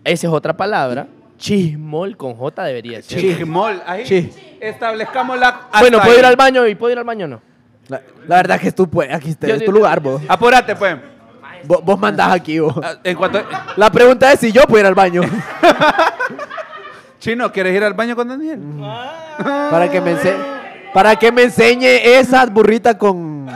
Esa 0.02 0.26
es 0.26 0.32
otra 0.32 0.56
palabra. 0.56 1.06
Chismol 1.38 2.16
con 2.16 2.34
J 2.34 2.64
debería 2.64 3.00
ser. 3.02 3.18
Chismol. 3.20 3.82
Ahí 3.86 4.30
establezcamos 4.60 5.38
la... 5.38 5.68
Bueno, 5.80 6.00
¿puedo 6.00 6.18
ir 6.18 6.24
al 6.24 6.36
baño 6.36 6.66
y 6.66 6.74
puedo 6.74 6.92
ir 6.92 6.98
al 6.98 7.04
baño 7.04 7.24
o 7.26 7.28
no? 7.28 7.42
La, 7.90 8.00
la 8.26 8.36
verdad 8.36 8.60
que 8.60 8.68
es 8.68 8.74
tu, 8.74 8.88
pues, 8.88 9.12
aquí 9.12 9.30
está, 9.30 9.46
Yo- 9.48 9.54
es 9.54 9.60
yo- 9.60 9.66
tu 9.66 9.72
lugar, 9.72 10.00
vos. 10.00 10.22
Apúrate, 10.28 10.74
pues. 10.76 10.96
Vos, 11.64 11.80
vos 11.84 11.98
mandás 11.98 12.32
aquí, 12.32 12.58
vos. 12.58 12.74
Ah, 12.82 12.94
En 13.04 13.16
cuanto... 13.16 13.42
La 13.76 13.90
pregunta 13.92 14.32
es 14.32 14.40
si 14.40 14.50
yo 14.50 14.62
puedo 14.62 14.80
ir 14.80 14.86
al 14.86 14.94
baño. 14.94 15.20
Chino, 17.18 17.52
¿quieres 17.52 17.76
ir 17.76 17.84
al 17.84 17.92
baño 17.94 18.16
con 18.16 18.28
Daniel? 18.28 18.58
para 19.70 19.90
que 19.90 20.00
me 20.00 20.12
enseñe. 20.12 20.38
Para 20.94 21.16
que 21.16 21.30
me 21.30 21.42
enseñe 21.44 21.86
esas 22.18 22.50
burritas 22.50 22.96
con. 22.96 23.46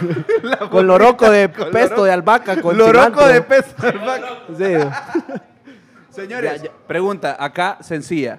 con 0.70 0.86
loroco 0.86 1.28
de 1.28 1.50
Con 1.50 1.70
pesto 1.70 1.96
loroco- 1.96 2.04
de 2.04 2.12
albahaca. 2.12 2.60
Con 2.62 2.78
Loroco 2.78 3.22
cilantro. 3.22 3.26
de 3.28 3.42
peso 3.42 3.74
de. 4.48 4.80
Sí. 4.80 4.88
Señores, 6.10 6.62
Ya, 6.62 6.68
ya. 6.68 6.70
pregunta 6.86 7.36
acá 7.38 7.78
sencilla. 7.80 8.38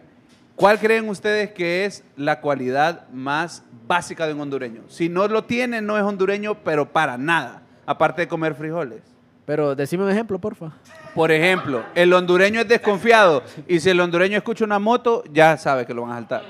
¿Cuál 0.56 0.80
creen 0.80 1.10
ustedes 1.10 1.52
que 1.52 1.86
es 1.86 2.04
la 2.16 2.40
cualidad 2.40 3.08
más 3.10 3.64
básica 3.88 4.26
de 4.26 4.34
un 4.34 4.42
hondureño? 4.42 4.84
Si 4.88 5.10
no 5.10 5.28
lo 5.28 5.44
tiene, 5.44 5.82
no 5.82 5.98
es 5.98 6.04
hondureño, 6.04 6.56
pero 6.64 6.86
para 6.92 7.18
nada. 7.18 7.62
Aparte 7.86 8.22
de 8.22 8.28
comer 8.28 8.56
frijoles. 8.56 9.02
Pero 9.46 9.76
decime 9.76 10.04
un 10.06 10.10
ejemplo, 10.12 10.40
porfa. 10.40 10.72
Por 11.14 11.32
ejemplo, 11.32 11.84
el 11.94 12.12
hondureño 12.14 12.62
es 12.62 12.68
desconfiado 12.68 13.44
y 13.68 13.80
si 13.80 13.90
el 13.90 14.00
hondureño 14.00 14.38
escucha 14.38 14.64
una 14.66 14.80
moto, 14.80 15.24
ya 15.32 15.58
sabe 15.58 15.86
que 15.86 15.94
lo 15.94 16.04
van 16.04 16.12
a 16.12 16.16
saltar. 16.16 16.44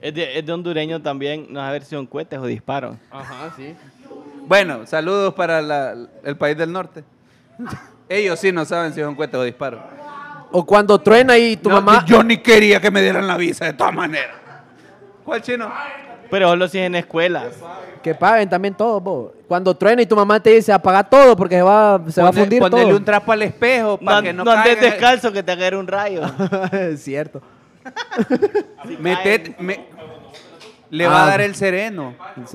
Es 0.00 0.12
de, 0.14 0.38
es 0.38 0.44
de 0.44 0.52
hondureño 0.52 1.00
también, 1.00 1.46
no 1.50 1.60
saber 1.60 1.84
si 1.84 1.90
son 1.90 2.06
cohetes 2.06 2.38
o 2.38 2.46
disparos. 2.46 2.96
Ajá, 3.10 3.52
sí. 3.56 3.74
Bueno, 4.48 4.84
saludos 4.86 5.32
para 5.34 5.62
la- 5.62 5.94
el 6.24 6.36
país 6.36 6.56
del 6.56 6.72
norte. 6.72 7.04
Ellos 8.08 8.40
sí 8.40 8.50
no 8.50 8.64
saben 8.64 8.92
si 8.92 9.00
son 9.00 9.14
cohetes 9.14 9.38
o 9.38 9.44
disparos. 9.44 9.80
O 10.52 10.64
cuando 10.66 10.98
truena 11.00 11.36
y 11.38 11.56
tu 11.56 11.68
No, 11.68 11.76
mamá. 11.76 12.04
Yo 12.06 12.22
ni 12.22 12.38
quería 12.38 12.80
que 12.80 12.90
me 12.90 13.00
dieran 13.02 13.26
la 13.26 13.36
visa 13.36 13.64
de 13.64 13.72
todas 13.72 13.94
maneras. 13.94 14.36
¿Cuál 15.24 15.40
chino? 15.42 15.72
Pero 16.30 16.48
solo 16.48 16.66
si 16.68 16.78
es 16.78 16.86
en 16.86 16.94
escuelas. 16.94 17.48
Que 18.02 18.14
paguen 18.14 18.48
también 18.48 18.74
todo, 18.74 19.00
bo. 19.00 19.34
Cuando 19.46 19.76
truena 19.76 20.02
y 20.02 20.06
tu 20.06 20.16
mamá 20.16 20.40
te 20.40 20.50
dice 20.50 20.72
apaga 20.72 21.04
todo 21.04 21.36
porque 21.36 21.56
se 21.56 21.62
va, 21.62 22.00
se 22.08 22.20
va 22.22 22.28
a 22.28 22.32
Pone- 22.32 22.40
fundir 22.40 22.58
ponele 22.60 22.82
todo. 22.84 22.96
un 22.96 23.04
trapo 23.04 23.32
al 23.32 23.42
espejo 23.42 23.98
No, 24.00 24.04
para 24.06 24.22
que 24.22 24.32
no, 24.32 24.42
no 24.44 24.50
andes 24.50 24.76
caiga. 24.76 24.90
descalzo 24.90 25.32
que 25.32 25.42
te 25.42 25.56
caer 25.56 25.76
un 25.76 25.86
rayo. 25.86 26.22
es 26.72 27.00
cierto. 27.04 27.40
Metet- 29.00 29.56
me- 29.58 29.84
le 30.90 31.06
va 31.06 31.20
Ah. 31.22 31.24
a 31.24 31.26
dar 31.30 31.40
el 31.42 31.54
sereno. 31.54 32.14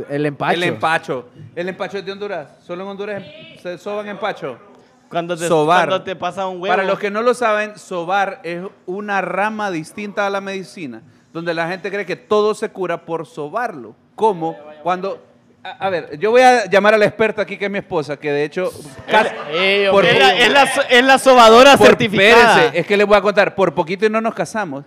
El 0.09 0.25
empacho. 0.25 0.53
El 0.53 0.63
empacho. 0.63 1.29
El 1.55 1.69
empacho 1.69 1.97
es 1.97 2.05
de 2.05 2.11
Honduras. 2.11 2.47
Solo 2.65 2.83
en 2.83 2.89
Honduras 2.89 3.23
se 3.63 3.77
soban 3.77 4.07
empacho. 4.07 4.57
Cuando 5.09 5.37
te, 5.37 5.47
Sobar. 5.47 5.87
cuando 5.87 6.03
te 6.03 6.15
pasa 6.15 6.47
un 6.47 6.61
huevo. 6.61 6.67
Para 6.75 6.83
los 6.83 6.99
que 6.99 7.09
no 7.09 7.21
lo 7.21 7.33
saben, 7.33 7.77
sobar 7.77 8.41
es 8.43 8.61
una 8.85 9.21
rama 9.21 9.71
distinta 9.71 10.25
a 10.27 10.29
la 10.29 10.41
medicina, 10.41 11.01
donde 11.31 11.53
la 11.53 11.67
gente 11.69 11.89
cree 11.89 12.05
que 12.05 12.15
todo 12.15 12.53
se 12.55 12.69
cura 12.69 13.05
por 13.05 13.25
sobarlo. 13.25 13.95
Como 14.15 14.55
cuando... 14.83 15.23
A, 15.63 15.87
a 15.87 15.89
ver, 15.89 16.17
yo 16.19 16.31
voy 16.31 16.41
a 16.41 16.65
llamar 16.69 16.93
a 16.93 16.97
la 16.97 17.05
experta 17.05 17.41
aquí, 17.41 17.57
que 17.57 17.65
es 17.65 17.71
mi 17.71 17.79
esposa, 17.79 18.17
que 18.17 18.31
de 18.31 18.43
hecho... 18.45 18.71
casi- 19.09 19.33
Ey, 19.51 19.89
por- 19.89 20.05
es, 20.05 20.17
la, 20.19 20.35
es 20.37 20.51
la 20.51 20.67
so- 20.73 20.81
es 20.89 21.03
la 21.03 21.19
sobadora 21.19 21.77
por- 21.77 21.87
certificada. 21.87 22.55
espérese, 22.65 22.79
es 22.79 22.85
que 22.87 22.95
les 22.97 23.05
voy 23.07 23.17
a 23.17 23.21
contar, 23.21 23.53
por 23.55 23.73
poquito 23.73 24.05
y 24.05 24.09
no 24.09 24.21
nos 24.21 24.33
casamos. 24.33 24.85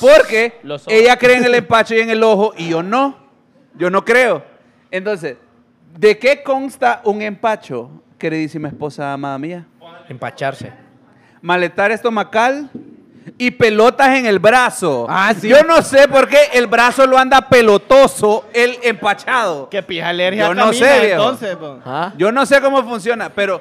Porque 0.00 0.58
ella 0.88 1.16
cree 1.16 1.36
en 1.36 1.44
el 1.44 1.54
empacho 1.54 1.94
y 1.94 2.00
en 2.00 2.10
el 2.10 2.22
ojo 2.22 2.52
y 2.56 2.68
yo 2.70 2.82
no. 2.82 3.16
Yo 3.74 3.88
no 3.90 4.04
creo. 4.04 4.42
Entonces, 4.90 5.36
¿de 5.96 6.18
qué 6.18 6.42
consta 6.42 7.00
un 7.04 7.22
empacho, 7.22 7.90
queridísima 8.18 8.68
esposa 8.68 9.12
amada 9.12 9.38
mía? 9.38 9.66
Empacharse. 10.08 10.72
Malestar 11.42 11.90
estomacal 11.92 12.70
y 13.38 13.50
pelotas 13.50 14.16
en 14.16 14.26
el 14.26 14.38
brazo. 14.38 15.06
Ah, 15.08 15.32
sí. 15.38 15.48
Yo 15.48 15.62
no 15.64 15.82
sé 15.82 16.08
por 16.08 16.28
qué 16.28 16.38
el 16.54 16.66
brazo 16.66 17.06
lo 17.06 17.18
anda 17.18 17.40
pelotoso, 17.48 18.46
el 18.52 18.78
empachado. 18.82 19.68
Que 19.68 19.82
pija 19.82 20.08
alergia 20.08 20.46
Yo 20.48 20.54
no 20.54 20.66
camina, 20.66 20.86
sé, 20.86 21.00
viejo. 21.06 21.22
entonces. 21.22 21.56
po. 21.56 21.78
Ah. 21.84 22.12
Yo 22.16 22.32
no 22.32 22.46
sé 22.46 22.60
cómo 22.60 22.82
funciona, 22.84 23.28
pero 23.28 23.60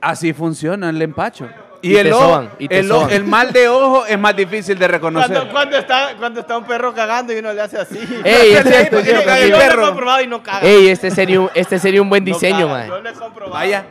así 0.00 0.32
funciona 0.32 0.90
el 0.90 1.00
empacho. 1.00 1.48
Y, 1.84 1.92
Y 1.92 1.96
el, 1.98 2.06
te 2.06 2.12
ojo- 2.14 2.22
soban, 2.24 2.50
y 2.58 2.66
te 2.68 2.78
el, 2.78 2.90
ojo- 2.90 3.00
soban. 3.02 3.12
el 3.14 3.24
mal 3.24 3.52
de 3.52 3.68
ojo 3.68 4.06
es 4.06 4.18
más 4.18 4.34
difícil 4.34 4.78
de 4.78 4.88
reconocer. 4.88 5.30
Cuando, 5.30 5.52
cuando 5.52 5.76
está, 5.76 6.14
cuando 6.18 6.40
está 6.40 6.56
un 6.56 6.64
perro 6.64 6.94
cagando 6.94 7.32
y 7.34 7.36
uno 7.40 7.52
le 7.52 7.60
hace 7.60 7.76
así. 7.76 7.98
Ey, 8.24 8.52
es 8.54 8.62
Sí, 8.62 8.68
cierto, 8.70 8.96
porque 8.96 9.10
es 9.10 9.14
no 9.16 9.20
cierto, 9.20 9.24
caga 9.26 9.38
es 9.38 9.44
el 9.44 9.50
yo 9.50 9.56
cierto. 9.56 9.58
lo 9.58 9.62
he 9.64 9.68
perro. 9.68 9.86
comprobado 9.88 10.20
y 10.22 10.26
no 10.26 10.42
caga. 10.42 10.60
Ey, 10.66 10.88
este 10.88 11.10
sería 11.10 11.40
un, 11.42 11.50
este 11.54 11.78
sería 11.78 12.00
un 12.00 12.08
buen 12.08 12.24
No 12.24 12.32
diseño, 12.32 12.66
caga, 12.68 12.72
mae. 12.78 12.88
Yo 12.88 13.00
lo 13.00 13.10
he 13.10 13.12
comprobado. 13.12 13.52
Vaya, 13.54 13.84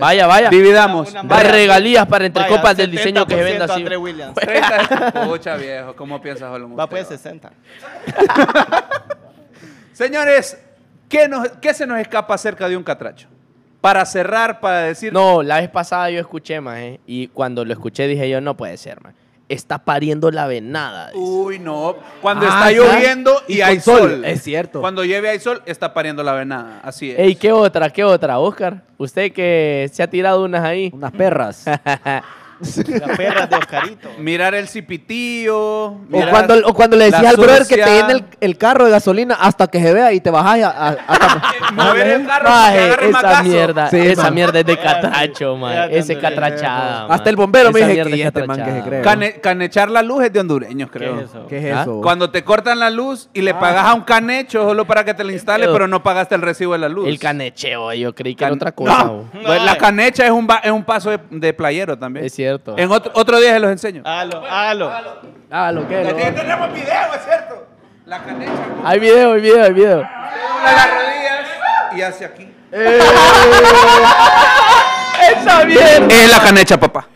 Vaya, 0.00 0.26
vaya. 0.26 0.48
Dividamos. 0.48 1.12
Una- 1.12 1.42
regalías 1.42 2.06
para 2.06 2.24
entre 2.24 2.42
Vaya, 2.44 2.56
copas 2.56 2.74
del 2.78 2.90
diseño 2.90 3.26
que 3.26 3.34
se 3.34 3.42
venda 3.42 3.66
70% 3.66 3.70
así. 3.70 3.80
André 3.82 3.96
Williams. 3.98 4.34
30. 4.40 5.12
Pucha, 5.26 5.56
viejo, 5.56 5.94
¿cómo 5.94 6.18
piensas, 6.22 6.50
Holmes? 6.50 6.78
Va 6.78 6.88
pues 6.88 7.06
60. 7.06 7.50
Señores, 9.92 10.58
¿qué, 11.08 11.28
nos- 11.28 11.48
¿qué 11.60 11.72
se 11.74 11.86
nos 11.86 11.98
escapa 11.98 12.34
acerca 12.34 12.68
de 12.68 12.76
un 12.76 12.82
catracho? 12.82 13.28
Para 13.86 14.04
cerrar, 14.04 14.58
para 14.58 14.80
decir... 14.80 15.12
No, 15.12 15.44
la 15.44 15.60
vez 15.60 15.68
pasada 15.70 16.10
yo 16.10 16.18
escuché, 16.18 16.60
mae, 16.60 16.98
y 17.06 17.28
cuando 17.28 17.64
lo 17.64 17.72
escuché 17.72 18.08
dije 18.08 18.28
yo, 18.28 18.40
no 18.40 18.56
puede 18.56 18.76
ser, 18.78 19.00
mae. 19.00 19.12
Está 19.48 19.78
pariendo 19.78 20.32
la 20.32 20.48
venada. 20.48 21.10
dice. 21.12 21.18
Uy, 21.20 21.60
no. 21.60 21.94
Cuando 22.20 22.46
Ah, 22.50 22.68
está 22.68 22.72
lloviendo 22.72 23.32
y, 23.46 23.58
Y 23.58 23.62
hay 23.62 23.78
sol, 23.78 23.98
sol. 24.10 24.24
es 24.24 24.42
cierto. 24.42 24.80
Cuando 24.80 25.04
llueve 25.04 25.28
hay 25.28 25.38
sol, 25.38 25.62
está 25.66 25.94
pariendo 25.94 26.24
la 26.24 26.32
venada. 26.32 26.80
Así 26.82 27.12
es. 27.12 27.18
Ey, 27.20 27.36
¿qué 27.36 27.52
otra? 27.52 27.88
¿Qué 27.90 28.02
otra, 28.02 28.40
Oscar? 28.40 28.82
Usted 28.98 29.30
que 29.32 29.88
se 29.92 30.02
ha 30.02 30.10
tirado 30.10 30.42
unas 30.44 30.64
ahí. 30.64 30.90
Unas 30.92 31.12
perras. 31.12 31.64
Las 32.60 33.16
perras 33.16 33.50
de 33.50 33.56
Oscarito. 33.56 34.08
Mirar 34.18 34.54
el 34.54 34.68
cipitillo. 34.68 35.56
O 35.86 35.98
cuando, 36.30 36.54
o 36.66 36.74
cuando 36.74 36.96
le 36.96 37.04
decías 37.06 37.22
la 37.22 37.30
al 37.30 37.36
brother 37.36 37.66
que 37.66 37.76
te 37.76 37.84
llene 37.84 38.12
el, 38.14 38.24
el 38.40 38.56
carro 38.58 38.84
de 38.86 38.90
gasolina 38.90 39.34
hasta 39.34 39.66
que 39.66 39.80
se 39.80 39.92
vea 39.92 40.12
y 40.12 40.20
te 40.20 40.30
bajas 40.30 40.62
a, 40.62 40.68
a- 40.70 40.88
hasta- 41.06 41.42
Mover 41.72 42.06
el 42.06 42.26
carro 42.26 42.44
para 42.46 42.72
que 42.72 43.08
Maje, 43.08 43.28
esa 43.28 43.42
mierda, 43.42 43.90
Sí, 43.90 43.96
esa 43.98 44.22
man. 44.24 44.34
mierda 44.34 44.60
es 44.60 44.66
de 44.66 44.76
catracho. 44.78 45.58
Ya, 45.68 45.86
Ese 45.86 46.18
catrachada. 46.18 47.06
Hasta 47.12 47.30
el 47.30 47.36
bombero 47.36 47.70
me 47.72 47.80
Esa 47.80 47.88
mierda 47.88 48.10
que 48.10 48.20
es 48.20 48.26
este 48.26 48.46
man 48.46 48.64
que 48.64 48.70
se 48.72 48.80
cree. 48.82 49.02
Cane- 49.02 49.40
canechar 49.40 49.90
la 49.90 50.02
luz 50.02 50.24
es 50.24 50.32
de 50.32 50.40
hondureños, 50.40 50.90
¿Qué 50.90 50.98
creo. 50.98 51.20
es 51.20 51.30
eso? 51.30 51.46
¿Qué 51.46 51.58
es 51.70 51.74
¿Ah? 51.76 51.82
eso? 51.82 52.00
Cuando 52.00 52.30
te 52.30 52.42
cortan 52.44 52.78
la 52.78 52.90
luz 52.90 53.28
y 53.34 53.42
le 53.42 53.52
pagas 53.54 53.84
a 53.86 53.94
un 53.94 54.02
canecho 54.02 54.62
solo 54.66 54.86
para 54.86 55.04
que 55.04 55.12
te 55.14 55.24
la 55.24 55.32
instale, 55.32 55.68
pero 55.68 55.86
no 55.88 56.02
pagaste 56.02 56.34
el 56.34 56.42
recibo 56.42 56.72
de 56.72 56.78
la 56.78 56.88
luz. 56.88 57.08
El 57.08 57.18
canecheo, 57.18 57.92
yo 57.92 58.14
creí 58.14 58.34
que 58.34 58.40
Can- 58.40 58.48
era 58.48 58.54
otra 58.56 58.72
cosa. 58.72 59.04
No. 59.04 59.24
Pues 59.44 59.62
La 59.62 59.76
canecha 59.76 60.24
es 60.24 60.30
un, 60.30 60.46
ba- 60.46 60.60
es 60.64 60.70
un 60.70 60.84
paso 60.84 61.10
de, 61.10 61.18
de 61.30 61.52
playero 61.52 61.98
también. 61.98 62.24
Es 62.24 62.32
cierto. 62.32 62.45
En 62.76 62.90
otro, 62.92 63.12
otro 63.14 63.38
día 63.40 63.52
se 63.54 63.60
los 63.60 63.70
enseño. 63.70 64.02
Hágalo, 64.04 64.44
hágalo. 64.46 64.92
Ah, 65.50 65.72
lo 65.72 65.86
que 65.88 66.02
lo- 66.04 66.14
tenemos 66.14 66.72
video, 66.72 67.14
es 67.14 67.24
cierto. 67.24 67.66
La 68.04 68.22
canecha 68.22 68.52
Hay 68.84 68.98
video, 69.00 69.32
hay 69.32 69.40
video, 69.40 69.64
hay 69.64 69.72
video. 69.72 69.96
dobla 69.98 70.72
las 70.72 70.86
rodillas 70.90 71.46
y 71.96 72.02
hace 72.02 72.24
aquí. 72.24 72.48
¡Esa 75.32 75.64
mierda! 75.64 76.06
Es 76.14 76.30
la 76.30 76.40
canecha, 76.40 76.78
papá. 76.78 77.08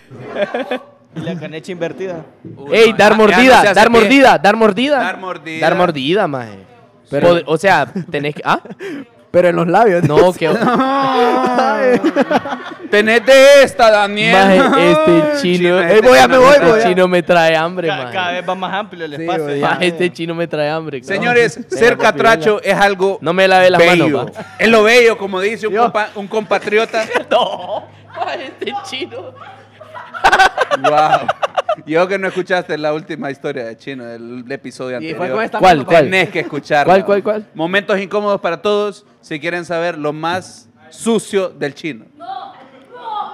Y 1.15 1.21
la 1.21 1.35
canecha 1.39 1.73
invertida. 1.73 2.25
Ey, 2.73 2.93
dar 2.93 3.13
no 3.13 3.19
mordida, 3.19 3.73
dar 3.75 3.91
mordida, 3.91 4.39
dar 4.39 4.57
mordida. 4.57 4.99
Dar 4.99 5.17
mordida. 5.19 5.61
Dar 5.61 5.75
mordida, 5.77 6.27
maje. 6.29 6.59
Pero- 7.11 7.41
o 7.47 7.57
sea, 7.59 7.87
tenés 8.11 8.35
que... 8.37 8.43
¿Ah? 8.45 8.61
Pero 9.31 9.49
en 9.49 9.57
los 9.57 9.67
labios. 9.69 10.03
No, 10.05 10.33
que... 10.33 10.49
Tenés 12.91 13.25
de 13.25 13.63
esta, 13.63 13.91
Daniel. 13.91 14.33
Maje, 14.61 14.91
este 14.91 15.23
chino... 15.41 15.79
este 15.81 15.99
Eh, 15.99 16.01
voy, 16.03 16.19
ya 16.19 16.27
me 16.29 16.39
voy, 16.39 16.53
Este 16.55 16.67
voy, 16.67 16.81
ya. 16.81 16.89
chino 16.89 17.07
me 17.09 17.23
trae 17.23 17.57
hambre, 17.57 17.87
Ca- 17.89 17.97
maje. 17.97 18.13
cada 18.15 18.33
vez 18.33 18.49
va 18.49 18.55
más 18.57 18.75
amplio 18.75 19.05
el 19.05 19.15
Sí, 19.17 19.23
espacio. 19.23 19.57
Maje, 19.61 19.87
este 19.87 20.13
chino 20.13 20.35
me 20.35 20.49
trae 20.49 20.69
hambre. 20.71 21.01
cabrón. 21.01 21.17
Señores, 21.17 21.61
ser 21.69 21.97
catracho 21.97 22.61
es 22.63 22.75
algo 22.75 23.19
No 23.21 23.33
me 23.33 23.47
lave 23.47 23.71
las 23.71 23.79
bello. 23.81 24.09
manos, 24.19 24.31
pa. 24.33 24.45
Es 24.59 24.69
lo 24.69 24.83
bello, 24.83 25.17
como 25.17 25.41
dice 25.41 25.69
un, 25.69 25.75
Yo. 25.75 25.85
compa- 25.93 26.09
un 26.17 26.27
compatriota. 26.27 27.05
No. 27.31 27.85
Maje, 28.17 28.47
este 28.47 28.73
chino... 28.85 29.33
wow. 30.83 31.27
Yo 31.87 32.07
que 32.09 32.19
no 32.19 32.29
escuchaste 32.29 32.77
la 32.79 32.93
última 32.93 33.31
historia 33.31 33.65
de 33.65 33.77
Chino, 33.77 34.05
del 34.05 34.45
episodio 34.51 34.93
Y 34.93 34.95
anterior. 34.97 35.17
fue 35.19 35.31
con 35.31 35.43
esta 35.45 35.59
¿Cuál, 35.59 35.85
cuál? 35.85 36.05
Tenés 36.05 36.29
que 36.31 36.41
escucharla. 36.41 36.85
¿Cuál, 36.93 37.05
cuál, 37.05 37.23
cuál? 37.23 37.47
Momentos 37.55 37.99
incómodos 38.01 38.41
para 38.41 38.61
todos 38.63 39.05
si 39.21 39.39
quieren 39.41 39.65
saber 39.65 39.97
lo 39.99 40.13
más 40.13 40.69
sucio 40.91 41.49
del 41.51 41.75
chino. 41.75 42.05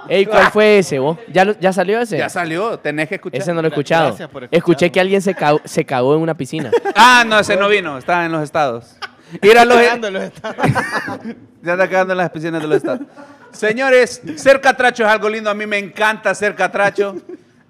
Ey, 0.08 0.24
¿cuál 0.24 0.52
fue 0.52 0.78
ese, 0.78 1.00
vos? 1.00 1.18
¿Ya, 1.32 1.44
lo- 1.44 1.58
¿Ya 1.58 1.72
salió 1.72 1.98
ese? 2.00 2.16
Ya 2.16 2.28
salió, 2.28 2.78
tenés 2.78 3.08
que 3.08 3.16
escuchar. 3.16 3.40
Ese 3.40 3.52
no 3.52 3.60
lo 3.60 3.66
he 3.66 3.70
escuchado. 3.70 4.06
Gracias 4.08 4.28
por 4.28 4.44
escucharlo. 4.44 4.58
Escuché 4.58 4.92
que 4.92 5.00
alguien 5.00 5.20
se 5.20 5.34
cagó, 5.34 5.60
se 5.64 5.84
cagó 5.84 6.14
en 6.14 6.20
una 6.20 6.36
piscina. 6.36 6.70
Ah, 6.94 7.24
no, 7.26 7.38
ese 7.40 7.56
no 7.56 7.68
vino, 7.68 7.98
estaba 7.98 8.24
en 8.24 8.30
los 8.32 8.42
estados. 8.42 8.96
Ir 9.42 9.58
a 9.58 9.64
los, 9.64 9.76
Cagándolos 9.76 10.22
está. 10.24 10.54
Ya 11.62 11.72
anda 11.72 11.88
cagando 11.88 12.12
en 12.12 12.18
las 12.18 12.30
piscinas 12.30 12.62
de 12.62 12.68
los 12.68 12.76
estados. 12.76 13.00
Señores, 13.50 14.22
ser 14.36 14.60
catracho 14.60 15.02
es 15.02 15.08
algo 15.08 15.28
lindo. 15.28 15.50
A 15.50 15.54
mí 15.54 15.66
me 15.66 15.78
encanta 15.78 16.32
ser 16.36 16.54
catracho. 16.54 17.16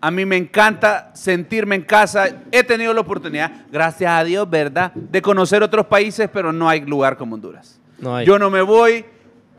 A 0.01 0.11
mí 0.11 0.25
me 0.27 0.37
encanta 0.37 1.11
sentirme 1.15 1.75
en 1.75 1.83
casa. 1.83 2.29
He 2.53 2.63
tenido 2.63 2.93
la 2.93 3.01
oportunidad, 3.01 3.51
gracias 3.73 4.11
a 4.13 4.23
Dios, 4.25 4.49
¿verdad?, 4.49 4.93
de 4.93 5.23
conocer 5.23 5.63
otros 5.63 5.87
países, 5.87 6.29
pero 6.33 6.53
no 6.53 6.69
hay 6.69 6.83
lugar 6.83 7.17
como 7.17 7.35
Honduras. 7.35 7.81
No 7.99 8.15
hay. 8.15 8.27
Yo 8.27 8.39
no 8.39 8.51
me 8.51 8.61
voy, 8.63 9.05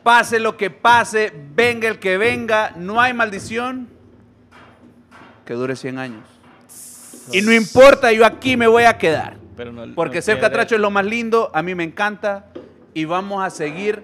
pase 0.03 0.39
lo 0.39 0.55
que 0.55 0.69
pase, 0.69 1.33
venga 1.55 1.87
el 1.89 1.97
que 1.99 2.17
venga, 2.17 2.71
no 2.77 3.01
hay 3.01 3.13
maldición 3.13 3.87
que 5.45 5.53
dure 5.55 5.75
100 5.75 5.97
años. 5.97 6.23
Y 7.31 7.41
no 7.41 7.51
importa, 7.51 8.11
yo 8.13 8.25
aquí 8.25 8.55
me 8.55 8.67
voy 8.67 8.83
a 8.83 8.97
quedar. 8.97 9.35
Pero 9.57 9.71
no- 9.73 9.93
Porque 9.95 10.17
no 10.17 10.21
ser 10.21 10.39
catracho 10.39 10.75
es 10.75 10.81
lo 10.81 10.91
más 10.91 11.03
lindo, 11.05 11.49
a 11.53 11.61
mí 11.63 11.73
me 11.73 11.83
encanta 11.83 12.45
y 12.93 13.05
vamos 13.05 13.43
a 13.43 13.49
seguir 13.49 14.03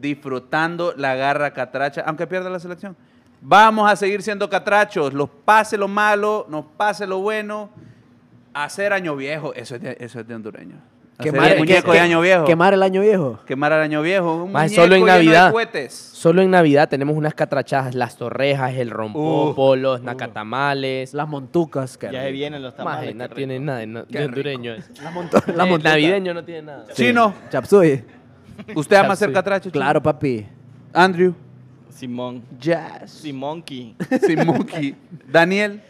disfrutando 0.00 0.94
la 0.96 1.14
garra 1.14 1.52
catracha, 1.52 2.02
aunque 2.06 2.26
pierda 2.26 2.48
la 2.50 2.58
selección. 2.58 2.96
Vamos 3.44 3.90
a 3.90 3.96
seguir 3.96 4.22
siendo 4.22 4.48
catrachos, 4.48 5.12
los 5.12 5.28
pase 5.44 5.76
lo 5.76 5.88
malo, 5.88 6.46
nos 6.48 6.64
pase 6.76 7.06
lo 7.08 7.18
bueno, 7.18 7.70
hacer 8.54 8.92
año 8.92 9.16
viejo, 9.16 9.52
eso 9.54 9.74
es 9.74 9.82
de, 9.82 9.96
eso 9.98 10.20
es 10.20 10.28
de 10.28 10.34
hondureño. 10.36 10.76
Hacer 11.18 11.32
Quemar, 11.32 11.52
el 11.52 11.58
muñeco 11.58 11.92
de 11.92 12.00
año 12.00 12.20
viejo. 12.20 12.44
Quemar 12.44 12.72
el 12.72 12.82
año 12.82 13.00
viejo. 13.00 13.40
Quemar 13.44 13.72
el 13.72 13.80
año 13.80 14.00
viejo. 14.00 14.44
Un 14.44 14.52
Más 14.52 14.72
solo 14.72 14.94
en 14.94 15.04
Navidad. 15.04 15.52
Solo 15.90 16.40
en 16.42 16.50
Navidad 16.50 16.88
tenemos 16.88 17.16
unas 17.16 17.34
catrachadas, 17.34 17.94
las 17.94 18.16
torrejas, 18.16 18.74
el 18.74 18.90
rompopo, 18.90 19.76
los 19.76 20.02
nacatamales. 20.02 21.12
Las 21.12 21.28
montucas. 21.28 21.98
Ya 22.00 22.22
se 22.22 22.30
vienen 22.32 22.62
los 22.62 22.74
tamales. 22.74 23.14
no 23.14 23.28
qué 23.28 23.34
tiene 23.34 23.54
rico. 23.54 23.64
nada 23.66 23.78
de, 23.80 23.86
no- 23.88 24.04
de 24.04 24.24
hondureño. 24.24 24.72
eso. 24.74 24.90
Eh, 24.92 25.10
montucas. 25.12 25.82
navideño 25.84 26.32
no 26.34 26.44
tiene 26.44 26.62
nada. 26.62 26.86
Chino, 26.94 27.34
Chapsui. 27.50 28.04
¿usted 28.74 28.96
ama 28.96 29.08
Chapsui. 29.08 29.26
ser 29.26 29.32
catracho? 29.32 29.70
Chino? 29.70 29.72
Claro, 29.80 30.02
papi. 30.02 30.46
Andrew, 30.94 31.34
Simón. 31.92 32.42
Jazz. 32.58 33.10
Simonki. 33.10 33.94
Simuki, 34.26 34.94
Daniel. 35.30 35.80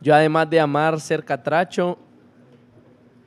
Yo 0.00 0.14
además 0.14 0.48
de 0.50 0.60
amar 0.60 1.00
ser 1.00 1.24
catracho, 1.24 1.98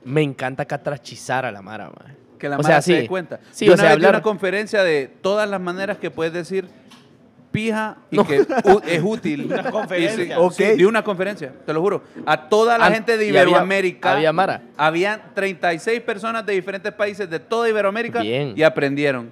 me 0.04 0.22
encanta 0.22 0.64
catrachizar 0.64 1.44
a 1.44 1.52
la 1.52 1.62
mara, 1.62 1.88
maje. 1.90 2.16
Que 2.38 2.48
la 2.48 2.56
O 2.56 2.62
Mara 2.62 2.74
sea, 2.76 2.82
se 2.82 2.92
sí. 2.94 3.00
dé 3.02 3.06
cuenta. 3.08 3.38
Sí, 3.50 3.66
Yo 3.66 3.72
o 3.72 3.74
una 3.74 3.82
sea, 3.82 3.90
vez 3.90 3.98
di 3.98 4.04
hablar- 4.06 4.14
una 4.20 4.22
conferencia 4.22 4.82
de 4.82 5.08
todas 5.20 5.48
las 5.48 5.60
maneras 5.60 5.98
que 5.98 6.10
puedes 6.10 6.32
decir 6.32 6.68
pija 7.52 7.98
y 8.10 8.16
No. 8.16 8.24
que 8.26 8.36
es 8.86 9.02
útil. 9.02 9.46
Una 9.52 9.70
conferencia. 9.70 10.22
Y 10.24 10.26
sí, 10.28 10.32
Ok. 10.36 10.52
sí, 10.52 10.64
de 10.76 10.86
una 10.86 11.02
conferencia, 11.02 11.52
te 11.66 11.72
lo 11.74 11.80
juro. 11.82 12.04
A 12.24 12.48
toda 12.48 12.78
la 12.78 12.86
An- 12.86 12.94
gente 12.94 13.18
de 13.18 13.24
y 13.26 13.28
había- 13.30 13.42
Iberoamérica. 13.42 14.12
había 14.12 14.32
Mara. 14.32 14.62
Habían 14.76 15.20
36 15.34 16.00
personas 16.00 16.46
de 16.46 16.52
diferentes 16.54 16.92
países 16.92 17.28
de 17.28 17.40
toda 17.40 17.68
Iberoamérica 17.68 18.20
Bien. 18.22 18.54
y 18.56 18.62
aprendieron 18.62 19.30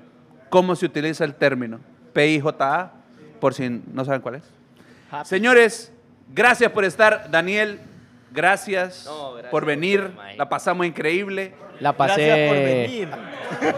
cómo 0.50 0.74
se 0.76 0.84
utiliza 0.86 1.24
el 1.24 1.34
término 1.36 1.78
PIJA, 2.18 2.90
por 3.40 3.54
si 3.54 3.82
no 3.92 4.04
saben 4.04 4.20
cuál 4.20 4.36
es. 4.36 4.42
Happy. 5.10 5.28
Señores, 5.28 5.92
gracias 6.34 6.70
por 6.72 6.84
estar. 6.84 7.30
Daniel, 7.30 7.80
gracias, 8.32 9.04
No, 9.06 9.32
gracias 9.32 9.50
por 9.50 9.64
venir. 9.64 10.12
La 10.36 10.48
pasamos 10.48 10.86
increíble. 10.86 11.54
La 11.78 11.92
pasé. 11.92 12.26
Gracias 12.26 12.48
por 12.48 12.56
venir. 12.56 13.08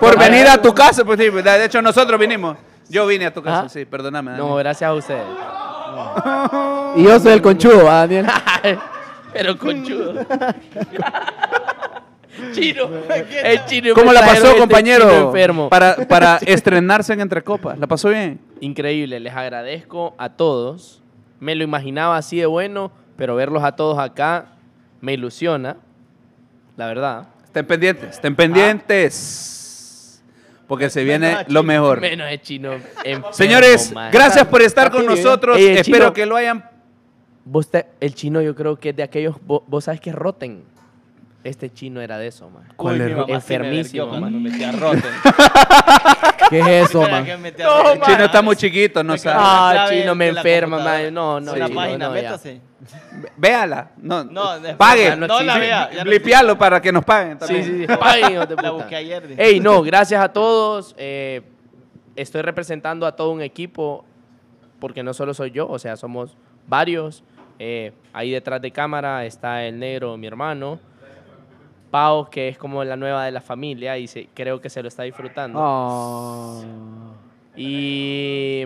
Por 0.00 0.18
venir 0.18 0.48
a 0.48 0.60
tu 0.60 0.72
casa, 0.72 1.04
pues 1.04 1.18
sí, 1.20 1.28
de 1.28 1.64
hecho 1.64 1.82
nosotros 1.82 2.18
vinimos. 2.18 2.56
Yo 2.88 3.06
vine 3.06 3.26
a 3.26 3.34
tu 3.34 3.42
casa, 3.42 3.60
Ajá. 3.60 3.68
sí, 3.68 3.84
perdóname. 3.84 4.32
No, 4.36 4.56
gracias 4.56 4.88
a 4.88 4.94
ustedes. 4.94 5.22
Y 6.96 7.04
yo 7.04 7.20
soy 7.20 7.34
el 7.34 7.42
conchudo, 7.42 7.84
¿va, 7.84 8.00
Daniel? 8.06 8.26
Pero 9.32 9.56
conchudo. 9.58 10.14
chino. 12.52 12.88
El 13.44 13.64
chino 13.66 13.94
¿Cómo 13.94 14.12
la 14.12 14.20
pasó, 14.20 14.46
este 14.48 14.58
compañero? 14.58 15.26
enfermo. 15.26 15.68
Para, 15.68 15.96
para 16.08 16.36
estrenarse 16.38 17.12
en 17.12 17.20
Entre 17.20 17.42
Copas. 17.42 17.78
¿La 17.78 17.86
pasó 17.86 18.08
bien? 18.10 18.40
Increíble, 18.60 19.18
les 19.20 19.34
agradezco 19.34 20.14
a 20.18 20.30
todos. 20.30 21.02
Me 21.38 21.54
lo 21.54 21.64
imaginaba 21.64 22.16
así 22.16 22.38
de 22.38 22.46
bueno, 22.46 22.92
pero 23.16 23.34
verlos 23.36 23.62
a 23.64 23.72
todos 23.76 23.98
acá 23.98 24.46
me 25.00 25.14
ilusiona, 25.14 25.76
la 26.76 26.86
verdad. 26.86 27.28
Estén 27.44 27.66
pendientes, 27.66 28.10
estén 28.10 28.36
pendientes. 28.36 30.22
Porque 30.66 30.88
se 30.88 31.02
viene 31.02 31.28
Menos 31.30 31.44
lo 31.48 31.62
mejor. 31.64 32.00
Menos 32.00 32.30
el 32.30 32.40
chino. 32.42 32.72
enfermo, 33.04 33.32
Señores, 33.32 33.92
man. 33.92 34.10
gracias 34.12 34.46
por 34.46 34.62
estar 34.62 34.90
con 34.90 35.00
bien. 35.06 35.14
nosotros. 35.16 35.56
Ey, 35.58 35.78
Espero 35.78 35.98
chino- 36.04 36.12
que 36.12 36.26
lo 36.26 36.36
hayan. 36.36 36.64
Vos 37.44 37.68
te- 37.70 37.86
el 38.00 38.14
chino 38.14 38.40
yo 38.40 38.54
creo 38.54 38.76
que 38.76 38.90
es 38.90 38.96
de 38.96 39.02
aquellos, 39.02 39.34
vos, 39.44 39.62
vos 39.66 39.84
sabes 39.84 40.00
que 40.00 40.12
roten. 40.12 40.62
Este 41.42 41.72
chino 41.72 42.00
era 42.00 42.18
de 42.18 42.26
eso, 42.26 42.50
man. 42.50 42.64
¿Cuál 42.76 42.96
sí 42.96 43.14
me 43.14 43.32
Enfermísimo, 43.34 44.06
man. 44.08 44.42
me 44.42 44.50
metí 44.50 44.62
a 44.62 44.72
Rotten. 44.72 45.02
¿Qué 46.50 46.60
es 46.60 46.90
eso, 46.90 47.00
man? 47.02 47.26
El 47.26 48.00
chino 48.02 48.24
está 48.24 48.42
muy 48.42 48.56
chiquito, 48.56 49.02
no 49.02 49.16
sabe. 49.16 49.36
Ah, 49.40 49.86
chino, 49.88 50.14
me 50.14 50.28
enferma, 50.28 50.78
man. 50.78 51.14
No, 51.14 51.40
no, 51.40 51.54
En 51.54 51.58
la 51.60 51.68
página, 51.68 52.08
no, 52.08 52.14
métase. 52.14 52.60
Véala. 53.36 53.90
No, 53.98 54.24
No, 54.24 54.50
pague. 54.76 55.16
no 55.16 55.26
No 55.26 55.40
la 55.42 55.58
vea. 55.58 55.90
para 56.58 56.80
que 56.80 56.92
nos 56.92 57.04
paguen 57.04 57.38
Sí, 57.40 57.46
también. 57.46 57.64
sí, 57.64 57.70
sí. 57.70 57.86
De 57.86 58.56
La 58.62 58.70
busqué 58.70 58.96
ayer. 58.96 59.26
dije. 59.28 59.42
Ey, 59.42 59.60
no, 59.60 59.82
gracias 59.82 60.22
a 60.22 60.32
todos. 60.32 60.94
eh, 60.98 61.42
estoy 62.16 62.42
representando 62.42 63.06
a 63.06 63.16
todo 63.16 63.30
un 63.30 63.40
equipo 63.40 64.04
porque 64.78 65.02
no 65.02 65.14
solo 65.14 65.32
soy 65.32 65.50
yo, 65.52 65.68
o 65.68 65.78
sea, 65.78 65.96
somos 65.96 66.36
varios. 66.66 67.22
Eh, 67.58 67.92
ahí 68.12 68.30
detrás 68.30 68.60
de 68.60 68.70
cámara 68.70 69.24
está 69.24 69.64
el 69.64 69.78
negro, 69.78 70.16
mi 70.16 70.26
hermano. 70.26 70.80
Pau, 71.90 72.30
que 72.30 72.48
es 72.48 72.56
como 72.58 72.84
la 72.84 72.96
nueva 72.96 73.24
de 73.24 73.32
la 73.32 73.40
familia 73.40 73.98
y 73.98 74.06
se- 74.06 74.28
creo 74.34 74.60
que 74.60 74.70
se 74.70 74.82
lo 74.82 74.88
está 74.88 75.02
disfrutando. 75.02 75.58
Oh. 75.60 76.62
Y 77.56 78.64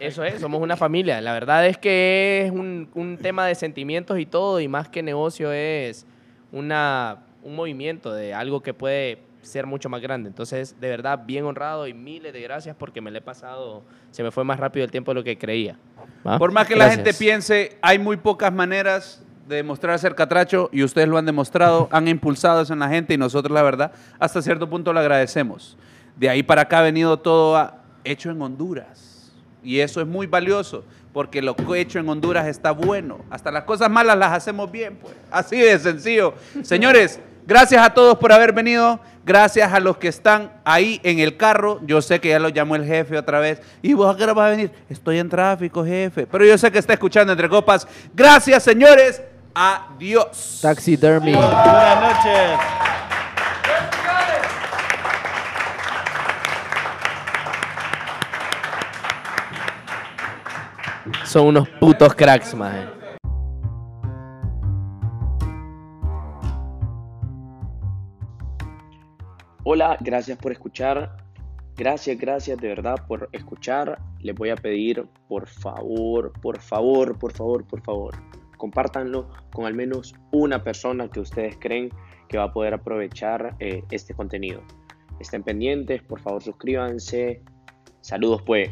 eso 0.00 0.24
es, 0.24 0.40
somos 0.40 0.60
una 0.60 0.76
familia. 0.76 1.20
La 1.20 1.32
verdad 1.32 1.66
es 1.66 1.78
que 1.78 2.44
es 2.46 2.50
un, 2.52 2.88
un 2.94 3.16
tema 3.18 3.46
de 3.46 3.54
sentimientos 3.54 4.18
y 4.18 4.26
todo, 4.26 4.60
y 4.60 4.68
más 4.68 4.88
que 4.88 5.02
negocio 5.02 5.52
es 5.52 6.06
una, 6.52 7.18
un 7.42 7.54
movimiento 7.54 8.12
de 8.12 8.34
algo 8.34 8.60
que 8.62 8.74
puede 8.74 9.18
ser 9.42 9.66
mucho 9.66 9.88
más 9.88 10.00
grande. 10.00 10.28
Entonces, 10.28 10.80
de 10.80 10.88
verdad, 10.88 11.20
bien 11.26 11.44
honrado 11.44 11.86
y 11.86 11.94
miles 11.94 12.32
de 12.32 12.40
gracias 12.40 12.74
porque 12.76 13.00
me 13.00 13.10
le 13.10 13.18
he 13.18 13.22
pasado, 13.22 13.82
se 14.10 14.22
me 14.22 14.30
fue 14.30 14.44
más 14.44 14.58
rápido 14.58 14.84
el 14.84 14.90
tiempo 14.90 15.10
de 15.12 15.16
lo 15.16 15.24
que 15.24 15.36
creía. 15.38 15.78
¿va? 16.26 16.38
Por 16.38 16.50
más 16.52 16.66
que 16.66 16.76
la 16.76 16.90
gente 16.90 17.12
piense, 17.14 17.76
hay 17.82 17.98
muy 17.98 18.16
pocas 18.16 18.52
maneras 18.52 19.23
de 19.46 19.56
demostrar 19.56 19.98
ser 19.98 20.14
catracho 20.14 20.70
y 20.72 20.82
ustedes 20.82 21.08
lo 21.08 21.18
han 21.18 21.26
demostrado, 21.26 21.88
han 21.90 22.08
impulsado 22.08 22.62
eso 22.62 22.72
en 22.72 22.78
la 22.78 22.88
gente 22.88 23.14
y 23.14 23.18
nosotros, 23.18 23.52
la 23.52 23.62
verdad, 23.62 23.92
hasta 24.18 24.40
cierto 24.42 24.68
punto 24.68 24.92
lo 24.92 25.00
agradecemos. 25.00 25.76
De 26.16 26.28
ahí 26.28 26.42
para 26.42 26.62
acá 26.62 26.78
ha 26.78 26.82
venido 26.82 27.18
todo 27.18 27.72
hecho 28.04 28.30
en 28.30 28.40
Honduras. 28.40 29.32
Y 29.62 29.80
eso 29.80 30.00
es 30.00 30.06
muy 30.06 30.26
valioso, 30.26 30.84
porque 31.12 31.40
lo 31.40 31.56
que 31.56 31.80
hecho 31.80 31.98
en 31.98 32.08
Honduras 32.08 32.46
está 32.46 32.70
bueno. 32.70 33.18
Hasta 33.30 33.50
las 33.50 33.64
cosas 33.64 33.90
malas 33.90 34.16
las 34.16 34.32
hacemos 34.32 34.70
bien, 34.70 34.96
pues. 35.00 35.14
Así 35.30 35.58
de 35.58 35.78
sencillo. 35.78 36.34
Señores, 36.62 37.18
gracias 37.46 37.84
a 37.84 37.94
todos 37.94 38.18
por 38.18 38.32
haber 38.32 38.52
venido. 38.52 39.00
Gracias 39.26 39.72
a 39.72 39.80
los 39.80 39.96
que 39.96 40.08
están 40.08 40.52
ahí 40.64 41.00
en 41.02 41.18
el 41.18 41.38
carro. 41.38 41.80
Yo 41.86 42.02
sé 42.02 42.20
que 42.20 42.28
ya 42.28 42.38
lo 42.38 42.50
llamó 42.50 42.76
el 42.76 42.84
jefe 42.84 43.16
otra 43.16 43.40
vez. 43.40 43.62
¿Y 43.80 43.94
vos 43.94 44.14
a 44.14 44.18
qué 44.18 44.24
hora 44.24 44.34
vas 44.34 44.48
a 44.48 44.50
venir? 44.50 44.70
Estoy 44.90 45.18
en 45.18 45.30
tráfico, 45.30 45.82
jefe. 45.82 46.26
Pero 46.26 46.44
yo 46.44 46.58
sé 46.58 46.70
que 46.70 46.78
está 46.78 46.92
escuchando 46.92 47.32
entre 47.32 47.48
copas. 47.48 47.88
Gracias, 48.14 48.62
señores. 48.62 49.22
Adiós. 49.54 50.58
Taxidermy. 50.60 51.32
Buenas 51.32 52.00
noches. 52.00 52.60
Son 61.24 61.46
unos 61.46 61.68
putos 61.68 62.14
cracks, 62.14 62.54
maje. 62.54 62.88
Hola, 69.64 69.96
gracias 70.00 70.36
por 70.38 70.52
escuchar. 70.52 71.16
Gracias, 71.76 72.18
gracias 72.18 72.58
de 72.58 72.68
verdad 72.68 72.96
por 73.06 73.28
escuchar. 73.32 73.98
Les 74.20 74.34
voy 74.34 74.50
a 74.50 74.56
pedir, 74.56 75.06
por 75.28 75.48
favor, 75.48 76.32
por 76.40 76.60
favor, 76.60 77.18
por 77.18 77.32
favor, 77.32 77.64
por 77.66 77.80
favor, 77.82 78.14
compártanlo 78.56 79.28
con 79.52 79.66
al 79.66 79.74
menos 79.74 80.14
una 80.32 80.62
persona 80.62 81.08
que 81.08 81.20
ustedes 81.20 81.56
creen 81.58 81.90
que 82.28 82.38
va 82.38 82.44
a 82.44 82.52
poder 82.52 82.74
aprovechar 82.74 83.56
eh, 83.58 83.82
este 83.90 84.14
contenido. 84.14 84.62
Estén 85.20 85.42
pendientes, 85.42 86.02
por 86.02 86.20
favor 86.20 86.42
suscríbanse. 86.42 87.42
Saludos 88.00 88.42
pues. 88.42 88.70